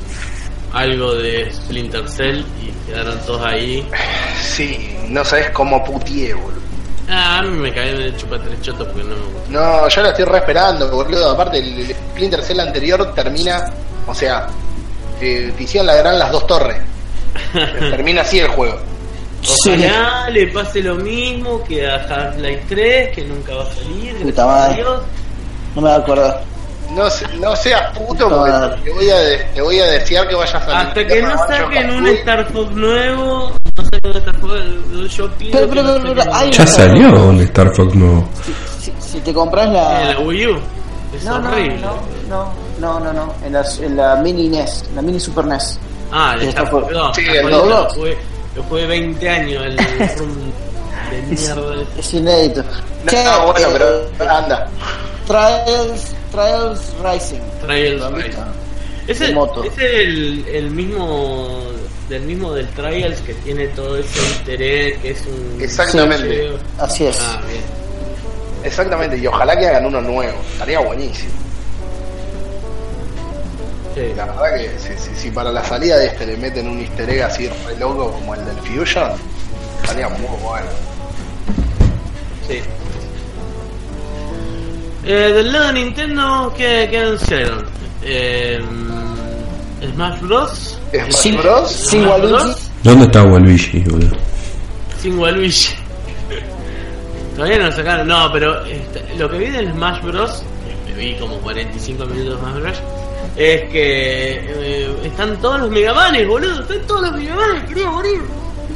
[0.71, 3.87] algo de Splinter Cell y quedaron todos ahí.
[4.41, 6.61] sí, no sabes cómo putié, boludo.
[7.09, 9.49] Ah, a mí me caí de chupar tres chotos porque no me gusta.
[9.49, 11.31] No, yo la estoy re esperando, boludo.
[11.31, 13.65] Aparte, el, el Splinter Cell anterior termina.
[14.07, 14.47] O sea,
[15.19, 16.77] eh, te hicieron la gran las dos torres.
[17.91, 18.77] Termina así el juego.
[19.65, 24.15] Ojalá le pase lo mismo que a Half-Life 3, que nunca va a salir.
[24.21, 24.75] Puta madre.
[24.75, 25.01] Dios.
[25.75, 26.43] No me voy a acordar.
[26.91, 28.51] No, se- no seas puto porque
[28.83, 32.07] te voy, a te voy a desear que vayas a Hasta que no saquen un.
[32.07, 34.53] Star Fox nuevo, no saquen un Star Fox,
[35.17, 37.75] yo pido Pero, que pero, no pero, pero, saquen hay- un- Ya salió un Star
[37.75, 38.29] Fox nuevo.
[38.79, 40.13] Si, si te compras Eh, la.
[40.13, 40.57] la Wii U.
[41.15, 41.77] Es No, no, horrible.
[41.81, 41.95] no,
[42.29, 43.33] no, no, no, no.
[43.45, 45.79] En la, en la mini NES, la mini Super NES.
[46.13, 46.69] Ah, el Fox.
[46.69, 46.91] Fox.
[46.91, 48.17] No, Sí, Star el lo jugué,
[48.55, 49.75] lo jugué 20 años, el
[51.11, 51.85] de mierda.
[51.97, 52.63] Es inédito.
[52.63, 54.67] No, Che, no, bueno, eh, pero anda.
[55.25, 57.41] Trials, Trials Rising.
[57.65, 58.43] Trials ¿Lo han Rising.
[59.07, 61.61] Es el, es el, el mismo
[62.09, 66.47] del mismo del Trials que tiene todo ese egg, que es un Exactamente.
[66.47, 66.55] Sí.
[66.79, 67.19] Así es.
[67.21, 67.63] Ah, bien.
[68.63, 70.37] Exactamente, y ojalá que hagan uno nuevo.
[70.53, 71.31] Estaría buenísimo.
[73.95, 74.01] Sí.
[74.15, 77.09] La verdad que si, si- si para la salida de este le meten un easter
[77.09, 79.11] egg así re loco como el del Fusion,
[79.83, 80.65] estaría muy bueno.
[82.47, 82.59] Sí.
[85.05, 87.65] Eh, del lado de Nintendo, ¿qué, qué anunciaron?
[88.03, 88.59] Eh,
[89.93, 90.79] Smash Bros.
[90.91, 91.71] Smash Sin- Bros.
[91.71, 92.33] sin Smash Waluigi.
[92.33, 92.69] Bros.
[92.83, 94.15] ¿Dónde está Waluigi, boludo?
[95.01, 95.73] Sin Waluigi.
[97.35, 98.07] Todavía no lo sacaron.
[98.07, 100.43] No, pero este, lo que vi del Smash Bros.
[100.87, 102.77] que Me vi como 45 minutos más Bros.
[103.35, 106.61] Es que eh, están todos los Megamanes, boludo.
[106.61, 107.63] Están todos los Megamanes.
[107.67, 108.19] Quería morir.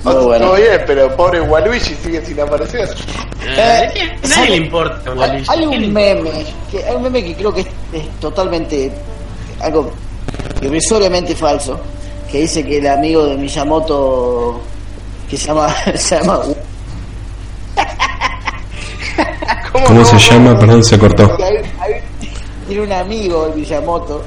[0.03, 0.53] Muy Todo bueno.
[0.53, 2.87] bien, pero pobre Waluigi sigue sin aparecer.
[3.45, 4.15] Eh, Eh.
[4.29, 5.45] Nadie le importa Hay, Waluigi.
[5.49, 6.31] hay ¿Qué le un meme,
[6.71, 8.91] que, hay un meme que creo que es, es totalmente
[9.59, 9.91] algo
[10.61, 11.79] irrisoriamente falso,
[12.31, 14.61] que dice que el amigo de Miyamoto
[15.29, 16.41] que se llama se llama
[19.85, 20.57] ¿Cómo se llama?
[20.59, 21.37] Perdón, se cortó.
[22.67, 24.21] Tiene un amigo de Miyamoto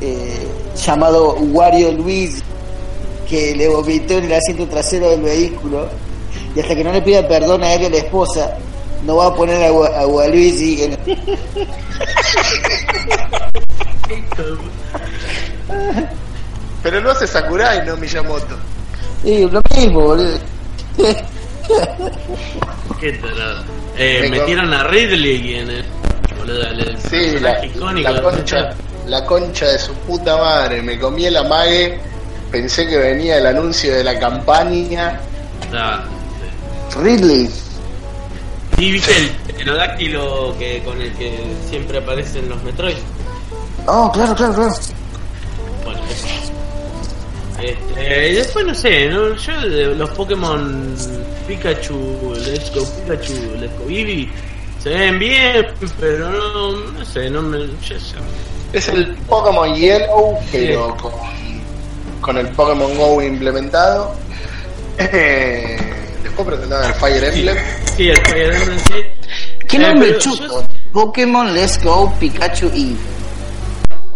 [0.00, 2.42] eh, llamado Wario Luis
[3.28, 5.88] que le vomitó en el asiento trasero del vehículo
[6.54, 8.56] y hasta que no le pida perdón a él y a la esposa
[9.04, 10.98] no va a poner a, a Waluigi en
[16.82, 18.56] Pero lo hace Sakurai, no Miyamoto.
[19.22, 20.38] Sí, lo mismo, boludo.
[23.00, 23.62] Qué tarado.
[23.96, 25.84] Eh, Me metieron a Ridley en el.
[26.42, 28.74] Boludo, el Sí, la, icónico concha,
[29.06, 30.82] la concha de su puta madre.
[30.82, 32.00] Me comí el amague,
[32.50, 35.20] pensé que venía el anuncio de la campaña.
[35.72, 36.02] Ah,
[37.00, 37.48] Ridley.
[38.76, 41.38] Sí, viste el pterodáctilo que, con el que
[41.70, 42.96] siempre aparecen los Metroid.
[43.86, 44.74] Oh, claro, claro, claro.
[45.84, 46.26] Bueno, eso.
[47.62, 49.36] Este, después no sé, ¿no?
[49.36, 49.52] yo
[49.94, 50.96] los Pokémon
[51.46, 54.28] Pikachu, Let's Go Pikachu, Let's Go Eevee,
[54.82, 55.66] se ven bien,
[56.00, 57.58] pero no, no sé, no me.
[57.66, 58.16] yo sé.
[58.72, 61.12] Es el Pokémon Yellow, pero con,
[62.20, 64.14] con el Pokémon Go implementado.
[64.98, 65.76] Eh,
[66.22, 67.56] después presentaron el Fire Emblem.
[67.96, 68.94] Sí, el Fire Emblem sí.
[69.68, 72.96] ¿Qué Eh, nombre yo- Pokémon Let's Go Pikachu y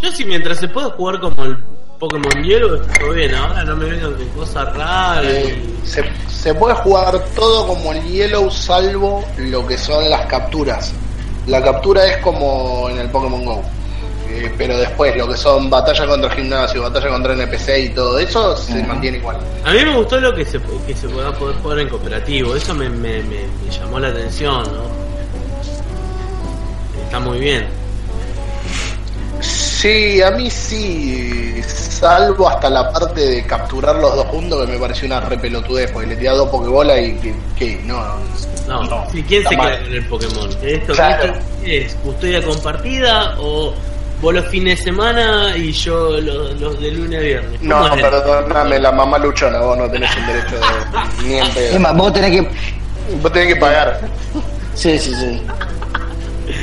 [0.00, 1.56] Yo si mientras se pueda jugar como el
[1.98, 3.34] Pokémon Hielo, está bien.
[3.34, 5.24] Ahora no me vengan con cosas raras.
[5.24, 10.26] Eh, y- se, se puede jugar todo como el Yellow, salvo lo que son las
[10.26, 10.92] capturas.
[11.46, 13.62] La captura es como en el Pokémon Go.
[14.28, 18.56] Eh, pero después lo que son batalla contra gimnasio, batalla contra NPC y todo eso
[18.56, 19.36] se mantiene igual.
[19.64, 22.74] A mí me gustó lo que se, que se pueda poder jugar en cooperativo, eso
[22.74, 24.82] me, me, me, me llamó la atención, ¿no?
[27.04, 27.68] Está muy bien.
[29.80, 34.78] Sí, a mí sí, salvo hasta la parte de capturar los dos juntos que me
[34.78, 38.02] pareció una repelotudez, porque le tiré dos pokebolas y que, que no,
[38.66, 39.68] No, No, sí, ¿quién se mal.
[39.68, 40.50] queda con el Pokémon?
[40.62, 41.34] ¿Esto Claro.
[41.62, 41.94] qué es?
[41.96, 43.74] ¿Custodia compartida o
[44.22, 47.60] vos los fines de semana y yo los, los de lunes a viernes?
[47.62, 48.02] No, ¿Cómo es?
[48.02, 51.80] perdóname, la mamá luchona, vos no tenés un derecho de, ni en Es pedo.
[51.80, 52.48] más, vos tenés que.
[53.22, 54.00] Vos tenés que pagar.
[54.74, 55.42] Sí, sí, sí.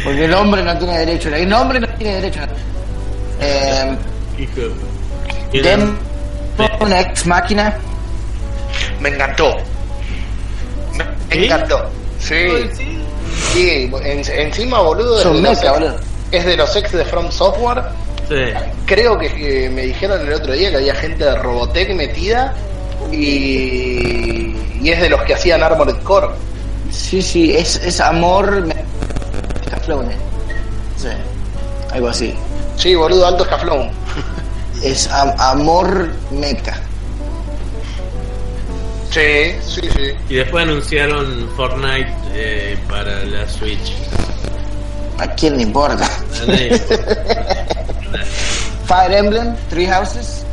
[0.03, 1.29] Porque el hombre no tiene derecho.
[1.29, 2.39] El hombre no tiene derecho.
[3.41, 3.95] Eh,
[4.39, 5.95] Hijo de- Era- Dem-
[6.79, 7.77] una ex máquina.
[8.99, 9.55] Me encantó.
[10.97, 11.05] Me
[11.35, 11.45] ¿Sí?
[11.45, 11.89] encantó.
[12.19, 12.35] Sí,
[13.53, 13.91] Sí.
[14.03, 15.99] en- encima, boludo, es Son de, los mecha, ex, boludo.
[16.31, 17.83] es de los ex de From Software.
[18.29, 18.35] Sí.
[18.85, 22.53] Creo que eh, me dijeron el otro día que había gente de Robotech metida
[23.11, 26.29] y, y es de los que hacían Armored Core.
[26.91, 28.61] Sí, sí, es, es amor.
[28.65, 28.75] me-
[29.65, 30.13] Escaflowne.
[30.97, 31.07] Sí,
[31.93, 32.33] algo así.
[32.77, 33.89] Sí, boludo, alto escaflón.
[34.83, 36.77] Es am- amor meca.
[39.11, 40.11] Sí, sí, sí.
[40.27, 43.93] Y después anunciaron Fortnite eh, para la Switch.
[45.19, 46.03] ¿A quién le importa?
[46.41, 46.77] A nadie.
[48.87, 50.43] Fire Emblem, Three Houses.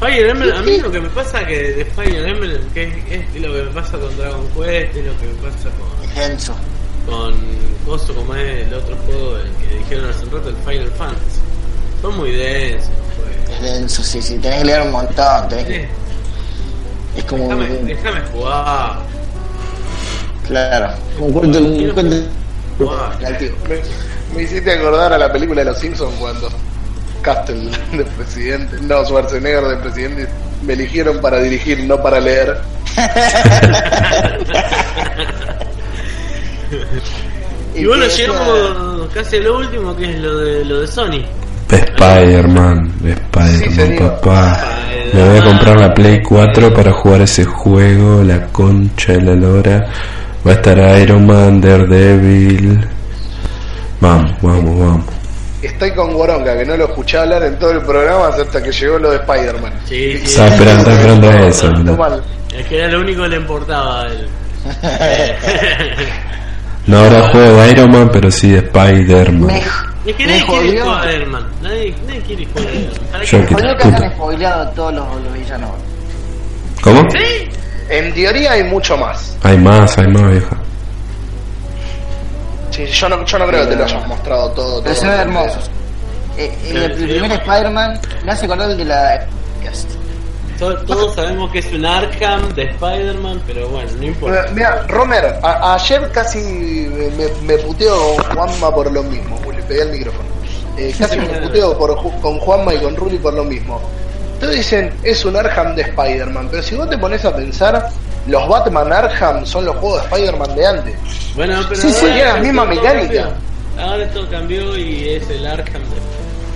[0.00, 3.40] Fire Emblem, a mí lo que me pasa que de Fire Emblem, que es, es
[3.40, 6.54] lo que me pasa con Dragon Quest, es lo que me pasa con, Denso.
[7.06, 7.34] Con
[7.84, 11.40] Coso, como es el otro juego el que dijeron hace un rato, el Final Fantasy.
[12.02, 13.50] Son muy densos, pues.
[13.56, 14.38] Es denso, sí, sí.
[14.38, 15.48] Tenés que leer un montón.
[15.48, 15.88] Tenés que-
[17.16, 17.44] Es como.
[17.44, 18.98] Déjame, déjame jugar.
[20.46, 20.94] Claro.
[21.18, 21.58] Un cuento.
[21.58, 22.16] Un cuento.
[22.78, 23.18] jugar.
[23.20, 23.56] Relativo.
[23.68, 26.48] Me, me hiciste acordar a la película de los Simpsons cuando
[27.22, 30.28] Castle de presidente, no, Schwarzenegger de presidente,
[30.62, 32.60] me eligieron para dirigir, no para leer.
[37.74, 40.86] Y bueno, que decía- llegamos casi a lo último, que es lo de, lo de
[40.86, 41.22] Sony.
[41.70, 44.66] Spider-Man, Spider-Man, papá.
[45.12, 49.34] Me voy a comprar la Play 4 para jugar ese juego, la concha de la
[49.34, 49.86] lora.
[50.46, 52.80] Va a estar Iron Man, Daredevil.
[54.00, 55.04] Vamos, vamos, vamos.
[55.60, 58.98] Estoy con Goronga, que no lo escuché hablar en todo el programa hasta que llegó
[58.98, 59.72] lo de Spider-Man.
[59.86, 60.24] Sí, sí.
[60.24, 61.72] Estaba esperando, esperando a eso.
[62.56, 64.28] Es que era lo único que le importaba a él.
[66.86, 69.46] No habrá juego de Iron Man, pero sí de Spider-Man.
[69.46, 71.46] Me, Es que me nadie quiere jugar a Spider-Man.
[71.62, 73.08] Nadie, nadie quiere jugar a Spider-Man.
[73.12, 75.70] ¿Para Yo que- que hayan spoileado todos los, los villanos.
[76.82, 77.02] ¿Cómo?
[77.10, 77.48] ¿Sí?
[77.88, 79.36] En teoría hay mucho más.
[79.42, 80.56] Hay más, hay más, vieja.
[82.70, 84.82] Sí, yo, no, yo no creo que te lo hayas mostrado todo.
[84.82, 85.70] Pero todo se ven hermosos.
[86.36, 89.20] Eh, el, el primer Spider-Man me hace acordar el de la.
[89.20, 90.05] To-
[90.58, 94.46] Todos sabemos que es un Arkham de Spider-Man, pero bueno, no importa.
[94.54, 97.10] Mira, Romer, a- ayer casi me,
[97.42, 99.38] me- con Juanma por lo mismo.
[99.52, 100.28] Le pegué el micrófono.
[100.78, 103.80] Eh, casi me puteo por, con Juanma y con Ruli por lo mismo.
[104.40, 107.88] Todos dicen, es un Arkham de Spider-Man, pero si vos te pones a pensar,
[108.26, 110.94] los Batman Arkham son los juegos de Spider-Man de antes.
[111.34, 113.22] Bueno, pero Sí, sí, ahora la misma mecánica.
[113.24, 113.82] cambió.
[113.82, 115.96] Ahora todo cambió y es el Arkham de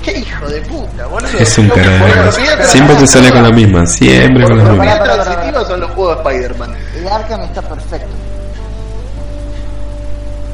[0.03, 1.29] ¡Qué hijo de puta, boludo!
[1.39, 2.33] Es un carajo.
[2.69, 4.79] Siempre te sale con la misma, siempre con la misma.
[4.99, 6.77] pará, transitiva son los juegos de Spider-Man.
[6.97, 8.09] El Arkham está perfecto.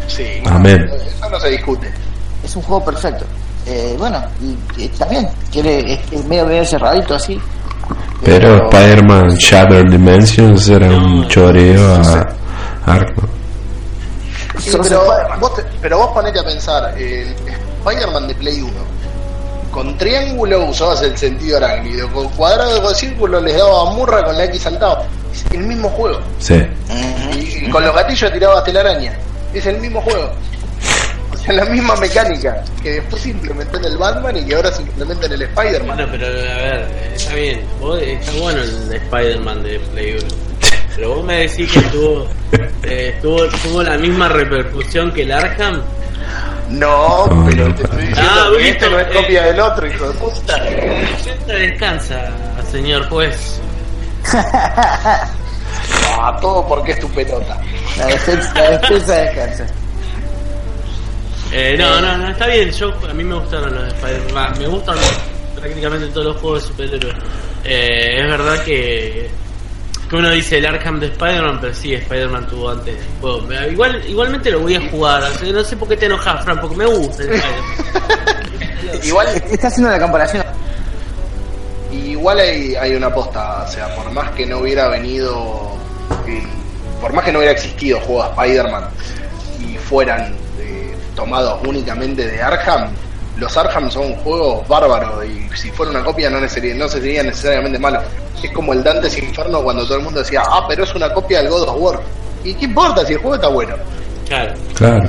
[0.08, 0.24] Sí.
[0.46, 0.88] Amén.
[0.94, 1.92] Eso no se discute.
[2.44, 3.24] Es un juego perfecto.
[3.66, 7.40] Eh, bueno, y, y también tiene, es, es medio, medio cerradito así.
[8.24, 12.26] Pero Spider-Man Shattered Dimensions era un choreo a
[12.86, 13.26] Arkham.
[14.58, 15.40] Sí, Sos pero, Spider-Man.
[15.40, 17.34] vos te- pero vos ponete a pensar, el
[17.84, 18.72] Spider-Man de Play 1,
[19.76, 24.46] con triángulo usabas el sentido arácnido, con cuadrado con círculo les daba murra, con la
[24.46, 25.04] X saltaba.
[25.30, 26.18] Es el mismo juego.
[26.38, 26.66] Sí.
[27.34, 29.12] Y, y con los gatillos tirabas telaraña.
[29.52, 30.32] Es el mismo juego.
[31.30, 34.72] O sea, la misma mecánica que después se implementó en el Batman y que ahora
[34.72, 35.96] se implementa en el Spider-Man.
[35.96, 37.60] Bueno, pero a ver, está bien.
[37.78, 40.26] Vos, está bueno el Spider-Man de Play 1.
[40.94, 42.26] Pero vos me decís que tuvo,
[42.82, 45.82] eh, tuvo, tuvo la misma repercusión que el Arkham.
[46.70, 48.06] No, No, pero no, te estoy no.
[48.08, 49.10] diciendo Ah, que este no es eh.
[49.14, 50.56] copia del otro, hijo de puta.
[51.46, 52.28] Ya descansa,
[52.70, 53.60] señor juez.
[56.18, 57.56] Ah, todo porque es tu pelota.
[57.98, 59.66] La defensa, la defensa descansa.
[61.52, 62.70] Eh, no, no, no, está bien.
[62.72, 64.58] Yo, a mí me gustaron los de Spider-Man.
[64.58, 64.96] Me gustan
[65.54, 67.14] prácticamente todos los juegos de superhéroes.
[67.64, 69.30] Eh, es verdad que
[70.08, 72.96] Que uno dice el Arkham de Spider-Man, pero sí, Spider-Man tuvo antes
[73.50, 75.22] el Igual, igualmente lo voy a jugar.
[75.52, 79.02] no sé por qué te enojas, Fran, porque me gusta el Spider-Man.
[79.02, 80.44] Igual, Está haciendo la comparación.
[81.92, 85.76] igual hay, hay una posta, o sea, por más que no hubiera venido,
[87.00, 88.84] por más que no hubiera existido juego de Spider-Man
[89.60, 92.90] y fueran eh, tomados únicamente de Arkham,
[93.36, 97.78] los Arkham son juegos bárbaros y si fuera una copia no, sería, no sería necesariamente
[97.78, 98.00] malo.
[98.42, 101.38] Es como el Dante's Inferno cuando todo el mundo decía, ah, pero es una copia
[101.42, 102.00] del God of War.
[102.44, 103.74] ¿Y qué importa si el juego está bueno?
[104.28, 104.54] Claro.
[104.74, 105.08] Claro.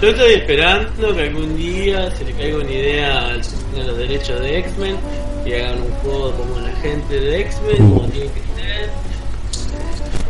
[0.00, 4.40] Yo estoy esperando que algún día se le caiga una idea al tenga los derechos
[4.40, 4.96] de X-Men
[5.44, 7.94] y hagan un juego como la gente de X-Men, Uh.
[7.94, 8.90] como tiene que ser.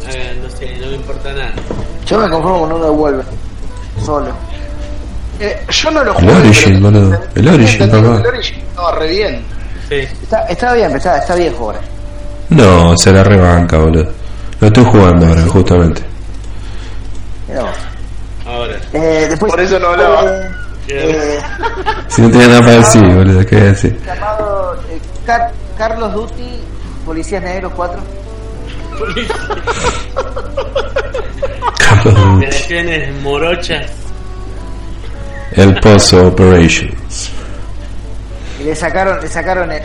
[0.09, 1.53] Hagan, no sé, no me importa nada.
[2.07, 3.37] Yo me conformo con uno de Wolverine.
[4.05, 4.29] Solo.
[5.41, 6.37] Eh, yo no lo El jugué.
[6.39, 7.21] Origin, pero- boludo.
[7.35, 7.97] El Origin, papá.
[7.99, 9.43] El Origin estaba re bien.
[9.89, 9.95] Sí.
[9.97, 11.81] Está, está bien, pero está, está viejo ahora.
[12.49, 14.11] No, se la rebanca, boludo.
[14.61, 16.03] Lo estoy jugando ahora, justamente.
[17.49, 17.71] Vos.
[18.47, 18.77] Ahora.
[18.93, 20.25] Eh, después, Por eso no hablaba.
[20.25, 20.51] eh,
[20.89, 21.39] eh,
[22.09, 24.01] Si no tenía nada para decir, boludo, ¿qué voy a decir?
[24.07, 26.61] llamado eh, Car- Carlos Duty,
[27.05, 28.01] Policías Negros 4.
[31.79, 32.47] Carlos Duty.
[33.23, 33.91] Morochas.
[35.57, 37.31] El Pozo Operations.
[38.61, 39.83] Y le sacaron, le sacaron el,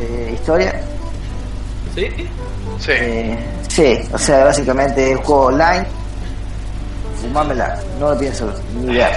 [0.00, 0.80] eh, historia.
[1.94, 2.06] ¿Sí?
[2.78, 2.90] Sí.
[2.92, 5.84] Eh, sí, o sea, básicamente el juego online.
[7.20, 9.10] Fumámela, no lo pienso ni ver.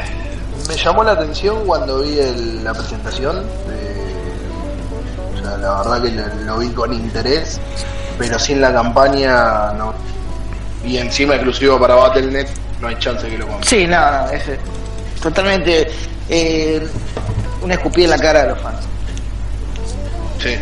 [0.68, 3.38] Me llamó la atención cuando vi el- la presentación.
[3.70, 4.14] eh,
[5.36, 7.60] o sea, la verdad que lo, lo vi con interés,
[8.18, 9.94] pero sin la campaña no.
[10.84, 12.48] Y encima exclusivo para Battle.net,
[12.80, 13.68] no hay chance que lo compre.
[13.68, 14.60] Sí, no, no, es eh,
[15.22, 15.88] totalmente
[16.30, 16.88] eh,
[17.62, 18.80] una escupida en la cara de los fans.
[20.40, 20.56] Sí.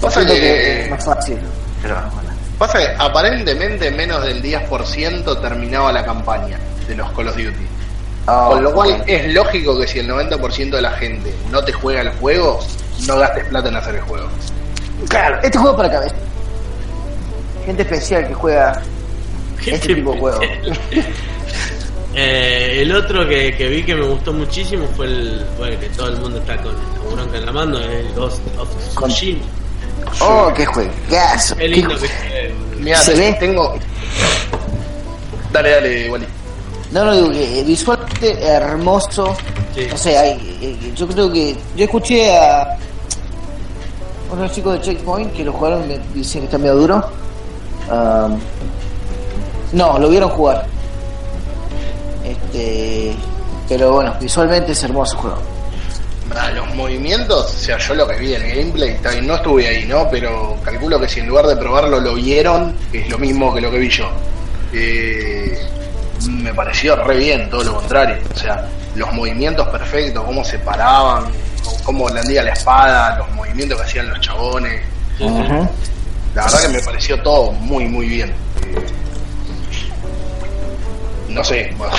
[0.00, 1.38] Pasa que, es más fácil,
[1.80, 2.30] pero bueno.
[2.58, 7.66] pasa que aparentemente menos del 10% terminaba la campaña de los Call of Duty.
[8.26, 9.04] Ah, Con lo cual bueno.
[9.06, 12.58] es lógico que si el 90% de la gente no te juega el juego,
[13.06, 14.28] no gastes plata en hacer el juego.
[15.08, 16.14] Claro, este juego es para cabeza.
[17.66, 18.82] Gente especial que juega
[19.66, 20.40] este tipo de juego.
[22.16, 25.44] Eh, el otro que, que vi que me gustó muchísimo fue el.
[25.58, 28.68] Bueno, que todo el mundo está con la bronca en la mano, el Ghost of
[28.94, 29.40] Con- Tsushima.
[30.20, 31.56] Oh, qué juegazo.
[31.56, 33.36] Qué qué lindo que se Mira, ¿Se ve?
[33.40, 33.74] tengo.
[35.52, 36.26] Dale, dale, Wally.
[36.92, 39.34] No, no, digo que eh, visualmente hermoso.
[39.74, 39.88] Sí.
[39.90, 41.56] No sé, hay, eh, yo creo que.
[41.76, 42.76] Yo escuché a
[44.30, 47.10] unos chicos de Checkpoint que lo jugaron y me dicen que está medio duro.
[47.90, 48.38] Um,
[49.74, 50.66] no, lo vieron jugar.
[52.24, 53.14] Este.
[53.68, 55.38] Pero bueno, visualmente es hermoso el juego.
[56.36, 59.68] Ah, los movimientos, o sea, yo lo que vi en el gameplay, bien, no estuve
[59.68, 60.08] ahí, ¿no?
[60.10, 63.70] Pero calculo que si en lugar de probarlo lo vieron, es lo mismo que lo
[63.70, 64.10] que vi yo.
[64.72, 65.58] Eh,
[66.28, 68.16] me pareció re bien, todo lo contrario.
[68.34, 71.26] O sea, los movimientos perfectos, cómo se paraban,
[71.84, 74.82] cómo blandía la espada, los movimientos que hacían los chabones.
[76.34, 78.30] La verdad que me pareció todo muy, muy bien.
[78.30, 78.86] Eh,
[81.28, 81.72] no sé.
[81.76, 81.92] bueno,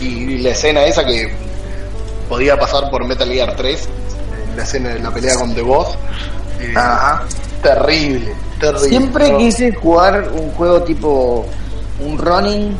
[0.00, 1.32] y la escena esa que
[2.28, 3.88] podía pasar por Metal Gear 3,
[4.56, 5.88] la escena de la pelea con The Boss.
[6.60, 7.22] eh, Ajá.
[7.62, 8.88] Terrible, terrible.
[8.88, 11.46] Siempre No, quise jugar un juego tipo
[12.00, 12.76] un running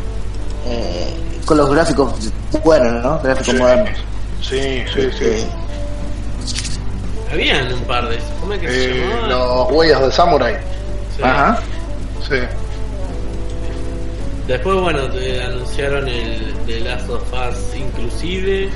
[0.66, 1.14] eh,
[1.46, 2.12] con los gráficos
[2.62, 3.18] buenos, ¿no?
[3.20, 3.60] Gráficos Sí.
[3.60, 3.98] modernos.
[4.42, 5.24] Sí, sí, sí.
[5.24, 5.46] Eh,
[7.32, 8.28] Habían un par de esos.
[8.40, 9.30] ¿Cómo es que se Eh, llamaban?
[9.30, 10.56] los huellas de Samurai.
[11.16, 11.22] Sí.
[11.22, 11.58] Ajá.
[12.28, 12.36] Sí.
[14.46, 18.68] Después, bueno, te anunciaron el de Last of Us inclusive.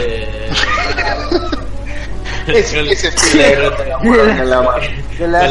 [0.00, 0.50] Eh,
[2.46, 3.48] con- ese sí la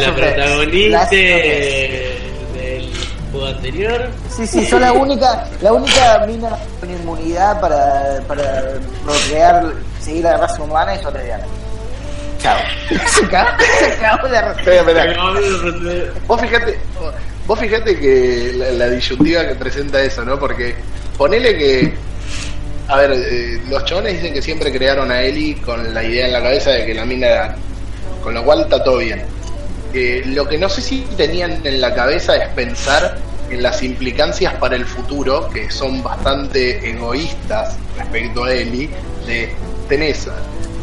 [0.06, 2.92] con protagonista del
[3.32, 4.10] juego anterior.
[4.36, 8.74] Sí, sí, son la única, la única mina con inmunidad para, para
[9.04, 9.66] procrear,
[10.02, 11.48] seguir a la raza humana y son lesbianas.
[12.42, 12.58] Chao.
[13.10, 14.62] Se acabó, se acabó la raza.
[16.28, 16.80] Vos fijate,
[17.48, 20.38] vos fijate que la, disyuntiva que presenta eso, ¿no?
[20.38, 20.76] Porque
[21.18, 21.94] ponele que,
[22.90, 26.34] a ver, eh, los chabones dicen que siempre crearon a Ellie con la idea en
[26.34, 27.56] la cabeza de que la mina era,
[28.22, 29.24] con lo cual está todo bien.
[29.94, 33.18] Eh, lo que no sé si tenían en la cabeza es pensar
[33.50, 38.90] en las implicancias para el futuro, que son bastante egoístas respecto a Ellie,
[39.26, 39.50] de
[39.88, 40.28] tenés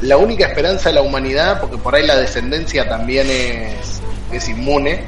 [0.01, 4.01] la única esperanza de la humanidad, porque por ahí la descendencia también es,
[4.33, 5.03] es inmune,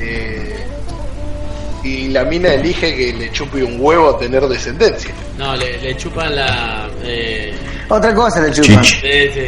[0.00, 0.54] eh,
[1.84, 5.12] y la mina elige que le chupe un huevo tener descendencia.
[5.36, 6.88] No, le, le chupan la.
[7.02, 7.54] Eh,
[7.88, 8.84] Otra cosa le chupan.
[8.84, 9.00] Sí,
[9.34, 9.46] sí.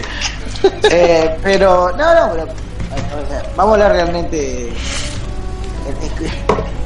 [0.90, 4.68] Eh, pero, no, no, pero O sea, vamos a hablar realmente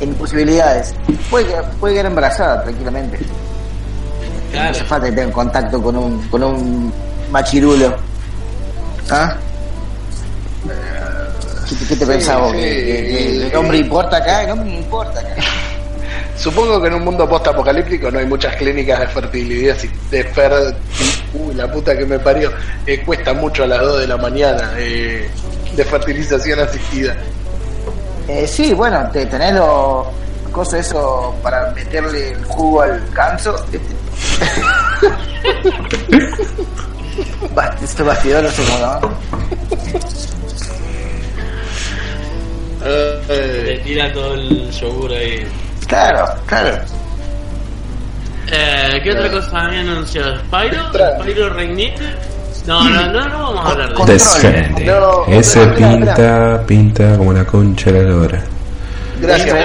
[0.01, 0.95] en, posibilidades.
[1.31, 3.19] Puede, que- puede quedar embarazada tranquilamente.
[3.19, 4.71] No Claro.
[4.71, 6.93] hace falta que tenga contacto con un, con un
[7.31, 7.97] machirulo.
[9.11, 9.37] ¿Ah?
[11.69, 14.43] ¿Qué, te- qué te Sí, que el hombre importa acá?
[14.43, 15.35] El hombre no importa acá.
[16.37, 19.77] Supongo que en un mundo post-apocalíptico no hay muchas clínicas de fertilidad.
[19.79, 20.53] si- De fer...
[21.35, 22.51] Uy, la puta que me parió.
[22.87, 25.29] Eh, cuesta mucho a las 2 de la mañana eh,
[25.75, 27.17] de fertilización asistida.
[28.29, 30.07] Eh, sí, bueno, te, tenés los
[30.53, 33.55] cosas eso para meterle el jugo al ganso.
[37.55, 39.15] Bast- este bastidor no sé cómo.
[42.87, 45.45] Le tira todo el yogur ahí.
[45.87, 46.77] Claro, claro.
[48.53, 50.37] Eh, ¿Qué otra cosa había anunciado?
[50.41, 50.83] ¿Spyro?
[51.23, 52.03] ¿Spyro Reignite?
[52.67, 54.39] No, no, no, no vamos a hablar de eso.
[54.87, 58.43] No, Ese pinta, pinta como la concha de la lora.
[59.21, 59.57] Gracias.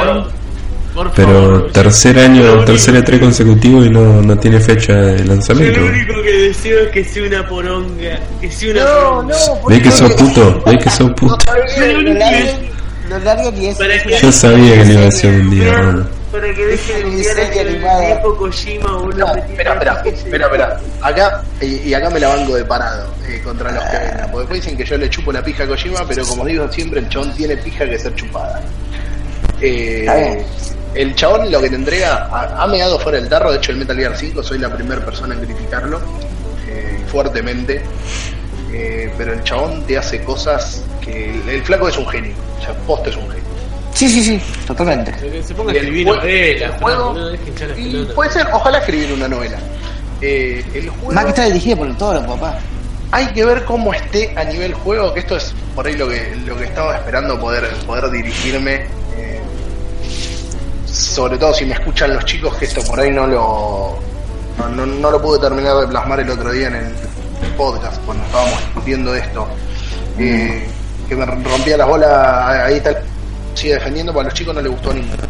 [0.94, 5.80] Por Pero tercer año, tercer E3 consecutivo y no, no tiene fecha de Yo lanzamiento.
[5.80, 8.20] lo único que deseo es que sea una poronga.
[8.42, 9.36] Que sea una No, poronga.
[9.62, 11.38] no, Ve que sos puto, ve que sos puto.
[14.22, 16.08] Yo sabía que no iba a ser un día, Rolo.
[16.32, 19.36] Para que deje de Serie el Kojima boludo.
[19.36, 20.80] Espera, espera, espera, espera.
[21.02, 24.30] Acá, y, y acá me la banco de parado eh, contra los que vengan.
[24.32, 27.00] Porque después dicen que yo le chupo la pija a Kojima, pero como digo siempre,
[27.00, 28.62] el chabón tiene pija que ser chupada.
[29.60, 30.46] Eh,
[30.94, 33.52] el chabón lo que te entrega ha, ha meado fuera del tarro.
[33.52, 36.00] De hecho, el Metal Gear 5 soy la primera persona en criticarlo
[36.68, 37.82] eh, fuertemente.
[38.72, 42.34] Eh, pero el chabón te hace cosas que el, el flaco es un genio.
[42.60, 43.44] O sea, poste es un genio.
[43.94, 45.12] Sí, sí, sí, totalmente.
[45.14, 47.16] Que se ponga a Y el escribir novelas, el juego-
[47.78, 49.58] Y puede ser, ojalá escribir una novela.
[50.22, 52.60] Eh, el juego, Más que está dirigido por el toro, papá.
[53.12, 56.36] hay que ver cómo esté a nivel juego, que esto es por ahí lo que
[56.46, 58.86] lo que estaba esperando poder poder dirigirme.
[59.18, 59.40] eh,
[60.86, 64.00] sobre todo si me escuchan los chicos, que esto por ahí no lo
[64.58, 66.94] no, no- no lo pude terminar de plasmar el otro día en el
[67.60, 69.48] podcast cuando estábamos discutiendo esto.
[70.18, 70.66] Eh,
[71.10, 72.10] que me rompía las bolas,
[72.66, 73.02] ahí está,
[73.54, 75.24] sigue defendiendo, para los chicos no les gustó ninguno.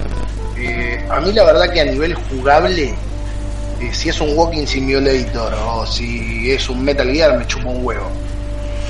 [0.58, 2.94] Eh, a mí la verdad que a nivel jugable,
[3.80, 7.84] eh, si es un Walking Simulator o si es un Metal Gear, me chupo un
[7.84, 8.12] huevo.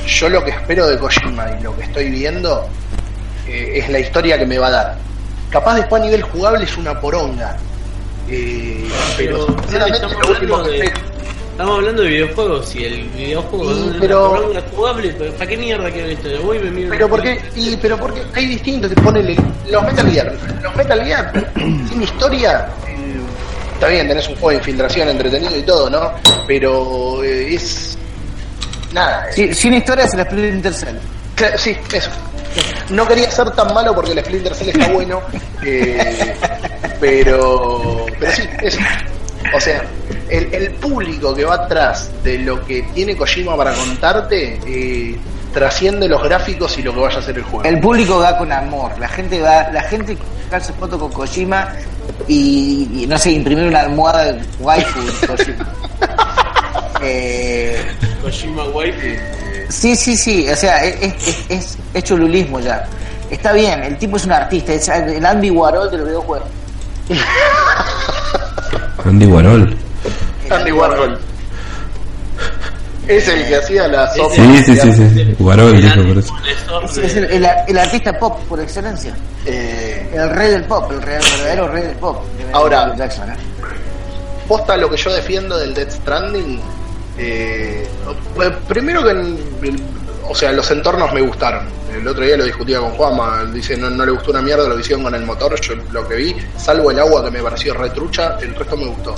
[0.06, 2.68] Yo lo que espero de Kojima y lo que estoy viendo
[3.48, 4.96] eh, es la historia que me va a dar.
[5.50, 7.56] Capaz después a nivel jugable es una poronga.
[8.28, 11.10] Pero Pero, sinceramente lo último que de- espero-
[11.60, 15.46] Estamos hablando de videojuegos y el videojuego Y, es una pero- poronga jugable, pero ¿para
[15.50, 16.30] qué mierda quiero esto?
[16.42, 19.36] Voy y me miro Pero una porque, y, pero porque hay distintos, te ponen
[19.70, 21.52] los Metal Gear, los Metal Gear
[21.90, 23.20] sin historia, eh,
[23.74, 26.14] está bien, tenés un juego de infiltración entretenido y todo, ¿no?
[26.48, 27.98] Pero eh, es
[28.94, 30.96] nada, Sí, sin historia es el Splinter Cell.
[31.36, 32.10] Cla- Sí, eso.
[32.90, 35.20] No quería ser tan malo porque el Splinter Cell está bueno,
[35.66, 36.36] eh,
[37.02, 38.80] pero, pero sí, eso.
[39.56, 39.84] O sea,
[40.30, 45.18] el, el público que va atrás de lo que tiene Kojima para contarte eh,
[45.54, 47.64] trasciende los gráficos y lo que vaya a ser el juego.
[47.68, 48.98] El público va con amor.
[49.00, 51.70] La gente va, la gente sacarse foto con Kojima
[52.28, 55.74] y, y, no sé, imprimir una almohada de waifu de Kojima.
[57.02, 57.82] eh,
[58.22, 59.68] Kojima White.
[59.70, 60.48] sí, sí, sí.
[60.50, 62.86] O sea, es, es, es, es cholulismo ya.
[63.30, 66.48] Está bien, el tipo es un artista, es el Andy Warhol de los videojuegos.
[69.06, 69.76] Andy Warhol.
[70.50, 71.20] Andy Warhol.
[73.08, 74.36] Es el que hacía la sopa.
[74.36, 75.36] Sí, sí, sí, sí.
[75.40, 76.34] Warhol dijo por eso.
[77.02, 79.16] Es, el, el- el artista pop por excelencia.
[79.46, 82.24] Eh, El rey del pop, el real- verdadero rey del pop.
[82.54, 83.36] Ahora- Jackson, ¿eh?
[84.48, 86.60] posta lo que yo defiendo del Death Stranding.
[87.18, 87.88] eh,
[88.36, 89.12] pues, primero que,
[90.30, 91.66] o sea, los entornos me gustaron.
[91.94, 94.80] El otro día lo discutía con Juanma, dice no, no le gustó una mierda lo
[94.80, 98.38] hicieron con el motor, yo lo que vi, salvo el agua que me pareció retrucha,
[98.42, 99.16] el resto me gustó.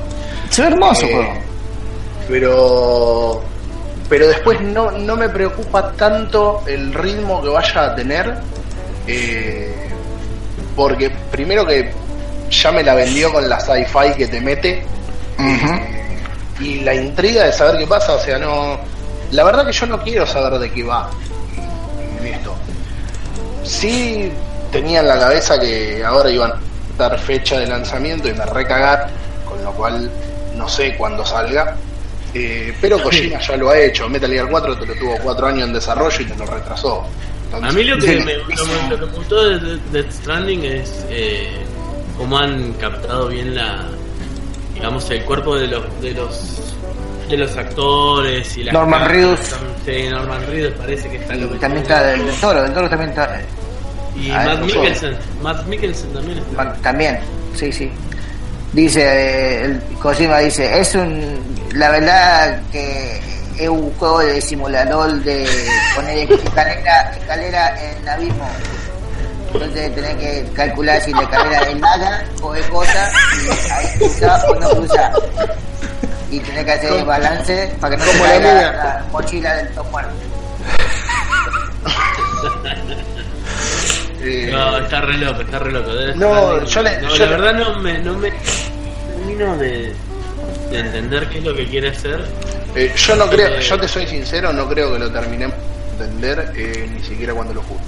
[0.50, 1.34] Se ve hermoso, Eh, juego.
[2.30, 3.44] pero
[4.10, 8.34] pero después no, no me preocupa tanto el ritmo que vaya a tener
[9.08, 9.90] eh,
[10.76, 11.92] porque primero que
[12.50, 14.84] ya me la vendió con la sci-fi que te mete
[15.40, 15.88] eh,
[16.60, 18.80] y la intriga de saber qué pasa o sea no
[19.32, 21.10] la verdad que yo no quiero saber de qué va
[22.24, 22.56] esto
[23.64, 24.32] sí
[24.72, 26.60] tenía en la cabeza que ahora iban a
[26.98, 29.10] dar fecha de lanzamiento y me recagar
[29.48, 30.10] con lo cual
[30.56, 31.76] no sé cuándo salga
[32.34, 34.08] eh, pero Kojima ya lo ha hecho.
[34.08, 37.04] Metal Gear 4 te lo tuvo 4 años en desarrollo y te lo retrasó.
[37.44, 41.06] Entonces, A mí lo que, me, lo, lo que gustó de de- Death Stranding es
[41.10, 41.50] eh,
[42.18, 43.86] cómo han captado bien la
[44.74, 46.74] digamos el cuerpo de los de los
[47.30, 49.40] de los actores y las Norman Reedus.
[49.86, 52.90] Sí, Norman Reedus parece que está Y lo también está el del toro, el toro
[52.90, 53.42] también está.
[54.16, 54.60] Y Ah, Matt.
[54.66, 55.18] Mikkelsen.
[55.42, 56.74] Matt Mikkelsen también está.
[56.82, 57.20] También,
[57.56, 57.90] sí, sí.
[58.74, 61.40] Dice, eh, el Kojima dice, es un,
[61.74, 63.20] la verdad que
[63.58, 65.46] es un juego de simulador de
[65.96, 68.50] poner escalera, escalera en el abismo.
[69.54, 73.12] Entonces tenés que calcular si la escalera es larga o es corta,
[73.46, 75.12] y ahí cruza o no cruza.
[76.32, 79.56] Y tenés que hacer el balance para que no se como la caiga la mochila
[79.58, 80.12] del top muerto.
[84.52, 85.92] No, está re loco, está re loco.
[85.94, 89.94] Debe No, yo le- no, yo la le- verdad no me, no me termino de,
[90.70, 92.24] de entender qué es lo que quiere hacer.
[92.76, 95.56] eh, yo no creo, Eh, yo te soy sincero, no creo que lo terminemos
[95.98, 97.82] de entender eh, ni siquiera cuando lo juego.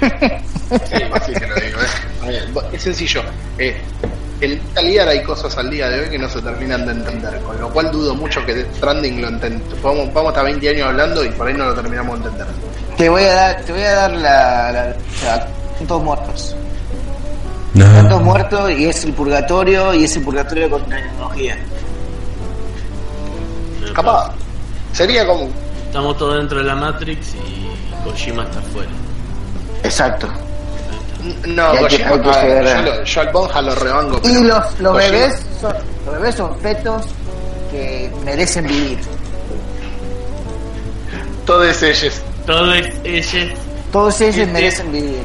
[0.86, 1.78] sí, así que lo digo,
[2.26, 2.48] eh.
[2.72, 3.22] Es sencillo.
[3.58, 3.76] Eh,
[4.40, 7.58] en Gear hay cosas al día de hoy que no se terminan de entender, con
[7.60, 9.82] lo cual dudo mucho que Death Stranding lo entendamos.
[9.82, 12.54] Vamos, vamos hasta 20 años hablando y por ahí no lo terminamos de entender.
[12.96, 15.48] Te voy a dar, te voy a dar la, la, sea,
[15.86, 16.56] todos muertos.
[17.74, 17.84] No.
[17.84, 21.58] Tantos muertos y es el purgatorio y es el purgatorio con tecnología.
[23.94, 24.32] Capaz.
[24.92, 25.48] Sería como.
[25.86, 28.90] Estamos todos dentro de la Matrix y Kojima está afuera.
[29.82, 30.28] Exacto.
[31.46, 34.20] No, que- hay que a ver, ser- yo, lo- yo al Bonja lo rebanco.
[34.24, 35.74] Y los, bebés son,
[36.04, 37.02] los bebés son fetos
[37.70, 38.98] que merecen vivir.
[41.44, 42.20] Todos ellos.
[42.46, 43.50] Todos ellos,
[43.92, 45.22] Todos ellos merecen vivir.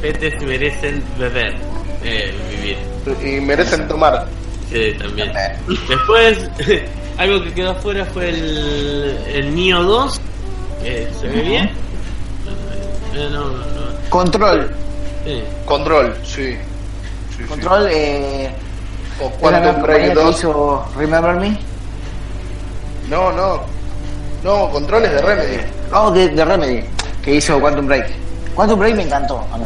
[0.00, 1.54] petes merecen beber,
[2.02, 2.78] eh, vivir.
[3.24, 4.26] Y merecen tomar.
[4.70, 5.32] Sí, también.
[5.88, 6.38] Después,
[7.18, 10.20] algo que quedó afuera fue el, el Nio 2,
[10.82, 11.64] que se ve bien.
[13.14, 13.64] Eh, no, no, no.
[14.10, 14.70] Control.
[15.24, 15.42] Sí.
[15.64, 16.52] Control, sí.
[16.52, 16.58] Sí,
[17.38, 17.44] sí.
[17.44, 18.50] Control, eh,
[19.20, 20.36] O Quantum Break compañía que 2.
[20.38, 21.58] hizo Remember Me.
[23.08, 23.60] No, no.
[24.42, 25.56] No, Control es de Remedy.
[25.92, 26.84] Oh, de, de Remedy,
[27.22, 28.06] que hizo Quantum Break.
[28.54, 29.64] Quantum Break me encantó a mí.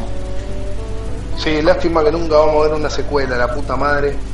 [1.37, 4.15] Sí, lástima que nunca vamos a ver una secuela, la puta madre.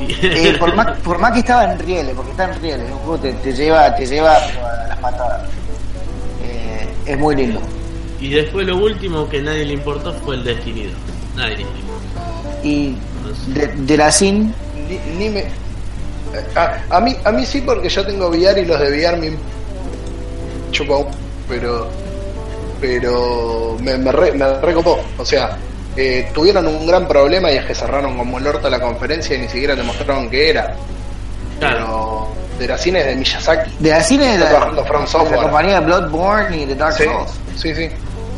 [0.00, 3.18] Eh, por, más, por más que estaba en rieles, porque está en rieles, un juego
[3.18, 5.42] te, te lleva, te lleva a las patadas.
[6.42, 7.60] Eh, es muy lindo.
[8.20, 10.92] Y después lo último que nadie le importó fue el Destiny 2.
[11.36, 11.80] Nadie le importó.
[12.62, 12.96] Y
[13.54, 14.54] de, de la SIN,
[14.88, 15.44] Ni, ni me.
[16.54, 19.32] A, a mí, a mí sí, porque yo tengo VR y los de VR me
[20.70, 21.06] chupa un-
[21.48, 21.88] pero
[22.80, 25.00] pero me, me, re- me recopó.
[25.18, 25.56] O sea,
[25.96, 29.40] eh, tuvieron un gran problema y es que cerraron como el orto la conferencia y
[29.40, 30.74] ni siquiera te mostraron qué era.
[31.58, 31.76] Claro.
[31.78, 33.70] Pero de la cine es de Miyazaki.
[33.78, 37.30] de la SIN es de la, de la compañía Bloodborne y de Dark Sí, Souls.
[37.56, 37.88] sí, sí.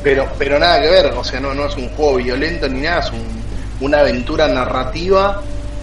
[0.03, 3.01] Pero, pero nada que ver, o sea, no, no es un juego violento ni nada,
[3.01, 3.25] es un,
[3.81, 5.41] una aventura narrativa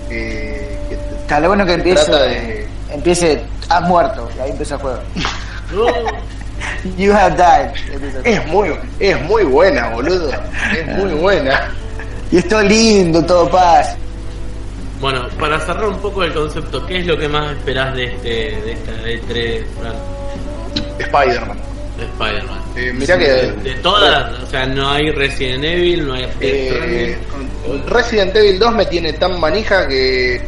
[0.10, 4.76] eh, que te- Está lo bueno que empiece, de- empiece, has muerto, y ahí empieza
[4.76, 5.00] el juego.
[5.74, 5.86] No,
[6.98, 8.24] You have died.
[8.26, 10.32] es muy, es muy buena, boludo.
[10.78, 11.72] Es muy buena.
[12.32, 13.96] Y es todo lindo, todo paz.
[15.00, 18.30] Bueno, para cerrar un poco el concepto, ¿qué es lo que más esperás de este
[18.30, 19.94] de esta E3 Fran?
[21.00, 21.58] Spider-Man.
[22.00, 22.60] De Spider-Man?
[22.76, 27.18] Eh, mirá que de todas, o sea, no hay Resident Evil, no hay eh.
[27.88, 30.42] Resident Evil 2 me tiene tan manija que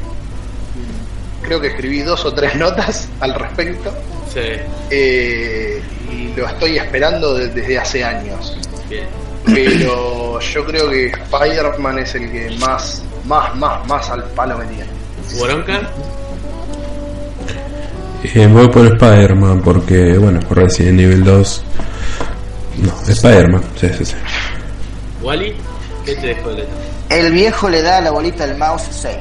[1.41, 3.93] creo que escribí dos o tres notas al respecto
[4.33, 4.39] Sí,
[4.89, 8.57] eh, y lo estoy esperando de- desde hace años.
[8.89, 9.05] bien.
[9.45, 14.65] pero yo creo que Spider-Man es el que más, más, más, más al palo me
[14.67, 14.89] tiene.
[15.37, 15.81] ¿Boronca?
[18.23, 21.63] Eh, voy por Spider-Man porque, bueno, por Resident Evil 2.
[22.77, 24.15] No, Spider-Man, sí, sí, sí.
[25.21, 25.55] ¿Wally?
[26.05, 26.73] ¿Qué te dejó de letra?
[27.09, 29.17] El viejo le da la bolita del mouse 6.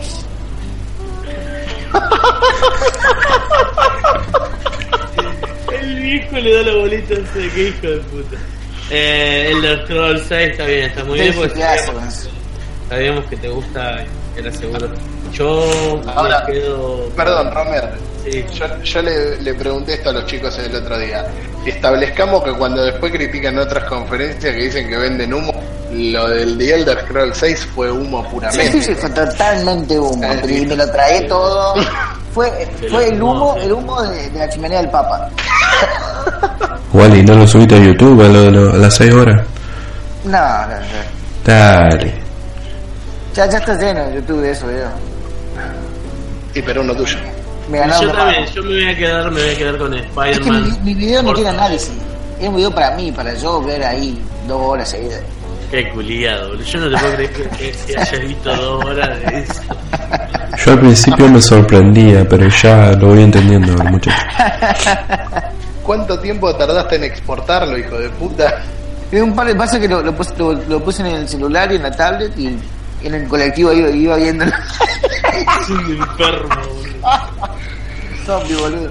[5.72, 8.36] El viejo le da la bolita a ese, qué hijo de puta.
[8.90, 12.28] Eh, el de Scroll 6 está bien, está muy bien porque sabíamos,
[12.88, 14.04] sabíamos que te gusta,
[14.36, 14.88] era seguro.
[15.32, 17.08] Yo Ahora, me quedo.
[17.16, 17.90] Perdón, Romer.
[18.24, 18.44] Sí.
[18.54, 21.24] Yo, yo le, le pregunté esto a los chicos el otro día.
[21.64, 25.52] Establezcamos que cuando después critican otras conferencias que dicen que venden humo,
[25.92, 28.72] lo del The Elder Scroll 6 fue humo Sí, puramente.
[28.72, 30.22] sí, sí, fue totalmente humo.
[30.44, 30.62] Sí.
[30.62, 31.74] y me lo tragué todo.
[32.32, 32.48] Fue,
[32.88, 35.28] fue el humo, el humo de, de la chimenea del Papa.
[36.92, 39.44] Wally, ¿no lo subiste a YouTube a, lo de lo- a las 6 horas?
[40.22, 40.76] No, no, no.
[41.44, 42.14] Dale.
[43.34, 44.90] Ya, ya está lleno en YouTube de eso, video.
[46.54, 47.16] Y pero uno tuyo.
[47.70, 50.02] Me ganaron yo también, yo me voy a quedar, me voy a quedar con Es
[50.02, 50.78] que mi, Spider-Man.
[50.84, 51.92] mi video no tiene análisis.
[52.40, 55.20] Es un video para mí, para yo ver ahí dos horas seguidas.
[55.70, 56.64] Qué culiado, boludo.
[56.64, 59.62] Yo no te puedo creer que, que, que hayas visto dos horas de eso.
[60.66, 64.26] Yo al principio me sorprendía, pero ya lo voy entendiendo, muchacho.
[65.84, 68.62] ¿Cuánto tiempo tardaste en exportarlo, hijo de puta?
[69.10, 71.70] Es un par de pasa que lo, lo, puse, lo- lo puse en el celular
[71.72, 72.56] y en la tablet y
[73.02, 74.52] en el colectivo iba, iba viéndolo.
[74.52, 77.56] Es un enfermo, boludo.
[78.26, 78.90] Zombie, boludo.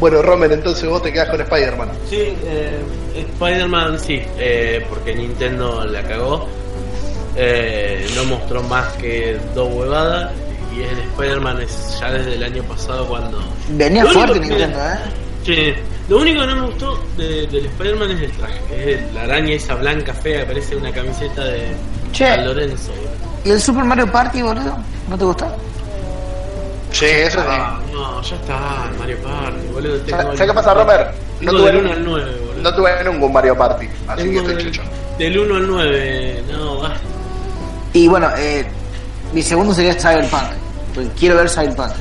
[0.00, 1.90] Bueno, Romer, entonces vos te quedás con Spider-Man.
[2.10, 2.80] Sí, eh,
[3.14, 6.48] Spider-Man sí, eh, porque Nintendo la cagó.
[7.36, 10.32] Eh, no mostró más que dos huevadas.
[10.76, 13.38] Y el Spider-Man es ya desde el año pasado cuando.
[13.70, 14.98] Venía fuerte Nintendo, ¿eh?
[15.44, 15.74] Sí,
[16.08, 18.92] lo único que no me gustó de- del Spider-Man es el traje.
[18.94, 21.66] Es la araña esa blanca fea que parece una camiseta de
[22.12, 22.26] Che.
[22.26, 22.92] San Lorenzo.
[22.92, 23.10] boludo.
[23.44, 24.76] ¿Y el Super Mario Party, boludo?
[25.08, 25.46] ¿No te gustó?
[26.92, 27.46] Sí, eso sí.
[27.48, 28.58] Ah, no, ya está,
[28.98, 29.96] Mario Party, boludo.
[30.02, 31.14] tengo ¿Sabes el- qué pasa, Romer?
[31.40, 32.62] No tuve, del 1 al nun- 9, boludo.
[32.62, 34.82] no tuve un Mario Party, así que Tengo estoy del, chucho.
[35.18, 37.00] del 1 al 9, no, basta.
[37.94, 38.64] Y bueno, eh,
[39.32, 40.42] mi segundo sería Cyberpunk.
[40.94, 41.92] Porque quiero ver Cyberpunk.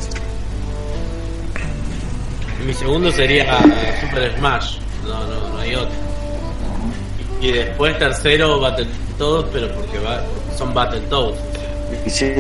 [2.65, 3.57] Mi segundo sería
[4.01, 4.77] Super Smash.
[5.07, 5.91] No, no, no hay otro.
[7.41, 10.21] Y, después tercero Battletoads, pero porque, va,
[10.57, 11.39] son Battletoads.
[12.05, 12.33] Y sí.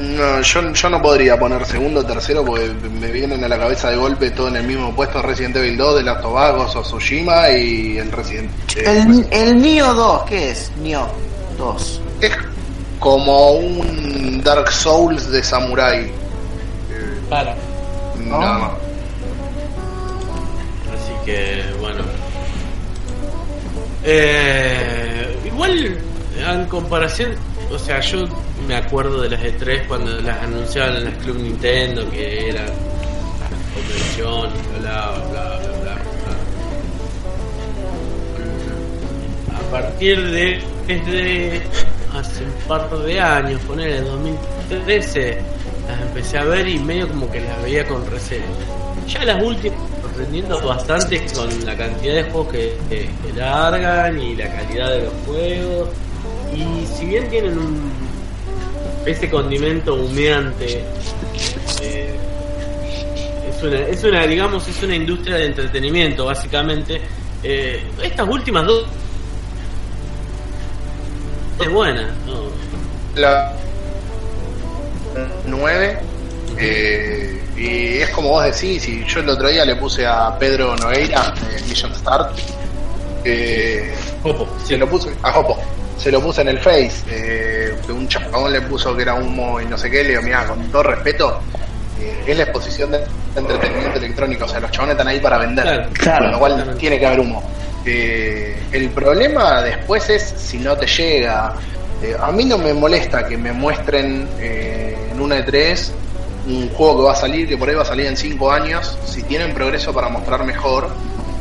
[0.00, 3.90] No, yo, yo no podría poner segundo o tercero porque me vienen a la cabeza
[3.90, 7.50] de golpe todo en el mismo puesto Resident Evil 2, de Us, Ghost of Tsushima
[7.50, 10.70] y el Resident El, el Nio 2, ¿qué es?
[10.80, 11.08] Nio
[11.58, 12.00] 2.
[12.20, 12.32] Es
[13.00, 16.10] como un Dark Souls de Samurai.
[17.28, 17.54] Para.
[18.18, 18.70] Nada más.
[20.94, 22.02] Así que, bueno.
[24.04, 25.98] Eh, igual,
[26.36, 27.34] en comparación,
[27.70, 28.26] o sea, yo
[28.66, 32.66] me acuerdo de las E3 cuando las anunciaban en las Club Nintendo, que era
[33.74, 35.96] convención, bla, bla, bla, bla.
[39.56, 41.62] A partir de desde
[42.14, 45.38] hace un par de años, poner en 2013,
[45.86, 48.46] las empecé a ver y medio como que las veía con recelo.
[49.06, 49.78] Ya las últimas
[50.18, 55.88] sorprendiendo bastante con la cantidad de juegos que, largan y la calidad de los juegos.
[56.52, 57.92] Y si bien tienen un
[59.06, 60.84] ese condimento humeante,
[61.82, 62.16] eh,
[63.48, 67.00] es una, es una, digamos, es una industria de entretenimiento, básicamente.
[67.44, 68.86] Eh, estas últimas dos
[71.60, 72.10] es buena.
[73.14, 73.52] La
[75.46, 75.98] 9.
[76.60, 80.76] Eh, y es como vos decís, y yo el otro día le puse a Pedro
[80.76, 82.36] Nogueira de Mission Start.
[83.24, 83.92] eh,
[84.64, 85.58] se lo puse a Jopo.
[85.98, 87.02] Se lo puse en el Face.
[87.10, 90.02] eh, que un chabón le puso que era humo y no sé qué.
[90.04, 91.40] Le digo, mira, con todo respeto,
[92.00, 93.00] eh, es la exposición de
[93.34, 94.44] entretenimiento electrónico.
[94.44, 95.64] O sea, los chabones están ahí para vender.
[95.64, 97.42] Claro, claro, Con lo cual tiene que haber humo.
[97.84, 101.54] Eh, el problema después es si no te llega.
[102.02, 105.90] Eh, a mí no me molesta que me muestren eh, en una E3
[106.48, 108.96] un juego que va a salir, que por ahí va a salir en 5 años.
[109.06, 110.88] Si tienen progreso para mostrar mejor.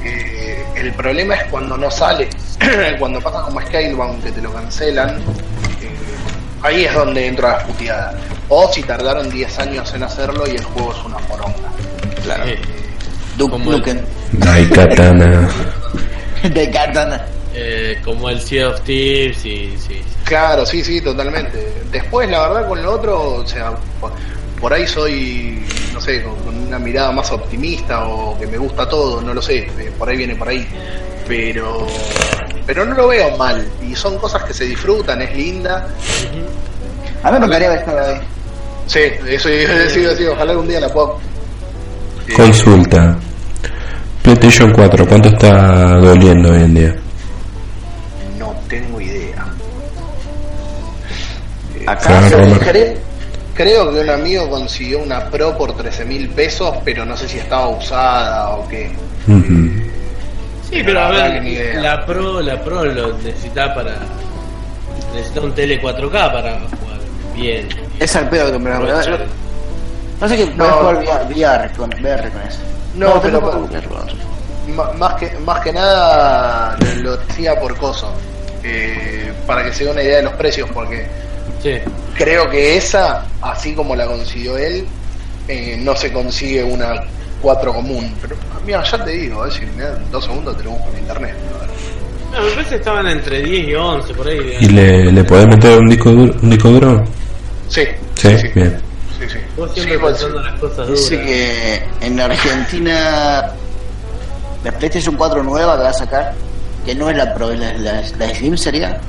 [0.04, 2.28] Eh, el problema es cuando no sale.
[3.00, 5.18] cuando pasa como Scalebound, que te lo cancelan.
[5.82, 5.90] eh,
[6.62, 8.20] ahí es donde entra la puteada.
[8.50, 11.70] O si tardaron 10 años en hacerlo y el juego es una poronga.
[12.24, 12.46] Claro.
[12.46, 12.60] Eh,
[13.38, 14.00] Duke Como el- Nukem.
[14.34, 15.50] Daikatana.
[16.54, 17.26] De Katana.
[17.54, 21.74] eh, como el Sea of Thieves y sí, Claro, sí, sí, totalmente.
[21.92, 23.72] Después, la verdad, con lo otro, o sea,
[24.60, 25.64] por, ahí soy,
[25.94, 29.60] no sé, con, una mirada más optimista o que me gusta todo, no lo sé,
[29.60, 30.68] eh, por ahí viene por ahí.
[31.28, 31.88] Pero,
[32.66, 33.66] pero no lo veo mal.
[33.88, 35.88] Y son cosas que se disfrutan, es linda.
[37.24, 38.22] A mí me gustaría ver esta vez.
[38.88, 41.10] Sí, eso iba a decir, así, ojalá algún día la pueda.
[42.28, 43.18] eh, Consulta.
[44.24, 46.96] PlayStation 4, ¿cuánto está doliendo hoy en día?
[48.38, 49.46] No tengo idea.
[51.86, 53.07] Acá se.
[53.58, 57.40] Creo, que un amigo consiguió una Pro por 13 mil pesos, pero no sé si
[57.40, 58.92] estaba usada o qué.
[59.28, 59.72] Ujú.
[60.70, 63.96] Sí, pero a La verdad ver, la Pro, la Pro lo necesita para.
[65.16, 67.00] Necesita un tele 4K para jugar
[67.36, 67.68] bien.
[68.00, 69.26] Es al pedo que me lo Aprovechar.
[70.22, 70.66] No sé qué No.
[70.66, 72.60] jugar VR, VR con, VR con eso.
[72.96, 73.68] No, pero- con
[75.00, 78.14] más que más que nada lo, lo decía por coso
[78.64, 81.08] eh, para que se dé una idea de los precios porque
[81.62, 81.74] Sí.
[82.16, 84.86] creo que esa así como la consiguió él
[85.48, 87.02] eh, no se consigue una
[87.42, 90.72] 4 común pero mira ya te digo eh, si me dan dos segundos te lo
[90.72, 91.36] busco en internet
[92.32, 94.58] No, me parece que estaban entre 10 y 11 por ahí.
[94.60, 96.34] ¿Y le, le podés meter un disco duro?
[96.44, 97.04] Un disco duro?
[97.70, 97.82] sí
[98.16, 98.78] Sí, sí, sí, bien.
[99.20, 99.38] sí, sí.
[99.56, 101.10] Vos Sí, siempre pues, pensando las cosas duras.
[101.10, 103.52] Dice que en Argentina
[104.64, 106.34] la PlayStation 4 nueva que va a sacar,
[106.86, 109.00] que no es la Pro, es la, la- la Slim sería,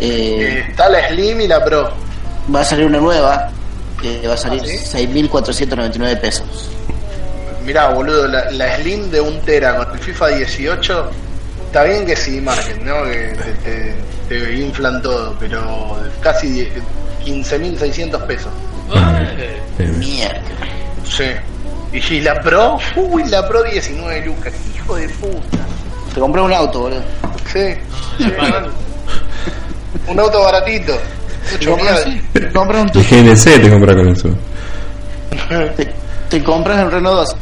[0.00, 1.90] eh, está la Slim y la Pro
[2.54, 3.50] va a salir una nueva
[4.00, 5.06] que va a salir ¿Ah, sí?
[5.08, 6.70] 6.499 pesos.
[7.64, 11.10] mirá, boludo, la, la Slim de un Tera con el FIFA 18,
[11.66, 13.04] está bien que sí marquen, ¿no?
[13.04, 13.94] Que te,
[14.28, 16.68] te- te inflan todo, pero casi 10
[17.24, 18.50] 15.600 pesos.
[19.98, 20.40] Mierda.
[21.04, 21.24] Sí.
[21.92, 25.58] Y si la Pro, uy, la Pro 19 lucas, hijo de puta.
[26.14, 27.02] Te compré un auto, boludo.
[27.52, 27.74] Sí.
[30.06, 30.98] Un auto baratito.
[31.58, 32.28] Te compras, mierda.
[32.32, 34.28] te compras un el GNC te compra con eso.
[35.76, 35.94] te,
[36.30, 37.36] te compras el Renault 2.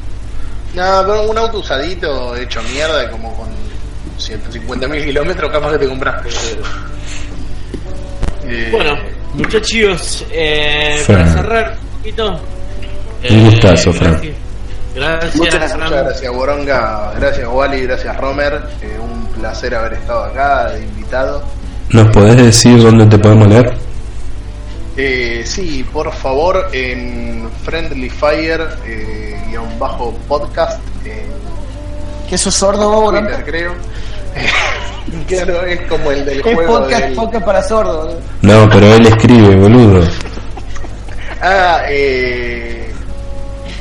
[0.74, 3.48] No, pero un auto usadito, hecho mierda, como con
[4.18, 6.22] 150.000 kilómetros, capaz que te compras.
[8.44, 8.94] Eh, Bueno,
[9.34, 12.40] muchachos, eh, para cerrar un poquito.
[13.22, 14.20] eh, Un gustazo, Fran.
[14.20, 14.34] Gracias,
[14.94, 15.80] gracias, Muchas, Fran.
[15.88, 17.12] muchas gracias, Boronga.
[17.18, 17.82] Gracias, Wally.
[17.82, 18.62] Gracias, Romer.
[18.82, 21.42] Eh, un placer haber estado acá de invitado.
[21.90, 23.74] ¿Nos podés decir dónde te podemos leer?
[24.96, 31.26] Eh, sí, por favor, en Friendly Fire, eh, guion bajo podcast, en
[32.28, 33.20] ¿Qué sos sordo vos, boludo?
[33.26, 33.72] Twitter, creo.
[35.28, 36.78] claro, es como el del Es juego.
[36.80, 38.20] podcast, del- podcast para sordos, boludo.
[38.42, 40.06] No, pero él escribe, boludo.
[41.38, 42.90] Ah, eh,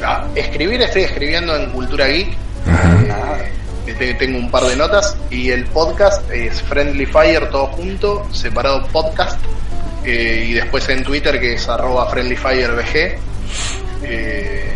[0.04, 2.36] ah, escribir, estoy escribiendo en Cultura Geek.
[2.68, 2.98] Ajá.
[3.40, 3.52] Eh,
[3.94, 9.40] tengo un par de notas y el podcast es Friendly Fire todo junto, separado podcast.
[10.06, 13.18] eh, y después en Twitter que es arroba Friendly Fire VG.
[14.04, 14.72] Eh,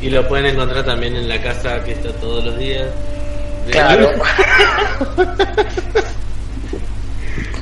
[0.00, 2.88] Y lo pueden encontrar también en la casa que está todos los días.
[3.70, 4.10] Claro.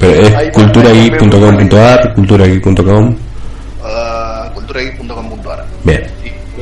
[0.01, 3.17] Pero es culturageek.com.ar, culturageek.com.
[4.55, 5.65] Culturageek.com.ar.
[5.85, 6.07] Bien.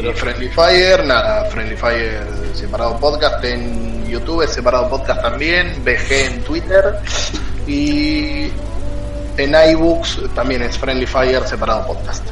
[0.03, 2.23] Y Friendly Fire, nada, Friendly Fire
[2.55, 6.99] separado podcast en YouTube, es separado podcast también, VG en Twitter
[7.67, 8.51] y
[9.37, 12.25] en iBooks también es Friendly Fire separado podcast.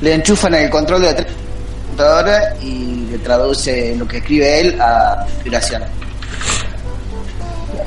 [0.00, 5.24] Le enchufan el control de la computadora y le traduce lo que escribe él a
[5.26, 5.82] inspiración.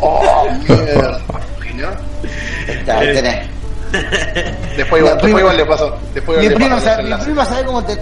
[0.02, 1.22] Oh, mierda.
[1.76, 1.90] ¿No?
[2.68, 3.48] Está, ahí tenés.
[4.76, 5.98] Después, igual, después igual le paso.
[6.14, 7.98] Después Mi prima, sabe, mi prima sabe cómo te,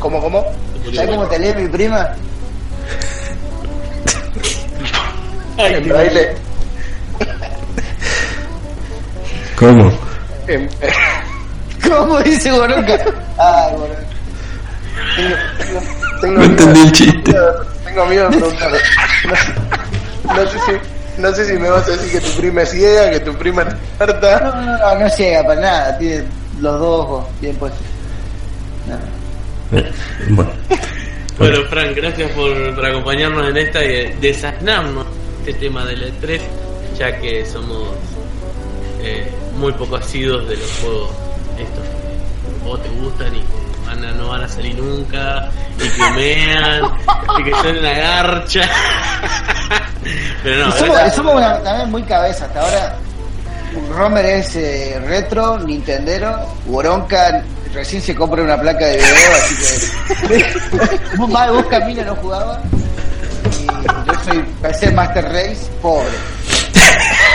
[0.00, 0.44] ¿Cómo, cómo?
[0.94, 2.08] sabe cómo te lee mi prima.
[5.58, 6.34] Ay, Ahí le-
[9.56, 9.92] ¿Cómo?
[10.48, 10.68] em-
[11.88, 12.98] ¿Cómo dice Boronca?
[13.38, 14.00] Ay, Boronca.
[16.20, 17.34] tengo No entendí el chiste.
[17.84, 18.70] Tengo miedo de preguntar.
[20.24, 22.70] No, no sé si, no sé si me vas a decir que tu prima es
[22.70, 24.40] ciega, que tu prima es No, tarta.
[24.40, 25.98] no, no, no llega para nada.
[25.98, 26.24] Tiene
[26.60, 27.82] los dos ojos bien puestos.
[28.86, 29.19] No.
[30.30, 30.50] Bueno.
[31.38, 35.06] Bueno, Frank, gracias por, por acompañarnos en esta y desasnarnos
[35.46, 36.38] este tema del E3,
[36.98, 37.88] ya que somos
[39.00, 41.10] eh, muy poco asidos de los juegos
[41.58, 45.88] estos que vos te gustan y que van a- no van a salir nunca, y
[45.88, 46.82] que humean,
[47.40, 48.60] y que son una garcha.
[50.42, 50.72] Pero no,
[51.10, 52.44] somos una- también muy cabeza.
[52.44, 52.96] Hasta ahora,
[53.94, 57.42] Romer es eh, retro, Nintendero, Boronca
[57.72, 59.56] recién se compra una placa de video, así
[60.28, 61.16] que.
[61.16, 62.60] vos, más- vos Camino no jugaba.
[63.60, 66.08] Y yo soy, para ser Master Race, pobre.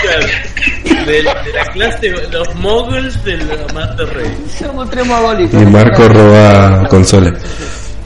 [1.06, 4.66] de, de la clase, los moguls del Master Race.
[4.66, 5.62] Somos tres mogólicos.
[5.62, 7.34] Y Marco roba consolas.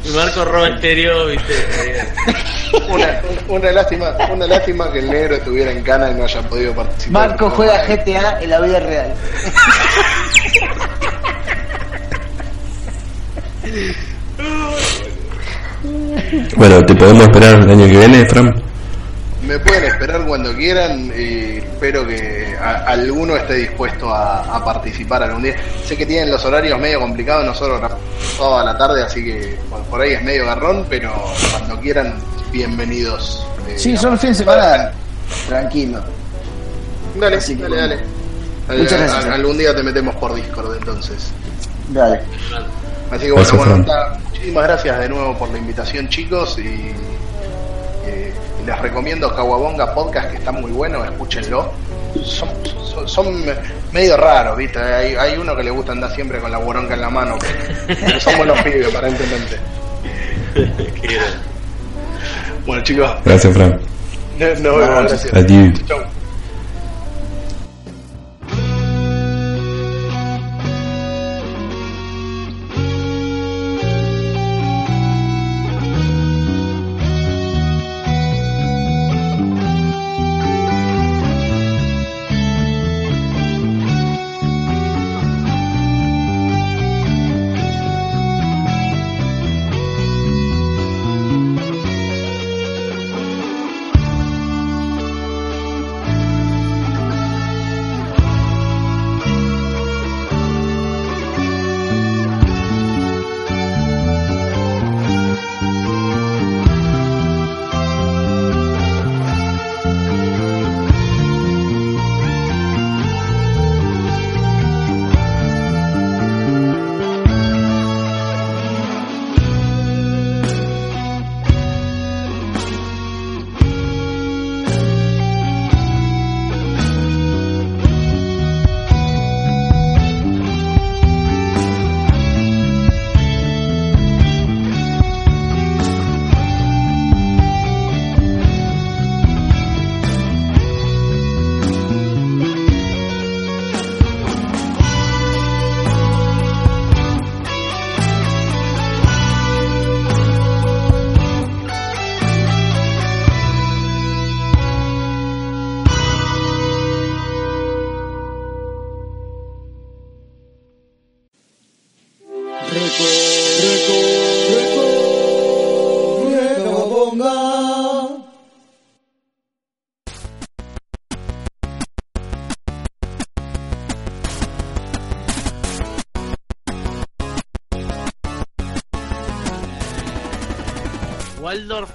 [0.06, 1.53] Y Marco roba estéreo, viste.
[2.90, 6.74] Una, una lástima, una lástima que el negro estuviera en cana y no haya podido
[6.74, 7.30] participar.
[7.30, 9.14] Marco juega GTA en la vida real.
[16.56, 18.53] Bueno, ¿te podemos esperar el año que viene, Fran?
[19.50, 25.24] Me pueden esperar cuando quieran y espero que a- alguno esté dispuesto a, a participar
[25.24, 25.56] algún día.
[25.84, 27.82] Sé que tienen los horarios medio complicados, nosotros
[28.38, 31.11] toda la tarde, así que por, por ahí es medio garrón, pero
[31.52, 32.14] cuando quieran,
[32.52, 33.44] bienvenidos.
[33.68, 34.92] eh, Sí, a son fin de semana
[35.48, 36.00] tranquilo.
[37.19, 37.95] Dale, Así dale, dale.
[38.68, 39.26] Muchas Al- gracias.
[39.26, 41.32] al- algún día te metemos por Discord entonces.
[41.90, 42.22] Dale.
[43.11, 46.92] Así que bueno, Gracias, bueno muchísimas gracias de nuevo por la invitación chicos y
[48.06, 48.32] eh,
[48.65, 51.71] les recomiendo Kawabonga Podcast que está muy bueno, escúchenlo.
[52.23, 53.45] Son, son, son
[53.91, 54.79] medio raros, ¿viste?
[54.79, 57.38] Hay, hay uno que le gusta andar siempre con la boronca en la mano,
[57.88, 59.57] pero somos los pibes aparentemente.
[62.65, 63.79] Bueno chicos, Gracias, Fran.
[64.39, 65.33] nos vemos, gracias.
[65.33, 65.85] Adiós.
[65.88, 66.18] Chau.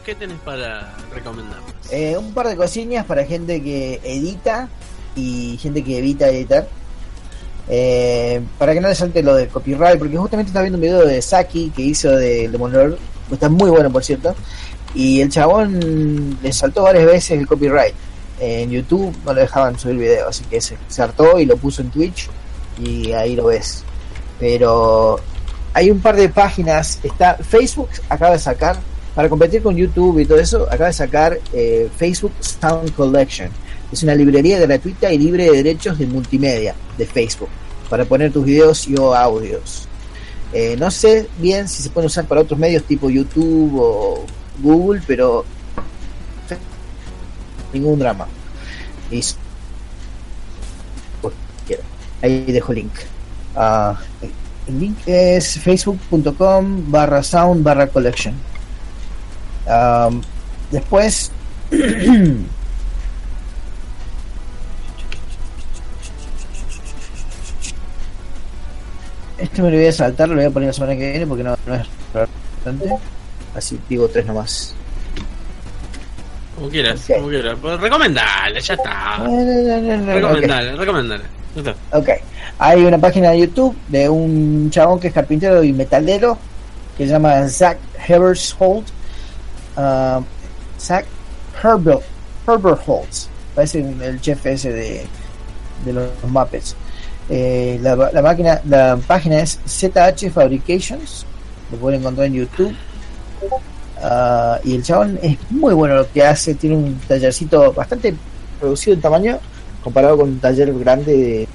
[0.05, 1.71] ¿Qué tenés para recomendarnos?
[1.91, 4.69] Eh, un par de cosillas para gente que edita
[5.17, 6.67] y gente que evita editar.
[7.69, 11.05] Eh, para que no le salte lo de copyright, porque justamente estaba viendo un video
[11.05, 12.99] de Saki que hizo de Demoledor,
[13.29, 14.35] que está muy bueno por cierto,
[14.95, 17.95] y el chabón le saltó varias veces el copyright.
[18.41, 21.83] En YouTube no le dejaban subir video, así que se, se hartó y lo puso
[21.83, 22.29] en Twitch
[22.79, 23.85] y ahí lo ves.
[24.39, 25.21] Pero
[25.73, 28.77] hay un par de páginas, está Facebook acaba de sacar,
[29.15, 33.49] para competir con YouTube y todo eso, acaba de sacar eh, Facebook Sound Collection.
[33.93, 37.49] Es una librería gratuita y libre de derechos de multimedia de Facebook,
[37.89, 39.87] para poner tus videos y o audios.
[40.53, 44.25] Eh, no sé bien si se pueden usar para otros medios tipo YouTube o
[44.61, 45.45] Google, pero
[47.73, 48.27] ningún drama.
[49.11, 49.21] Y.
[52.23, 52.93] Ahí dejo link.
[53.55, 54.01] Ah,
[54.67, 58.35] el link es facebook.com barra sound barra collection.
[59.67, 60.23] Am,
[60.71, 61.31] después
[69.39, 71.45] este me lo voy a saltar, lo voy a poner la semana que viene porque
[71.45, 72.89] no, no es bastante.
[73.55, 74.75] Así digo tres nomás.
[76.57, 77.57] Como quieras, como quieras.
[77.61, 79.17] Pues recomendale, ya está.
[79.19, 81.25] Recomendale, recomendale.
[81.57, 81.99] Ya está.
[81.99, 82.09] Ok.
[82.59, 86.39] Hay una página de YouTube de un chabón que es carpintero y metalero
[86.97, 88.87] que se llama Zach Hebersholt.
[89.77, 90.23] Uh,
[90.79, 91.05] Zach
[91.63, 92.03] Herbert,
[92.47, 93.29] Herberholtz.
[93.55, 95.07] Parece un- el chef ese de,
[95.85, 96.77] de los Muppets.
[97.29, 101.25] Eh, la, la máquina, la página es ZH Fabrications.
[101.73, 102.75] Lo pueden encontrar en YouTube.
[104.03, 106.55] Ah, y el chabón es muy bueno lo que hace.
[106.55, 108.15] Tiene un tallercito bastante
[108.61, 109.39] reducido en tamaño
[109.83, 111.49] comparado con un taller grande de-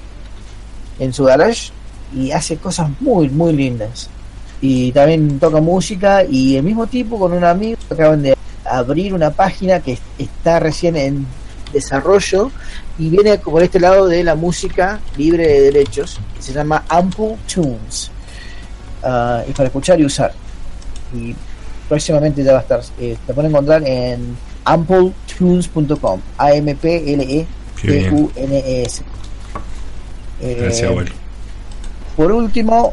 [0.98, 1.70] en su garage
[2.14, 4.08] y hace cosas muy muy lindas
[4.60, 9.30] y también toca música y el mismo tipo con un amigo acaban de abrir una
[9.30, 11.26] página que está recién en
[11.72, 12.50] desarrollo
[12.98, 17.36] y viene por este lado de la música libre de derechos que se llama Ample
[17.52, 18.10] Tunes
[19.02, 20.32] Ah, y para escuchar y usar
[21.14, 21.34] y
[21.88, 27.22] próximamente ya va a estar eh, te pueden encontrar en ampletunes.com a m p l
[27.22, 27.46] e
[27.80, 28.10] Qué bien.
[28.10, 29.02] T-U-N-E-S.
[30.42, 31.12] Eh, Gracias, abuelo.
[32.14, 32.92] Por último,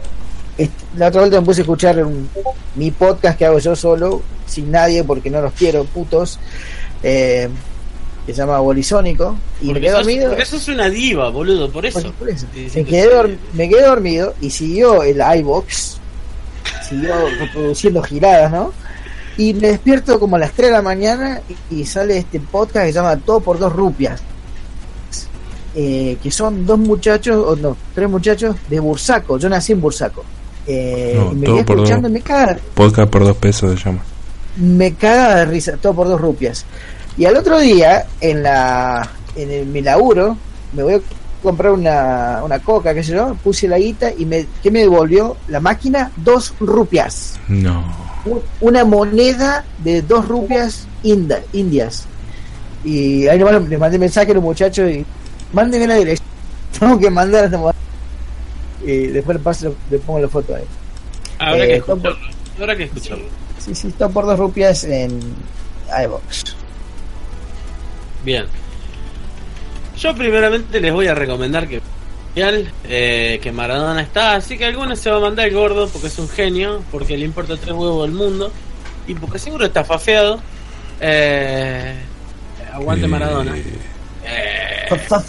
[0.98, 2.30] la otra vuelta me puse a escuchar un-
[2.76, 6.40] mi podcast que hago yo solo, sin nadie, porque no los quiero, putos,
[7.04, 7.50] eh,
[8.26, 10.30] que se llama Bolizónico, y me quedé sos, dormido.
[10.30, 12.02] porque sos una diva, boludo, por eso.
[12.02, 12.46] Por- por eso.
[12.54, 13.10] Me que quedé, sí.
[13.10, 15.98] dor- me quedé dormido y siguió el iBox,
[16.90, 18.74] siguió reproduciendo giradas, ¿no?
[19.38, 22.86] Y me despierto como a las 3 de la mañana y, y sale este podcast
[22.88, 24.22] que se llama Todo por dos rupias.
[25.80, 29.38] Eh, que son dos muchachos, o no, tres muchachos de Bursaco.
[29.38, 30.24] Yo nací en Bursaco.
[30.68, 32.12] Eh, No, me Todo por escuchando dos.
[32.12, 34.04] y me caga, Podcast por dos pesos se llama.
[34.58, 36.66] me caga de risa, todo por dos rupias.
[37.18, 40.36] Y al otro día, en la en el, mi laburo,
[40.74, 41.00] me voy a
[41.44, 45.38] comprar una, una coca, qué sé yo, puse la guita y me, ¿qué me devolvió
[45.48, 46.12] la máquina?
[46.18, 47.40] Dos rupias.
[47.48, 47.84] No.
[48.26, 52.06] Un- Una moneda de dos rupias inda- indias.
[52.84, 55.06] Y ahí nomás le mandé mensaje a los muchachos y
[55.54, 56.28] mándenme la dirección.
[56.80, 57.76] Tengo que mandar a esta moneda.
[58.86, 60.64] Y después le, paso, le pongo la foto ahí.
[61.40, 62.18] Habrá Eh, que escucharlo.
[62.60, 63.26] Habrá que escucharlo.
[63.60, 65.20] Sí, sí, está por dos rupias en
[66.04, 66.56] iBox.
[68.24, 68.46] Bien.
[69.98, 71.82] Yo primeramente les voy a recomendar que
[72.84, 76.20] eh, que Maradona está, así que algunos se va a mandar el gordo porque es
[76.20, 78.52] un genio, porque le importa tres huevos al mundo
[79.08, 80.40] y porque seguro está fafeado.
[81.02, 81.96] Eh,
[82.72, 83.56] aguante Eh, Maradona.
[84.30, 85.24] Eh, fa.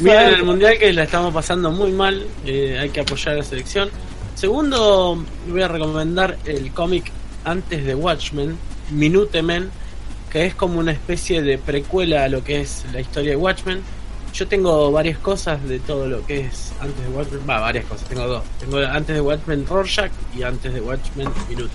[0.00, 3.42] Miren el mundial que la estamos pasando muy mal, eh, hay que apoyar a la
[3.44, 3.90] selección.
[4.34, 7.10] Segundo, voy a recomendar el cómic
[7.44, 8.56] antes de Watchmen,
[8.90, 9.70] Minute Men,
[10.30, 13.80] que es como una especie de precuela a lo que es la historia de Watchmen.
[14.34, 18.08] Yo tengo varias cosas de todo lo que es antes de Watchmen, va, varias cosas,
[18.08, 18.42] tengo dos.
[18.60, 21.70] Tengo antes de Watchmen Rorschach y antes de Watchmen Minute,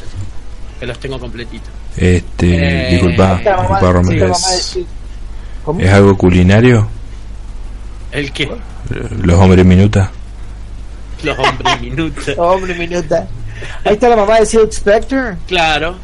[0.79, 1.69] que los tengo completitos.
[1.97, 4.25] Este, Eh, disculpa, disculpa Romero.
[4.27, 4.85] esta mamá ¿Es, decir-
[5.63, 5.79] ¿Cómo?
[5.79, 6.87] ¿Es algo culinario?
[8.11, 8.49] El que
[9.23, 10.11] Los hombres minuta.
[11.23, 12.35] los hombres Minute.
[12.37, 13.27] Hombre, minuta.
[13.85, 15.37] Ahí está la mamá de Silk Spectre.
[15.47, 15.95] Claro,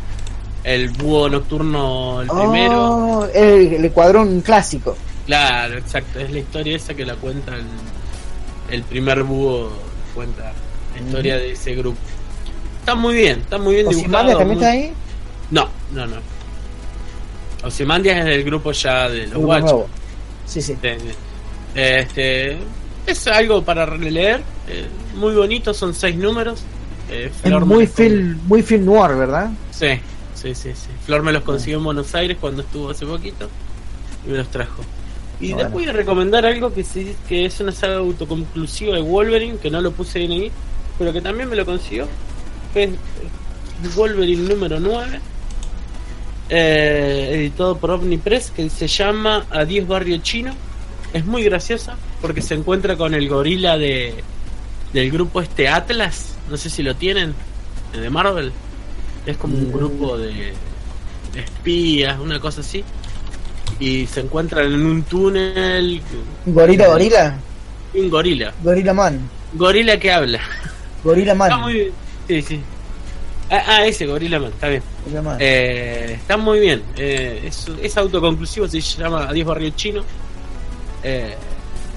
[0.64, 3.20] el búho nocturno, el primero.
[3.20, 4.96] Oh, el, el cuadrón clásico.
[5.26, 6.20] Claro, exacto.
[6.20, 7.66] Es la historia esa que la cuenta el,
[8.72, 9.72] el primer búho.
[10.16, 10.54] Cuenta
[10.96, 12.00] la historia de ese grupo.
[12.80, 14.40] Está muy bien, está muy bien Ozymandias dibujado.
[14.40, 14.94] también muy- está ahí.
[15.52, 16.16] No, no, no.
[17.64, 19.88] Ozymandias es del grupo ya de los nuevo.
[20.46, 20.76] Sí, sí.
[20.82, 22.58] De- de- Este,
[23.06, 24.42] es algo para releer.
[24.68, 26.62] eh, muy bonito, son seis números.
[27.10, 29.50] eh, Es Flor muy film, muy film noir, ¿verdad?
[29.72, 29.88] Sí,
[30.36, 30.90] sí, sí, sí.
[31.06, 33.50] Flor me los consiguió en Buenos Aires cuando estuvo hace poquito
[34.28, 34.84] y me los trajo.
[35.40, 35.64] Y Bueno.
[35.70, 39.72] después voy a recomendar algo que sí, que es una saga autoconclusiva de Wolverine, que
[39.72, 40.52] no lo puse bien ahí,
[41.00, 42.08] pero que también me lo consiguió,
[42.74, 45.20] que es Wolverine número 9,
[46.50, 50.54] eh, editado por Omnipress, que se llama Adiós Barrio Chino.
[51.14, 54.24] Es muy graciosa porque se encuentra con el gorila de
[54.94, 57.34] del grupo este Atlas, no sé si lo tienen,
[57.94, 58.52] de Marvel.
[59.26, 60.54] Es como un grupo de,
[61.36, 62.84] espías, una cosa así.
[63.80, 66.02] Y se encuentran en un túnel.
[66.46, 67.38] Gorila, gorila.
[67.94, 68.54] Un gorila.
[68.64, 69.30] Gorila Man.
[69.54, 70.40] Gorila que habla.
[71.04, 71.52] Gorila Man.
[71.52, 71.92] Está muy bien.
[72.28, 72.62] Sí, sí.
[73.52, 74.84] Ah, ah, ese Gorila Man, está bien.
[75.40, 76.84] Eh, está muy bien.
[76.98, 80.04] Eh, es, es autoconclusivo, se llama Adiós Barrio Chino.
[81.04, 81.34] Eh,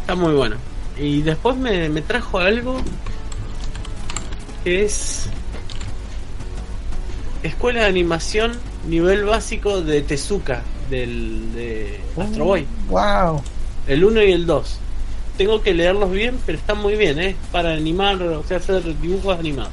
[0.01, 0.57] está muy bueno.
[0.97, 2.81] Y después me, me trajo algo
[4.65, 5.29] que es
[7.43, 8.53] Escuela de Animación
[8.89, 12.67] Nivel Básico de Tezuka, del, de Astro Boy.
[12.89, 13.43] Wow.
[13.87, 14.79] El 1 y el 2.
[15.37, 17.37] Tengo que leerlos bien, pero están muy bien, ¿eh?
[17.51, 19.73] Para animar, o sea, hacer dibujos animados.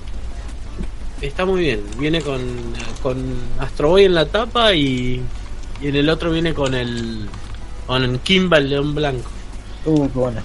[1.22, 1.82] Está muy bien.
[1.98, 2.42] Viene con,
[3.02, 3.18] con
[3.60, 5.22] Astro Boy en la tapa y,
[5.82, 7.28] y en el otro viene con el
[7.86, 9.30] con Kimball León Blanco.
[9.86, 10.42] Uh, qué bueno.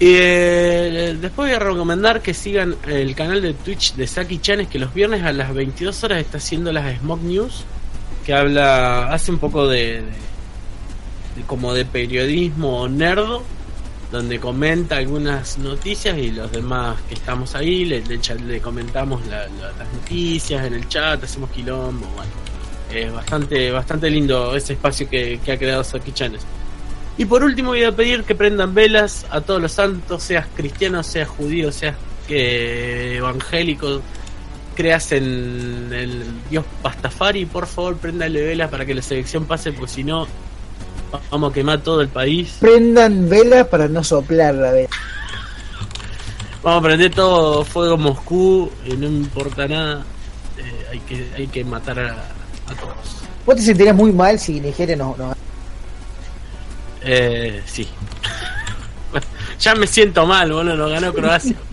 [0.00, 4.68] Y eh, después voy a recomendar que sigan el canal de Twitch de Saki Chanes
[4.68, 7.64] que los viernes a las 22 horas está haciendo las Smoke News,
[8.26, 10.02] que habla, hace un poco de, de-
[11.36, 13.42] de como de periodismo nerdo,
[14.14, 18.02] donde comenta algunas noticias y los demás que estamos ahí le,
[18.60, 22.30] comentamos la- la- las noticias en el chat, hacemos quilombo, bueno.
[22.92, 26.12] Es bastante, bastante lindo ese espacio que, ha creado Saki.
[27.18, 31.02] Y por último voy a pedir que prendan velas a todos los santos, seas cristiano,
[31.02, 31.96] seas judío, seas
[32.28, 34.00] que evangélico,
[34.76, 39.92] creas en el Dios Pastafari, por favor prendale velas para que la selección pase, porque
[39.92, 40.26] si no
[41.30, 42.56] vamos a quemar todo el país.
[42.60, 44.88] Prendan velas para no soplar la vela.
[46.62, 50.02] Vamos a prender todo fuego Moscú, y no importa nada,
[50.56, 53.24] eh, hay que hay que matar a, a todos.
[53.44, 55.14] Vos te sentirías muy mal si Nigeria no.
[55.18, 55.34] no
[57.02, 57.86] Eh, sí.
[59.60, 61.56] ya me siento mal, boludo, lo ganó Croacia.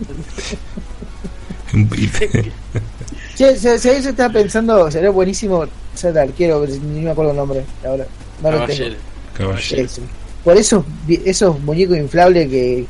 [3.34, 5.64] Che, si, si ahí se estaba pensando, sería buenísimo
[5.94, 8.06] ser arquero, ni me acuerdo el nombre ahora.
[8.42, 8.94] No lo tengo.
[9.46, 9.66] Caballero.
[9.68, 9.86] Caballero.
[9.86, 10.02] Eso.
[10.44, 10.56] Por
[11.24, 12.84] esos, muñecos inflables que,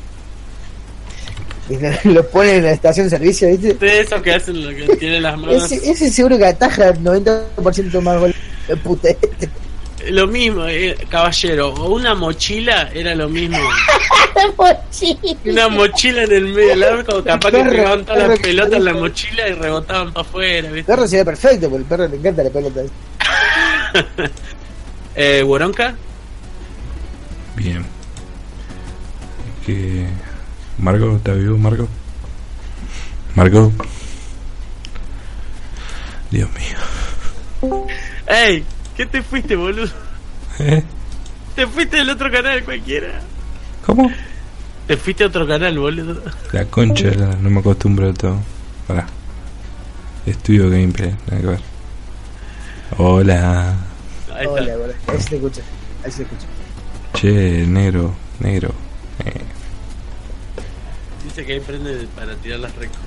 [1.67, 3.73] que los ponen en la estación de servicio, ¿viste?
[3.73, 5.71] De esos que hacen lo que tienen las manos.
[5.71, 8.35] Ese, ese seguro que ataja el 90% más gol.
[8.67, 9.49] de puta este.
[10.09, 11.69] Lo mismo, eh, caballero.
[11.73, 13.57] O una mochila era lo mismo.
[15.45, 18.93] Una mochila en el medio del arco, capaz que pegaban todas las pelotas en la
[18.93, 20.69] mochila y rebotaban para afuera.
[20.69, 22.81] El perro sería perfecto, porque el perro le encanta la pelota.
[25.15, 25.43] Eh,
[27.55, 27.85] Bien.
[29.65, 30.07] Que...
[30.77, 31.87] Margo, ¿está vivo Margo?
[33.35, 33.71] Margo.
[36.31, 37.85] Dios mío.
[38.27, 38.63] ¡Ey!
[38.97, 39.91] ¿Qué te fuiste, boludo?
[40.59, 40.83] ¿Eh?
[41.55, 43.21] Te fuiste del otro canal cualquiera.
[43.85, 44.11] ¿Cómo?
[44.87, 46.21] Te fuiste a otro canal, boludo.
[46.51, 48.37] La concha, la- no me acostumbro a todo.
[48.87, 49.05] Pará.
[50.25, 51.59] Estudio gameplay, nada que ver.
[52.97, 53.75] Hola.
[54.33, 54.93] Ahí Hola, boludo.
[55.07, 55.61] Ahí se te escucha.
[56.03, 56.47] Ahí se te escucha.
[57.13, 58.73] Che, negro, negro.
[59.25, 59.41] Eh,
[61.23, 62.97] Dice que ahí prende para tirar las recos.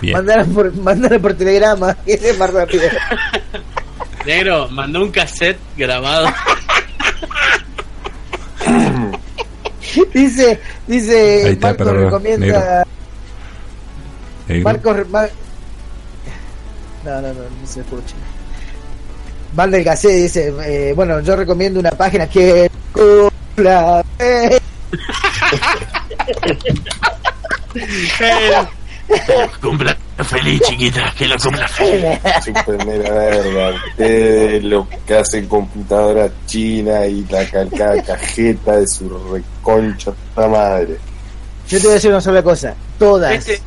[0.00, 0.12] bien.
[0.16, 2.84] Mandala por, mandala por telegrama, que es más rápido.
[4.26, 6.26] Negro, mandó un cassette grabado.
[10.12, 12.84] dice, Ahí dice, está, Marcos recomienda.
[14.48, 14.64] Negro.
[14.64, 14.96] Marcos.
[14.96, 15.30] re- Mar-
[17.04, 18.14] No, no, no, no se escucha.
[19.56, 24.04] Manda el cassette y dice, eh, bueno, yo recomiendo una página que cumpla.
[24.18, 24.58] eh,
[29.60, 32.18] Cumpla feliz, chiquita, que lo cumpla feliz.
[32.44, 33.74] Súper mera verga.
[33.90, 40.96] Ustedes lo que hacen computadora china y la calcada cajeta de su reconcha puta madre.
[41.68, 42.74] Yo te voy a decir una sola cosa.
[42.98, 43.32] Todas.
[43.34, 43.60] Este,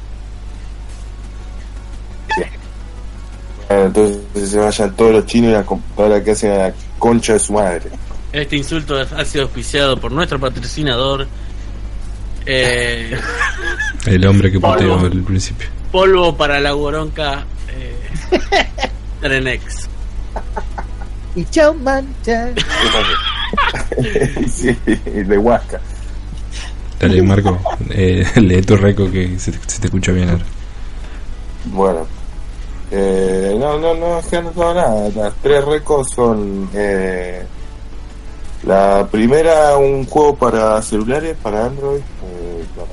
[3.70, 7.40] entonces se vayan todos los chinos y la computadora que hacen a la concha de
[7.40, 7.84] su madre.
[8.34, 11.28] este insulto ha sido auspiciado por nuestro patrocinador.
[12.46, 13.16] Eh,
[14.06, 15.06] El hombre que puteó Polvo.
[15.06, 15.68] al principio.
[15.92, 17.96] polvo para la guaronca eh,
[19.22, 19.88] Trenex.
[21.36, 22.50] Y chao, mancha.
[24.48, 25.80] sí, de Huasca.
[27.00, 27.58] Dale, Marco,
[27.92, 30.44] eh, lee tu reco que se, te- se te escucha bien ahora.
[31.66, 32.08] Bueno,
[32.92, 35.10] Eh, no, no, no, es que no tengo nada.
[35.16, 36.70] Las tres recos son.
[36.74, 37.46] Eh,
[38.64, 42.88] la primera, un juego para celulares, para Android, eh, para-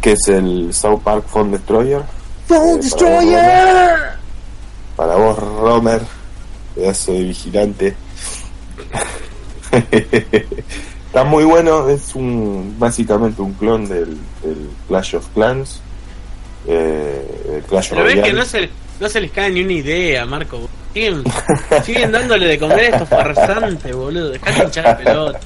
[0.00, 2.02] que es el South Park Phone Destroyer.
[2.46, 3.98] ¡Phone Eh, Destroyer!
[4.96, 6.00] Para vos, Romer,
[6.74, 7.96] pedazo de vigilante.
[11.06, 15.80] Está muy bueno, es un básicamente un clon del, del Clash of Clans.
[16.66, 18.68] Eh, el Clash Pero ves que no se,
[19.00, 20.68] no se les cae ni una idea, Marco.
[20.92, 21.22] Siguen,
[21.84, 24.30] siguen dándole de comer a estos farsantes, boludo.
[24.30, 25.40] Dejate hinchar la pelota.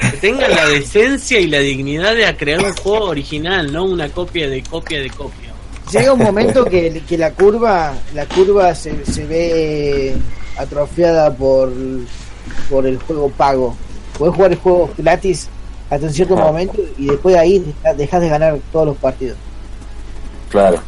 [0.00, 4.48] Que tengan la decencia y la dignidad de crear un juego original, no una copia
[4.48, 5.52] de copia de copia.
[5.92, 10.14] Llega un momento que, que la curva, la curva se, se ve
[10.56, 11.72] atrofiada por,
[12.70, 13.76] por el juego pago.
[14.18, 15.48] Puedes jugar el juego gratis
[15.90, 19.36] hasta un cierto momento y después de ahí deja- dejas de ganar todos los partidos.
[20.50, 20.80] Claro.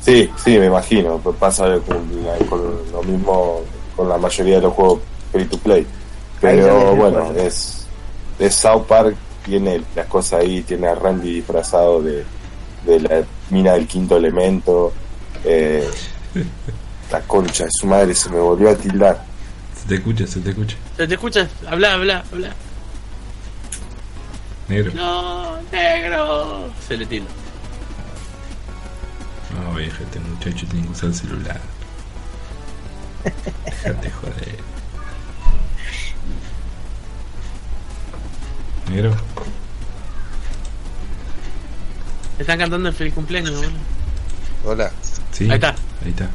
[0.00, 1.18] Sí, sí, me imagino.
[1.18, 2.60] Pasa con, la- con
[2.92, 3.60] lo mismo
[3.96, 5.86] con la mayoría de los juegos free to play.
[6.40, 7.40] Pero bueno, bueno.
[7.40, 7.86] es,
[8.38, 12.24] es South Park, tiene las cosas ahí, tiene a Randy disfrazado de,
[12.84, 14.92] de la mina del quinto elemento.
[15.44, 15.88] Eh,
[17.12, 19.22] la concha de su madre se me volvió a tildar.
[19.80, 20.76] Se te escucha, se te escucha.
[20.96, 21.48] ¿Se te escuchas?
[21.68, 22.50] Habla, habla, habla.
[24.68, 24.92] Negro.
[24.94, 26.70] No, negro.
[26.88, 27.28] Se le tilda.
[29.62, 31.60] No, vieja, este muchacho tiene que usar el celular.
[33.64, 34.58] Déjate joder.
[38.90, 39.14] Negro.
[42.38, 43.70] Están cantando el feliz cumpleaños, boludo.
[44.64, 44.92] Hola.
[45.30, 45.44] Sí.
[45.44, 45.74] Ahí está.
[46.04, 46.28] Ahí está.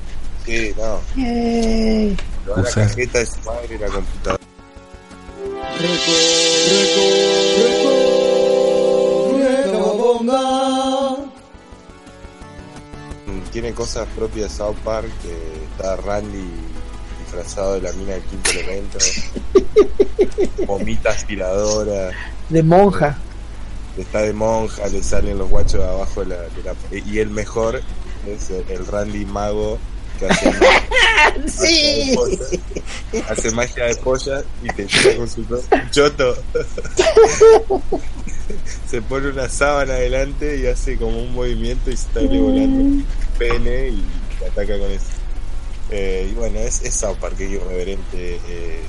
[0.45, 1.01] Sí, no.
[1.15, 2.17] Yay.
[2.45, 2.87] La Usar.
[2.87, 4.43] cajeta de su madre y la computadora.
[10.23, 10.66] Mm,
[13.59, 15.33] Tiene cosas propias de South Park, que
[15.71, 16.47] está Randy
[17.23, 18.99] disfrazado de la mina del quinto elemento,
[20.67, 22.11] vomita aspiradora,
[22.49, 23.17] De monja.
[23.97, 26.75] está de monja, le salen los guachos de abajo de la, de la-
[27.11, 27.81] y el mejor
[28.27, 29.79] es el, el Randy mago
[30.19, 30.53] que hace
[31.47, 32.15] Sí.
[33.27, 35.43] hace magia de polla y te tira con su
[35.89, 36.35] choto.
[38.89, 43.05] se pone una sábana adelante y hace como un movimiento y se está volando un
[43.37, 44.03] pene y
[44.39, 45.05] te ataca con eso.
[45.89, 48.81] Eh, y bueno, es, es South Park, es irreverente, eh,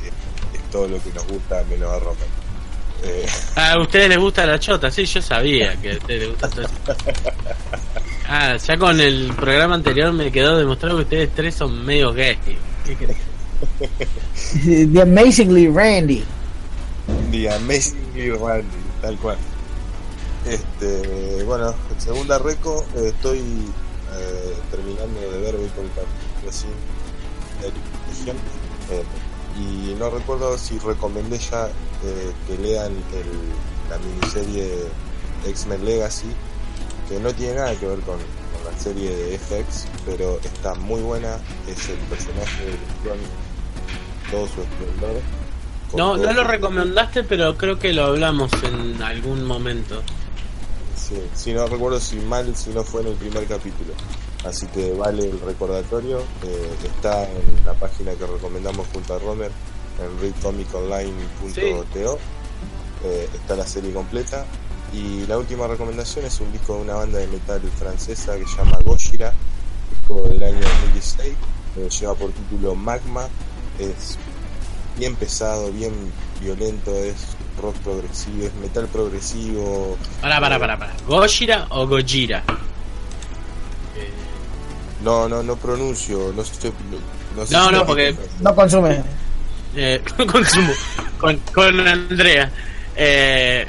[0.55, 2.17] es todo lo que nos gusta menos a Roman.
[3.05, 6.31] Eh, Ah, a ustedes les gusta la chota, sí, yo sabía que a ustedes les
[6.31, 6.75] gusta todo eso.
[8.31, 12.37] Ah, ya con el programa anterior me quedó demostrado que ustedes tres son medio gay.
[12.85, 13.17] ¿Qué?
[14.93, 16.23] The Amazingly Randy.
[17.31, 18.67] The Amazing Randy,
[19.03, 19.37] tal cual.
[20.47, 26.51] Este, bueno, en segunda reco eh, estoy eh, terminando de ver voy por el capítulo
[26.53, 26.73] 5
[27.61, 27.73] de
[28.19, 28.37] Legion,
[28.91, 29.05] eh,
[29.59, 34.71] y no recuerdo si recomendé ya eh, que lean el- la miniserie
[35.47, 36.29] X-Men Legacy
[37.09, 38.19] que no tiene nada que ver con,
[38.65, 42.77] la serie de FX pero está muy buena es el personaje de
[44.31, 45.21] todo su esplendor
[45.95, 50.03] No, no lo recomendaste, pero creo que lo hablamos en algún momento.
[50.97, 53.95] Sí, si no recuerdo si mal, si no fue en el primer capítulo.
[54.45, 56.19] Así que vale el recordatorio.
[56.45, 59.51] eh, está en la página que recomendamos junto a Romer,
[60.03, 62.19] en readcomiconline.to.
[63.05, 64.45] Eh, está la serie completa.
[64.93, 68.57] Y la última recomendación es un disco de una banda de metal francesa que se
[68.57, 69.33] llama Gojira,
[69.91, 71.35] disco del año 2016.
[71.77, 73.29] eh, lleva por título Magma.
[73.79, 74.19] Es
[74.99, 75.93] bien pesado, bien
[76.41, 77.15] violento, es
[77.61, 79.97] rock progresivo, es metal progresivo.
[80.21, 80.93] Pará, pará, pará, pará.
[81.07, 82.43] ¿Gojira o Gojira?
[85.03, 86.73] No, no, no pronuncio, no sé,
[87.37, 89.03] no, sé No, si no, porque- No consume.
[89.77, 90.03] Eh,
[90.33, 90.73] consumo.
[91.19, 92.51] Con, con Andrea.
[92.97, 93.65] Eh,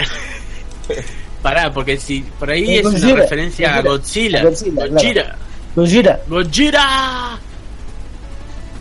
[1.43, 4.43] pará, porque si por ahí Eh, es una referencia a Gojira, Godzilla.
[4.43, 5.38] Godzilla, Gojira.
[5.75, 6.19] Gojira.
[6.27, 7.40] Gojira.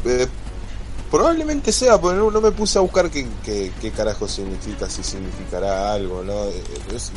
[0.07, 0.27] Eh,
[1.11, 5.03] probablemente sea, porque no, no me puse a buscar qué, qué, qué carajo significa, si
[5.03, 6.45] significará algo, ¿no?
[6.45, 7.13] Eh, eh, si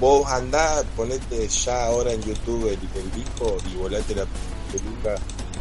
[0.00, 4.26] vos andá, ponete ya ahora en YouTube el, disco y volate la
[4.70, 5.14] película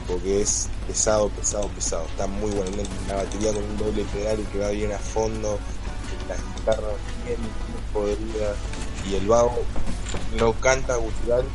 [0.08, 2.06] porque es pesado, pesado, pesado.
[2.06, 2.72] Está muy bueno,
[3.06, 5.58] una batería con un doble pedal que va bien a fondo,
[6.28, 6.94] las guitarras
[7.26, 8.58] bien, bien podridas
[9.10, 9.60] y el bajo
[10.38, 11.46] no canta gutural,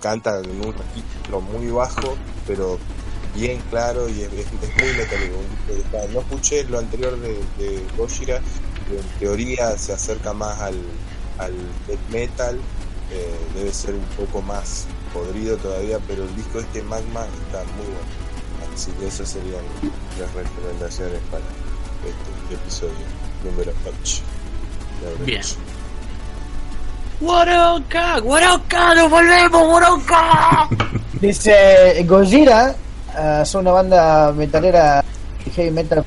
[0.00, 2.16] canta en un registro muy bajo,
[2.46, 2.78] pero
[3.34, 5.36] bien claro y es, es- es muy metálico.
[5.68, 8.40] está- No escuché lo anterior de, de Gojira,
[8.88, 10.80] que en teoría se acerca más al,
[11.38, 11.52] al
[11.86, 12.58] death metal,
[13.10, 17.86] eh, debe ser un poco más podrido todavía, pero el disco este Magma está muy
[17.86, 18.24] bueno.
[18.74, 19.62] Así que esas serían
[20.18, 22.92] las recomendaciones para este episodio
[23.44, 23.72] número
[24.02, 24.22] 8.
[25.02, 25.42] de Abre Bien.
[27.20, 28.20] ¡Waronka!
[28.22, 28.94] ¡Waronka!
[28.94, 30.68] ¡Nos volvemos, Waronka!
[31.20, 32.74] Dice Gojira,
[33.16, 35.04] ah, son una banda metalera
[35.44, 36.04] de heavy metal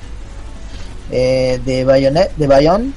[1.12, 2.94] eh, de Bayonet, de Bayon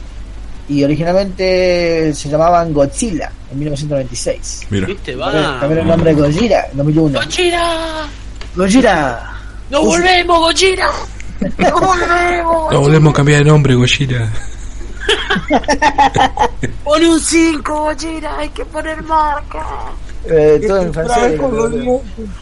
[0.71, 4.67] y originalmente se llamaban Godzilla en 1996.
[4.71, 5.17] Mira, ¿Viste?
[5.17, 7.21] También el nombre Gojira en 2001.
[7.21, 8.07] ¡Gojira!
[8.55, 9.33] Gojira.
[9.69, 10.91] ¡Nos volvemos, Gojira!
[11.59, 12.73] ¡Nos volvemos!
[12.73, 14.33] no volvemos a cambiar de nombre, Gojira.
[16.85, 19.67] Pon un 5, Gojira, hay que poner marca.
[20.27, 21.41] Eh, todo en francés.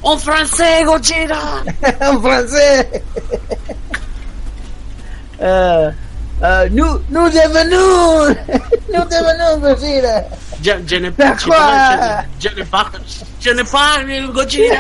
[0.03, 1.63] ¡Un francés, Gojira!
[2.01, 2.87] en francés.
[5.41, 5.91] Ah,
[6.43, 8.29] ah, nous, nous devenons,
[8.93, 10.23] nous devenons Gojira.
[10.61, 12.91] Je, je n'ai pas, je, n'ai pas,
[13.41, 14.77] je n'ai pas Gojira.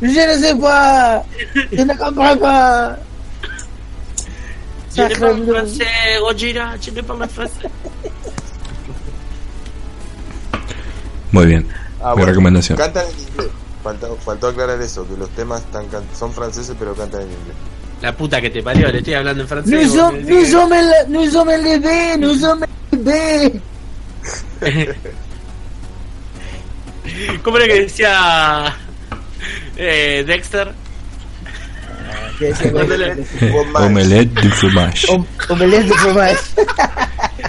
[0.00, 1.24] Je ne sais pas,
[1.72, 2.96] je ne comprends pas.
[4.96, 5.54] Je n'ai pas Sacre le bleu.
[5.54, 5.84] français,
[6.20, 7.68] Gojira, je n'ai pas le français.
[11.32, 11.64] Muy bien.
[12.02, 12.76] Ah, Mi recomendación.
[12.78, 13.48] Cantan en inglés.
[13.82, 15.84] Faltó, faltó aclarar eso, que los temas están,
[16.18, 17.56] son franceses pero cantan en inglés.
[18.02, 19.72] La puta que te parió, le estoy hablando en francés.
[19.72, 23.60] Nous sommes, me nous sommes, le- nous sommes les B, nous sommes les B.
[24.60, 24.94] que-
[27.42, 28.74] ¿Cómo era que decía
[29.76, 30.72] eh, Dexter?
[33.74, 35.06] Omelette du fromage.
[35.10, 36.38] Om- Omelette de fromage.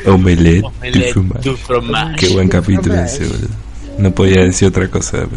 [0.06, 2.16] Omelette du du fromage.
[2.18, 3.48] Qué buen capítulo ese, boludo.
[3.98, 5.28] No podía decir otra cosa.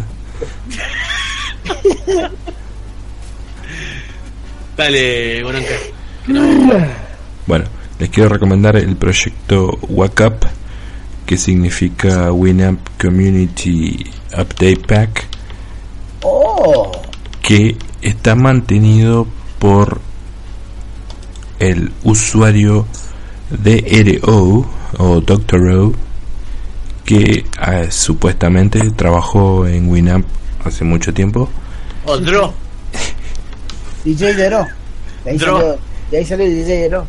[4.77, 5.43] Dale.
[7.47, 7.65] Bueno,
[7.99, 10.45] les quiero recomendar el proyecto WACAP,
[11.27, 15.27] que significa Winamp Community Update Pack,
[16.23, 16.93] Oh,
[17.43, 19.27] que está mantenido
[19.59, 20.01] por
[21.59, 22.87] el usuario
[23.51, 25.69] DRO o Dr.
[25.77, 25.93] O,
[27.11, 30.25] que ah, supuestamente trabajó en Winamp
[30.65, 31.49] hace mucho tiempo.
[32.05, 32.55] Odro.
[34.05, 34.65] DJ Dero.
[35.25, 35.57] De ahí Dro.
[35.59, 35.79] salió,
[36.13, 37.07] de ahí salió DJ Dero.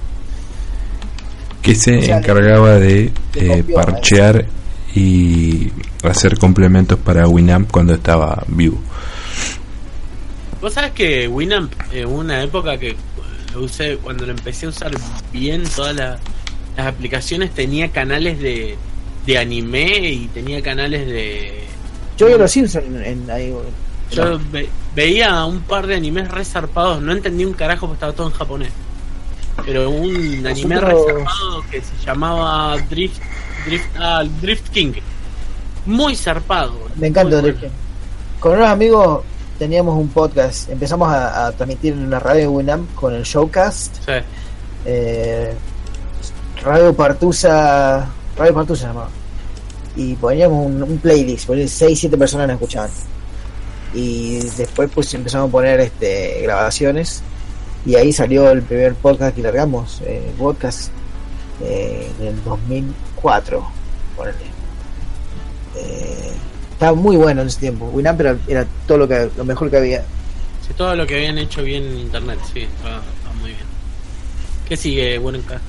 [1.62, 4.46] que se O sea, encargaba de eh, parchear
[4.96, 5.72] y
[6.04, 8.80] hacer complementos para Winamp cuando estaba vivo.
[10.62, 12.96] Vos sabés que Winamp, en una época que
[13.54, 14.92] lo usé, cuando lo empecé a usar
[15.32, 16.18] bien, todas la-
[16.76, 18.78] las aplicaciones tenía canales de,
[19.26, 21.64] de anime y tenía canales de.
[22.18, 23.54] Yo veo los Simpsons en, en ahí.
[24.12, 28.28] Yo ve- veía un par de animes resarpados, no entendí un carajo porque estaba todo
[28.28, 28.70] en japonés.
[29.66, 33.22] Pero un anime Nosotros- resarpado que se llamaba Drift
[33.66, 34.94] Drift, ah, Drift King.
[35.86, 36.74] Muy zarpado.
[36.96, 37.70] Me encanta Drift King.
[38.40, 39.24] Con unos amigos
[39.60, 40.70] teníamos un podcast.
[40.70, 43.96] Empezamos a, a transmitir en la radio de Winamp con el Showcast.
[44.06, 44.12] Sí.
[44.86, 45.54] eh,
[46.64, 48.08] Radio Partusa.
[48.42, 49.10] Radio se llamaba.
[49.96, 52.90] Y poníamos un, un playlist, poníamos 6, 7 personas nos escuchaban.
[53.94, 57.22] Y después pues empezamos a poner este grabaciones.
[57.86, 60.92] Y ahí salió el primer podcast que largamos, eh, podcast,
[61.64, 63.68] eh, en el 2004,
[64.16, 64.38] ponele.
[65.76, 66.32] Eh,
[66.74, 67.90] estaba muy bueno en ese tiempo.
[67.92, 70.04] Winamp era, era todo lo que lo mejor que había.
[70.68, 73.02] Sí, todo lo que habían hecho bien en internet, sí, estaba,
[73.40, 73.66] muy bien.
[74.68, 75.60] ¿Qué sigue, Buenca?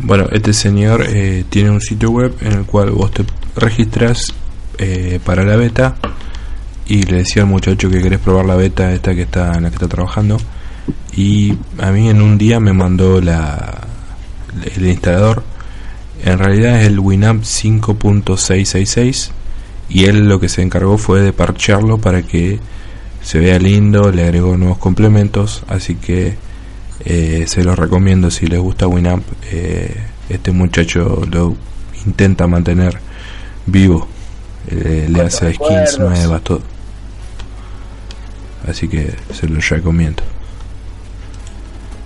[0.00, 3.24] Bueno, este señor eh, tiene un sitio web en el cual vos te
[3.56, 4.34] registras
[4.78, 5.96] eh, para la beta
[6.86, 9.70] y le decía al muchacho que querés probar la beta esta que está en la
[9.70, 10.36] que está trabajando
[11.16, 13.88] y a mí en un día me mandó la
[14.76, 15.42] el instalador.
[16.24, 19.30] En realidad es el Winamp 5.666
[19.88, 22.58] y él lo que se encargó fue de parchearlo para que
[23.22, 26.36] se vea lindo, le agregó nuevos complementos, así que
[27.04, 29.24] eh, se los recomiendo si les gusta Winamp.
[29.50, 29.94] Eh,
[30.28, 31.54] este muchacho lo
[32.06, 32.98] intenta mantener
[33.66, 34.06] vivo,
[34.68, 36.62] eh, le hace skins nuevas, todo.
[38.68, 40.22] Así que se los recomiendo.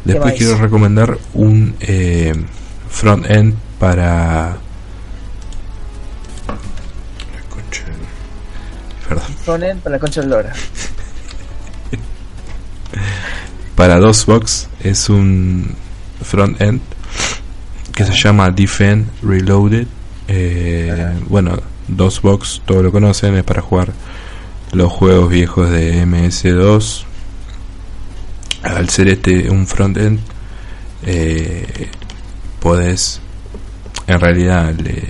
[0.04, 2.32] Después quiero recomendar un eh,
[2.88, 4.56] front end para.
[6.46, 9.24] La concha de- Perdón.
[9.44, 10.52] Frontend para la concha de Lora.
[13.78, 15.72] para DOSBox es un
[16.20, 16.80] front end
[17.94, 19.86] que se llama Defend Reloaded.
[20.26, 23.92] Eh, bueno, DOSBox, todos lo conocen, es para jugar
[24.72, 27.04] los juegos viejos de MS2.
[28.64, 30.18] Al ser este un front end,
[31.06, 31.88] eh,
[32.58, 33.20] podés,
[34.08, 35.08] en realidad, le-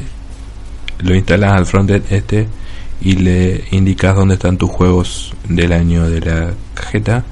[0.99, 2.47] lo instalás al frontend este
[3.01, 7.25] y le indicas dónde están tus juegos del año de la cajeta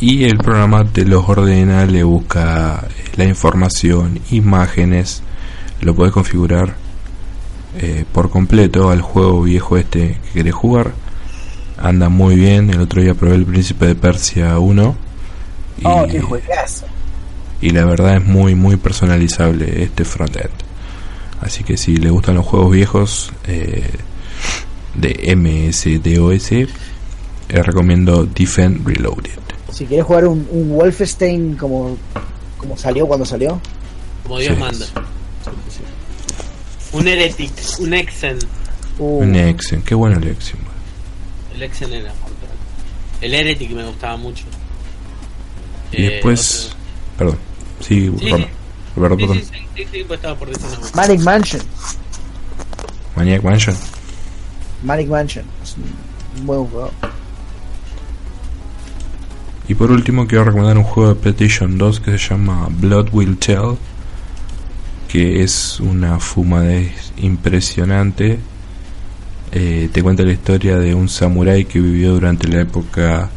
[0.00, 2.86] y el programa te los ordena, le busca
[3.16, 5.22] la información, imágenes,
[5.80, 6.74] lo puedes configurar
[7.78, 10.92] eh, por completo al juego viejo este que querés jugar.
[11.76, 14.96] Anda muy bien, el otro día probé el Príncipe de Persia 1
[15.78, 16.86] y, Oh, qué juegazo.
[17.60, 20.50] y la verdad es muy muy personalizable este frontend.
[21.40, 23.90] Así que si le gustan los juegos viejos eh,
[24.96, 26.66] de MS-DOS, eh,
[27.62, 29.38] recomiendo Defend Reloaded.
[29.72, 31.96] Si quieres jugar un, un Wolfenstein como,
[32.56, 33.60] como salió cuando salió,
[34.22, 34.60] Como Dios Sí.
[34.60, 34.86] manda.
[36.92, 38.38] Un Heretic, un Exen.
[38.98, 40.58] uh, Un Exen, qué bueno el Exen.
[41.54, 42.48] El Exen era mortal.
[43.20, 44.44] El Heretic me gustaba mucho.
[45.92, 46.70] Y Eh, después,
[47.16, 47.38] perdón,
[47.80, 48.48] sí, Sí, Roberto,
[48.96, 49.38] Roberto, otro- perdón.
[49.38, 51.62] Sí, sí, sí, sí, pues estaba por decir una Manic Mansion.
[53.16, 53.76] Maniac Mansion.
[54.82, 55.44] Manic Mansion.
[55.62, 55.76] Es
[56.38, 56.90] un buen juego.
[59.68, 63.36] Y por último quiero recomendar un juego de PlayStation 2 que se llama Blood Will
[63.36, 63.76] Tell,
[65.08, 68.38] que es una fumadez impresionante.
[69.52, 73.28] Eh, te cuenta la historia de un samurái que vivió durante la época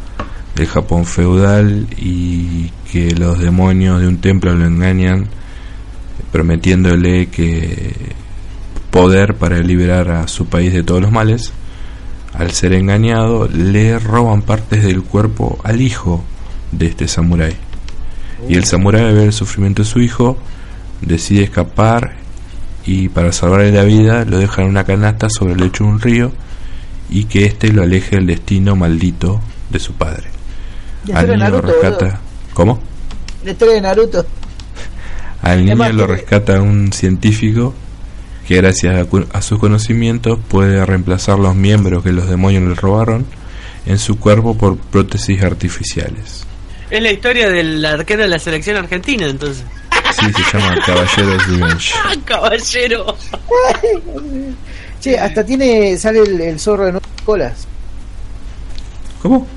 [0.56, 5.28] del Japón feudal y que los demonios de un templo lo engañan
[6.32, 7.94] prometiéndole que
[8.90, 11.52] poder para liberar a su país de todos los males
[12.34, 16.24] al ser engañado, le roban partes del cuerpo al hijo
[16.72, 17.56] de este samurái.
[18.48, 20.38] Y el samurái, al ver el sufrimiento de su hijo,
[21.02, 22.14] decide escapar
[22.86, 26.00] y para salvarle la vida lo deja en una canasta sobre el lecho de un
[26.00, 26.32] río
[27.10, 30.30] y que éste lo aleje del destino maldito de su padre.
[31.14, 32.06] Al niño lo rescata.
[32.06, 32.20] boludo.
[32.54, 32.80] ¿Cómo?
[33.44, 34.26] La historia de Naruto.
[35.42, 37.74] Al niño más, lo rescata un científico
[38.52, 43.26] que gracias a, sus conocimientos puede reemplazar los miembros que los demonios le robaron
[43.86, 46.46] en su cuerpo por prótesis artificiales.
[46.90, 49.64] Es la historia del arquero de la selección argentina, entonces.
[50.20, 51.94] Sí, se llama Caballeros Revenge.
[52.04, 53.16] ¡Ah, caballero!
[55.00, 55.98] Che, hasta tiene.
[55.98, 57.66] sale el, el zorro de nueve colas.
[59.22, 59.48] ¿Cómo?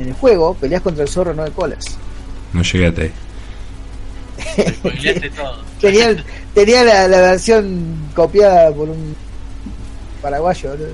[0.00, 1.96] En el juego peleas contra el zorro de nueve colas.
[2.52, 3.12] No llegué hasta ahí.
[4.74, 5.62] Spoileaste todo.
[5.80, 6.16] Tenía,
[6.54, 9.14] tenía la, la versión copiada por un
[10.22, 10.76] paraguayo.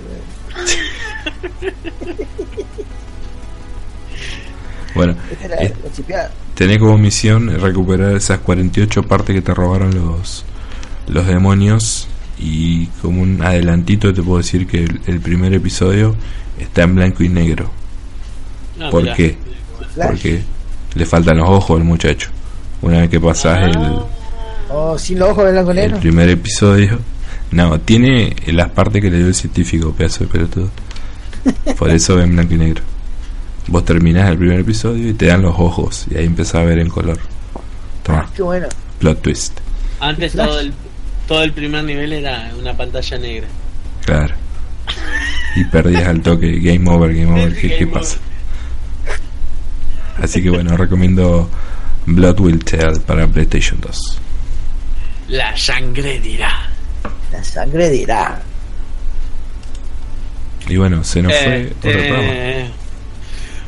[4.94, 5.74] Bueno, Esta eh,
[6.08, 10.44] la tenés como misión recuperar esas 48 partes que te robaron los,
[11.08, 12.06] los demonios.
[12.38, 16.14] Y como un adelantito te puedo decir que el, el primer episodio
[16.58, 17.70] está en blanco y negro.
[18.80, 19.14] Ah, ¿Por mirá.
[19.14, 19.36] qué?
[19.96, 20.42] Porque
[20.94, 22.30] le faltan los ojos al muchacho.
[22.82, 23.78] Una vez que pasás el,
[24.76, 26.00] Oh, sin los ojos de blanco y el negro.
[26.00, 26.98] primer episodio.
[27.52, 30.70] No, tiene las partes que le dio el científico, pedazo de pelotudo.
[31.78, 32.82] Por eso en blanco y negro.
[33.68, 36.78] Vos terminás el primer episodio y te dan los ojos y ahí empezás a ver
[36.80, 37.18] en color.
[38.02, 38.66] Toma, Qué bueno.
[38.98, 39.58] plot twist.
[40.00, 40.72] Antes todo el,
[41.28, 43.46] todo el primer nivel era una pantalla negra.
[44.04, 44.34] Claro.
[45.56, 46.58] Y perdías al toque.
[46.60, 47.54] Game over, game over.
[47.54, 48.18] ¿Qué, qué Game pasa?
[50.20, 51.48] Así que bueno, recomiendo
[52.06, 54.18] Blood Will Tell para PlayStation 2.
[55.34, 56.68] La sangre dirá.
[57.32, 58.40] La sangre dirá.
[60.68, 62.72] Y bueno, se nos fue Eh, otro programa.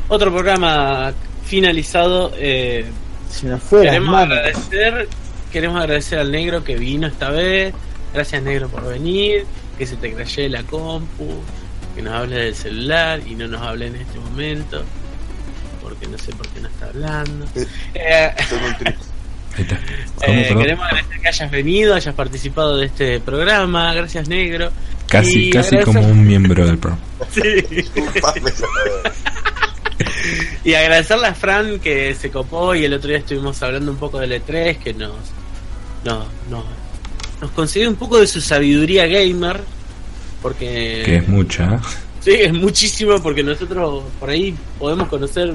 [0.07, 1.13] otro programa
[1.45, 2.31] finalizado.
[2.37, 2.85] eh,
[3.29, 5.09] Se nos fue queremos agradecer,
[5.51, 7.73] queremos agradecer al negro que vino esta vez.
[8.13, 9.45] Gracias negro por venir,
[9.77, 11.27] que se te crashee la compu,
[11.95, 14.83] que nos hable del celular y no nos hable en este momento,
[15.83, 17.45] porque no sé por qué no está hablando.
[17.55, 19.05] Eh, Eh, Estoy muy triste.
[19.57, 19.79] Ahí está.
[20.25, 23.93] ¿Cómo, eh, queremos agradecer que hayas venido, hayas participado de este programa.
[23.93, 24.69] Gracias negro.
[25.07, 27.03] Casi, y casi agradecer- como un miembro del programa.
[27.31, 27.41] Sí.
[30.63, 34.19] Y agradecerle a Fran que se copó y el otro día estuvimos hablando un poco
[34.19, 35.11] del E3, que nos,
[36.03, 36.63] nos, nos,
[37.41, 39.61] nos concedió un poco de su sabiduría gamer,
[40.41, 41.01] porque...
[41.05, 41.75] Que es mucha.
[41.75, 41.79] ¿eh?
[42.19, 45.53] Sí, es muchísimo porque nosotros por ahí podemos conocer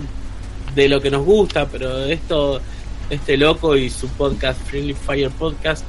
[0.75, 2.61] de lo que nos gusta, pero esto,
[3.11, 5.85] este loco y su podcast, Friendly Fire Podcast,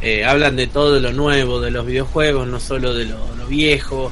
[0.00, 4.10] eh, hablan de todo lo nuevo, de los videojuegos, no solo de lo, lo viejo.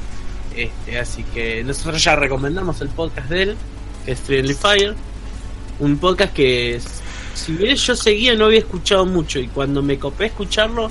[0.55, 3.55] Este, así que nosotros ya recomendamos el podcast de él,
[4.05, 4.95] que es Friendly Fire.
[5.79, 6.79] Un podcast que,
[7.35, 9.39] si bien yo seguía, no había escuchado mucho.
[9.39, 10.89] Y cuando me copé a escucharlo,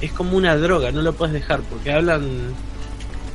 [0.00, 2.26] es como una droga, no lo puedes dejar, porque hablan.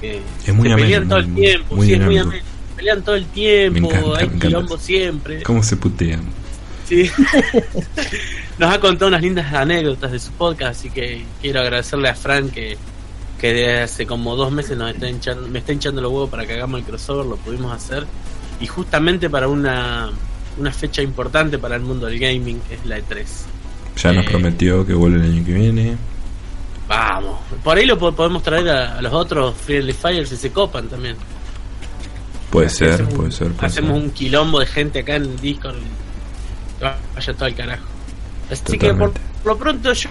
[0.01, 2.41] Que Es muy ameno, pelean todo el muy- tiempo, muy sí, es muy ameno.
[2.75, 5.41] Pelean todo el tiempo, encanta, hay quilombo siempre.
[5.43, 6.21] ¿Cómo se putean?
[6.87, 7.09] Sí.
[8.57, 12.49] Nos ha contado unas lindas anécdotas de su podcast, así que quiero agradecerle a Fran
[12.49, 12.77] que,
[13.39, 16.45] que desde hace como dos meses nos está hinchando, me está hinchando los huevos para
[16.47, 18.05] que hagamos el crossover, lo pudimos hacer.
[18.59, 20.09] Y justamente para una,
[20.57, 23.25] una fecha importante para el mundo del gaming, que es la E3.
[24.01, 24.29] Ya nos Eh.
[24.29, 25.97] prometió que vuelve el año que viene.
[26.87, 27.37] Vamos.
[27.63, 30.87] Por ahí lo po- podemos traer a, a los otros Friendly Fires si se copan
[30.87, 31.15] también.
[32.49, 33.51] Puede ser, Hacemos puede ser.
[33.51, 34.01] puede Hacemos ser.
[34.03, 36.06] un quilombo de gente acá en Discord y
[36.81, 37.85] vaya todo al carajo.
[38.51, 39.11] Así que por
[39.43, 40.09] lo pronto yo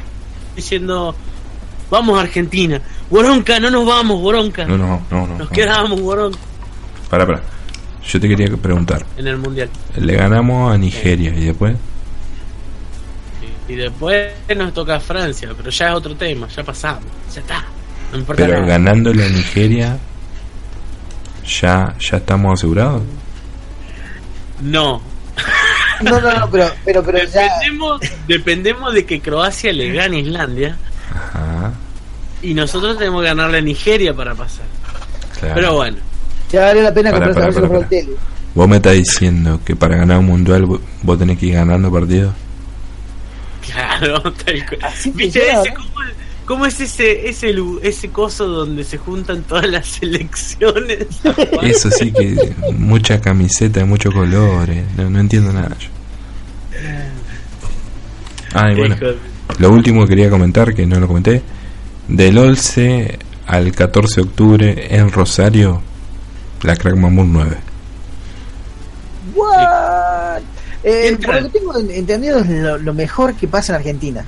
[0.54, 1.14] diciendo,
[1.90, 2.80] vamos a Argentina.
[3.10, 4.64] Boronca, no nos vamos, Boronca.
[4.66, 5.38] No, no, no, no.
[5.38, 5.54] Nos no.
[5.54, 6.38] quedamos, Boronca,
[7.10, 7.42] Para, para.
[8.06, 9.04] Yo te quería preguntar.
[9.16, 9.68] en el Mundial.
[9.96, 11.76] Le ganamos a Nigeria y después.
[13.68, 17.04] Y, y después nos toca Francia, pero ya es otro tema, ya pasamos,
[17.34, 17.64] ya está.
[18.12, 18.66] No importa Pero nada.
[18.66, 19.98] ganándole a Nigeria,
[21.44, 23.02] ya, ya estamos asegurados.
[24.62, 25.02] No,
[26.02, 27.42] No, no, no, pero, pero, pero ya.
[27.42, 30.76] dependemos, dependemos de que Croacia le gane a Islandia
[31.10, 31.72] Ajá,
[32.42, 34.66] y nosotros tenemos que ganarle a Nigeria para pasar.
[35.38, 35.54] claro.
[35.54, 35.96] Pero bueno,
[36.52, 38.10] Ya vale la pena comprarse el tele.
[38.54, 41.90] Vos me estás diciendo que para ganar un mundial vo- vos tenés que ir ganando
[41.92, 42.32] partidos.
[43.64, 44.78] claro, tal cual.
[44.82, 45.74] Así ¿Viste ese, ¿no?
[45.76, 46.00] cómo,
[46.46, 51.06] cómo es ese, ese, lu- ese coso donde se juntan todas las selecciones?
[51.62, 54.84] Eso sí que mucha camiseta de muchos colores.
[54.96, 55.88] No, no entiendo nada yo.
[58.54, 58.96] Ah, y bueno,
[59.58, 61.42] lo último que quería comentar, que no lo comenté,
[62.08, 65.82] del 11 al 14 de octubre en Rosario,
[66.62, 67.56] la Crack Mamour 9.
[69.34, 70.42] What?
[70.84, 74.24] Eh, por lo que tengo en- entendido es lo, lo mejor que pasa en Argentina.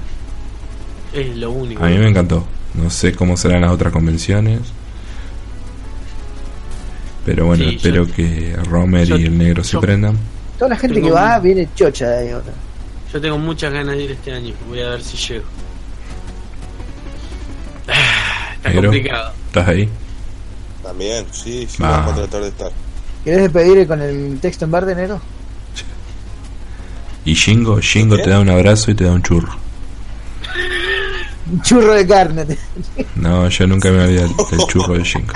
[1.12, 1.82] Es lo único.
[1.84, 2.46] A mí me encantó.
[2.74, 4.60] No sé cómo serán las otras convenciones.
[7.24, 10.16] Pero bueno, Sí, espero yo- que Romer yo- y el negro se prendan.
[10.58, 12.52] Toda la gente Tengo que va un- viene chocha de ahí ahora.
[13.12, 14.54] Yo tengo muchas ganas de ir este año.
[14.68, 15.44] Voy a ver si llego.
[17.88, 18.90] Ah, Está Negro.
[18.90, 19.32] complicado.
[19.46, 19.88] ¿Estás ahí?
[20.82, 22.02] También, sí, sí, Ah.
[22.04, 22.70] vamos a tratar de estar.
[23.24, 25.20] ¿Querés despedir con el texto en verde, negro?
[27.24, 29.52] Y Shingo, Shingo te da un abrazo y te da un churro.
[31.50, 32.46] Un churro de carne.
[33.16, 35.32] No, yo nunca me olvidé del, del churro de Shingo.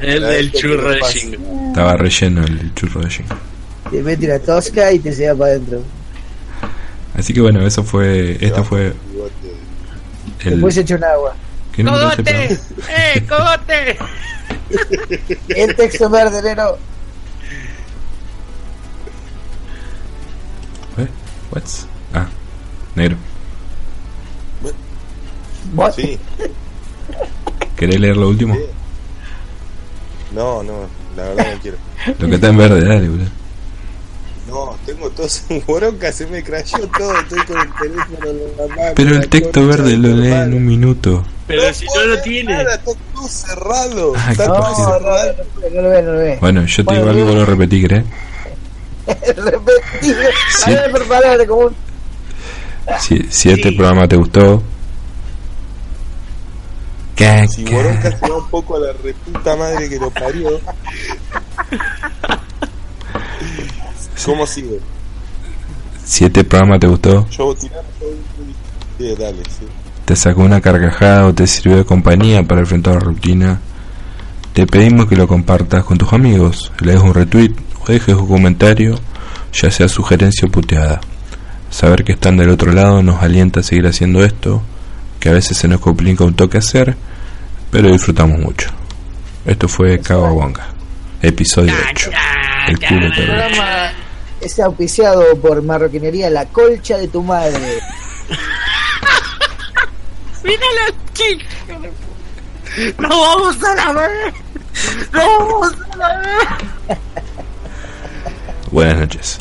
[0.00, 1.00] El del churro de.
[1.00, 1.68] Shingo.
[1.68, 3.36] Estaba relleno el churro de Shingo.
[3.90, 5.82] Te mete una tosca y te lleva para adentro.
[7.14, 8.92] Así que bueno, eso fue, esto fue
[10.40, 10.50] el...
[10.50, 11.34] Después se echa un agua.
[11.72, 12.58] ¿Qué número es el ¡Cogote!
[12.88, 13.98] ¡Eh, cogote!
[15.48, 16.78] El texto verde, negro.
[20.98, 21.06] ¿Eh?
[21.52, 21.86] What's?
[22.12, 22.26] Ah,
[22.94, 23.16] negro.
[25.74, 25.92] What?
[25.94, 26.18] Sí,
[27.76, 28.56] ¿Querés leer lo último?
[30.32, 30.72] no, no,
[31.16, 31.76] la verdad no quiero.
[32.18, 33.28] Lo que está en verde, dale, boludo.
[34.48, 38.76] No, tengo todo en bronca, se me crayó todo, estoy con el teléfono en la
[38.76, 38.92] mano.
[38.94, 41.24] Pero el texto verde de lo lee en un minuto.
[41.46, 42.52] Pero si no lo tiene.
[42.54, 44.12] nada, está todo cerrado.
[44.16, 45.34] Ah, está todo cerrado.
[45.74, 46.38] No lo ve, no lo ve.
[46.40, 48.04] Bueno, yo te digo algo vos lo repetí, ¿querés?
[49.36, 50.22] Repetido.
[50.50, 50.72] Sí.
[50.72, 51.74] A ver, por común.
[53.00, 53.76] Si, si este Sí.
[53.76, 54.62] programa te gustó...
[57.16, 57.48] ¿Qué?
[57.48, 57.74] Si qué?
[57.74, 60.60] Boronca se va un poco a la reputa madre que lo parió.
[64.24, 64.80] ¿Cómo sigue?
[66.04, 67.84] Si este programa te gustó, Yo voy a tirar.
[68.98, 69.66] Sí, dale, sí.
[70.04, 73.60] te sacó una carcajada o te sirvió de compañía para enfrentar la rutina,
[74.52, 78.26] te pedimos que lo compartas con tus amigos, le des un retweet o dejes un
[78.26, 78.98] comentario,
[79.52, 81.00] ya sea sugerencia o puteada.
[81.70, 84.62] Saber que están del otro lado nos alienta a seguir haciendo esto,
[85.26, 86.96] que a veces se nos complica un toque hacer,
[87.72, 88.70] pero disfrutamos mucho.
[89.44, 90.68] Esto fue Kawabonga,
[91.20, 92.10] episodio 8.
[92.68, 93.90] El culo programa
[94.40, 97.80] es auspiciado por Marroquinería La Colcha de tu Madre.
[100.44, 101.44] ¡Mira la chica!
[103.00, 104.32] ¡No vamos a la vez!
[105.12, 106.98] ¡No vamos a la vez!
[108.70, 109.40] Buenas noches.